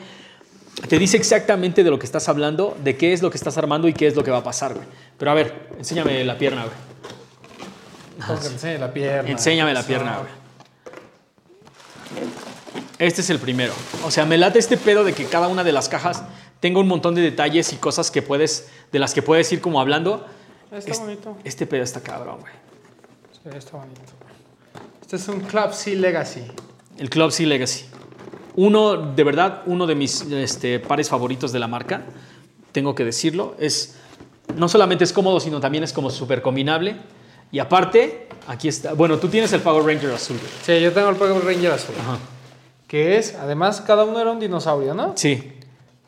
Te 0.89 0.99
dice 0.99 1.17
exactamente 1.17 1.83
de 1.83 1.89
lo 1.89 1.97
que 1.97 2.05
estás 2.05 2.27
hablando, 2.29 2.77
de 2.83 2.95
qué 2.97 3.13
es 3.13 3.21
lo 3.21 3.29
que 3.31 3.37
estás 3.37 3.57
armando 3.57 3.87
y 3.87 3.93
qué 3.93 4.07
es 4.07 4.15
lo 4.15 4.23
que 4.23 4.31
va 4.31 4.37
a 4.37 4.43
pasar, 4.43 4.73
güey. 4.73 4.85
Pero 5.17 5.31
a 5.31 5.33
ver, 5.33 5.69
enséñame 5.77 6.23
la 6.23 6.37
pierna, 6.37 6.65
güey. 6.65 8.39
Te 8.39 8.47
enseñe 8.47 8.77
la 8.79 8.93
pierna. 8.93 9.29
Enséñame 9.29 9.73
la 9.73 9.83
pierna, 9.83 10.17
güey. 10.19 10.29
Este 12.99 13.21
es 13.21 13.29
el 13.29 13.39
primero. 13.39 13.73
O 14.05 14.11
sea, 14.11 14.25
me 14.25 14.37
late 14.37 14.59
este 14.59 14.77
pedo 14.77 15.03
de 15.03 15.13
que 15.13 15.25
cada 15.25 15.47
una 15.47 15.63
de 15.63 15.71
las 15.71 15.89
cajas 15.89 16.23
tenga 16.59 16.79
un 16.79 16.87
montón 16.87 17.15
de 17.15 17.21
detalles 17.21 17.73
y 17.73 17.77
cosas 17.77 18.11
que 18.11 18.21
puedes, 18.21 18.69
de 18.91 18.99
las 18.99 19.13
que 19.13 19.21
puedes 19.21 19.51
ir 19.51 19.61
como 19.61 19.81
hablando. 19.81 20.25
Está 20.71 20.91
Es- 20.91 20.99
bonito. 20.99 21.37
Este 21.43 21.65
pedo 21.67 21.83
está 21.83 22.01
cabrón, 22.01 22.39
güey. 22.41 22.53
Sí, 23.33 23.57
está 23.57 23.77
bonito. 23.77 24.01
Este 25.01 25.15
es 25.17 25.27
un 25.27 25.41
Club 25.41 25.73
C 25.73 25.95
Legacy. 25.95 26.43
El 26.97 27.09
Club 27.09 27.31
C 27.31 27.45
Legacy. 27.45 27.85
Uno, 28.55 29.13
de 29.13 29.23
verdad, 29.23 29.63
uno 29.65 29.85
de 29.85 29.95
mis 29.95 30.21
este, 30.21 30.79
pares 30.79 31.09
favoritos 31.09 31.51
de 31.51 31.59
la 31.59 31.67
marca, 31.67 32.03
tengo 32.71 32.95
que 32.95 33.03
decirlo. 33.03 33.55
Es, 33.59 33.97
no 34.55 34.69
solamente 34.69 35.03
es 35.03 35.13
cómodo, 35.13 35.39
sino 35.39 35.59
también 35.59 35.83
es 35.83 35.93
como 35.93 36.09
súper 36.09 36.41
combinable. 36.41 36.95
Y 37.51 37.59
aparte, 37.59 38.27
aquí 38.47 38.67
está. 38.67 38.93
Bueno, 38.93 39.17
tú 39.17 39.27
tienes 39.27 39.51
el 39.53 39.61
Power 39.61 39.85
Ranger 39.85 40.11
azul. 40.11 40.37
Sí, 40.63 40.79
yo 40.81 40.91
tengo 40.91 41.09
el 41.09 41.15
Power 41.15 41.43
Ranger 41.43 41.71
azul. 41.71 41.95
Ajá. 41.99 42.17
Que 42.87 43.17
es, 43.17 43.35
además, 43.35 43.81
cada 43.81 44.03
uno 44.03 44.19
era 44.19 44.31
un 44.31 44.39
dinosaurio, 44.39 44.93
¿no? 44.93 45.13
Sí. 45.15 45.51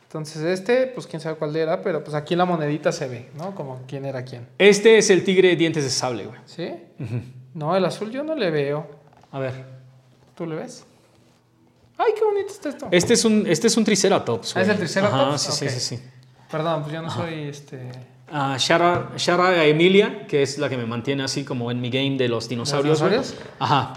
Entonces 0.04 0.42
este, 0.44 0.88
pues 0.88 1.06
quién 1.06 1.20
sabe 1.20 1.36
cuál 1.36 1.54
era, 1.56 1.82
pero 1.82 2.02
pues 2.02 2.16
aquí 2.16 2.34
en 2.34 2.38
la 2.38 2.46
monedita 2.46 2.94
se 2.94 3.10
ve, 3.10 3.30
¿no? 3.38 3.54
Como 3.54 3.82
quién 3.88 4.06
era 4.06 4.24
quién. 4.24 4.48
Este 4.58 4.98
es 4.98 5.10
el 5.10 5.26
tigre 5.26 5.54
dientes 5.58 5.84
de 5.84 5.90
sable, 5.90 6.26
güey. 6.26 6.40
¿Sí? 6.46 6.74
No, 7.54 7.76
el 7.76 7.84
azul 7.84 8.10
yo 8.10 8.24
no 8.24 8.34
le 8.34 8.50
veo. 8.50 8.88
A 9.32 9.40
ver. 9.40 9.66
¿Tú 10.34 10.46
le 10.46 10.56
ves? 10.56 10.86
Ay, 11.98 12.12
qué 12.16 12.24
bonito 12.24 12.48
está 12.54 12.70
esto. 12.70 12.88
Este 12.92 13.14
es 13.16 13.26
un, 13.26 13.46
este 13.48 13.68
es 13.68 13.78
un 13.78 13.84
Triceratops. 13.84 14.56
Ah, 14.56 14.62
¿es 14.62 14.68
güey. 14.68 14.76
el 14.78 14.84
Triceratops? 14.84 15.22
Ajá, 15.24 15.38
sí, 15.38 15.66
Ok. 15.66 15.72
sí, 15.72 15.80
sí, 15.80 15.96
sí. 15.98 16.04
Perdón, 16.52 16.82
pues 16.84 16.94
yo 16.94 17.02
no 17.02 17.10
soy 17.10 17.34
este. 17.50 17.90
Ah, 18.32 18.56
shout 18.60 18.82
out- 18.82 19.16
shout 19.18 19.40
out 19.40 19.50
a 19.58 19.66
Emilia, 19.66 20.28
que 20.28 20.44
es 20.44 20.58
la 20.58 20.70
que 20.70 20.78
me 20.78 20.86
mantiene 20.86 21.24
así 21.24 21.44
como 21.44 21.72
en 21.72 21.82
mi 21.82 21.90
game 21.90 22.18
de 22.18 22.28
los 22.28 22.48
dinosaurios. 22.48 23.00
güey. 23.02 23.12
dinosaurios? 23.14 23.46
Ajá. 23.60 23.94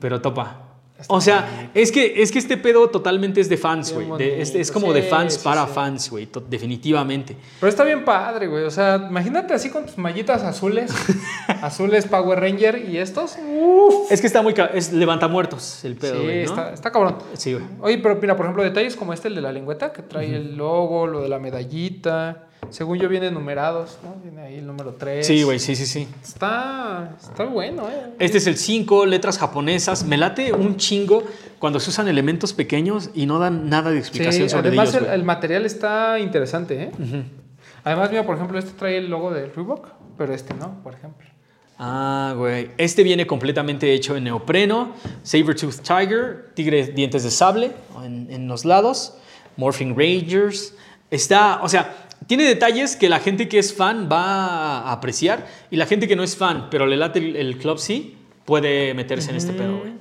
Pero 0.00 0.20
topa. 0.20 0.62
O 1.08 1.20
sea, 1.20 1.70
es 1.74 1.92
que, 1.92 2.22
es 2.22 2.32
que 2.32 2.38
este 2.38 2.56
pedo 2.56 2.88
totalmente 2.88 3.40
es 3.40 3.48
de 3.48 3.56
fans, 3.56 3.92
güey. 3.92 4.08
Es, 4.40 4.54
es 4.54 4.72
como 4.72 4.92
de 4.92 5.02
fans 5.02 5.34
sí, 5.34 5.40
para 5.44 5.66
sí. 5.66 5.72
fans, 5.74 6.10
güey. 6.10 6.28
Definitivamente. 6.48 7.36
Pero 7.60 7.68
está 7.68 7.84
bien 7.84 8.04
padre, 8.04 8.46
güey. 8.46 8.64
O 8.64 8.70
sea, 8.70 9.06
imagínate 9.08 9.52
así 9.52 9.68
con 9.68 9.84
tus 9.84 9.98
mallitas 9.98 10.42
azules. 10.42 10.90
azules 11.62 12.06
Power 12.06 12.40
Ranger 12.40 12.88
y 12.88 12.96
estos. 12.96 13.36
Uf. 13.38 14.10
Es 14.10 14.20
que 14.20 14.26
está 14.26 14.40
muy... 14.40 14.54
Es 14.72 14.92
levantamuertos 14.92 15.84
el 15.84 15.96
pedo, 15.96 16.16
sí, 16.16 16.22
güey, 16.22 16.44
¿no? 16.44 16.50
está, 16.50 16.72
está 16.72 16.90
cabrón. 16.90 17.18
Sí, 17.34 17.52
güey. 17.52 17.64
Oye, 17.82 17.98
pero 17.98 18.16
mira, 18.16 18.34
por 18.34 18.46
ejemplo, 18.46 18.62
detalles 18.62 18.96
como 18.96 19.12
este, 19.12 19.28
el 19.28 19.34
de 19.34 19.42
la 19.42 19.52
lengüeta, 19.52 19.92
que 19.92 20.02
trae 20.02 20.34
el 20.34 20.56
logo, 20.56 21.06
lo 21.06 21.20
de 21.20 21.28
la 21.28 21.38
medallita. 21.38 22.46
Según 22.70 22.98
yo, 22.98 23.08
vienen 23.08 23.34
numerados, 23.34 23.98
¿no? 24.02 24.14
Viene 24.22 24.42
ahí 24.42 24.54
el 24.58 24.66
número 24.66 24.94
3. 24.94 25.26
Sí, 25.26 25.42
güey, 25.42 25.58
sí, 25.58 25.74
sí, 25.76 25.86
sí. 25.86 26.08
Está, 26.22 27.16
está 27.20 27.44
bueno, 27.44 27.88
¿eh? 27.88 28.12
Este 28.18 28.38
es 28.38 28.46
el 28.46 28.56
5, 28.56 29.06
letras 29.06 29.38
japonesas. 29.38 30.04
Me 30.04 30.16
late 30.16 30.52
un 30.52 30.76
chingo 30.76 31.22
cuando 31.58 31.80
se 31.80 31.90
usan 31.90 32.08
elementos 32.08 32.52
pequeños 32.52 33.10
y 33.14 33.26
no 33.26 33.38
dan 33.38 33.68
nada 33.68 33.90
de 33.90 33.98
explicación 33.98 34.48
Sí, 34.48 34.54
sobre 34.54 34.68
además 34.68 34.88
ellos, 34.90 34.96
el, 35.02 35.04
güey. 35.06 35.14
el 35.14 35.24
material 35.24 35.66
está 35.66 36.18
interesante, 36.18 36.82
¿eh? 36.84 36.92
Además, 37.84 38.10
mira, 38.10 38.24
por 38.26 38.36
ejemplo, 38.36 38.58
este 38.58 38.72
trae 38.72 38.98
el 38.98 39.08
logo 39.08 39.32
de 39.32 39.46
Reebok, 39.46 39.88
pero 40.18 40.34
este 40.34 40.54
no, 40.54 40.82
por 40.82 40.94
ejemplo. 40.94 41.26
Ah, 41.78 42.34
güey. 42.36 42.70
Este 42.78 43.02
viene 43.02 43.26
completamente 43.26 43.92
hecho 43.92 44.16
en 44.16 44.24
neopreno, 44.24 44.94
Sabertooth 45.22 45.80
Tiger, 45.82 46.50
tigre 46.54 46.86
dientes 46.86 47.22
de 47.22 47.30
sable 47.30 47.70
en, 48.02 48.28
en 48.30 48.48
los 48.48 48.64
lados, 48.64 49.18
Morphing 49.56 49.94
Rangers. 49.96 50.74
Está, 51.10 51.60
o 51.62 51.68
sea, 51.68 52.05
tiene 52.26 52.44
detalles 52.44 52.96
que 52.96 53.08
la 53.08 53.18
gente 53.20 53.48
que 53.48 53.58
es 53.58 53.74
fan 53.74 54.08
va 54.10 54.78
a 54.80 54.92
apreciar 54.92 55.46
y 55.70 55.76
la 55.76 55.86
gente 55.86 56.08
que 56.08 56.16
no 56.16 56.22
es 56.22 56.36
fan, 56.36 56.68
pero 56.70 56.86
le 56.86 56.96
late 56.96 57.18
el, 57.20 57.36
el 57.36 57.58
Club 57.58 57.78
C, 57.78 58.12
puede 58.44 58.94
meterse 58.94 59.30
en 59.30 59.36
este 59.36 59.52
pedo, 59.52 59.78
güey. 59.78 59.94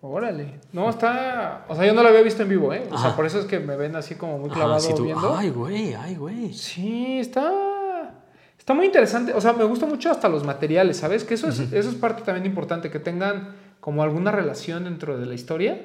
Órale. 0.00 0.60
No, 0.72 0.88
está. 0.88 1.64
O 1.68 1.74
sea, 1.74 1.84
yo 1.84 1.92
no 1.92 2.02
lo 2.02 2.08
había 2.08 2.22
visto 2.22 2.42
en 2.42 2.48
vivo, 2.48 2.72
¿eh? 2.72 2.86
O 2.90 2.96
sea, 2.98 3.16
por 3.16 3.26
eso 3.26 3.40
es 3.40 3.46
que 3.46 3.58
me 3.58 3.76
ven 3.76 3.96
así 3.96 4.14
como 4.14 4.38
muy 4.38 4.48
Ajá, 4.48 4.60
clavado 4.60 4.80
sí, 4.80 4.92
tú- 4.94 5.04
viendo. 5.04 5.36
Ay, 5.36 5.50
güey, 5.50 5.94
ay, 5.94 6.14
güey. 6.14 6.52
Sí, 6.54 7.18
está. 7.18 8.14
Está 8.56 8.74
muy 8.74 8.86
interesante. 8.86 9.32
O 9.32 9.40
sea, 9.40 9.54
me 9.54 9.64
gusta 9.64 9.86
mucho 9.86 10.10
hasta 10.10 10.28
los 10.28 10.44
materiales, 10.44 10.98
¿sabes? 10.98 11.24
Que 11.24 11.34
eso 11.34 11.48
es, 11.48 11.58
eso 11.72 11.88
es 11.88 11.94
parte 11.96 12.22
también 12.22 12.46
importante, 12.46 12.90
que 12.90 13.00
tengan 13.00 13.54
como 13.80 14.02
alguna 14.04 14.30
relación 14.30 14.84
dentro 14.84 15.18
de 15.18 15.26
la 15.26 15.34
historia. 15.34 15.80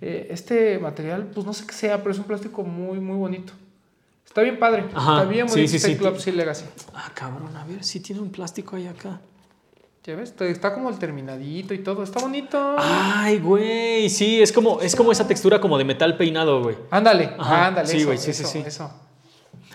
Eh, 0.00 0.28
este 0.30 0.78
material, 0.78 1.26
pues 1.34 1.44
no 1.44 1.52
sé 1.52 1.66
qué 1.66 1.74
sea, 1.74 1.98
pero 1.98 2.12
es 2.12 2.18
un 2.18 2.24
plástico 2.24 2.62
muy, 2.62 2.98
muy 2.98 3.16
bonito. 3.18 3.52
Está 4.34 4.42
bien 4.42 4.58
padre. 4.58 4.84
Ajá, 4.92 5.18
Está 5.18 5.30
bien 5.30 5.48
sí, 5.48 5.54
bonito 5.54 5.70
sí, 5.70 5.76
este 5.76 5.88
sí. 5.90 5.96
Club 5.96 6.34
Legacy. 6.34 6.64
Ah, 6.92 7.08
cabrón, 7.14 7.56
a 7.56 7.64
ver, 7.64 7.84
sí 7.84 8.00
tiene 8.00 8.20
un 8.20 8.32
plástico 8.32 8.74
ahí 8.74 8.88
acá. 8.88 9.20
¿Ya 10.02 10.16
ves? 10.16 10.34
Está- 10.40 10.74
como 10.74 10.90
el 10.90 10.98
terminadito 10.98 11.72
y 11.72 11.78
todo. 11.78 12.02
Está 12.02 12.18
bonito. 12.18 12.74
Ay, 12.76 13.38
güey, 13.38 14.10
sí, 14.10 14.42
es 14.42 14.50
como, 14.50 14.80
es 14.80 14.96
como 14.96 15.12
esa 15.12 15.24
textura 15.28 15.60
como 15.60 15.78
de 15.78 15.84
metal 15.84 16.16
peinado, 16.16 16.64
güey. 16.64 16.74
Ándale, 16.90 17.30
Ajá, 17.38 17.68
ándale. 17.68 17.86
sí, 17.86 17.98
eso, 17.98 18.06
güey, 18.06 18.18
sí, 18.18 18.32
sí, 18.32 18.42
eso, 18.42 18.50
sí. 18.52 18.62
Eso. 18.66 18.90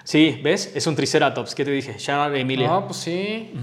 Sí, 0.04 0.42
¿ves? 0.44 0.74
Es 0.76 0.86
un 0.88 0.96
Triceratops, 0.98 1.56
¿qué 1.56 1.64
te 1.64 1.72
dije? 1.72 1.96
A 2.12 2.28
Emilia. 2.38 2.68
No, 2.68 2.86
pues 2.86 2.98
sí. 3.00 3.54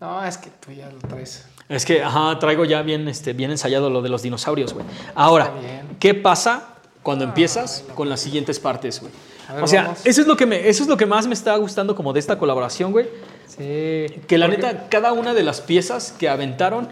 No, 0.00 0.24
es 0.24 0.38
que 0.38 0.50
tú 0.64 0.70
ya 0.70 0.90
lo 0.92 0.98
traes. 1.00 1.44
Es 1.68 1.84
que, 1.84 2.04
ajá, 2.04 2.38
traigo 2.38 2.64
ya 2.64 2.82
bien, 2.82 3.08
este, 3.08 3.32
bien 3.32 3.50
ensayado 3.50 3.90
lo 3.90 4.00
de 4.00 4.10
los 4.10 4.22
dinosaurios, 4.22 4.72
güey. 4.74 4.86
Ahora. 5.16 5.52
Ah, 5.56 5.82
¿qué 5.98 6.14
pasa 6.14 6.68
cuando 7.02 7.24
empiezas 7.24 7.84
con 7.96 8.08
las 8.08 8.20
siguientes 8.20 8.60
partes, 8.60 9.00
güey? 9.00 9.12
Ver, 9.52 9.62
O 9.62 9.66
sea, 9.66 9.82
vamos. 9.84 10.00
eso 10.06 10.20
es, 10.22 10.26
lo 10.26 10.36
que 10.36 10.46
me, 10.46 10.68
eso 10.68 10.82
es 10.82 10.88
lo 10.88 10.96
que 10.96 11.06
más 11.06 11.26
me 11.26 11.34
está 11.34 11.56
gustando 11.56 11.94
como 11.94 12.12
de 12.12 12.20
esta 12.20 12.38
colaboración, 12.38 12.92
güey. 12.92 13.06
Sí. 13.46 14.06
Que 14.26 14.38
la 14.38 14.46
Porque- 14.46 14.62
neta, 14.62 14.88
cada 14.88 15.12
una 15.12 15.34
de 15.34 15.42
las 15.42 15.60
piezas 15.60 16.12
que 16.18 16.28
aventaron 16.28 16.88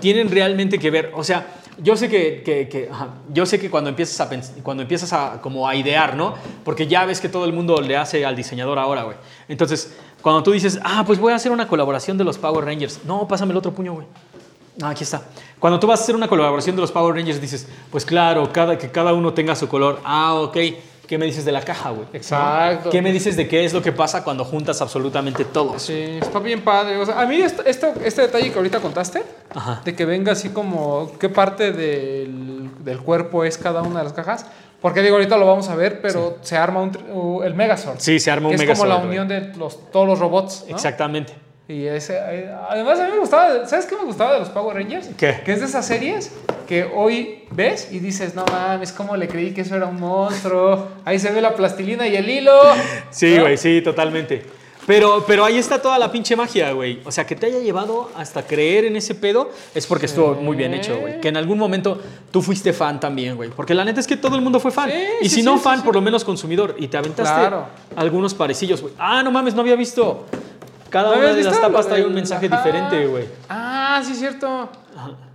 tienen 0.00 0.30
realmente 0.30 0.78
que 0.78 0.90
ver. 0.90 1.12
O 1.14 1.24
sea, 1.24 1.46
yo 1.78 1.96
sé 1.96 2.08
que, 2.08 2.42
que- 2.44 2.68
que- 2.68 2.88
ajá, 2.90 3.08
yo 3.32 3.46
sé 3.46 3.58
que 3.58 3.70
cuando 3.70 3.90
empiezas 3.90 4.20
a 4.20 4.30
cuando 4.62 4.82
empiezas 4.82 5.12
a 5.12 5.40
como 5.40 5.66
a 5.68 5.74
idear, 5.74 6.14
¿no? 6.16 6.34
Porque 6.64 6.86
ya 6.86 7.04
ves 7.04 7.20
que 7.20 7.28
todo 7.28 7.44
el 7.46 7.52
mundo 7.52 7.80
le 7.80 7.96
hace 7.96 8.24
al 8.24 8.36
diseñador 8.36 8.78
ahora, 8.78 9.02
güey. 9.04 9.16
Entonces, 9.48 9.94
cuando 10.22 10.42
tú 10.42 10.52
dices, 10.52 10.78
ah, 10.84 11.02
pues 11.06 11.18
voy 11.18 11.32
a 11.32 11.36
hacer 11.36 11.52
una 11.52 11.66
colaboración 11.68 12.16
de 12.18 12.24
los 12.24 12.38
Power 12.38 12.64
Rangers. 12.64 13.00
No, 13.04 13.26
pásame 13.28 13.52
el 13.52 13.56
otro 13.58 13.72
puño, 13.72 13.94
güey. 13.94 14.06
Ah, 14.82 14.90
aquí 14.90 15.04
está. 15.04 15.22
Cuando 15.58 15.78
tú 15.78 15.86
vas 15.86 16.00
a 16.00 16.02
hacer 16.02 16.16
una 16.16 16.28
colaboración 16.28 16.74
de 16.76 16.82
los 16.82 16.90
Power 16.92 17.14
Rangers, 17.14 17.40
dices, 17.40 17.66
pues 17.90 18.04
claro, 18.04 18.52
cada, 18.52 18.76
que 18.78 18.90
cada 18.90 19.12
uno 19.12 19.32
tenga 19.32 19.54
su 19.54 19.68
color. 19.68 20.00
Ah, 20.04 20.34
ok. 20.34 20.56
¿Qué 21.06 21.18
me 21.18 21.26
dices 21.26 21.44
de 21.44 21.52
la 21.52 21.60
caja, 21.62 21.90
güey? 21.90 22.06
Exacto. 22.12 22.88
¿Qué 22.90 23.02
me 23.02 23.12
dices 23.12 23.36
de 23.36 23.46
qué 23.46 23.64
es 23.64 23.72
lo 23.74 23.82
que 23.82 23.92
pasa 23.92 24.24
cuando 24.24 24.44
juntas 24.44 24.80
absolutamente 24.80 25.44
todos? 25.44 25.82
Sí, 25.82 26.18
está 26.20 26.38
bien 26.38 26.62
padre. 26.62 26.96
O 26.96 27.04
sea, 27.06 27.20
a 27.20 27.26
mí 27.26 27.36
esto- 27.36 27.62
esto- 27.64 27.92
este 28.04 28.22
detalle 28.22 28.50
que 28.50 28.56
ahorita 28.56 28.80
contaste, 28.80 29.22
Ajá. 29.54 29.82
de 29.84 29.94
que 29.94 30.04
venga 30.06 30.32
así 30.32 30.48
como 30.48 31.12
qué 31.18 31.28
parte 31.28 31.72
del, 31.72 32.70
del 32.84 32.98
cuerpo 33.00 33.44
es 33.44 33.58
cada 33.58 33.82
una 33.82 33.98
de 33.98 34.04
las 34.04 34.12
cajas. 34.14 34.46
Porque 34.80 35.00
digo, 35.02 35.16
ahorita 35.16 35.38
lo 35.38 35.46
vamos 35.46 35.68
a 35.70 35.76
ver, 35.76 36.00
pero 36.02 36.36
se 36.42 36.56
arma 36.58 36.82
un, 36.82 37.42
el 37.42 37.54
Megazord. 37.54 37.98
Sí, 38.00 38.20
se 38.20 38.30
arma 38.30 38.48
un 38.50 38.56
que 38.56 38.64
es 38.64 38.70
como 38.78 38.84
la 38.86 38.96
unión 38.96 39.26
de 39.28 39.52
los, 39.56 39.90
todos 39.90 40.06
los 40.06 40.18
robots. 40.18 40.64
¿no? 40.68 40.74
Exactamente. 40.74 41.32
Y 41.66 41.86
ese, 41.86 42.14
eh, 42.18 42.50
además 42.68 43.00
a 43.00 43.06
mí 43.06 43.12
me 43.12 43.18
gustaba, 43.20 43.66
¿sabes 43.66 43.86
qué 43.86 43.96
me 43.96 44.04
gustaba 44.04 44.34
de 44.34 44.40
los 44.40 44.50
Power 44.50 44.76
Rangers? 44.76 45.08
¿Qué? 45.16 45.40
Que 45.46 45.52
es 45.54 45.60
de 45.60 45.66
esas 45.66 45.86
series 45.86 46.30
que 46.68 46.84
hoy 46.94 47.44
ves 47.50 47.88
y 47.90 48.00
dices, 48.00 48.34
no 48.34 48.44
mames, 48.44 48.92
¿cómo 48.92 49.16
le 49.16 49.28
creí 49.28 49.54
que 49.54 49.62
eso 49.62 49.74
era 49.74 49.86
un 49.86 49.98
monstruo? 49.98 50.88
Ahí 51.06 51.18
se 51.18 51.30
ve 51.30 51.40
la 51.40 51.54
plastilina 51.54 52.06
y 52.06 52.16
el 52.16 52.28
hilo. 52.28 52.52
Sí, 53.10 53.36
¿no? 53.36 53.42
güey, 53.42 53.56
sí, 53.56 53.80
totalmente. 53.82 54.42
Pero, 54.86 55.24
pero 55.26 55.42
ahí 55.46 55.56
está 55.56 55.80
toda 55.80 55.98
la 55.98 56.12
pinche 56.12 56.36
magia, 56.36 56.72
güey. 56.72 57.00
O 57.06 57.10
sea, 57.10 57.26
que 57.26 57.34
te 57.34 57.46
haya 57.46 57.58
llevado 57.60 58.10
hasta 58.14 58.42
creer 58.46 58.84
en 58.84 58.96
ese 58.96 59.14
pedo 59.14 59.50
es 59.74 59.86
porque 59.86 60.04
estuvo 60.04 60.34
muy 60.34 60.58
bien 60.58 60.74
hecho, 60.74 60.98
güey. 61.00 61.22
Que 61.22 61.28
en 61.28 61.38
algún 61.38 61.56
momento 61.56 61.98
tú 62.30 62.42
fuiste 62.42 62.74
fan 62.74 63.00
también, 63.00 63.36
güey. 63.36 63.48
Porque 63.48 63.72
la 63.72 63.82
neta 63.86 64.00
es 64.00 64.06
que 64.06 64.18
todo 64.18 64.36
el 64.36 64.42
mundo 64.42 64.60
fue 64.60 64.70
fan. 64.70 64.90
Sí, 64.90 64.96
y 65.22 65.24
sí, 65.24 65.28
si 65.30 65.34
sí, 65.36 65.42
no 65.42 65.56
sí, 65.56 65.62
fan, 65.64 65.78
sí. 65.78 65.84
por 65.86 65.94
lo 65.94 66.02
menos 66.02 66.22
consumidor. 66.22 66.74
Y 66.78 66.88
te 66.88 66.98
aventaste 66.98 67.34
Claro. 67.34 67.64
algunos 67.96 68.34
parecillos, 68.34 68.82
güey. 68.82 68.92
Ah, 68.98 69.22
no 69.22 69.30
mames, 69.30 69.54
no 69.54 69.62
había 69.62 69.76
visto. 69.76 70.26
Cada 70.94 71.10
¿No 71.10 71.18
una 71.18 71.34
de 71.34 71.42
las 71.42 71.60
tapas 71.60 71.88
trae 71.88 72.04
un 72.04 72.14
mensaje 72.14 72.46
ajá? 72.46 72.56
diferente, 72.56 73.06
güey. 73.08 73.24
Ah, 73.48 74.00
sí, 74.04 74.12
es 74.12 74.18
cierto. 74.20 74.68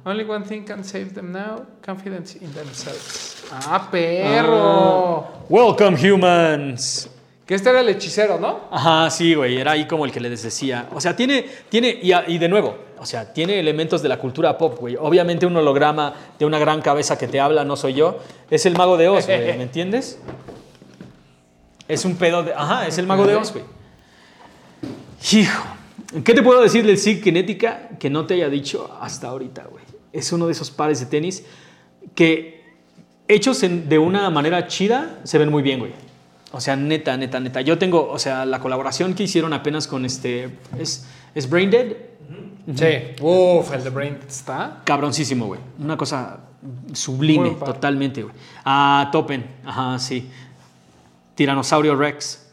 Only 0.06 0.24
one 0.24 0.46
thing 0.46 0.64
can 0.64 0.86
save 0.86 1.08
them 1.08 1.34
now, 1.34 1.66
confidence 1.86 2.38
in 2.42 2.50
themselves. 2.54 3.44
Ah, 3.52 3.90
perro. 3.92 5.28
Welcome, 5.50 5.98
humans. 5.98 7.10
Que 7.46 7.56
este 7.56 7.70
era 7.72 7.82
el 7.82 7.90
hechicero, 7.90 8.40
¿no? 8.40 8.70
Ajá, 8.72 9.10
sí, 9.10 9.34
güey, 9.34 9.58
era 9.58 9.72
ahí 9.72 9.86
como 9.86 10.06
el 10.06 10.14
que 10.14 10.22
les 10.22 10.42
decía. 10.44 10.88
O 10.96 11.02
sea, 11.02 11.14
tiene, 11.14 11.46
tiene 11.68 11.90
y, 12.02 12.14
y 12.14 12.38
de 12.38 12.48
nuevo, 12.48 12.78
o 12.98 13.06
sea, 13.06 13.34
tiene 13.34 13.60
elementos 13.60 14.02
de 14.02 14.08
la 14.08 14.18
cultura 14.18 14.58
pop, 14.58 14.80
güey. 14.80 14.96
Obviamente 14.96 15.46
un 15.46 15.58
holograma 15.58 16.14
de 16.40 16.46
una 16.46 16.58
gran 16.58 16.82
cabeza 16.82 17.18
que 17.18 17.28
te 17.28 17.42
habla, 17.42 17.66
no 17.66 17.76
soy 17.76 17.96
yo, 17.96 18.20
es 18.50 18.66
el 18.66 18.78
mago 18.78 18.96
de 18.96 19.10
Oz, 19.10 19.26
güey, 19.26 19.58
¿me 19.58 19.64
entiendes? 19.64 20.22
Es 21.90 22.06
un 22.06 22.16
pedo 22.16 22.44
de... 22.44 22.54
Ajá, 22.54 22.88
es 22.88 22.98
el 22.98 23.06
mago 23.06 23.28
de 23.28 23.36
Oz, 23.36 23.52
güey. 23.52 23.66
Hijo, 25.32 25.64
¿qué 26.24 26.34
te 26.34 26.42
puedo 26.42 26.62
decir 26.62 26.86
del 26.86 26.98
SIG 26.98 27.22
Kinética 27.24 27.90
que 28.00 28.10
no 28.10 28.26
te 28.26 28.36
haya 28.36 28.50
dicho 28.50 28.98
hasta 29.02 29.28
ahorita, 29.28 29.66
güey? 29.70 29.84
Es 30.14 30.32
uno 30.32 30.46
de 30.48 30.54
esos 30.54 30.72
pares 30.72 31.00
de 31.00 31.06
tenis 31.06 31.44
que 32.16 32.64
hechos 33.28 33.62
en- 33.64 33.90
de 33.90 34.00
una 34.00 34.30
manera 34.30 34.68
chida 34.68 35.20
se 35.24 35.38
ven 35.38 35.50
muy 35.50 35.62
bien, 35.62 35.80
güey. 35.80 35.92
O 36.52 36.60
sea, 36.62 36.76
neta, 36.76 37.16
neta, 37.16 37.40
neta. 37.40 37.62
Yo 37.62 37.78
tengo, 37.78 38.10
o 38.10 38.18
sea, 38.18 38.44
la 38.46 38.60
colaboración 38.60 39.14
que 39.14 39.24
hicieron 39.24 39.54
apenas 39.54 39.88
con 39.88 40.04
este. 40.04 40.50
¿Es, 40.80 41.06
es 41.36 41.48
Brain 41.48 41.70
Dead? 41.70 41.88
Sí. 42.76 43.22
Uf, 43.22 43.72
el 43.74 43.84
de 43.84 43.90
Brain 43.92 44.18
está. 44.28 44.82
Cabroncísimo, 44.84 45.46
güey. 45.46 45.60
Una 45.78 45.96
cosa 45.96 46.40
sublime, 46.94 47.52
totalmente, 47.64 48.24
güey. 48.24 48.34
Ah, 48.66 49.10
Topen. 49.12 49.46
Ajá, 49.64 50.00
sí. 50.00 50.28
Tiranosaurio 51.36 51.96
Rex. 51.96 52.48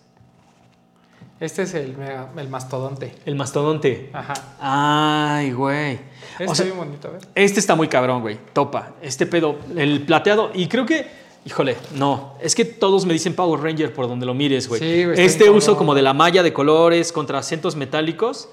Este 1.38 1.62
es 1.62 1.74
el, 1.74 1.96
mega- 1.98 2.30
el 2.36 2.48
mastodonte. 2.48 3.14
El 3.26 3.34
mastodonte. 3.36 4.10
Ajá. 4.14 4.34
Ay, 4.58 5.52
güey. 5.52 5.98
Este 6.32 6.46
O 6.46 6.54
sea, 6.54 6.64
bien 6.64 6.76
bonito, 6.78 7.08
a 7.08 7.10
ver. 7.12 7.20
Este 7.34 7.60
está 7.60 7.74
muy 7.74 7.88
cabrón, 7.88 8.22
güey. 8.22 8.38
Topa. 8.54 8.94
Este 9.02 9.26
pedo, 9.26 9.56
el 9.76 10.02
plateado. 10.06 10.50
Y 10.54 10.66
creo 10.66 10.86
que, 10.86 11.06
híjole, 11.44 11.76
no. 11.94 12.34
Es 12.40 12.54
que 12.54 12.64
todos 12.64 13.04
me 13.04 13.12
dicen 13.12 13.34
Power 13.34 13.60
Ranger 13.60 13.92
por 13.92 14.08
donde 14.08 14.24
lo 14.24 14.32
mires, 14.32 14.66
güey. 14.66 14.80
Sí, 14.80 15.04
güey, 15.04 15.20
este 15.20 15.50
uso 15.50 15.66
cabrón. 15.72 15.76
como 15.78 15.94
de 15.94 16.02
la 16.02 16.14
malla 16.14 16.42
de 16.42 16.52
colores 16.54 17.12
contra 17.12 17.38
acentos 17.38 17.76
metálicos 17.76 18.48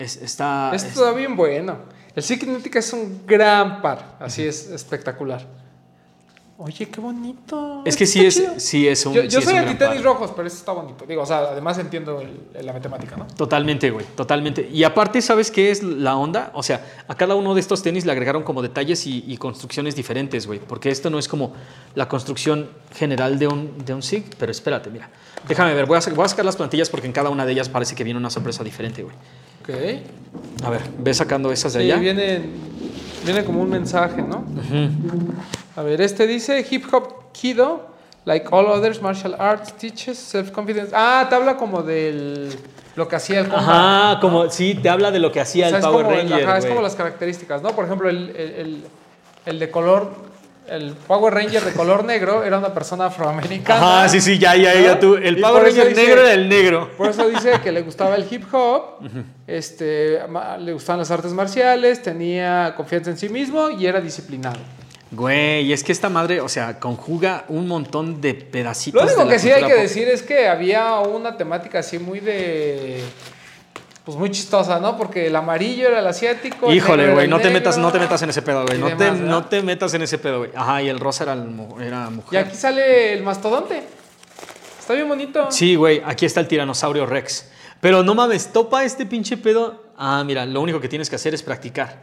es- 0.00 0.16
está. 0.16 0.72
Este 0.74 0.88
es- 0.88 0.96
está 0.96 1.12
bien 1.12 1.36
bueno. 1.36 1.78
El 2.16 2.22
Signética 2.22 2.80
es 2.80 2.92
un 2.92 3.22
gran 3.26 3.80
par. 3.80 4.16
Así 4.20 4.42
es 4.44 4.70
espectacular. 4.70 5.46
Oye, 6.56 6.86
qué 6.88 7.00
bonito. 7.00 7.82
es 7.84 7.96
que 7.96 8.06
sí 8.06 8.24
es, 8.24 8.36
chido. 8.36 8.52
sí 8.58 8.86
es 8.86 9.04
un. 9.06 9.14
Yo, 9.14 9.22
sí 9.22 9.28
yo 9.28 9.38
es 9.40 9.44
soy 9.44 9.56
anti-tenis 9.56 10.04
rojos, 10.04 10.30
pero 10.36 10.46
este 10.46 10.60
está 10.60 10.70
bonito. 10.70 11.04
Digo, 11.04 11.22
o 11.22 11.26
sea, 11.26 11.38
además 11.38 11.76
entiendo 11.78 12.20
el- 12.20 12.64
la 12.64 12.72
matemática, 12.72 13.16
¿no? 13.16 13.26
Totalmente, 13.26 13.90
güey, 13.90 14.06
totalmente. 14.14 14.68
Y 14.72 14.84
aparte, 14.84 15.20
¿sabes 15.20 15.50
qué 15.50 15.72
es 15.72 15.82
la 15.82 16.16
onda? 16.16 16.52
O 16.54 16.62
sea, 16.62 16.84
a 17.08 17.16
cada 17.16 17.34
uno 17.34 17.54
de 17.54 17.60
estos 17.60 17.82
tenis 17.82 18.06
le 18.06 18.12
agregaron 18.12 18.44
como 18.44 18.62
detalles 18.62 19.04
y, 19.08 19.24
y 19.26 19.36
construcciones 19.36 19.96
diferentes, 19.96 20.46
güey. 20.46 20.60
Porque 20.60 20.90
esto 20.90 21.10
no 21.10 21.18
es 21.18 21.26
como 21.26 21.54
la 21.96 22.08
construcción 22.08 22.70
general 22.94 23.36
de 23.40 23.48
un, 23.48 23.76
de 23.84 23.92
un 23.92 24.02
SIG. 24.02 24.36
Pero 24.38 24.52
espérate, 24.52 24.90
mira. 24.90 25.10
Déjame 25.48 25.74
ver, 25.74 25.86
voy 25.86 25.98
a, 25.98 26.00
sa- 26.00 26.12
voy 26.12 26.24
a 26.24 26.28
sacar 26.28 26.44
las 26.44 26.54
plantillas 26.56 26.88
porque 26.88 27.08
en 27.08 27.12
cada 27.12 27.30
una 27.30 27.44
de 27.44 27.50
ellas 27.52 27.68
parece 27.68 27.96
que 27.96 28.04
viene 28.04 28.18
una 28.20 28.30
sorpresa 28.30 28.62
diferente, 28.62 29.02
güey. 29.02 29.16
Ok. 29.62 30.62
A 30.64 30.70
ver, 30.70 30.82
ve 30.98 31.12
sacando 31.14 31.50
esas 31.50 31.72
de 31.72 31.80
Sí, 31.80 31.90
allá. 31.90 32.00
viene, 32.00 32.42
viene 33.24 33.44
como 33.44 33.60
un 33.62 33.70
mensaje, 33.70 34.22
¿no? 34.22 34.44
A 35.76 35.82
ver, 35.82 36.00
este 36.00 36.26
dice 36.26 36.64
hip 36.70 36.84
hop 36.92 37.32
kido, 37.32 37.86
like 38.24 38.46
all 38.50 38.66
others 38.66 39.00
martial 39.02 39.34
arts, 39.38 39.72
teaches 39.74 40.18
self-confidence. 40.18 40.92
Ah, 40.94 41.26
te 41.28 41.34
habla 41.34 41.56
como 41.56 41.82
del 41.82 42.54
lo 42.96 43.08
que 43.08 43.16
hacía 43.16 43.40
el 43.40 43.48
compa. 43.48 44.10
Ajá, 44.12 44.20
como, 44.20 44.48
sí, 44.50 44.74
te 44.76 44.88
habla 44.88 45.10
de 45.10 45.18
lo 45.18 45.32
que 45.32 45.40
hacía 45.40 45.66
O 45.66 45.70
sea, 45.70 45.78
el 45.78 45.84
Power 45.84 46.04
como 46.06 46.16
Ranger, 46.16 46.48
ajá, 46.48 46.58
es 46.58 46.66
como 46.66 46.80
las 46.80 46.94
características, 46.94 47.60
¿no? 47.62 47.70
Por 47.70 47.86
ejemplo, 47.86 48.08
el, 48.08 48.30
el- 48.36 48.52
el- 48.54 48.84
el 49.46 49.58
de 49.58 49.70
color, 49.70 50.10
el 50.68 50.92
Power 50.94 51.34
Ranger 51.34 51.62
de 51.62 51.72
color 51.72 52.04
negro 52.04 52.42
era 52.44 52.58
una 52.58 52.72
persona 52.72 53.06
afroamericana. 53.06 54.00
Ajá, 54.00 54.08
sí, 54.08 54.20
sí, 54.20 54.38
ya, 54.38 54.56
ya, 54.56 54.74
¿no? 54.74 54.80
ya 54.80 54.98
tú. 54.98 55.14
El 55.16 55.38
Y 55.38 55.42
Power 55.42 55.62
Ranger 55.64 55.88
dice- 55.88 56.02
negro 56.02 56.20
era 56.22 56.32
el 56.32 56.48
negro. 56.48 56.90
Por 56.96 57.10
eso 57.10 57.28
dice 57.28 57.60
que 57.62 57.70
le 57.72 57.82
gustaba 57.82 58.16
el 58.16 58.26
hip 58.30 58.44
hop, 58.52 58.98
este, 59.46 60.20
le 60.60 60.72
gustaban 60.72 60.98
las 61.00 61.10
artes 61.10 61.32
marciales, 61.32 62.02
tenía 62.02 62.74
confianza 62.76 63.10
en 63.10 63.18
sí 63.18 63.28
mismo 63.28 63.70
y 63.70 63.86
era 63.86 64.00
disciplinado. 64.00 64.58
Güey, 65.10 65.72
es 65.72 65.84
que 65.84 65.92
esta 65.92 66.08
madre, 66.08 66.40
o 66.40 66.48
sea, 66.48 66.80
conjuga 66.80 67.44
un 67.48 67.68
montón 67.68 68.20
de 68.20 68.34
pedacitos. 68.34 69.00
Lo 69.00 69.06
único 69.06 69.20
de 69.20 69.26
la 69.26 69.32
que 69.32 69.38
sí 69.38 69.50
hay 69.50 69.64
que 69.64 69.74
decir 69.74 70.08
es 70.08 70.22
que 70.22 70.48
había 70.48 70.98
una 70.98 71.36
temática 71.36 71.78
así 71.80 71.98
muy 72.00 72.18
de. 72.20 73.00
Pues 74.04 74.18
muy 74.18 74.30
chistosa, 74.30 74.78
¿no? 74.80 74.98
Porque 74.98 75.28
el 75.28 75.36
amarillo 75.36 75.88
era 75.88 76.00
el 76.00 76.06
asiático. 76.06 76.70
Híjole, 76.70 77.12
güey, 77.14 77.26
no 77.26 77.40
te 77.40 77.48
metas, 77.50 77.78
no 77.78 77.90
te 77.90 77.98
metas 77.98 78.20
en 78.22 78.30
ese 78.30 78.42
pedo, 78.42 78.66
güey. 78.66 78.78
No, 78.78 78.94
te, 78.96 79.10
no 79.12 79.46
te 79.46 79.62
metas 79.62 79.94
en 79.94 80.02
ese 80.02 80.18
pedo, 80.18 80.40
güey. 80.40 80.50
Ajá, 80.54 80.82
y 80.82 80.88
el 80.90 81.00
rosa 81.00 81.24
era, 81.24 81.32
el 81.32 81.44
mu- 81.44 81.80
era 81.80 82.08
Y 82.10 82.14
mujer. 82.14 82.44
aquí 82.46 82.54
sale 82.56 83.14
el 83.14 83.22
mastodonte. 83.22 83.82
Está 84.78 84.92
bien 84.92 85.08
bonito. 85.08 85.50
Sí, 85.50 85.74
güey, 85.76 86.02
aquí 86.04 86.26
está 86.26 86.40
el 86.40 86.48
tiranosaurio 86.48 87.06
Rex. 87.06 87.46
Pero 87.80 88.02
no 88.02 88.14
mames, 88.14 88.52
topa 88.52 88.84
este 88.84 89.06
pinche 89.06 89.38
pedo. 89.38 89.84
Ah, 89.96 90.22
mira, 90.26 90.44
lo 90.44 90.60
único 90.60 90.80
que 90.80 90.88
tienes 90.88 91.08
que 91.08 91.16
hacer 91.16 91.32
es 91.32 91.42
practicar. 91.42 91.96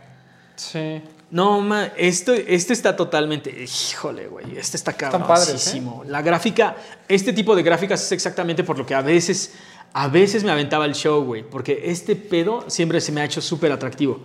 Sí. 0.56 1.04
No, 1.30 1.62
ma, 1.62 1.92
esto, 1.96 2.34
este 2.34 2.74
está 2.74 2.96
totalmente. 2.96 3.52
Híjole, 3.64 4.28
güey. 4.28 4.58
Este 4.58 4.76
está 4.76 4.92
padres, 5.26 5.74
¿eh? 5.76 5.82
La 6.08 6.22
gráfica, 6.22 6.76
este 7.08 7.32
tipo 7.32 7.56
de 7.56 7.64
gráficas 7.64 8.02
es 8.04 8.12
exactamente 8.12 8.64
por 8.64 8.78
lo 8.78 8.86
que 8.86 8.94
a 8.94 9.02
veces, 9.02 9.54
a 9.94 10.08
veces 10.08 10.44
me 10.44 10.52
aventaba 10.52 10.86
el 10.86 10.94
show, 10.94 11.24
güey. 11.24 11.44
Porque 11.44 11.84
este 11.86 12.16
pedo 12.16 12.66
siempre 12.68 13.02
se 13.02 13.12
me 13.12 13.22
ha 13.22 13.26
hecho 13.26 13.42
súper 13.42 13.72
atractivo. 13.72 14.20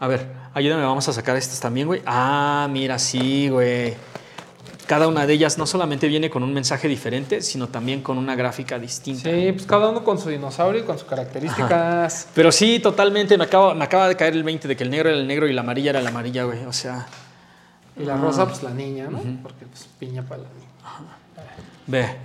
A 0.00 0.08
ver, 0.08 0.26
ayúdame, 0.52 0.82
vamos 0.82 1.08
a 1.08 1.12
sacar 1.12 1.36
estas 1.36 1.60
también, 1.60 1.86
güey. 1.86 2.02
Ah, 2.04 2.68
mira, 2.70 2.98
sí, 2.98 3.48
güey. 3.48 3.94
Cada 4.86 5.08
una 5.08 5.26
de 5.26 5.32
ellas 5.32 5.56
no 5.56 5.66
solamente 5.66 6.08
viene 6.08 6.28
con 6.28 6.42
un 6.42 6.52
mensaje 6.52 6.88
diferente, 6.88 7.40
sino 7.40 7.68
también 7.68 8.02
con 8.02 8.18
una 8.18 8.34
gráfica 8.34 8.78
distinta. 8.78 9.30
Sí, 9.30 9.52
pues 9.52 9.64
cada 9.64 9.88
uno 9.88 10.04
con 10.04 10.18
su 10.18 10.28
dinosaurio 10.28 10.82
y 10.82 10.84
con 10.84 10.98
sus 10.98 11.08
características. 11.08 12.28
Pero 12.34 12.52
sí, 12.52 12.80
totalmente, 12.80 13.38
me 13.38 13.44
acaba, 13.44 13.74
me 13.74 13.84
acaba 13.84 14.08
de 14.08 14.16
caer 14.16 14.34
el 14.34 14.42
20 14.42 14.68
de 14.68 14.76
que 14.76 14.84
el 14.84 14.90
negro 14.90 15.08
era 15.08 15.18
el 15.18 15.26
negro 15.26 15.48
y 15.48 15.54
la 15.54 15.62
amarilla 15.62 15.90
era 15.90 16.02
la 16.02 16.10
amarilla, 16.10 16.44
güey. 16.44 16.64
O 16.66 16.72
sea, 16.72 17.06
Y 17.98 18.04
la 18.04 18.16
rosa, 18.18 18.46
pues 18.46 18.62
la 18.62 18.70
niña, 18.70 19.08
¿no? 19.08 19.20
Porque 19.42 19.64
pues 19.64 19.88
piña 19.98 20.22
para 20.22 20.42
la 20.42 20.48
niña. 20.48 21.16
ve, 21.86 22.16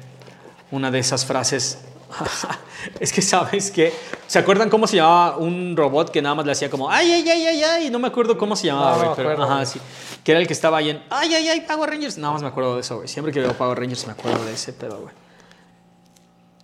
una 0.71 0.91
de 0.91 0.99
esas 0.99 1.25
frases. 1.25 1.79
es 2.99 3.13
que, 3.13 3.21
¿sabes 3.21 3.71
qué? 3.71 3.93
¿Se 4.27 4.39
acuerdan 4.39 4.69
cómo 4.69 4.87
se 4.87 4.97
llamaba 4.97 5.37
un 5.37 5.75
robot 5.77 6.11
que 6.11 6.21
nada 6.21 6.35
más 6.35 6.45
le 6.45 6.51
hacía 6.51 6.69
como, 6.69 6.89
ay, 6.89 7.11
ay, 7.11 7.29
ay, 7.29 7.45
ay, 7.47 7.63
ay? 7.63 7.89
No 7.89 7.99
me 7.99 8.07
acuerdo 8.07 8.37
cómo 8.37 8.55
se 8.55 8.67
llamaba, 8.67 8.91
No, 8.91 8.97
güey. 9.03 9.15
pero, 9.15 9.31
acuerdo, 9.31 9.53
ajá, 9.53 9.65
sí. 9.65 9.79
Que 10.23 10.31
era 10.31 10.41
el 10.41 10.47
que 10.47 10.53
estaba 10.53 10.77
ahí 10.77 10.89
en, 10.89 11.03
ay, 11.09 11.33
ay, 11.33 11.47
ay, 11.49 11.61
Power 11.61 11.89
Rangers. 11.89 12.17
Nada 12.17 12.33
más 12.33 12.41
me 12.41 12.47
acuerdo 12.47 12.75
de 12.75 12.81
eso, 12.81 12.97
güey. 12.97 13.07
Siempre 13.07 13.33
que 13.33 13.39
veo 13.39 13.53
Power 13.53 13.77
Rangers 13.79 14.05
me 14.07 14.13
acuerdo 14.13 14.43
de 14.45 14.53
ese 14.53 14.73
pedo, 14.73 14.99
güey. 15.01 15.13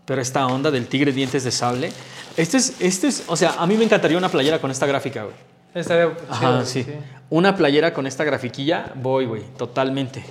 Pero 0.06 0.22
esta 0.22 0.46
onda 0.46 0.70
del 0.72 0.88
tigre 0.88 1.12
dientes 1.12 1.44
de 1.44 1.52
sable. 1.52 1.92
Este 2.38 2.58
es, 2.58 2.76
este 2.80 3.08
es, 3.08 3.24
o 3.28 3.36
sea, 3.36 3.56
a 3.58 3.66
mí 3.66 3.76
me 3.76 3.86
encantaría 3.86 4.18
una 4.18 4.30
playera 4.30 4.60
con 4.60 4.70
esta 4.72 4.86
gráfica, 4.86 5.24
güey. 5.24 5.36
Estaría 5.74 6.12
Ajá, 6.30 6.66
sí. 6.66 6.86
Una 7.30 7.56
playera 7.56 7.94
con 7.94 8.08
esta 8.08 8.24
grafiquilla, 8.24 8.92
voy, 8.96 9.26
güey, 9.26 9.44
totalmente. 9.58 10.24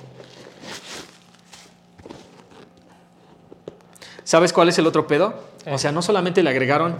¿Sabes 4.34 4.52
cuál 4.52 4.68
es 4.68 4.76
el 4.78 4.86
otro 4.88 5.06
pedo? 5.06 5.32
O 5.70 5.78
sea, 5.78 5.92
no 5.92 6.02
solamente 6.02 6.42
le 6.42 6.50
agregaron 6.50 6.96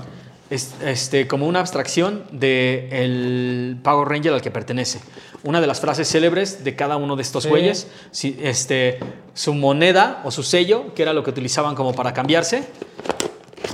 es- 0.51 0.72
este, 0.85 1.26
como 1.26 1.49
una 1.49 1.59
abstracción 1.59 2.22
del 2.30 2.93
el 2.93 3.76
Power 3.82 4.07
Ranger 4.09 4.35
al 4.35 4.41
que 4.41 4.53
pertenece. 4.53 5.01
Una 5.43 5.61
de 5.61 5.66
las 5.66 5.80
frases 5.80 6.09
célebres 6.09 6.62
de 6.62 6.76
cada 6.76 6.97
uno 6.97 7.16
de 7.16 7.22
estos 7.22 7.43
Sí. 7.43 7.49
güeyes, 7.49 7.89
si- 8.12 8.39
este, 8.41 9.01
su 9.35 9.53
moneda 9.53 10.20
o 10.22 10.30
su 10.30 10.45
sello, 10.45 10.95
que 10.95 11.03
era 11.03 11.12
lo 11.12 11.24
que 11.24 11.30
utilizaban 11.30 11.74
como 11.74 11.93
para 11.93 12.12
cambiarse, 12.14 12.68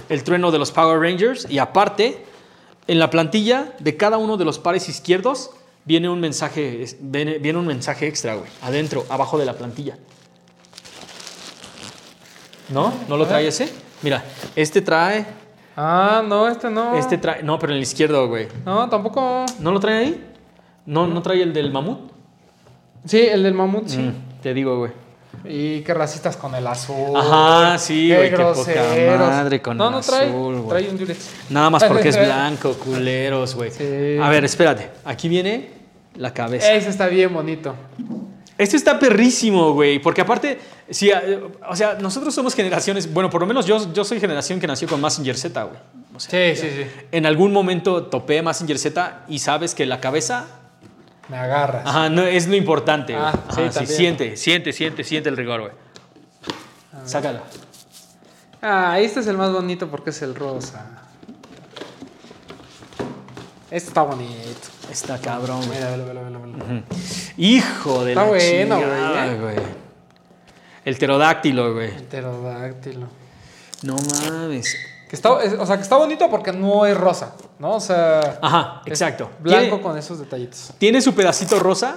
el 0.08 0.24
trueno 0.24 0.50
de 0.52 0.58
los 0.58 0.72
Power 0.72 0.98
Rangers 0.98 1.46
y 1.50 1.58
aparte, 1.58 2.24
en 2.86 2.98
la 2.98 3.10
plantilla 3.10 3.74
de 3.78 3.94
cada 3.98 4.16
uno 4.16 4.38
de 4.38 4.46
los 4.46 4.58
pares 4.58 4.88
izquierdos 4.88 5.50
viene 5.84 6.08
un 6.08 6.18
mensaje, 6.18 6.86
viene 7.02 7.58
un 7.58 7.66
mensaje 7.66 8.06
extra, 8.06 8.36
güey, 8.36 8.50
adentro, 8.62 9.04
abajo 9.10 9.36
de 9.36 9.44
la 9.44 9.52
plantilla. 9.52 9.98
¿No? 12.70 12.92
¿No 13.08 13.16
lo 13.16 13.26
trae 13.26 13.46
ese? 13.48 13.68
Mira, 14.02 14.22
este 14.56 14.80
trae, 14.82 15.26
Ah, 15.76 16.22
no, 16.26 16.48
este 16.48 16.68
no. 16.70 16.94
este 16.96 17.16
trae, 17.18 17.42
no, 17.42 17.58
pero 17.58 17.72
en 17.72 17.78
el 17.78 17.82
izquierdo, 17.82 18.28
güey. 18.28 18.48
No, 18.66 18.88
tampoco. 18.88 19.46
¿No 19.60 19.70
lo 19.72 19.80
trae 19.80 19.98
ahí? 19.98 20.26
¿No, 20.86 21.06
no 21.06 21.22
trae 21.22 21.42
el 21.42 21.52
del 21.52 21.70
mamut? 21.72 22.10
Sí, 23.04 23.18
el 23.20 23.42
del 23.42 23.54
mamut, 23.54 23.86
sí. 23.88 23.98
Mm, 23.98 24.40
te 24.42 24.52
digo, 24.54 24.78
güey. 24.78 24.92
Y 25.44 25.80
qué 25.82 25.94
racistas 25.94 26.36
con 26.36 26.54
el 26.54 26.66
azul. 26.66 27.16
Ajá, 27.16 27.78
sí, 27.78 28.08
Qué 28.08 28.16
güey, 28.16 28.30
qué 28.30 28.36
poca 28.36 29.16
madre 29.18 29.62
con 29.62 29.76
no, 29.76 29.86
el 29.86 29.92
no 29.92 30.00
trae. 30.00 30.28
azul, 30.28 30.56
güey. 30.60 30.68
trae 30.68 30.90
un 30.90 30.98
Durex. 30.98 31.30
Nada 31.50 31.70
más 31.70 31.84
porque 31.84 32.08
es 32.10 32.18
blanco, 32.26 32.74
culeros, 32.74 33.54
güey. 33.54 33.70
Sí. 33.70 34.18
A 34.20 34.28
ver, 34.28 34.44
espérate. 34.44 34.90
Aquí 35.04 35.28
viene 35.28 35.70
la 36.16 36.34
cabeza. 36.34 36.72
Ese 36.72 36.90
está 36.90 37.06
bien 37.06 37.32
bonito. 37.32 37.74
Este 38.58 38.76
está 38.76 38.98
perrísimo, 38.98 39.72
güey, 39.72 39.98
porque 40.00 40.20
aparte, 40.20 40.58
sí, 40.90 41.10
eh, 41.10 41.40
o 41.68 41.76
sea, 41.76 41.94
nosotros 41.94 42.34
somos 42.34 42.54
generaciones, 42.54 43.12
bueno, 43.12 43.30
por 43.30 43.40
lo 43.40 43.46
menos 43.46 43.66
yo, 43.66 43.92
yo 43.92 44.04
soy 44.04 44.20
generación 44.20 44.60
que 44.60 44.66
nació 44.66 44.88
con 44.88 45.00
Massinger 45.00 45.36
Z, 45.36 45.62
güey. 45.64 45.78
O 46.14 46.20
sea, 46.20 46.54
Sí, 46.54 46.60
sí, 46.60 46.68
sí. 46.76 46.86
En 47.12 47.26
algún 47.26 47.52
momento 47.52 48.04
topé 48.06 48.42
Massinger 48.42 48.78
Z 48.78 49.24
y 49.28 49.38
sabes 49.38 49.74
que 49.74 49.86
la 49.86 50.00
cabeza, 50.00 50.46
Me 51.28 51.36
agarras. 51.38 51.86
ajá, 51.86 52.08
no 52.10 52.22
es 52.22 52.46
lo 52.48 52.56
importante. 52.56 53.14
Ah, 53.14 53.32
sí, 53.54 53.60
Ajá, 53.62 53.70
también. 53.70 53.96
siente, 53.96 54.36
siente, 54.36 54.72
siente, 54.72 55.04
siente 55.04 55.28
el 55.28 55.36
rigor, 55.36 55.60
güey. 55.60 55.72
Sácala. 57.04 57.42
Ah, 58.62 58.98
este 59.00 59.20
es 59.20 59.26
el 59.26 59.36
más 59.38 59.52
bonito 59.52 59.88
porque 59.90 60.10
es 60.10 60.20
el 60.22 60.34
rosa. 60.34 60.86
Este 63.70 63.88
está 63.88 64.02
bonito. 64.02 64.68
Está 64.90 65.18
cabrón, 65.18 65.58
güey. 65.66 65.78
Mira, 65.78 65.90
velo, 65.92 66.04
velo, 66.04 66.22
velo. 66.22 66.82
Hijo 67.36 68.04
de 68.04 68.10
Está 68.12 68.22
la 68.24 68.28
bueno, 68.28 68.76
chingada, 68.80 69.26
güey, 69.26 69.34
¿eh? 69.34 69.38
güey. 69.60 69.66
El 70.84 70.96
pterodáctilo, 70.96 71.74
güey. 71.74 71.94
El 71.94 72.02
pterodáctilo. 72.04 73.06
No 73.82 73.96
mames. 73.96 74.76
Que 75.08 75.16
está, 75.16 75.42
es- 75.42 75.54
o 75.54 75.66
sea, 75.66 75.76
que 75.76 75.82
está 75.82 75.96
bonito 75.96 76.28
porque 76.30 76.52
no 76.52 76.86
es 76.86 76.96
rosa, 76.96 77.34
¿no? 77.58 77.72
O 77.76 77.80
sea, 77.80 78.38
Ajá, 78.40 78.82
exacto. 78.86 79.30
blanco 79.40 79.62
Tiene- 79.68 79.82
con 79.82 79.98
esos 79.98 80.18
detallitos. 80.20 80.72
Tiene 80.78 81.00
su 81.02 81.14
pedacito 81.14 81.58
rosa, 81.58 81.96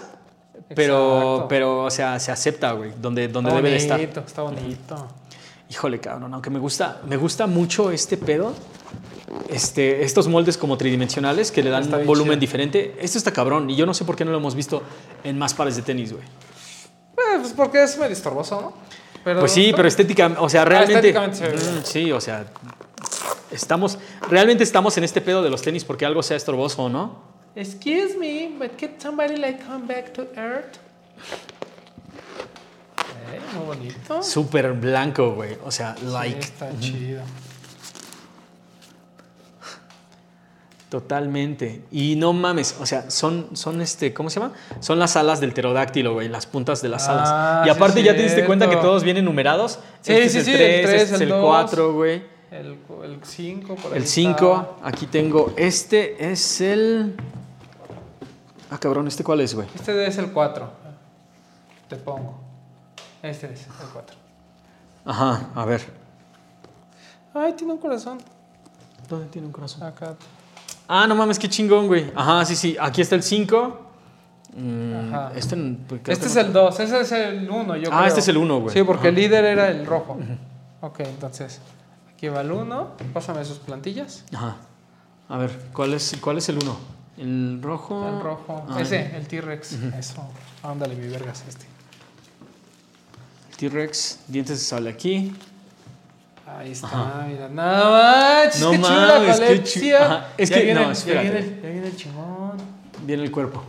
pero, 0.76 1.18
Exacto. 1.34 1.48
pero 1.48 1.84
o 1.84 1.92
sea, 1.92 2.20
se 2.20 2.32
acepta, 2.32 2.72
güey, 2.72 2.92
donde, 3.00 3.28
donde 3.28 3.50
está 3.52 3.62
debe 3.62 3.70
de 3.70 3.88
bonito, 3.88 4.20
estar. 4.22 4.26
Está 4.26 4.42
bonito. 4.42 5.08
Híjole, 5.70 6.00
cabrón, 6.00 6.34
aunque 6.34 6.50
me 6.50 6.60
gusta, 6.60 7.02
me 7.08 7.18
gusta 7.18 7.46
mucho 7.48 7.92
este 7.92 8.18
pedo. 8.18 8.54
Este, 9.50 10.04
estos 10.04 10.28
moldes 10.28 10.58
como 10.58 10.78
tridimensionales 10.78 11.52
que 11.52 11.64
le 11.64 11.70
dan 11.70 11.92
un 11.94 12.06
volumen 12.06 12.34
chido. 12.34 12.40
diferente. 12.42 12.96
Esto 13.00 13.18
está 13.18 13.32
cabrón 13.32 13.70
y 13.70 13.76
yo 13.76 13.86
no 13.86 13.94
sé 13.94 14.06
por 14.06 14.16
qué 14.16 14.26
no 14.26 14.32
lo 14.32 14.38
hemos 14.38 14.56
visto 14.56 14.84
en 15.24 15.38
más 15.38 15.54
pares 15.54 15.76
de 15.76 15.82
tenis, 15.82 16.12
güey. 16.14 16.24
Eh, 17.18 17.38
pues 17.40 17.54
porque 17.54 17.84
es 17.84 17.98
medio 17.98 18.14
estorboso, 18.14 18.62
¿no? 18.62 18.74
Pero 19.24 19.40
Pues 19.40 19.52
sí, 19.54 19.72
pero 19.76 19.88
estética, 19.88 20.36
o 20.40 20.50
sea, 20.50 20.66
realmente. 20.66 20.96
estéticamente 20.96 21.38
se 21.38 21.48
ve 21.48 21.80
Mm, 21.80 21.84
sí, 21.84 22.12
o 22.12 22.20
sea, 22.22 22.46
Estamos, 23.52 24.00
realmente 24.30 24.64
estamos 24.64 24.98
en 24.98 25.04
este 25.04 25.22
pedo 25.22 25.44
de 25.44 25.50
los 25.52 25.62
tenis 25.62 25.84
porque 25.86 26.06
algo 26.08 26.24
sea 26.24 26.36
estorboso, 26.38 26.90
¿no? 26.90 27.22
Excuse 27.56 28.18
me, 28.18 28.52
but 28.58 28.76
can 28.80 29.00
somebody 29.00 29.38
like 29.38 29.64
come 29.64 29.86
back 29.86 30.12
to 30.14 30.24
Earth? 30.36 30.78
Eh, 33.32 33.40
muy 33.56 33.66
bonito. 33.68 34.24
Súper 34.24 34.74
blanco, 34.74 35.34
güey. 35.36 35.56
O 35.64 35.70
sea, 35.72 35.96
like. 36.04 36.42
Sí, 36.42 36.50
está 36.52 36.80
chido. 36.80 37.22
Totalmente. 40.94 41.82
Y 41.90 42.16
no 42.18 42.34
mames, 42.34 42.78
o 42.80 42.86
sea, 42.86 43.10
son, 43.10 43.48
son 43.54 43.82
este, 43.82 44.14
¿cómo 44.14 44.30
se 44.30 44.40
llama? 44.40 44.54
Son 44.80 45.00
las 45.00 45.16
alas 45.16 45.40
del 45.40 45.52
pterodáctilo, 45.52 46.14
güey, 46.14 46.30
las 46.30 46.46
puntas 46.46 46.84
de 46.84 46.90
las 46.90 47.08
Ah, 47.10 47.14
alas. 47.14 47.66
Y 47.66 47.72
sí, 47.72 47.76
aparte 47.76 48.04
ya 48.04 48.16
te 48.16 48.22
diste 48.22 48.46
cuenta 48.46 48.70
que 48.70 48.76
todos 48.76 49.04
vienen 49.04 49.26
numerados. 49.26 49.80
Sí, 50.02 50.14
este 50.14 50.30
sí, 50.30 50.38
es 50.38 50.46
sí, 50.46 50.54
el 50.54 50.62
el 50.62 50.82
3, 50.84 50.86
tres, 50.86 51.02
este 51.02 51.16
es 51.16 51.22
el 51.22 51.28
el 51.30 51.30
dos. 51.30 51.46
4, 51.48 51.94
güey. 51.94 52.24
El 52.52 52.78
5, 53.24 53.76
por 53.76 53.86
ahí. 53.92 53.98
El 53.98 54.04
está. 54.04 54.14
5, 54.14 54.78
aquí 54.84 55.08
tengo, 55.08 55.52
este 55.58 56.32
es 56.32 56.62
el... 56.62 57.16
Ah, 58.70 58.78
cabrón, 58.78 59.08
¿este 59.08 59.24
cuál 59.24 59.42
es, 59.42 59.56
güey? 59.56 59.68
Este 59.74 60.06
es 60.06 60.18
el 60.20 60.32
4. 60.32 60.70
Te 61.90 61.96
pongo. 61.96 62.40
Este 63.24 63.52
es 63.52 63.66
el 63.66 63.90
4. 63.94 64.16
Ajá, 65.06 65.50
a 65.56 65.66
ver. 65.66 65.82
Ay, 67.34 67.54
tiene 67.54 67.74
un 67.74 67.80
corazón. 67.80 68.20
¿Dónde 69.10 69.26
tiene 69.30 69.48
un 69.48 69.54
corazón? 69.54 69.82
Acá. 69.82 70.16
Ah, 70.88 71.08
no 71.08 71.16
mames, 71.16 71.40
qué 71.40 71.48
chingón, 71.50 71.88
güey. 71.88 72.12
Ajá, 72.16 72.46
sí, 72.46 72.56
sí, 72.56 72.76
aquí 72.80 73.02
está 73.02 73.16
el 73.16 73.24
5. 73.24 73.80
Ajá. 74.56 75.32
este 75.36 75.56
pues, 75.88 76.02
Este 76.08 76.28
es 76.28 76.36
no- 76.36 76.42
el 76.42 76.54
2, 76.54 76.80
ese 76.80 77.02
es 77.02 77.12
el 77.12 77.50
1, 77.50 77.76
yo 77.78 77.90
Ah, 77.92 77.98
creo. 77.98 78.06
este 78.08 78.20
es 78.20 78.28
el 78.28 78.38
uno, 78.38 78.60
güey. 78.62 78.74
Sí, 78.74 78.84
porque 78.84 79.08
Ajá. 79.08 79.10
el 79.10 79.16
líder 79.16 79.46
era 79.46 79.70
el 79.70 79.86
rojo. 79.86 80.18
Ok, 80.82 81.00
entonces, 81.00 81.60
aquí 82.14 82.28
va 82.28 82.42
el 82.42 82.52
1. 82.52 82.92
Pásame 83.14 83.44
sus 83.46 83.58
plantillas. 83.58 84.26
Ajá. 84.34 84.58
A 85.30 85.38
ver, 85.38 85.58
¿cuál 85.74 85.94
es, 85.96 86.16
cuál 86.22 86.38
es 86.38 86.50
el 86.50 86.58
1? 86.62 86.78
El 87.18 87.62
rojo. 87.64 88.08
El 88.08 88.20
rojo. 88.22 88.66
Ah, 88.70 88.80
Ese, 88.82 89.16
el 89.16 89.28
T-Rex. 89.28 89.74
Eso. 89.98 90.24
Ándale, 90.62 90.96
mi 90.96 91.08
vergas 91.08 91.44
este. 91.48 91.66
el 93.52 93.58
T-Rex, 93.58 94.20
dientes 94.28 94.60
de 94.60 94.66
sable 94.66 94.90
aquí. 94.90 95.34
Ahí 96.46 96.72
está, 96.72 96.88
Ajá. 96.88 97.26
mira. 97.28 97.48
Nada 97.50 97.90
más. 98.46 98.60
No 98.60 98.72
qué 98.72 98.78
chido 98.78 98.90
la 98.90 99.20
mames, 99.20 99.40
qué 99.40 99.46
colección. 99.48 100.18
es 100.38 100.50
Ya 100.50 100.56
que- 100.58 100.64
viene, 100.64 100.80
no, 100.82 100.94
ya 100.94 101.22
viene, 101.22 101.60
ya 101.64 101.70
viene 101.70 101.88
el 101.88 101.96
chingón. 101.96 102.58
Viene 103.06 103.24
el 103.24 103.32
cuerpo. 103.32 103.64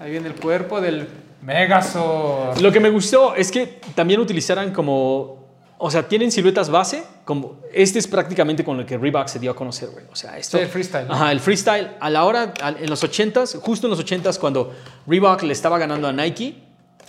Ahí 0.00 0.10
viene 0.12 0.28
el 0.28 0.34
cuerpo 0.34 0.80
del 0.80 1.08
Megazord. 1.42 2.58
Lo 2.60 2.72
que 2.72 2.80
me 2.80 2.90
gustó 2.90 3.34
es 3.34 3.50
que 3.50 3.80
también 3.94 4.20
utilizaran 4.20 4.72
como. 4.72 5.38
O 5.82 5.90
sea, 5.90 6.06
tienen 6.06 6.30
siluetas 6.30 6.68
base. 6.68 7.02
Como, 7.24 7.60
este 7.72 7.98
es 7.98 8.06
prácticamente 8.06 8.62
con 8.64 8.78
el 8.80 8.84
que 8.86 8.98
Reebok 8.98 9.28
se 9.28 9.38
dio 9.38 9.50
a 9.52 9.56
conocer, 9.56 9.88
güey. 9.90 10.04
O 10.12 10.16
sea, 10.16 10.36
esto. 10.36 10.58
Sí, 10.58 10.62
el 10.64 10.68
freestyle, 10.68 11.08
¿no? 11.08 11.14
Ajá, 11.14 11.32
el 11.32 11.40
freestyle. 11.40 11.92
A 12.00 12.10
la 12.10 12.24
hora, 12.24 12.52
en 12.78 12.90
los 12.90 13.02
80s, 13.02 13.58
justo 13.60 13.86
en 13.86 13.90
los 13.92 13.98
80s, 14.04 14.38
cuando 14.38 14.72
Reebok 15.06 15.42
le 15.42 15.52
estaba 15.52 15.78
ganando 15.78 16.06
a 16.08 16.12
Nike, 16.12 16.62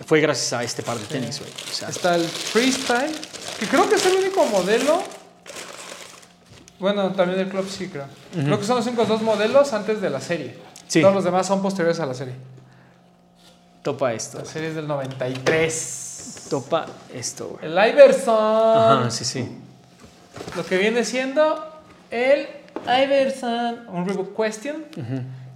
fue 0.06 0.20
gracias 0.22 0.54
a 0.54 0.64
este 0.64 0.84
par 0.84 0.98
de 0.98 1.06
tenis, 1.06 1.40
güey. 1.40 1.52
O 1.52 1.74
sea, 1.74 1.90
Está 1.90 2.16
el 2.16 2.24
Freestyle, 2.26 3.12
que 3.60 3.68
creo 3.68 3.88
que 3.90 3.96
es 3.96 4.06
el 4.06 4.18
único 4.18 4.46
modelo. 4.46 5.02
Bueno, 6.80 7.12
también 7.12 7.40
el 7.40 7.48
Club 7.50 7.68
sí, 7.70 7.90
creo. 7.90 8.06
Creo 8.34 8.60
que 8.60 8.66
son 8.66 8.78
los 8.78 8.88
únicos 8.88 9.08
dos 9.08 9.22
modelos 9.22 9.72
antes 9.74 10.02
de 10.02 10.10
la 10.10 10.20
serie. 10.20 10.58
Sí. 10.88 11.02
Todos 11.02 11.14
los 11.14 11.24
demás 11.24 11.46
son 11.46 11.62
posteriores 11.62 12.00
a 12.00 12.06
la 12.06 12.14
serie. 12.14 12.34
topa 13.84 14.14
esto. 14.14 14.40
La 14.40 14.46
serie 14.46 14.70
es 14.70 14.76
del 14.76 14.88
93. 14.88 16.48
Topa 16.50 16.86
esto, 17.14 17.50
güey. 17.60 17.66
El 17.66 17.90
Iverson. 17.90 18.78
Ajá, 19.00 19.12
sí, 19.12 19.24
sí. 19.26 19.48
Lo 20.56 20.66
que 20.66 20.78
viene 20.78 21.06
siendo 21.06 21.66
el 22.10 22.48
Iverson. 22.86 23.88
Un 23.90 24.08
Reebok 24.08 24.36
Question. 24.36 24.86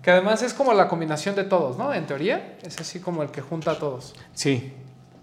Que 0.06 0.12
además 0.12 0.44
es 0.44 0.54
como 0.54 0.72
la 0.72 0.88
combinación 0.88 1.34
de 1.34 1.46
todos, 1.46 1.80
¿no? 1.80 1.92
En 1.92 2.06
teoría. 2.06 2.58
Es 2.62 2.80
así 2.80 3.00
como 3.00 3.24
el 3.24 3.32
que 3.32 3.42
junta 3.42 3.72
a 3.72 3.80
todos. 3.80 4.14
Sí. 4.36 4.72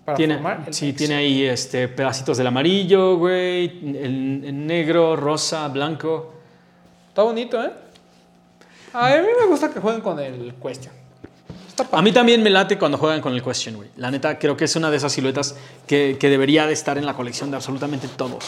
Para 0.05 0.17
tiene, 0.17 0.35
formar 0.35 0.65
el 0.67 0.75
sí, 0.75 0.87
mix. 0.87 0.99
tiene 0.99 1.15
ahí 1.15 1.45
este, 1.45 1.87
pedacitos 1.87 2.37
del 2.37 2.49
amarillo, 2.49 3.17
güey, 3.17 3.79
el, 3.97 4.43
el 4.45 4.67
negro, 4.67 5.15
rosa, 5.15 5.69
blanco. 5.69 6.35
Está 7.11 7.23
bonito, 7.23 7.63
¿eh? 7.63 7.71
A 8.93 9.11
mí 9.11 9.29
me 9.41 9.47
gusta 9.47 9.71
que 9.71 9.79
jueguen 9.79 10.01
con 10.01 10.19
el 10.19 10.53
Question. 10.61 10.93
A 11.93 12.03
mí 12.03 12.11
también 12.11 12.43
me 12.43 12.51
late 12.51 12.77
cuando 12.77 12.99
juegan 12.99 13.21
con 13.21 13.35
el 13.35 13.43
Question, 13.43 13.77
güey. 13.77 13.91
La 13.99 14.11
neta, 14.11 14.37
creo 14.37 14.57
que 14.57 14.65
es 14.65 14.75
una 14.75 14.91
de 14.91 14.97
esas 14.97 15.13
siluetas 15.13 15.55
que, 15.87 16.17
que 16.19 16.29
debería 16.29 16.67
de 16.67 16.73
estar 16.73 16.99
en 16.99 17.07
la 17.07 17.15
colección 17.15 17.53
de 17.53 17.57
absolutamente 17.57 18.09
todos. 18.09 18.47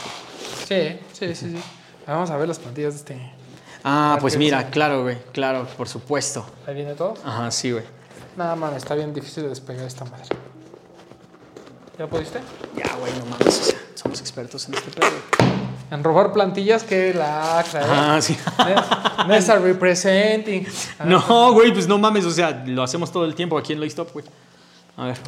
Sí, 0.67 0.99
sí, 1.13 1.33
sí, 1.37 1.51
sí. 1.53 1.63
Vamos 2.09 2.29
a 2.31 2.37
ver 2.37 2.49
las 2.49 2.59
plantillas 2.59 2.95
de 2.95 2.99
este. 2.99 3.44
Ah, 3.85 4.17
pues 4.21 4.37
mira, 4.39 4.71
claro, 4.71 5.03
güey, 5.03 5.19
claro, 5.33 5.67
por 5.77 5.89
supuesto. 5.89 6.45
Ahí 6.67 6.75
viene 6.75 6.95
todo. 6.95 7.15
Ajá, 7.25 7.51
sí, 7.51 7.71
güey. 7.71 7.85
Nada 8.37 8.57
más, 8.57 8.75
está 8.75 8.95
bien 8.95 9.13
difícil 9.13 9.43
de 9.43 9.51
despegar 9.51 9.87
esta 9.87 10.05
madre. 10.07 10.25
¿Ya 11.99 12.07
pudiste? 12.07 12.41
Ya, 12.77 12.97
güey, 12.97 13.13
no 13.19 13.27
mames, 13.27 13.61
o 13.61 13.65
sea, 13.65 13.79
somos 13.95 14.21
expertos 14.21 14.67
en 14.69 14.75
este 14.75 14.91
pedo. 14.91 15.11
En 15.91 16.03
robar 16.03 16.33
plantillas 16.33 16.83
que 16.83 17.13
la 17.15 17.59
acra, 17.59 17.83
¿eh? 17.83 17.87
Ah, 17.89 18.19
sí. 18.21 18.37
Nessa 19.29 19.57
representing. 19.59 20.67
No, 21.05 21.53
güey, 21.53 21.73
pues 21.73 21.87
no 21.87 21.99
mames, 21.99 22.25
o 22.25 22.31
sea, 22.31 22.65
lo 22.67 22.83
hacemos 22.83 23.13
todo 23.13 23.27
el 23.27 23.35
tiempo 23.35 23.59
aquí 23.59 23.75
en 23.75 23.83
Stop, 23.85 24.13
güey. 24.13 24.25
A 24.97 25.07
ver. 25.07 25.19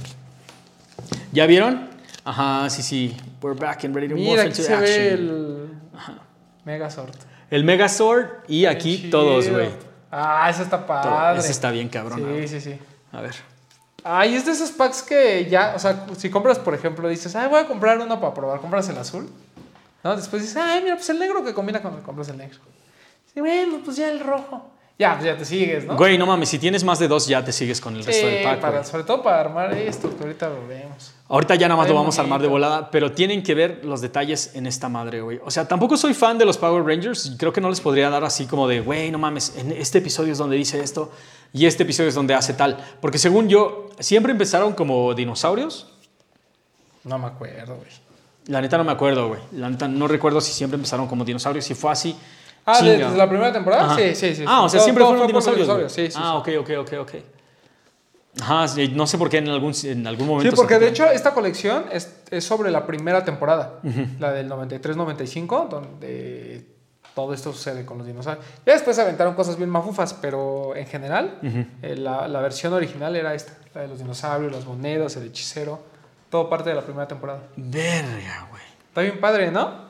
¿Ya 1.30 1.46
vieron? 1.46 1.90
Ajá, 2.24 2.68
sí, 2.70 2.82
sí. 2.82 3.16
We're 3.42 3.56
back 3.58 3.84
and 3.84 3.94
ready 3.94 4.08
to 4.08 4.14
Mira, 4.14 4.42
aquí 4.42 4.48
into 4.50 4.62
se 4.62 4.76
ve 4.76 5.10
action. 5.10 5.28
el 5.28 5.68
Megazord. 6.64 7.14
El 7.50 7.64
Megazord 7.64 8.44
y 8.48 8.66
aquí 8.66 9.08
todos, 9.10 9.48
güey. 9.48 9.70
Ah, 10.10 10.48
eso 10.50 10.62
está 10.62 10.86
padre. 10.86 11.38
Ese 11.38 11.52
está 11.52 11.70
bien 11.70 11.88
cabrón. 11.88 12.24
Sí, 12.40 12.48
sí, 12.48 12.60
sí. 12.60 12.78
A 13.12 13.20
ver. 13.20 13.34
Ay, 14.02 14.34
es 14.34 14.46
de 14.46 14.52
esos 14.52 14.70
packs 14.70 15.02
que 15.02 15.46
ya, 15.50 15.72
o 15.74 15.78
sea, 15.78 16.06
si 16.16 16.30
compras, 16.30 16.58
por 16.58 16.74
ejemplo, 16.74 17.08
dices, 17.08 17.34
ay, 17.34 17.48
voy 17.48 17.60
a 17.60 17.66
comprar 17.66 17.98
uno 17.98 18.20
para 18.20 18.32
probar, 18.32 18.60
compras 18.60 18.88
el 18.88 18.98
azul. 18.98 19.28
¿No? 20.04 20.16
Después 20.16 20.42
dices, 20.42 20.56
ay, 20.56 20.82
mira, 20.82 20.94
pues 20.94 21.10
el 21.10 21.18
negro 21.18 21.44
que 21.44 21.52
combina 21.52 21.82
cuando 21.82 22.02
compras 22.02 22.28
el 22.28 22.36
negro. 22.36 22.58
Sí, 23.32 23.40
bueno, 23.40 23.80
pues 23.84 23.96
ya 23.96 24.08
el 24.08 24.20
rojo. 24.20 24.70
Ya, 24.98 25.12
pues 25.12 25.26
ya 25.26 25.36
te 25.36 25.44
sigues, 25.44 25.84
¿no? 25.84 25.94
Güey, 25.94 26.16
no 26.16 26.24
mames, 26.24 26.48
si 26.48 26.58
tienes 26.58 26.82
más 26.82 26.98
de 26.98 27.06
dos 27.06 27.26
ya 27.26 27.44
te 27.44 27.52
sigues 27.52 27.82
con 27.82 27.94
el 27.96 28.02
Sí, 28.02 28.06
resto 28.06 28.26
del 28.28 28.42
pack. 28.44 28.60
para- 28.60 28.82
sobre 28.84 29.04
todo 29.04 29.22
para 29.22 29.40
armar 29.40 29.74
esto, 29.74 30.08
que 30.16 30.22
ahorita 30.24 30.48
lo 30.48 30.66
vemos. 30.66 31.12
Ahorita 31.28 31.54
ya 31.56 31.68
nada 31.68 31.76
más 31.76 31.88
lo 31.88 31.94
vamos 31.94 32.18
a 32.18 32.22
armar 32.22 32.40
de 32.40 32.48
volada, 32.48 32.90
pero 32.90 33.12
tienen 33.12 33.42
que 33.42 33.54
ver 33.54 33.84
los 33.84 34.00
detalles 34.00 34.52
en 34.54 34.66
esta 34.66 34.88
madre, 34.88 35.20
güey. 35.20 35.38
O 35.44 35.50
sea, 35.50 35.68
tampoco 35.68 35.98
soy 35.98 36.14
fan 36.14 36.38
de 36.38 36.46
los 36.46 36.56
Power 36.56 36.82
Rangers. 36.82 37.26
y 37.26 37.36
Creo 37.36 37.52
que 37.52 37.60
no 37.60 37.68
les 37.68 37.80
podría 37.82 38.08
dar 38.08 38.24
así 38.24 38.46
como 38.46 38.66
de, 38.66 38.80
güey, 38.80 39.10
no 39.10 39.18
mames, 39.18 39.54
en 39.58 39.70
este 39.72 39.98
episodio 39.98 40.32
es 40.32 40.38
donde 40.38 40.56
dice 40.56 40.80
esto 40.80 41.12
y 41.52 41.66
este 41.66 41.82
episodio 41.82 42.08
es 42.08 42.14
donde 42.14 42.32
hace 42.34 42.54
tal. 42.54 42.78
Porque 43.02 43.18
según 43.18 43.48
yo, 43.50 43.90
siempre 43.98 44.32
empezaron 44.32 44.72
como 44.72 45.12
dinosaurios. 45.12 45.88
No 47.04 47.18
me 47.18 47.26
acuerdo, 47.26 47.76
güey. 47.76 47.90
La 48.46 48.62
neta 48.62 48.78
no 48.78 48.84
me 48.84 48.92
acuerdo, 48.92 49.28
güey. 49.28 49.40
La 49.52 49.68
neta 49.68 49.88
no 49.88 50.08
recuerdo 50.08 50.40
si 50.40 50.52
siempre 50.52 50.76
empezaron 50.76 51.06
como 51.06 51.24
dinosaurios. 51.24 51.64
Si 51.66 51.74
fue 51.74 51.90
así. 51.90 52.16
Ah. 52.66 52.82
¿desde 52.82 53.16
la 53.16 53.28
primera 53.28 53.52
temporada? 53.52 53.84
Ajá. 53.84 53.96
Sí, 53.96 54.14
sí, 54.14 54.34
sí. 54.34 54.44
Ah, 54.46 54.62
o 54.62 54.68
sea, 54.68 54.78
Todo- 54.78 54.84
siempre 54.84 55.04
fueron 55.04 55.20
fue 55.20 55.26
dinosaurios. 55.28 55.68
güey. 55.68 55.88
Sí, 55.88 56.10
sí. 56.10 56.18
ah, 56.20 56.42
sí. 56.44 56.52
ok, 56.56 56.60
ok, 56.68 56.70
ok, 56.80 56.92
ok. 57.00 57.14
Ajá, 58.40 58.66
no 58.92 59.06
sé 59.06 59.16
por 59.16 59.30
qué 59.30 59.38
en 59.38 59.48
algún, 59.48 59.72
en 59.84 60.06
algún 60.06 60.26
momento. 60.26 60.50
Sí, 60.50 60.56
porque 60.56 60.78
de 60.78 60.88
hecho 60.88 61.06
esta 61.06 61.32
colección 61.32 61.86
es, 61.90 62.20
es 62.30 62.44
sobre 62.44 62.70
la 62.70 62.84
primera 62.86 63.24
temporada, 63.24 63.80
la 64.18 64.32
del 64.32 64.50
93-95, 64.50 65.68
donde 65.68 66.66
todo 67.14 67.32
esto 67.32 67.50
sucede 67.52 67.86
con 67.86 67.96
los 67.96 68.06
dinosaurios. 68.06 68.44
Ya 68.66 68.74
después 68.74 68.98
aventaron 68.98 69.34
cosas 69.34 69.56
bien 69.56 69.70
mafufas, 69.70 70.12
pero 70.12 70.76
en 70.76 70.86
general 70.86 71.38
eh, 71.80 71.96
la, 71.96 72.28
la 72.28 72.40
versión 72.42 72.74
original 72.74 73.16
era 73.16 73.32
esta, 73.32 73.54
la 73.74 73.82
de 73.82 73.88
los 73.88 73.98
dinosaurios, 74.00 74.52
las 74.52 74.66
monedas, 74.66 75.16
el 75.16 75.28
hechicero, 75.28 75.80
todo 76.28 76.50
parte 76.50 76.68
de 76.68 76.76
la 76.76 76.82
primera 76.82 77.08
temporada. 77.08 77.44
Verga, 77.56 78.48
güey. 78.50 78.62
Está 78.88 79.00
bien 79.00 79.18
padre, 79.18 79.50
¿no? 79.50 79.85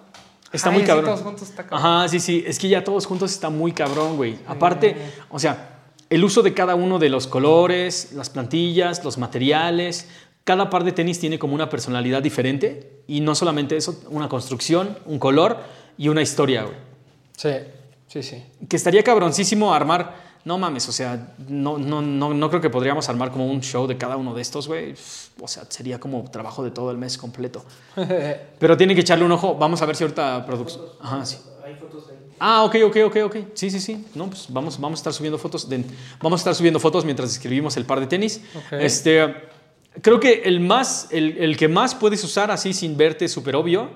Está 0.53 0.71
Ay, 0.71 0.77
muy 0.79 0.87
cabrón. 0.87 1.07
todos 1.07 1.23
juntos 1.23 1.49
está 1.49 1.67
cabrón. 1.67 1.87
Ajá, 1.87 2.09
sí, 2.09 2.21
sí. 2.21 2.45
Es 2.47 2.59
que 2.59 2.69
ya 2.69 2.85
todos 2.85 3.07
juntos 3.07 3.33
está 3.33 3.51
muy 3.51 3.73
cabrón, 3.73 4.17
güey. 4.17 4.39
Aparte, 4.47 4.97
o 5.31 5.39
sea, 5.39 5.81
el 6.09 6.23
uso 6.25 6.43
de 6.43 6.55
cada 6.55 6.75
uno 6.75 6.99
de 6.99 7.09
los 7.09 7.27
colores, 7.27 8.13
las 8.13 8.31
plantillas, 8.31 9.05
los 9.05 9.19
materiales. 9.19 10.09
Cada 10.45 10.71
par 10.71 10.85
de 10.85 10.93
tenis 10.93 11.19
tiene 11.19 11.39
como 11.39 11.55
una 11.55 11.69
personalidad 11.69 12.23
diferente. 12.23 13.03
Y 13.09 13.21
no 13.21 13.35
solamente 13.35 13.77
eso, 13.77 14.01
una 14.11 14.29
construcción, 14.29 14.97
un 15.07 15.19
color 15.19 15.59
y 15.99 16.09
una 16.09 16.23
historia, 16.23 16.63
güey. 16.63 16.77
Sí, 17.37 17.51
sí, 18.07 18.23
sí. 18.23 18.43
Que 18.69 18.77
estaría 18.77 19.03
cabroncísimo 19.03 19.75
armar. 19.75 20.26
No 20.47 20.59
mames, 20.59 20.89
o 20.89 20.93
sea, 20.93 21.35
no, 21.49 21.77
no, 21.77 22.01
no, 22.01 22.33
no 22.33 22.49
creo 22.49 22.61
que 22.63 22.71
podríamos 22.71 23.09
armar 23.09 23.33
como 23.33 23.51
un 23.51 23.61
show 23.63 23.87
de 23.89 23.99
cada 23.99 24.17
uno 24.17 24.33
de 24.33 24.43
estos, 24.43 24.69
güey. 24.69 24.95
O 25.41 25.49
sea, 25.49 25.65
sería 25.69 25.99
como 25.99 26.23
trabajo 26.31 26.63
de 26.63 26.71
todo 26.71 26.93
el 26.93 26.99
mes 26.99 27.19
completo. 27.19 27.65
Pero 28.61 28.77
tiene 28.77 28.95
que 28.95 29.01
echarle 29.01 29.25
un 29.25 29.33
ojo. 29.33 29.57
Vamos 29.57 29.83
a 29.83 29.87
ver 29.87 29.97
si 29.97 30.05
ahorita 30.05 30.47
producción. 30.47 30.85
Ajá, 31.01 31.27
sí. 31.27 31.39
Hay 31.65 31.75
fotos 31.75 32.05
ahí. 32.11 32.17
Ah, 32.39 32.63
ok, 32.63 32.77
ok, 32.85 32.97
ok, 33.07 33.17
ok. 33.25 33.37
Sí, 33.55 33.71
sí, 33.73 33.81
sí. 33.81 34.07
No, 34.15 34.29
pues 34.29 34.47
vamos, 34.49 34.81
vamos 34.81 34.99
a 34.99 35.01
estar 35.01 35.13
subiendo 35.13 35.37
fotos. 35.37 35.69
de- 35.69 35.85
vamos 36.23 36.39
a 36.39 36.43
estar 36.43 36.55
subiendo 36.55 36.79
fotos 36.79 37.05
mientras 37.05 37.29
escribimos 37.33 37.77
el 37.77 37.85
par 37.85 37.99
de 37.99 38.07
tenis. 38.07 38.41
Este, 38.71 39.35
creo 40.01 40.21
que 40.21 40.43
el 40.45 40.61
más, 40.61 41.09
el, 41.11 41.39
el 41.39 41.57
que 41.57 41.67
más 41.67 41.97
puedes 41.97 42.23
usar 42.23 42.53
así 42.53 42.73
sin 42.73 42.97
verte 42.97 43.27
súper 43.29 43.57
obvio 43.57 43.91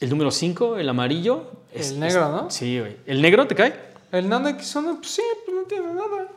El 0.00 0.10
número 0.10 0.30
5, 0.30 0.76
el 0.76 0.86
amarillo. 0.90 1.50
El 1.72 1.98
negro, 1.98 2.28
¿no? 2.28 2.50
Sí, 2.50 2.78
güey. 2.78 2.98
¿El 3.06 3.22
negro 3.22 3.46
te 3.46 3.54
cae? 3.54 3.95
El 4.18 4.28
Nano 4.28 4.48
X1, 4.48 4.96
pues 4.98 5.10
sí, 5.10 5.22
pues 5.44 5.56
no 5.56 5.62
tiene 5.64 5.86
nada. 5.92 6.28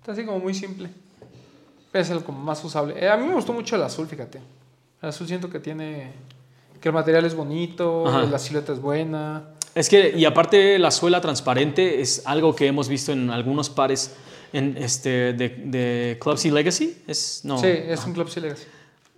Está 0.00 0.12
así 0.12 0.24
como 0.24 0.38
muy 0.38 0.54
simple. 0.54 0.88
Es 1.92 2.10
el 2.10 2.22
como 2.22 2.38
más 2.40 2.62
usable. 2.64 2.94
Eh, 3.02 3.08
a 3.08 3.16
mí 3.16 3.26
me 3.26 3.34
gustó 3.34 3.52
mucho 3.52 3.74
el 3.76 3.82
azul, 3.82 4.06
fíjate. 4.06 4.38
El 5.02 5.08
azul 5.08 5.26
siento 5.26 5.48
que 5.50 5.58
tiene. 5.60 6.12
que 6.80 6.88
el 6.88 6.94
material 6.94 7.24
es 7.24 7.34
bonito, 7.34 8.06
Ajá. 8.06 8.22
la 8.24 8.38
silueta 8.38 8.72
es 8.72 8.80
buena. 8.80 9.44
Es 9.74 9.88
que, 9.88 10.12
y 10.16 10.24
aparte 10.24 10.78
la 10.78 10.90
suela 10.90 11.20
transparente 11.20 12.00
es 12.00 12.22
algo 12.26 12.54
que 12.54 12.66
hemos 12.66 12.88
visto 12.88 13.12
en 13.12 13.30
algunos 13.30 13.68
pares 13.68 14.14
en 14.52 14.74
este, 14.78 15.32
de, 15.34 15.48
de 15.48 16.18
Clubs 16.20 16.44
y 16.46 16.50
Legacy. 16.50 17.02
Es, 17.06 17.40
no, 17.44 17.58
sí, 17.58 17.66
es 17.68 18.04
un 18.06 18.12
Club 18.14 18.28
Legacy. 18.36 18.64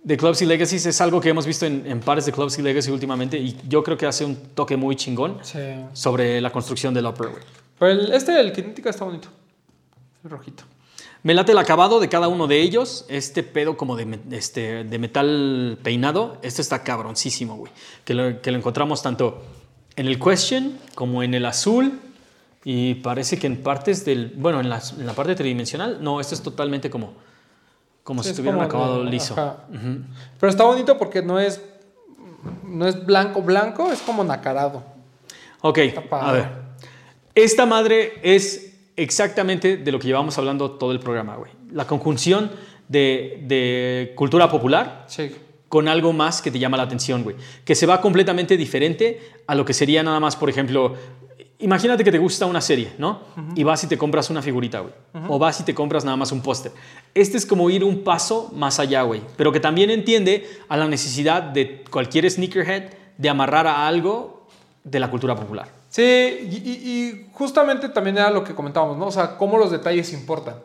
de 0.03 0.17
Clubs 0.17 0.41
y 0.41 0.45
Legacy 0.45 0.75
es 0.77 0.99
algo 1.01 1.21
que 1.21 1.29
hemos 1.29 1.45
visto 1.45 1.65
en, 1.65 1.85
en 1.85 1.99
pares 2.01 2.25
de 2.25 2.31
Clubs 2.33 2.57
y 2.59 2.61
Legacy 2.61 2.91
últimamente 2.91 3.37
y 3.37 3.55
yo 3.69 3.83
creo 3.83 3.97
que 3.97 4.05
hace 4.05 4.25
un 4.25 4.35
toque 4.53 4.75
muy 4.75 4.95
chingón 4.97 5.37
Sí. 5.43 5.59
sobre 5.93 6.41
la 6.41 6.51
construcción 6.51 6.93
del 6.93 7.05
upper. 7.05 7.29
Pero 7.79 7.91
el, 7.91 8.11
este, 8.13 8.39
el 8.39 8.51
Kinetica, 8.51 8.89
está 8.89 9.05
bonito. 9.05 9.29
El 10.23 10.29
rojito. 10.29 10.63
Me 11.23 11.33
late 11.33 11.51
el 11.51 11.57
acabado 11.57 11.99
de 11.99 12.07
cada 12.09 12.27
uno 12.27 12.47
de 12.47 12.61
ellos. 12.61 13.05
Este 13.09 13.43
pedo 13.43 13.75
como 13.77 13.95
de, 13.95 14.19
este, 14.31 14.83
de 14.83 14.99
metal 14.99 15.77
peinado. 15.83 16.37
Este 16.41 16.61
está 16.61 16.83
cabroncísimo, 16.83 17.55
güey. 17.55 17.71
Que 18.05 18.13
lo, 18.13 18.41
que 18.41 18.51
lo 18.51 18.57
encontramos 18.57 19.01
tanto 19.01 19.41
en 19.95 20.07
el 20.07 20.19
Question 20.19 20.77
como 20.95 21.23
en 21.23 21.33
el 21.33 21.45
azul. 21.45 21.99
Y 22.63 22.95
parece 22.95 23.39
que 23.39 23.47
en 23.47 23.61
partes 23.63 24.03
del... 24.05 24.33
Bueno, 24.35 24.59
en 24.59 24.69
la, 24.69 24.81
en 24.97 25.05
la 25.05 25.13
parte 25.13 25.35
tridimensional. 25.35 25.99
No, 26.01 26.19
esto 26.19 26.35
es 26.35 26.41
totalmente 26.41 26.89
como... 26.89 27.13
Como 28.03 28.23
si 28.23 28.29
Es 28.29 28.31
estuviera 28.31 28.57
un 28.57 28.63
acabado 28.63 29.03
de- 29.03 29.11
liso. 29.11 29.35
Pero 30.39 30.49
está 30.49 30.63
bonito 30.63 30.97
porque 30.97 31.21
no 31.21 31.39
es. 31.39 31.61
No 32.63 32.87
es 32.87 33.05
blanco, 33.05 33.41
blanco, 33.43 33.91
es 33.91 34.01
como 34.01 34.23
nacarado. 34.23 34.81
Ok, 35.61 35.79
a 36.11 36.31
ver. 36.31 36.49
Esta 37.35 37.65
madre 37.65 38.13
es 38.23 38.73
exactamente 38.95 39.77
de 39.77 39.91
lo 39.91 39.99
que 39.99 40.07
llevamos 40.07 40.37
hablando 40.37 40.71
todo 40.71 40.91
el 40.91 40.99
programa, 40.99 41.35
güey. 41.35 41.51
La 41.71 41.85
conjunción 41.87 42.51
de, 42.87 43.43
de 43.47 44.13
cultura 44.15 44.49
popular 44.49 45.05
Sí. 45.07 45.31
con 45.69 45.87
algo 45.87 46.11
más 46.13 46.41
que 46.41 46.51
te 46.51 46.59
llama 46.59 46.75
la 46.77 46.83
atención, 46.83 47.23
güey. 47.23 47.35
Que 47.63 47.75
se 47.75 47.85
va 47.85 48.01
completamente 48.01 48.57
diferente 48.57 49.21
a 49.47 49.55
lo 49.55 49.63
que 49.63 49.73
sería 49.73 50.01
nada 50.03 50.19
más, 50.19 50.35
por 50.35 50.49
ejemplo, 50.49 50.95
imagínate 51.59 52.03
que 52.03 52.11
te 52.11 52.17
gusta 52.17 52.45
una 52.47 52.59
serie, 52.61 52.89
¿no? 52.97 53.21
Y 53.55 53.63
vas 53.63 53.83
y 53.83 53.87
te 53.87 53.97
compras 53.97 54.29
una 54.31 54.41
figurita, 54.41 54.79
güey. 54.79 54.93
O 55.29 55.37
vas 55.39 55.59
y 55.59 55.63
te 55.63 55.73
compras 55.75 56.03
nada 56.03 56.17
más 56.17 56.31
un 56.31 56.41
póster. 56.41 56.71
Este 57.13 57.37
es 57.37 57.45
como 57.45 57.69
ir 57.69 57.83
un 57.83 58.03
paso 58.03 58.51
más 58.55 58.79
allá, 58.79 59.03
güey. 59.03 59.21
Pero 59.37 59.51
que 59.51 59.59
también 59.59 59.91
entiende 59.91 60.49
a 60.67 60.75
la 60.75 60.87
necesidad 60.87 61.43
de 61.43 61.83
cualquier 61.89 62.29
sneakerhead 62.29 62.89
de 63.17 63.29
amarrar 63.29 63.67
a 63.67 63.87
algo 63.87 64.47
de 64.83 64.99
la 64.99 65.09
cultura 65.11 65.35
popular. 65.35 65.78
Sí, 65.89 66.01
y, 66.03 66.55
y- 66.63 66.99
y 66.99 67.29
justamente 67.33 67.89
también 67.89 68.17
era 68.17 68.29
lo 68.29 68.43
que 68.43 68.53
comentábamos, 68.55 68.97
¿no? 68.97 69.07
O 69.07 69.11
sea, 69.11 69.37
cómo 69.37 69.57
los 69.57 69.71
detalles 69.71 70.13
importan. 70.13 70.55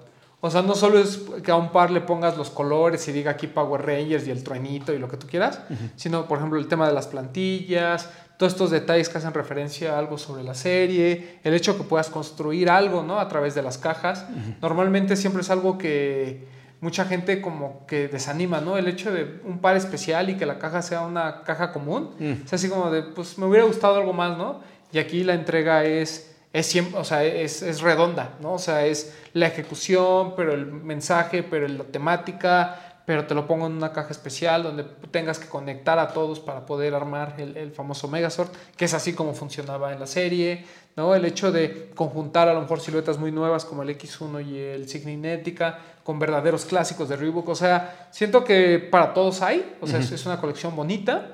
O 0.40 0.50
sea, 0.50 0.60
no 0.60 0.74
solo 0.74 0.98
es 0.98 1.22
que 1.42 1.50
a 1.50 1.56
un 1.56 1.72
par 1.72 1.90
le 1.90 2.02
pongas 2.02 2.36
los 2.36 2.50
colores 2.50 3.08
y 3.08 3.12
diga 3.12 3.30
aquí 3.30 3.46
Power 3.46 3.80
Rangers 3.86 4.26
y 4.26 4.30
el 4.30 4.44
truenito 4.44 4.92
y 4.92 4.98
lo 4.98 5.08
que 5.08 5.16
tú 5.16 5.26
quieras, 5.26 5.60
sino, 5.96 6.26
por 6.28 6.36
ejemplo, 6.36 6.58
el 6.58 6.68
tema 6.68 6.86
de 6.86 6.92
las 6.92 7.06
plantillas, 7.06 8.10
todos 8.36 8.52
estos 8.52 8.70
detalles 8.70 9.08
que 9.08 9.16
hacen 9.16 9.32
referencia 9.32 9.94
a 9.94 9.98
algo 9.98 10.18
sobre 10.18 10.42
la 10.42 10.52
serie, 10.54 11.38
el 11.44 11.54
hecho 11.54 11.78
que 11.78 11.84
puedas 11.84 12.10
construir 12.10 12.68
algo, 12.68 13.02
¿no? 13.02 13.18
A 13.20 13.28
través 13.28 13.54
de 13.54 13.62
las 13.62 13.78
cajas. 13.78 14.26
Normalmente 14.60 15.16
siempre 15.16 15.40
es 15.40 15.48
algo 15.48 15.78
que 15.78 16.46
mucha 16.82 17.06
gente 17.06 17.40
como 17.40 17.86
que 17.86 18.08
desanima, 18.08 18.60
¿no? 18.60 18.76
El 18.76 18.86
hecho 18.88 19.10
de 19.10 19.40
un 19.46 19.60
par 19.60 19.76
especial 19.78 20.28
y 20.28 20.36
que 20.36 20.44
la 20.44 20.58
caja 20.58 20.82
sea 20.82 21.00
una 21.00 21.42
caja 21.44 21.72
común, 21.72 22.10
Mm. 22.18 22.44
es 22.44 22.52
así 22.52 22.68
como 22.68 22.90
de, 22.90 23.02
pues 23.02 23.38
me 23.38 23.46
hubiera 23.46 23.64
gustado 23.64 23.96
algo 23.96 24.12
más, 24.12 24.36
¿no? 24.36 24.60
Y 24.94 24.98
aquí 24.98 25.24
la 25.24 25.34
entrega 25.34 25.84
es, 25.84 26.34
es 26.52 26.66
siempre, 26.66 26.98
o 26.98 27.04
sea, 27.04 27.24
es, 27.24 27.62
es 27.62 27.80
redonda, 27.82 28.34
¿no? 28.40 28.54
O 28.54 28.58
sea, 28.58 28.86
es 28.86 29.12
la 29.32 29.46
ejecución, 29.48 30.34
pero 30.36 30.54
el 30.54 30.66
mensaje, 30.66 31.42
pero 31.42 31.66
la 31.68 31.84
temática, 31.84 33.00
pero 33.06 33.26
te 33.26 33.34
lo 33.34 33.46
pongo 33.46 33.66
en 33.66 33.72
una 33.72 33.92
caja 33.92 34.10
especial 34.12 34.62
donde 34.62 34.84
tengas 35.10 35.38
que 35.38 35.48
conectar 35.48 35.98
a 35.98 36.08
todos 36.08 36.40
para 36.40 36.64
poder 36.64 36.94
armar 36.94 37.34
el, 37.38 37.56
el 37.56 37.70
famoso 37.72 38.08
Megazord, 38.08 38.48
que 38.76 38.86
es 38.86 38.94
así 38.94 39.12
como 39.12 39.34
funcionaba 39.34 39.92
en 39.92 40.00
la 40.00 40.06
serie, 40.06 40.64
¿no? 40.96 41.14
El 41.14 41.24
hecho 41.24 41.50
de 41.52 41.90
conjuntar 41.94 42.48
a 42.48 42.54
lo 42.54 42.60
mejor 42.62 42.80
siluetas 42.80 43.18
muy 43.18 43.32
nuevas 43.32 43.64
como 43.64 43.82
el 43.82 43.90
X1 43.90 44.46
y 44.46 44.58
el 44.58 44.88
Signinética 44.88 45.78
con 46.04 46.18
verdaderos 46.18 46.64
clásicos 46.66 47.08
de 47.08 47.16
Reebok, 47.16 47.48
o 47.48 47.54
sea, 47.56 48.08
siento 48.12 48.44
que 48.44 48.78
para 48.78 49.12
todos 49.12 49.42
hay, 49.42 49.74
o 49.80 49.86
sea, 49.88 49.98
es- 49.98 50.12
es 50.12 50.24
una 50.24 50.40
colección 50.40 50.76
bonita. 50.76 51.32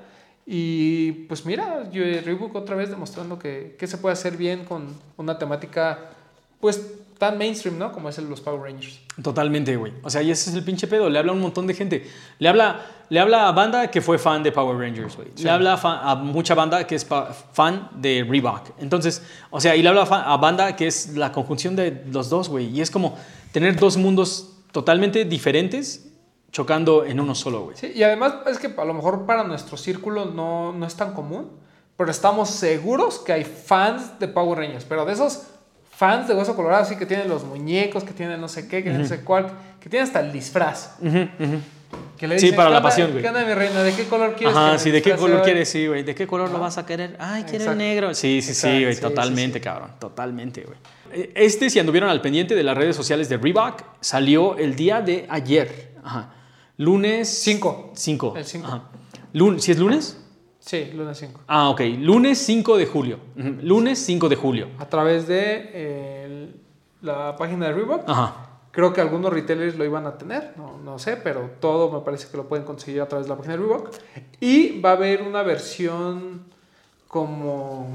Y 0.52 1.12
pues 1.28 1.46
mira, 1.46 1.88
yo, 1.92 2.02
Reebok 2.02 2.56
otra 2.56 2.74
vez 2.74 2.90
demostrando 2.90 3.38
que, 3.38 3.76
que 3.78 3.86
se 3.86 3.98
puede 3.98 4.14
hacer 4.14 4.36
bien 4.36 4.64
con 4.64 4.88
una 5.16 5.38
temática 5.38 6.10
pues 6.60 6.84
tan 7.18 7.38
mainstream, 7.38 7.78
¿no? 7.78 7.92
Como 7.92 8.08
es 8.08 8.18
el 8.18 8.28
los 8.28 8.40
Power 8.40 8.60
Rangers. 8.62 8.98
Totalmente, 9.22 9.76
güey. 9.76 9.92
O 10.02 10.10
sea, 10.10 10.22
y 10.22 10.32
ese 10.32 10.50
es 10.50 10.56
el 10.56 10.64
pinche 10.64 10.88
pedo. 10.88 11.08
Le 11.08 11.20
habla 11.20 11.30
a 11.30 11.34
un 11.36 11.40
montón 11.40 11.68
de 11.68 11.74
gente. 11.74 12.04
Le 12.40 12.48
habla, 12.48 12.80
le 13.10 13.20
habla 13.20 13.46
a 13.46 13.52
banda 13.52 13.92
que 13.92 14.00
fue 14.00 14.18
fan 14.18 14.42
de 14.42 14.50
Power 14.50 14.76
Rangers, 14.76 15.14
güey. 15.16 15.28
Sí. 15.36 15.44
Le 15.44 15.50
habla 15.50 15.74
a, 15.74 15.76
fa- 15.76 16.10
a 16.10 16.16
mucha 16.16 16.56
banda 16.56 16.84
que 16.84 16.96
es 16.96 17.04
pa- 17.04 17.26
fan 17.32 17.88
de 17.94 18.26
Reebok. 18.28 18.70
Entonces, 18.80 19.22
o 19.50 19.60
sea, 19.60 19.76
y 19.76 19.82
le 19.82 19.88
habla 19.88 20.02
a, 20.02 20.06
fa- 20.06 20.32
a 20.32 20.36
banda 20.38 20.74
que 20.74 20.88
es 20.88 21.14
la 21.16 21.30
conjunción 21.30 21.76
de 21.76 22.02
los 22.10 22.28
dos, 22.28 22.48
güey. 22.48 22.66
Y 22.66 22.80
es 22.80 22.90
como 22.90 23.16
tener 23.52 23.78
dos 23.78 23.96
mundos 23.96 24.50
totalmente 24.72 25.24
diferentes 25.24 26.09
chocando 26.52 27.04
en 27.04 27.20
uno 27.20 27.34
solo, 27.34 27.62
güey. 27.64 27.76
Sí, 27.76 27.92
y 27.94 28.02
además 28.02 28.34
es 28.46 28.58
que 28.58 28.72
a 28.76 28.84
lo 28.84 28.94
mejor 28.94 29.24
para 29.26 29.44
nuestro 29.44 29.76
círculo 29.76 30.24
no, 30.26 30.72
no 30.72 30.86
es 30.86 30.94
tan 30.96 31.12
común, 31.14 31.50
pero 31.96 32.10
estamos 32.10 32.50
seguros 32.50 33.18
que 33.18 33.32
hay 33.32 33.44
fans 33.44 34.18
de 34.18 34.26
Power 34.28 34.58
Rangers, 34.58 34.84
pero 34.84 35.04
de 35.04 35.12
esos 35.12 35.42
fans 35.94 36.26
de 36.28 36.34
Hueso 36.34 36.56
Colorado, 36.56 36.82
así 36.82 36.96
que 36.96 37.04
tienen 37.06 37.28
los 37.28 37.44
muñecos, 37.44 38.04
que 38.04 38.12
tienen 38.12 38.40
no 38.40 38.48
sé 38.48 38.66
qué, 38.68 38.82
que 38.82 38.90
no 38.90 39.06
sé 39.06 39.20
cuál, 39.22 39.48
que 39.80 39.88
tienen 39.90 40.06
hasta 40.06 40.20
el 40.20 40.32
disfraz. 40.32 40.94
Ujú, 41.00 41.18
ujú. 41.38 41.58
Que 42.16 42.26
le 42.28 42.38
Sí, 42.38 42.46
dicen, 42.46 42.56
para 42.56 42.68
"¿Qué 42.70 42.74
la 42.74 42.82
pasión, 42.82 43.10
güey. 43.10 43.22
¿Qué 43.22 43.28
onda, 43.28 43.44
mi 43.44 43.52
reina? 43.54 43.82
¿De 43.82 43.92
qué 43.94 44.04
color 44.04 44.34
quieres 44.34 44.54
Ajá, 44.56 44.78
sí, 44.78 44.90
¿de 44.90 45.02
qué 45.02 45.14
color 45.16 45.38
hoy?" 45.38 45.42
quieres? 45.44 45.68
Sí, 45.70 45.86
güey. 45.86 46.02
¿De 46.02 46.14
qué 46.14 46.26
color 46.26 46.50
lo 46.50 46.58
vas 46.58 46.78
a 46.78 46.86
querer? 46.86 47.16
Ay, 47.18 47.44
quiero 47.44 47.72
el 47.72 47.78
negro. 47.78 48.14
Sí, 48.14 48.40
sí, 48.42 48.50
Exacto, 48.50 48.76
sí, 48.76 48.82
güey. 48.84 48.94
sí, 48.94 49.00
Totalmente, 49.00 49.58
sí, 49.58 49.64
cabrón. 49.64 49.90
Totalmente, 49.98 50.62
güey. 50.62 50.76
Eh, 51.12 51.32
Este, 51.34 51.68
si 51.70 51.78
anduvieron 51.78 52.08
al 52.10 52.20
pendiente 52.20 52.54
de 52.54 52.62
las 52.62 52.76
redes 52.76 52.94
sociales 52.94 53.28
de 53.28 53.36
Reebok, 53.38 53.82
salió 54.00 54.56
el 54.58 54.76
día 54.76 55.00
de 55.00 55.26
ayer. 55.30 55.92
Ajá. 56.04 56.34
Lunes. 56.80 57.28
Cinco. 57.28 57.90
5. 57.92 58.34
El. 58.36 59.60
¿Si 59.60 59.70
es 59.70 59.78
lunes? 59.78 60.18
Sí, 60.60 60.90
lunes 60.94 61.18
5. 61.18 61.40
Ah, 61.46 61.68
ok. 61.68 61.82
Lunes 61.98 62.38
5 62.38 62.78
de 62.78 62.86
julio. 62.86 63.20
Lunes 63.34 63.98
5 63.98 64.30
de 64.30 64.36
julio. 64.36 64.68
A 64.78 64.86
través 64.86 65.28
de 65.28 65.70
eh, 65.74 66.54
la 67.02 67.36
página 67.36 67.66
de 67.66 67.74
Reebok. 67.74 68.08
Ajá. 68.08 68.46
Creo 68.70 68.94
que 68.94 69.02
algunos 69.02 69.30
retailers 69.30 69.76
lo 69.76 69.84
iban 69.84 70.06
a 70.06 70.16
tener, 70.16 70.54
no, 70.56 70.78
no 70.82 70.98
sé, 70.98 71.18
pero 71.18 71.50
todo 71.60 71.90
me 71.92 72.00
parece 72.00 72.28
que 72.30 72.38
lo 72.38 72.48
pueden 72.48 72.64
conseguir 72.64 73.02
a 73.02 73.08
través 73.08 73.26
de 73.26 73.30
la 73.30 73.36
página 73.36 73.56
de 73.56 73.60
Reebok. 73.60 73.90
Y 74.40 74.80
va 74.80 74.90
a 74.90 74.92
haber 74.94 75.20
una 75.20 75.42
versión 75.42 76.44
como 77.08 77.88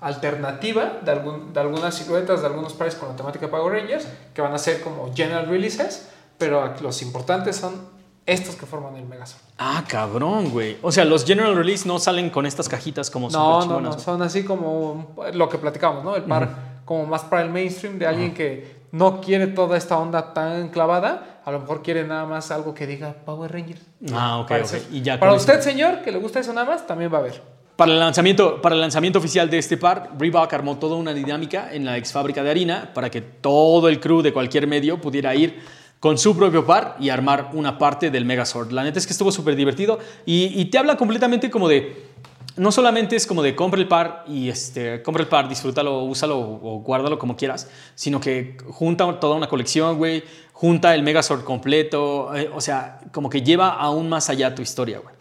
alternativa 0.00 0.98
de, 1.04 1.12
algún, 1.12 1.52
de 1.52 1.60
algunas 1.60 1.94
siluetas, 1.94 2.40
de 2.40 2.48
algunos 2.48 2.72
pares 2.72 2.96
con 2.96 3.10
la 3.10 3.14
temática 3.14 3.48
Power 3.48 3.80
Rangers, 3.80 4.08
que 4.34 4.42
van 4.42 4.54
a 4.54 4.58
ser 4.58 4.80
como 4.80 5.14
general 5.14 5.46
releases, 5.46 6.08
pero 6.36 6.74
los 6.80 7.00
importantes 7.02 7.54
son 7.54 7.97
estos 8.28 8.54
que 8.56 8.66
forman 8.66 8.94
el 8.96 9.04
Megazord. 9.06 9.40
Ah, 9.58 9.82
cabrón, 9.88 10.50
güey. 10.50 10.76
O 10.82 10.92
sea, 10.92 11.04
los 11.04 11.24
General 11.24 11.56
Release 11.56 11.88
no 11.88 11.98
salen 11.98 12.30
con 12.30 12.46
estas 12.46 12.68
cajitas 12.68 13.10
como 13.10 13.30
No, 13.30 13.64
no, 13.66 13.80
no, 13.80 13.98
son 13.98 14.22
así 14.22 14.44
como 14.44 15.14
lo 15.32 15.48
que 15.48 15.58
platicamos, 15.58 16.04
¿no? 16.04 16.14
El 16.14 16.22
par 16.24 16.48
como 16.84 17.06
más 17.06 17.22
para 17.22 17.42
el 17.42 17.50
mainstream 17.50 17.98
de 17.98 18.06
alguien 18.06 18.34
que 18.34 18.78
no 18.92 19.20
quiere 19.20 19.46
toda 19.48 19.76
esta 19.76 19.98
onda 19.98 20.32
tan 20.32 20.68
clavada, 20.68 21.40
a 21.44 21.50
lo 21.50 21.60
mejor 21.60 21.82
quiere 21.82 22.04
nada 22.04 22.24
más 22.26 22.50
algo 22.50 22.72
que 22.74 22.86
diga 22.86 23.14
Power 23.24 23.50
Rangers. 23.52 23.80
Ah, 24.12 24.38
ok, 24.38 24.48
Para, 24.48 24.64
ok. 24.64 24.72
eso- 24.74 24.86
Y 24.92 25.02
ya 25.02 25.18
para 25.18 25.32
usted, 25.34 25.54
eso- 25.54 25.62
señor, 25.70 26.02
que 26.02 26.12
le 26.12 26.18
gusta 26.18 26.40
eso 26.40 26.52
nada 26.52 26.66
más, 26.66 26.86
también 26.86 27.12
va 27.12 27.16
a 27.18 27.20
haber. 27.20 27.42
Para 27.76 27.92
el, 27.92 27.98
lanzamiento, 28.00 28.60
para 28.60 28.74
el 28.74 28.80
lanzamiento 28.80 29.18
oficial 29.20 29.48
de 29.48 29.58
este 29.58 29.76
par, 29.76 30.10
Reebok 30.18 30.52
armó 30.52 30.78
toda 30.78 30.96
una 30.96 31.14
dinámica 31.14 31.72
en 31.72 31.84
la 31.84 31.96
ex 31.96 32.12
fábrica 32.12 32.42
de 32.42 32.50
harina 32.50 32.90
para 32.92 33.08
que 33.08 33.20
todo 33.20 33.88
el 33.88 34.00
crew 34.00 34.20
de 34.20 34.32
cualquier 34.32 34.66
medio 34.66 35.00
pudiera 35.00 35.32
ir 35.34 35.62
con 36.00 36.18
su 36.18 36.36
propio 36.36 36.64
par 36.64 36.96
y 37.00 37.08
armar 37.08 37.50
una 37.54 37.78
parte 37.78 38.10
del 38.10 38.24
Megazord. 38.24 38.72
La 38.72 38.82
neta 38.82 38.98
es 38.98 39.06
que 39.06 39.12
estuvo 39.12 39.32
súper 39.32 39.56
divertido 39.56 39.98
y, 40.24 40.60
y 40.60 40.66
te 40.66 40.78
habla 40.78 40.96
completamente 40.96 41.50
como 41.50 41.68
de... 41.68 42.06
No 42.56 42.72
solamente 42.72 43.14
es 43.14 43.24
como 43.24 43.40
de 43.42 43.54
compra 43.54 43.80
el 43.80 43.86
par 43.86 44.24
y 44.26 44.48
este, 44.48 45.00
compra 45.02 45.22
el 45.22 45.28
par, 45.28 45.48
disfrútalo, 45.48 46.02
úsalo 46.02 46.40
o 46.40 46.80
guárdalo 46.80 47.16
como 47.16 47.36
quieras, 47.36 47.70
sino 47.94 48.20
que 48.20 48.56
junta 48.66 49.20
toda 49.20 49.36
una 49.36 49.48
colección, 49.48 49.96
güey, 49.96 50.24
junta 50.52 50.92
el 50.96 51.04
Megazord 51.04 51.44
completo, 51.44 52.34
eh, 52.34 52.50
o 52.52 52.60
sea, 52.60 52.98
como 53.12 53.30
que 53.30 53.42
lleva 53.42 53.68
aún 53.68 54.08
más 54.08 54.28
allá 54.28 54.56
tu 54.56 54.62
historia, 54.62 54.98
güey. 54.98 55.14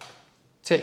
Sí. 0.62 0.82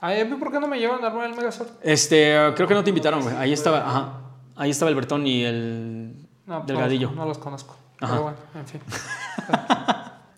Ay, 0.00 0.24
¿por 0.24 0.50
qué 0.50 0.58
no 0.58 0.66
me 0.66 0.80
llevan 0.80 1.04
a 1.04 1.06
armar 1.06 1.30
el 1.30 1.36
Megazord? 1.36 1.68
Este, 1.82 2.34
creo 2.56 2.66
que 2.66 2.74
no 2.74 2.82
te 2.82 2.90
invitaron, 2.90 3.22
güey. 3.22 3.36
Ahí 3.36 3.52
estaba, 3.52 3.78
ajá. 3.88 4.20
Ahí 4.56 4.70
estaba 4.70 4.88
el 4.88 4.96
Bertón 4.96 5.24
y 5.24 5.44
el 5.44 6.16
No, 6.46 6.56
pues 6.56 6.66
Delgadillo. 6.66 7.10
No, 7.10 7.16
no 7.16 7.26
los 7.26 7.38
conozco. 7.38 7.76
Ajá. 8.00 8.12
Pero 8.12 8.22
bueno, 8.22 8.38
en 8.54 8.66
fin. 8.66 8.80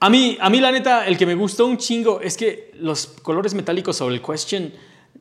A 0.00 0.08
mí, 0.10 0.38
a 0.40 0.48
mí, 0.48 0.60
la 0.60 0.70
neta, 0.70 1.08
el 1.08 1.18
que 1.18 1.26
me 1.26 1.34
gustó 1.34 1.66
un 1.66 1.76
chingo 1.76 2.20
es 2.20 2.36
que 2.36 2.70
los 2.78 3.08
colores 3.08 3.52
metálicos 3.54 3.96
sobre 3.96 4.14
el 4.14 4.22
Question 4.22 4.72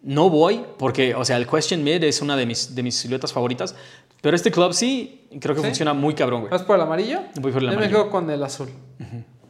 no 0.04 0.30
voy 0.30 0.64
porque, 0.78 1.16
o 1.16 1.26
sea, 1.26 1.38
el 1.38 1.48
Question 1.48 1.84
Mid 1.84 2.04
es 2.04 2.22
una 2.22 2.38
de 2.38 2.46
mis, 2.46 2.76
de 2.76 2.84
mis 2.84 2.96
siluetas 2.96 3.34
favoritas. 3.34 3.74
Pero 4.22 4.36
este 4.36 4.52
club 4.52 4.74
sí, 4.74 5.28
creo 5.42 5.56
que 5.56 5.62
¿Sí? 5.62 5.68
funciona 5.68 5.94
muy 5.96 6.14
cabrón, 6.14 6.42
güey. 6.42 6.52
¿Vas 6.52 6.62
por 6.62 6.76
el 6.76 6.84
amarillo? 6.84 7.22
Voy 7.42 7.52
por 7.52 7.64
el 7.64 7.70
Yo 7.70 7.76
me 7.76 7.86
amarillo. 7.86 8.04
quedo 8.04 8.12
con 8.12 8.30
el 8.30 8.44
azul. 8.44 8.70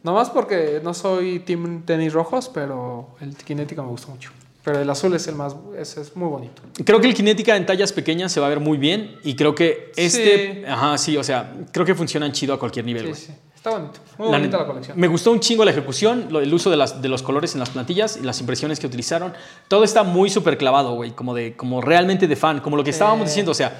Nomás 0.02 0.30
porque 0.30 0.80
no 0.82 0.94
soy 0.94 1.40
team 1.40 1.82
tenis 1.84 2.14
rojos, 2.14 2.48
pero 2.48 3.14
el 3.20 3.36
kinético 3.36 3.82
me 3.82 3.90
gusta 3.90 4.08
mucho. 4.08 4.30
Pero 4.68 4.82
el 4.82 4.90
azul 4.90 5.14
es 5.14 5.26
el 5.26 5.34
más, 5.34 5.56
ese 5.78 6.02
es 6.02 6.14
muy 6.14 6.28
bonito. 6.28 6.60
Creo 6.84 7.00
que 7.00 7.06
el 7.06 7.14
Kinética 7.14 7.56
en 7.56 7.64
tallas 7.64 7.90
pequeñas 7.90 8.30
se 8.30 8.38
va 8.38 8.46
a 8.46 8.48
ver 8.50 8.60
muy 8.60 8.76
bien 8.76 9.16
y 9.24 9.34
creo 9.34 9.54
que 9.54 9.92
este, 9.96 10.60
Sí. 10.60 10.64
ajá, 10.68 10.98
sí, 10.98 11.16
o 11.16 11.24
sea, 11.24 11.54
creo 11.72 11.86
que 11.86 11.94
funcionan 11.94 12.32
chido 12.32 12.52
a 12.52 12.58
cualquier 12.58 12.84
nivel, 12.84 13.14
Sí, 13.14 13.28
sí. 13.28 13.32
Está 13.56 13.70
bonito. 13.70 13.98
Muy 14.18 14.30
La 14.30 14.36
bonita 14.36 14.58
la 14.58 14.66
colección. 14.66 15.00
Me 15.00 15.08
gustó 15.08 15.32
un 15.32 15.40
chingo 15.40 15.64
la 15.64 15.70
ejecución, 15.70 16.28
el 16.30 16.52
uso 16.52 16.68
de, 16.70 16.76
las, 16.76 17.00
de 17.00 17.08
los 17.08 17.22
colores 17.22 17.54
en 17.54 17.60
las 17.60 17.70
plantillas 17.70 18.18
y 18.18 18.24
las 18.24 18.38
impresiones 18.40 18.78
que 18.78 18.86
utilizaron. 18.86 19.32
Todo 19.68 19.84
está 19.84 20.02
muy 20.02 20.28
súper 20.28 20.58
clavado, 20.58 20.92
güey, 20.94 21.12
como, 21.12 21.34
de, 21.34 21.56
como 21.56 21.80
realmente 21.80 22.28
de 22.28 22.36
fan, 22.36 22.60
como 22.60 22.76
lo 22.76 22.84
que 22.84 22.90
estábamos 22.90 23.26
diciendo. 23.26 23.52
O 23.52 23.54
sea, 23.54 23.72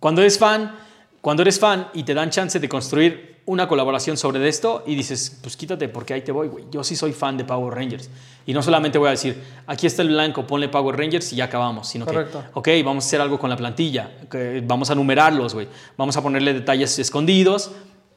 cuando 0.00 0.22
eres 0.22 0.38
fan, 0.38 0.74
cuando 1.22 1.42
eres 1.42 1.58
fan 1.58 1.88
y 1.94 2.02
te 2.02 2.12
dan 2.12 2.28
chance 2.28 2.60
de 2.60 2.68
construir 2.68 3.32
una 3.46 3.66
colaboración 3.66 4.16
sobre 4.16 4.46
esto 4.48 4.84
y 4.86 4.94
dices, 4.94 5.38
pues 5.42 5.56
quítate 5.56 5.88
porque 5.88 6.14
ahí 6.14 6.20
te 6.22 6.30
voy, 6.30 6.48
güey. 6.48 6.64
Yo 6.70 6.84
sí 6.84 6.94
soy 6.94 7.12
fan 7.12 7.36
de 7.36 7.44
Power 7.44 7.74
Rangers. 7.74 8.10
Y 8.46 8.52
no 8.54 8.62
solamente 8.62 8.98
voy 8.98 9.08
a 9.08 9.12
decir, 9.12 9.42
aquí 9.66 9.86
está 9.86 10.02
el 10.02 10.08
blanco, 10.08 10.46
ponle 10.46 10.68
Power 10.68 10.96
Rangers 10.96 11.32
y 11.32 11.36
ya 11.36 11.44
acabamos, 11.46 11.88
sino 11.88 12.04
Correcto. 12.06 12.42
que, 12.62 12.78
ok, 12.80 12.84
vamos 12.84 13.04
a 13.04 13.06
hacer 13.06 13.20
algo 13.20 13.38
con 13.38 13.48
la 13.50 13.56
plantilla, 13.56 14.10
que 14.30 14.62
vamos 14.66 14.90
a 14.90 14.94
numerarlos, 14.94 15.54
güey. 15.54 15.66
Vamos 15.96 16.16
a 16.16 16.22
ponerle 16.22 16.52
detalles 16.54 16.98
escondidos 16.98 17.70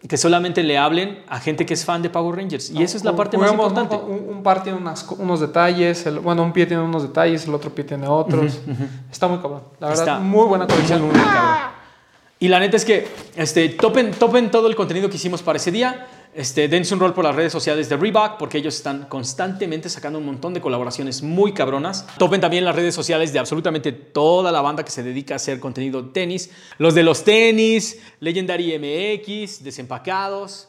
que 0.08 0.18
solamente 0.18 0.62
le 0.62 0.78
hablen 0.78 1.24
a 1.28 1.40
gente 1.40 1.66
que 1.66 1.74
es 1.74 1.84
fan 1.86 2.04
de 2.04 2.12
Power 2.12 2.36
Rangers. 2.36 2.70
Y 2.70 2.84
esa 2.84 2.96
es 2.98 3.04
la 3.04 3.16
parte 3.16 3.38
más 3.40 3.48
¿no? 3.48 3.54
importante. 3.54 3.96
Un, 3.96 4.36
un 4.38 4.44
par 4.44 4.62
tiene 4.62 4.78
unas 4.78 5.04
unos 5.18 5.40
detalles, 5.40 6.06
el- 6.06 6.20
bueno, 6.20 6.44
un 6.44 6.54
pie 6.54 6.68
tiene 6.68 6.84
unos 6.84 7.02
detalles, 7.02 7.48
el 7.48 7.54
otro 7.56 7.74
pie 7.74 7.84
tiene 7.84 8.08
otros. 8.08 8.60
Está 9.12 9.28
muy 9.28 9.40
cabrón. 9.40 9.64
La 9.80 9.88
verdad, 9.88 10.04
Está 10.04 10.20
muy 10.20 10.46
buena 10.48 10.68
colección. 10.68 11.02
muy, 11.02 11.10
muy 11.16 11.20
cabrón. 11.20 11.76
Y 12.40 12.50
la 12.50 12.60
neta 12.60 12.76
es 12.76 12.84
que 12.84 13.08
este, 13.36 13.70
topen, 13.70 14.12
topen 14.12 14.52
todo 14.52 14.68
el 14.68 14.76
contenido 14.76 15.10
que 15.10 15.16
hicimos 15.16 15.42
para 15.42 15.58
ese 15.58 15.72
día. 15.72 16.08
Este, 16.34 16.68
dense 16.68 16.94
un 16.94 17.00
rol 17.00 17.14
por 17.14 17.24
las 17.24 17.34
redes 17.34 17.54
sociales 17.54 17.88
de 17.88 17.96
Reebok 17.96 18.38
porque 18.38 18.58
ellos 18.58 18.76
están 18.76 19.06
constantemente 19.06 19.88
sacando 19.88 20.20
un 20.20 20.26
montón 20.26 20.54
de 20.54 20.60
colaboraciones 20.60 21.24
muy 21.24 21.54
cabronas. 21.54 22.06
Topen 22.18 22.42
también 22.42 22.66
las 22.66 22.76
redes 22.76 22.94
sociales 22.94 23.32
de 23.32 23.40
absolutamente 23.40 23.94
toda 23.94 24.52
la 24.52 24.60
banda 24.60 24.84
que 24.84 24.92
se 24.92 25.02
dedica 25.02 25.36
a 25.36 25.38
hacer 25.38 25.62
contenido 25.62 26.02
de 26.02 26.12
tenis. 26.12 26.52
Los 26.78 26.94
de 26.94 27.04
los 27.04 27.24
tenis, 27.24 28.02
Legendary 28.20 28.78
MX, 28.78 29.64
Desempacados, 29.64 30.68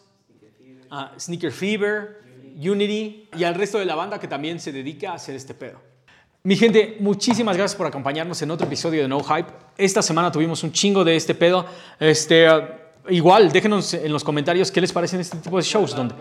ah, 0.89 1.13
Sneaker 1.19 1.51
Fever, 1.51 2.23
Unity 2.57 3.29
y 3.37 3.43
al 3.43 3.57
resto 3.57 3.79
de 3.79 3.87
la 3.87 3.97
banda 3.97 4.21
que 4.21 4.29
también 4.29 4.61
se 4.61 4.71
dedica 4.71 5.11
a 5.11 5.15
hacer 5.15 5.35
este 5.35 5.53
pedo. 5.53 5.81
Mi 6.47 6.55
gente, 6.55 6.97
muchísimas 7.01 7.57
gracias 7.57 7.77
por 7.77 7.89
acompañarnos 7.89 8.41
en 8.41 8.53
otro 8.53 8.69
episodio 8.69 9.03
de 9.03 9.09
No 9.09 9.21
Hype. 9.21 9.49
Esta 9.77 10.01
semana 10.01 10.31
tuvimos 10.31 10.63
un 10.63 10.71
chingo 10.71 11.03
de 11.03 11.17
este 11.17 11.35
pedo. 11.35 11.67
Este, 11.99 12.47
igual, 13.09 13.51
déjenos 13.51 13.95
en 13.95 14.13
los 14.13 14.23
comentarios 14.23 14.71
qué 14.71 14.81
les 14.81 14.93
parecen 14.93 15.19
este 15.19 15.39
tipo 15.39 15.57
de 15.57 15.65
shows. 15.65 15.97
Donde. 15.97 16.15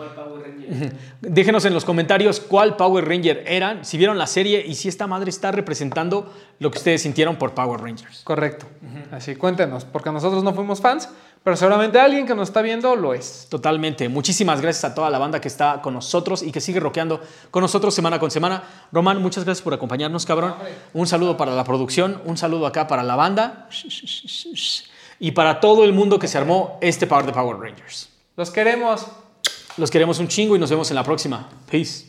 déjenos 1.22 1.66
en 1.66 1.74
los 1.74 1.86
comentarios 1.86 2.40
cuál 2.40 2.76
Power 2.76 3.08
Ranger 3.08 3.44
eran, 3.48 3.86
si 3.86 3.98
vieron 3.98 4.18
la 4.18 4.28
serie 4.28 4.66
y 4.66 4.76
si 4.76 4.90
esta 4.90 5.08
madre 5.08 5.30
está 5.30 5.52
representando 5.52 6.34
lo 6.60 6.72
que 6.72 6.78
ustedes 6.78 7.02
sintieron 7.02 7.36
por 7.36 7.54
Power 7.54 7.82
Rangers. 7.82 8.22
Correcto. 8.24 8.66
Así, 9.12 9.36
cuéntenos, 9.36 9.86
porque 9.86 10.12
nosotros 10.12 10.44
no 10.44 10.54
fuimos 10.54 10.82
fans, 10.82 11.10
pero 11.44 11.56
seguramente 11.56 12.00
alguien 12.00 12.26
que 12.26 12.34
nos 12.34 12.50
está 12.50 12.62
viendo 12.62 12.96
lo 12.96 13.14
es. 13.14 13.48
Totalmente. 13.50 14.10
Muchísimas 14.10 14.62
gracias 14.62 14.84
a 14.86 14.96
toda 14.96 15.10
la 15.10 15.20
banda 15.20 15.40
que 15.40 15.48
está 15.48 15.82
con 15.82 15.94
nosotros 15.94 16.42
y 16.42 16.52
que 16.52 16.60
sigue 16.60 16.80
rockeando 16.80 17.22
con 17.52 17.62
nosotros 17.62 17.94
semana 17.94 18.20
con 18.20 18.32
semana. 18.32 18.64
Román, 18.92 19.22
muchas 19.22 19.44
gracias 19.46 19.64
por 19.64 19.74
acompañarnos, 19.74 20.26
cabrón. 20.26 20.56
Un 20.94 21.06
saludo 21.06 21.38
para 21.38 21.54
la 21.54 21.64
producción, 21.64 22.22
un 22.26 22.36
saludo 22.36 22.66
acá 22.66 22.88
para 22.88 23.04
la 23.04 23.16
banda 23.16 23.70
y 25.20 25.32
para 25.32 25.60
todo 25.60 25.84
el 25.84 25.94
mundo 25.94 26.18
que 26.18 26.28
se 26.28 26.38
armó 26.38 26.80
este 26.82 27.06
par 27.06 27.26
de 27.26 27.32
Power 27.32 27.58
Rangers. 27.58 28.10
Los 28.36 28.50
queremos. 28.50 29.06
Los 29.78 29.92
queremos 29.92 30.20
un 30.20 30.28
chingo 30.30 30.56
y 30.56 30.60
nos 30.60 30.70
vemos 30.70 30.90
en 30.90 30.96
la 30.96 31.04
próxima. 31.04 31.50
Peace. 31.70 32.06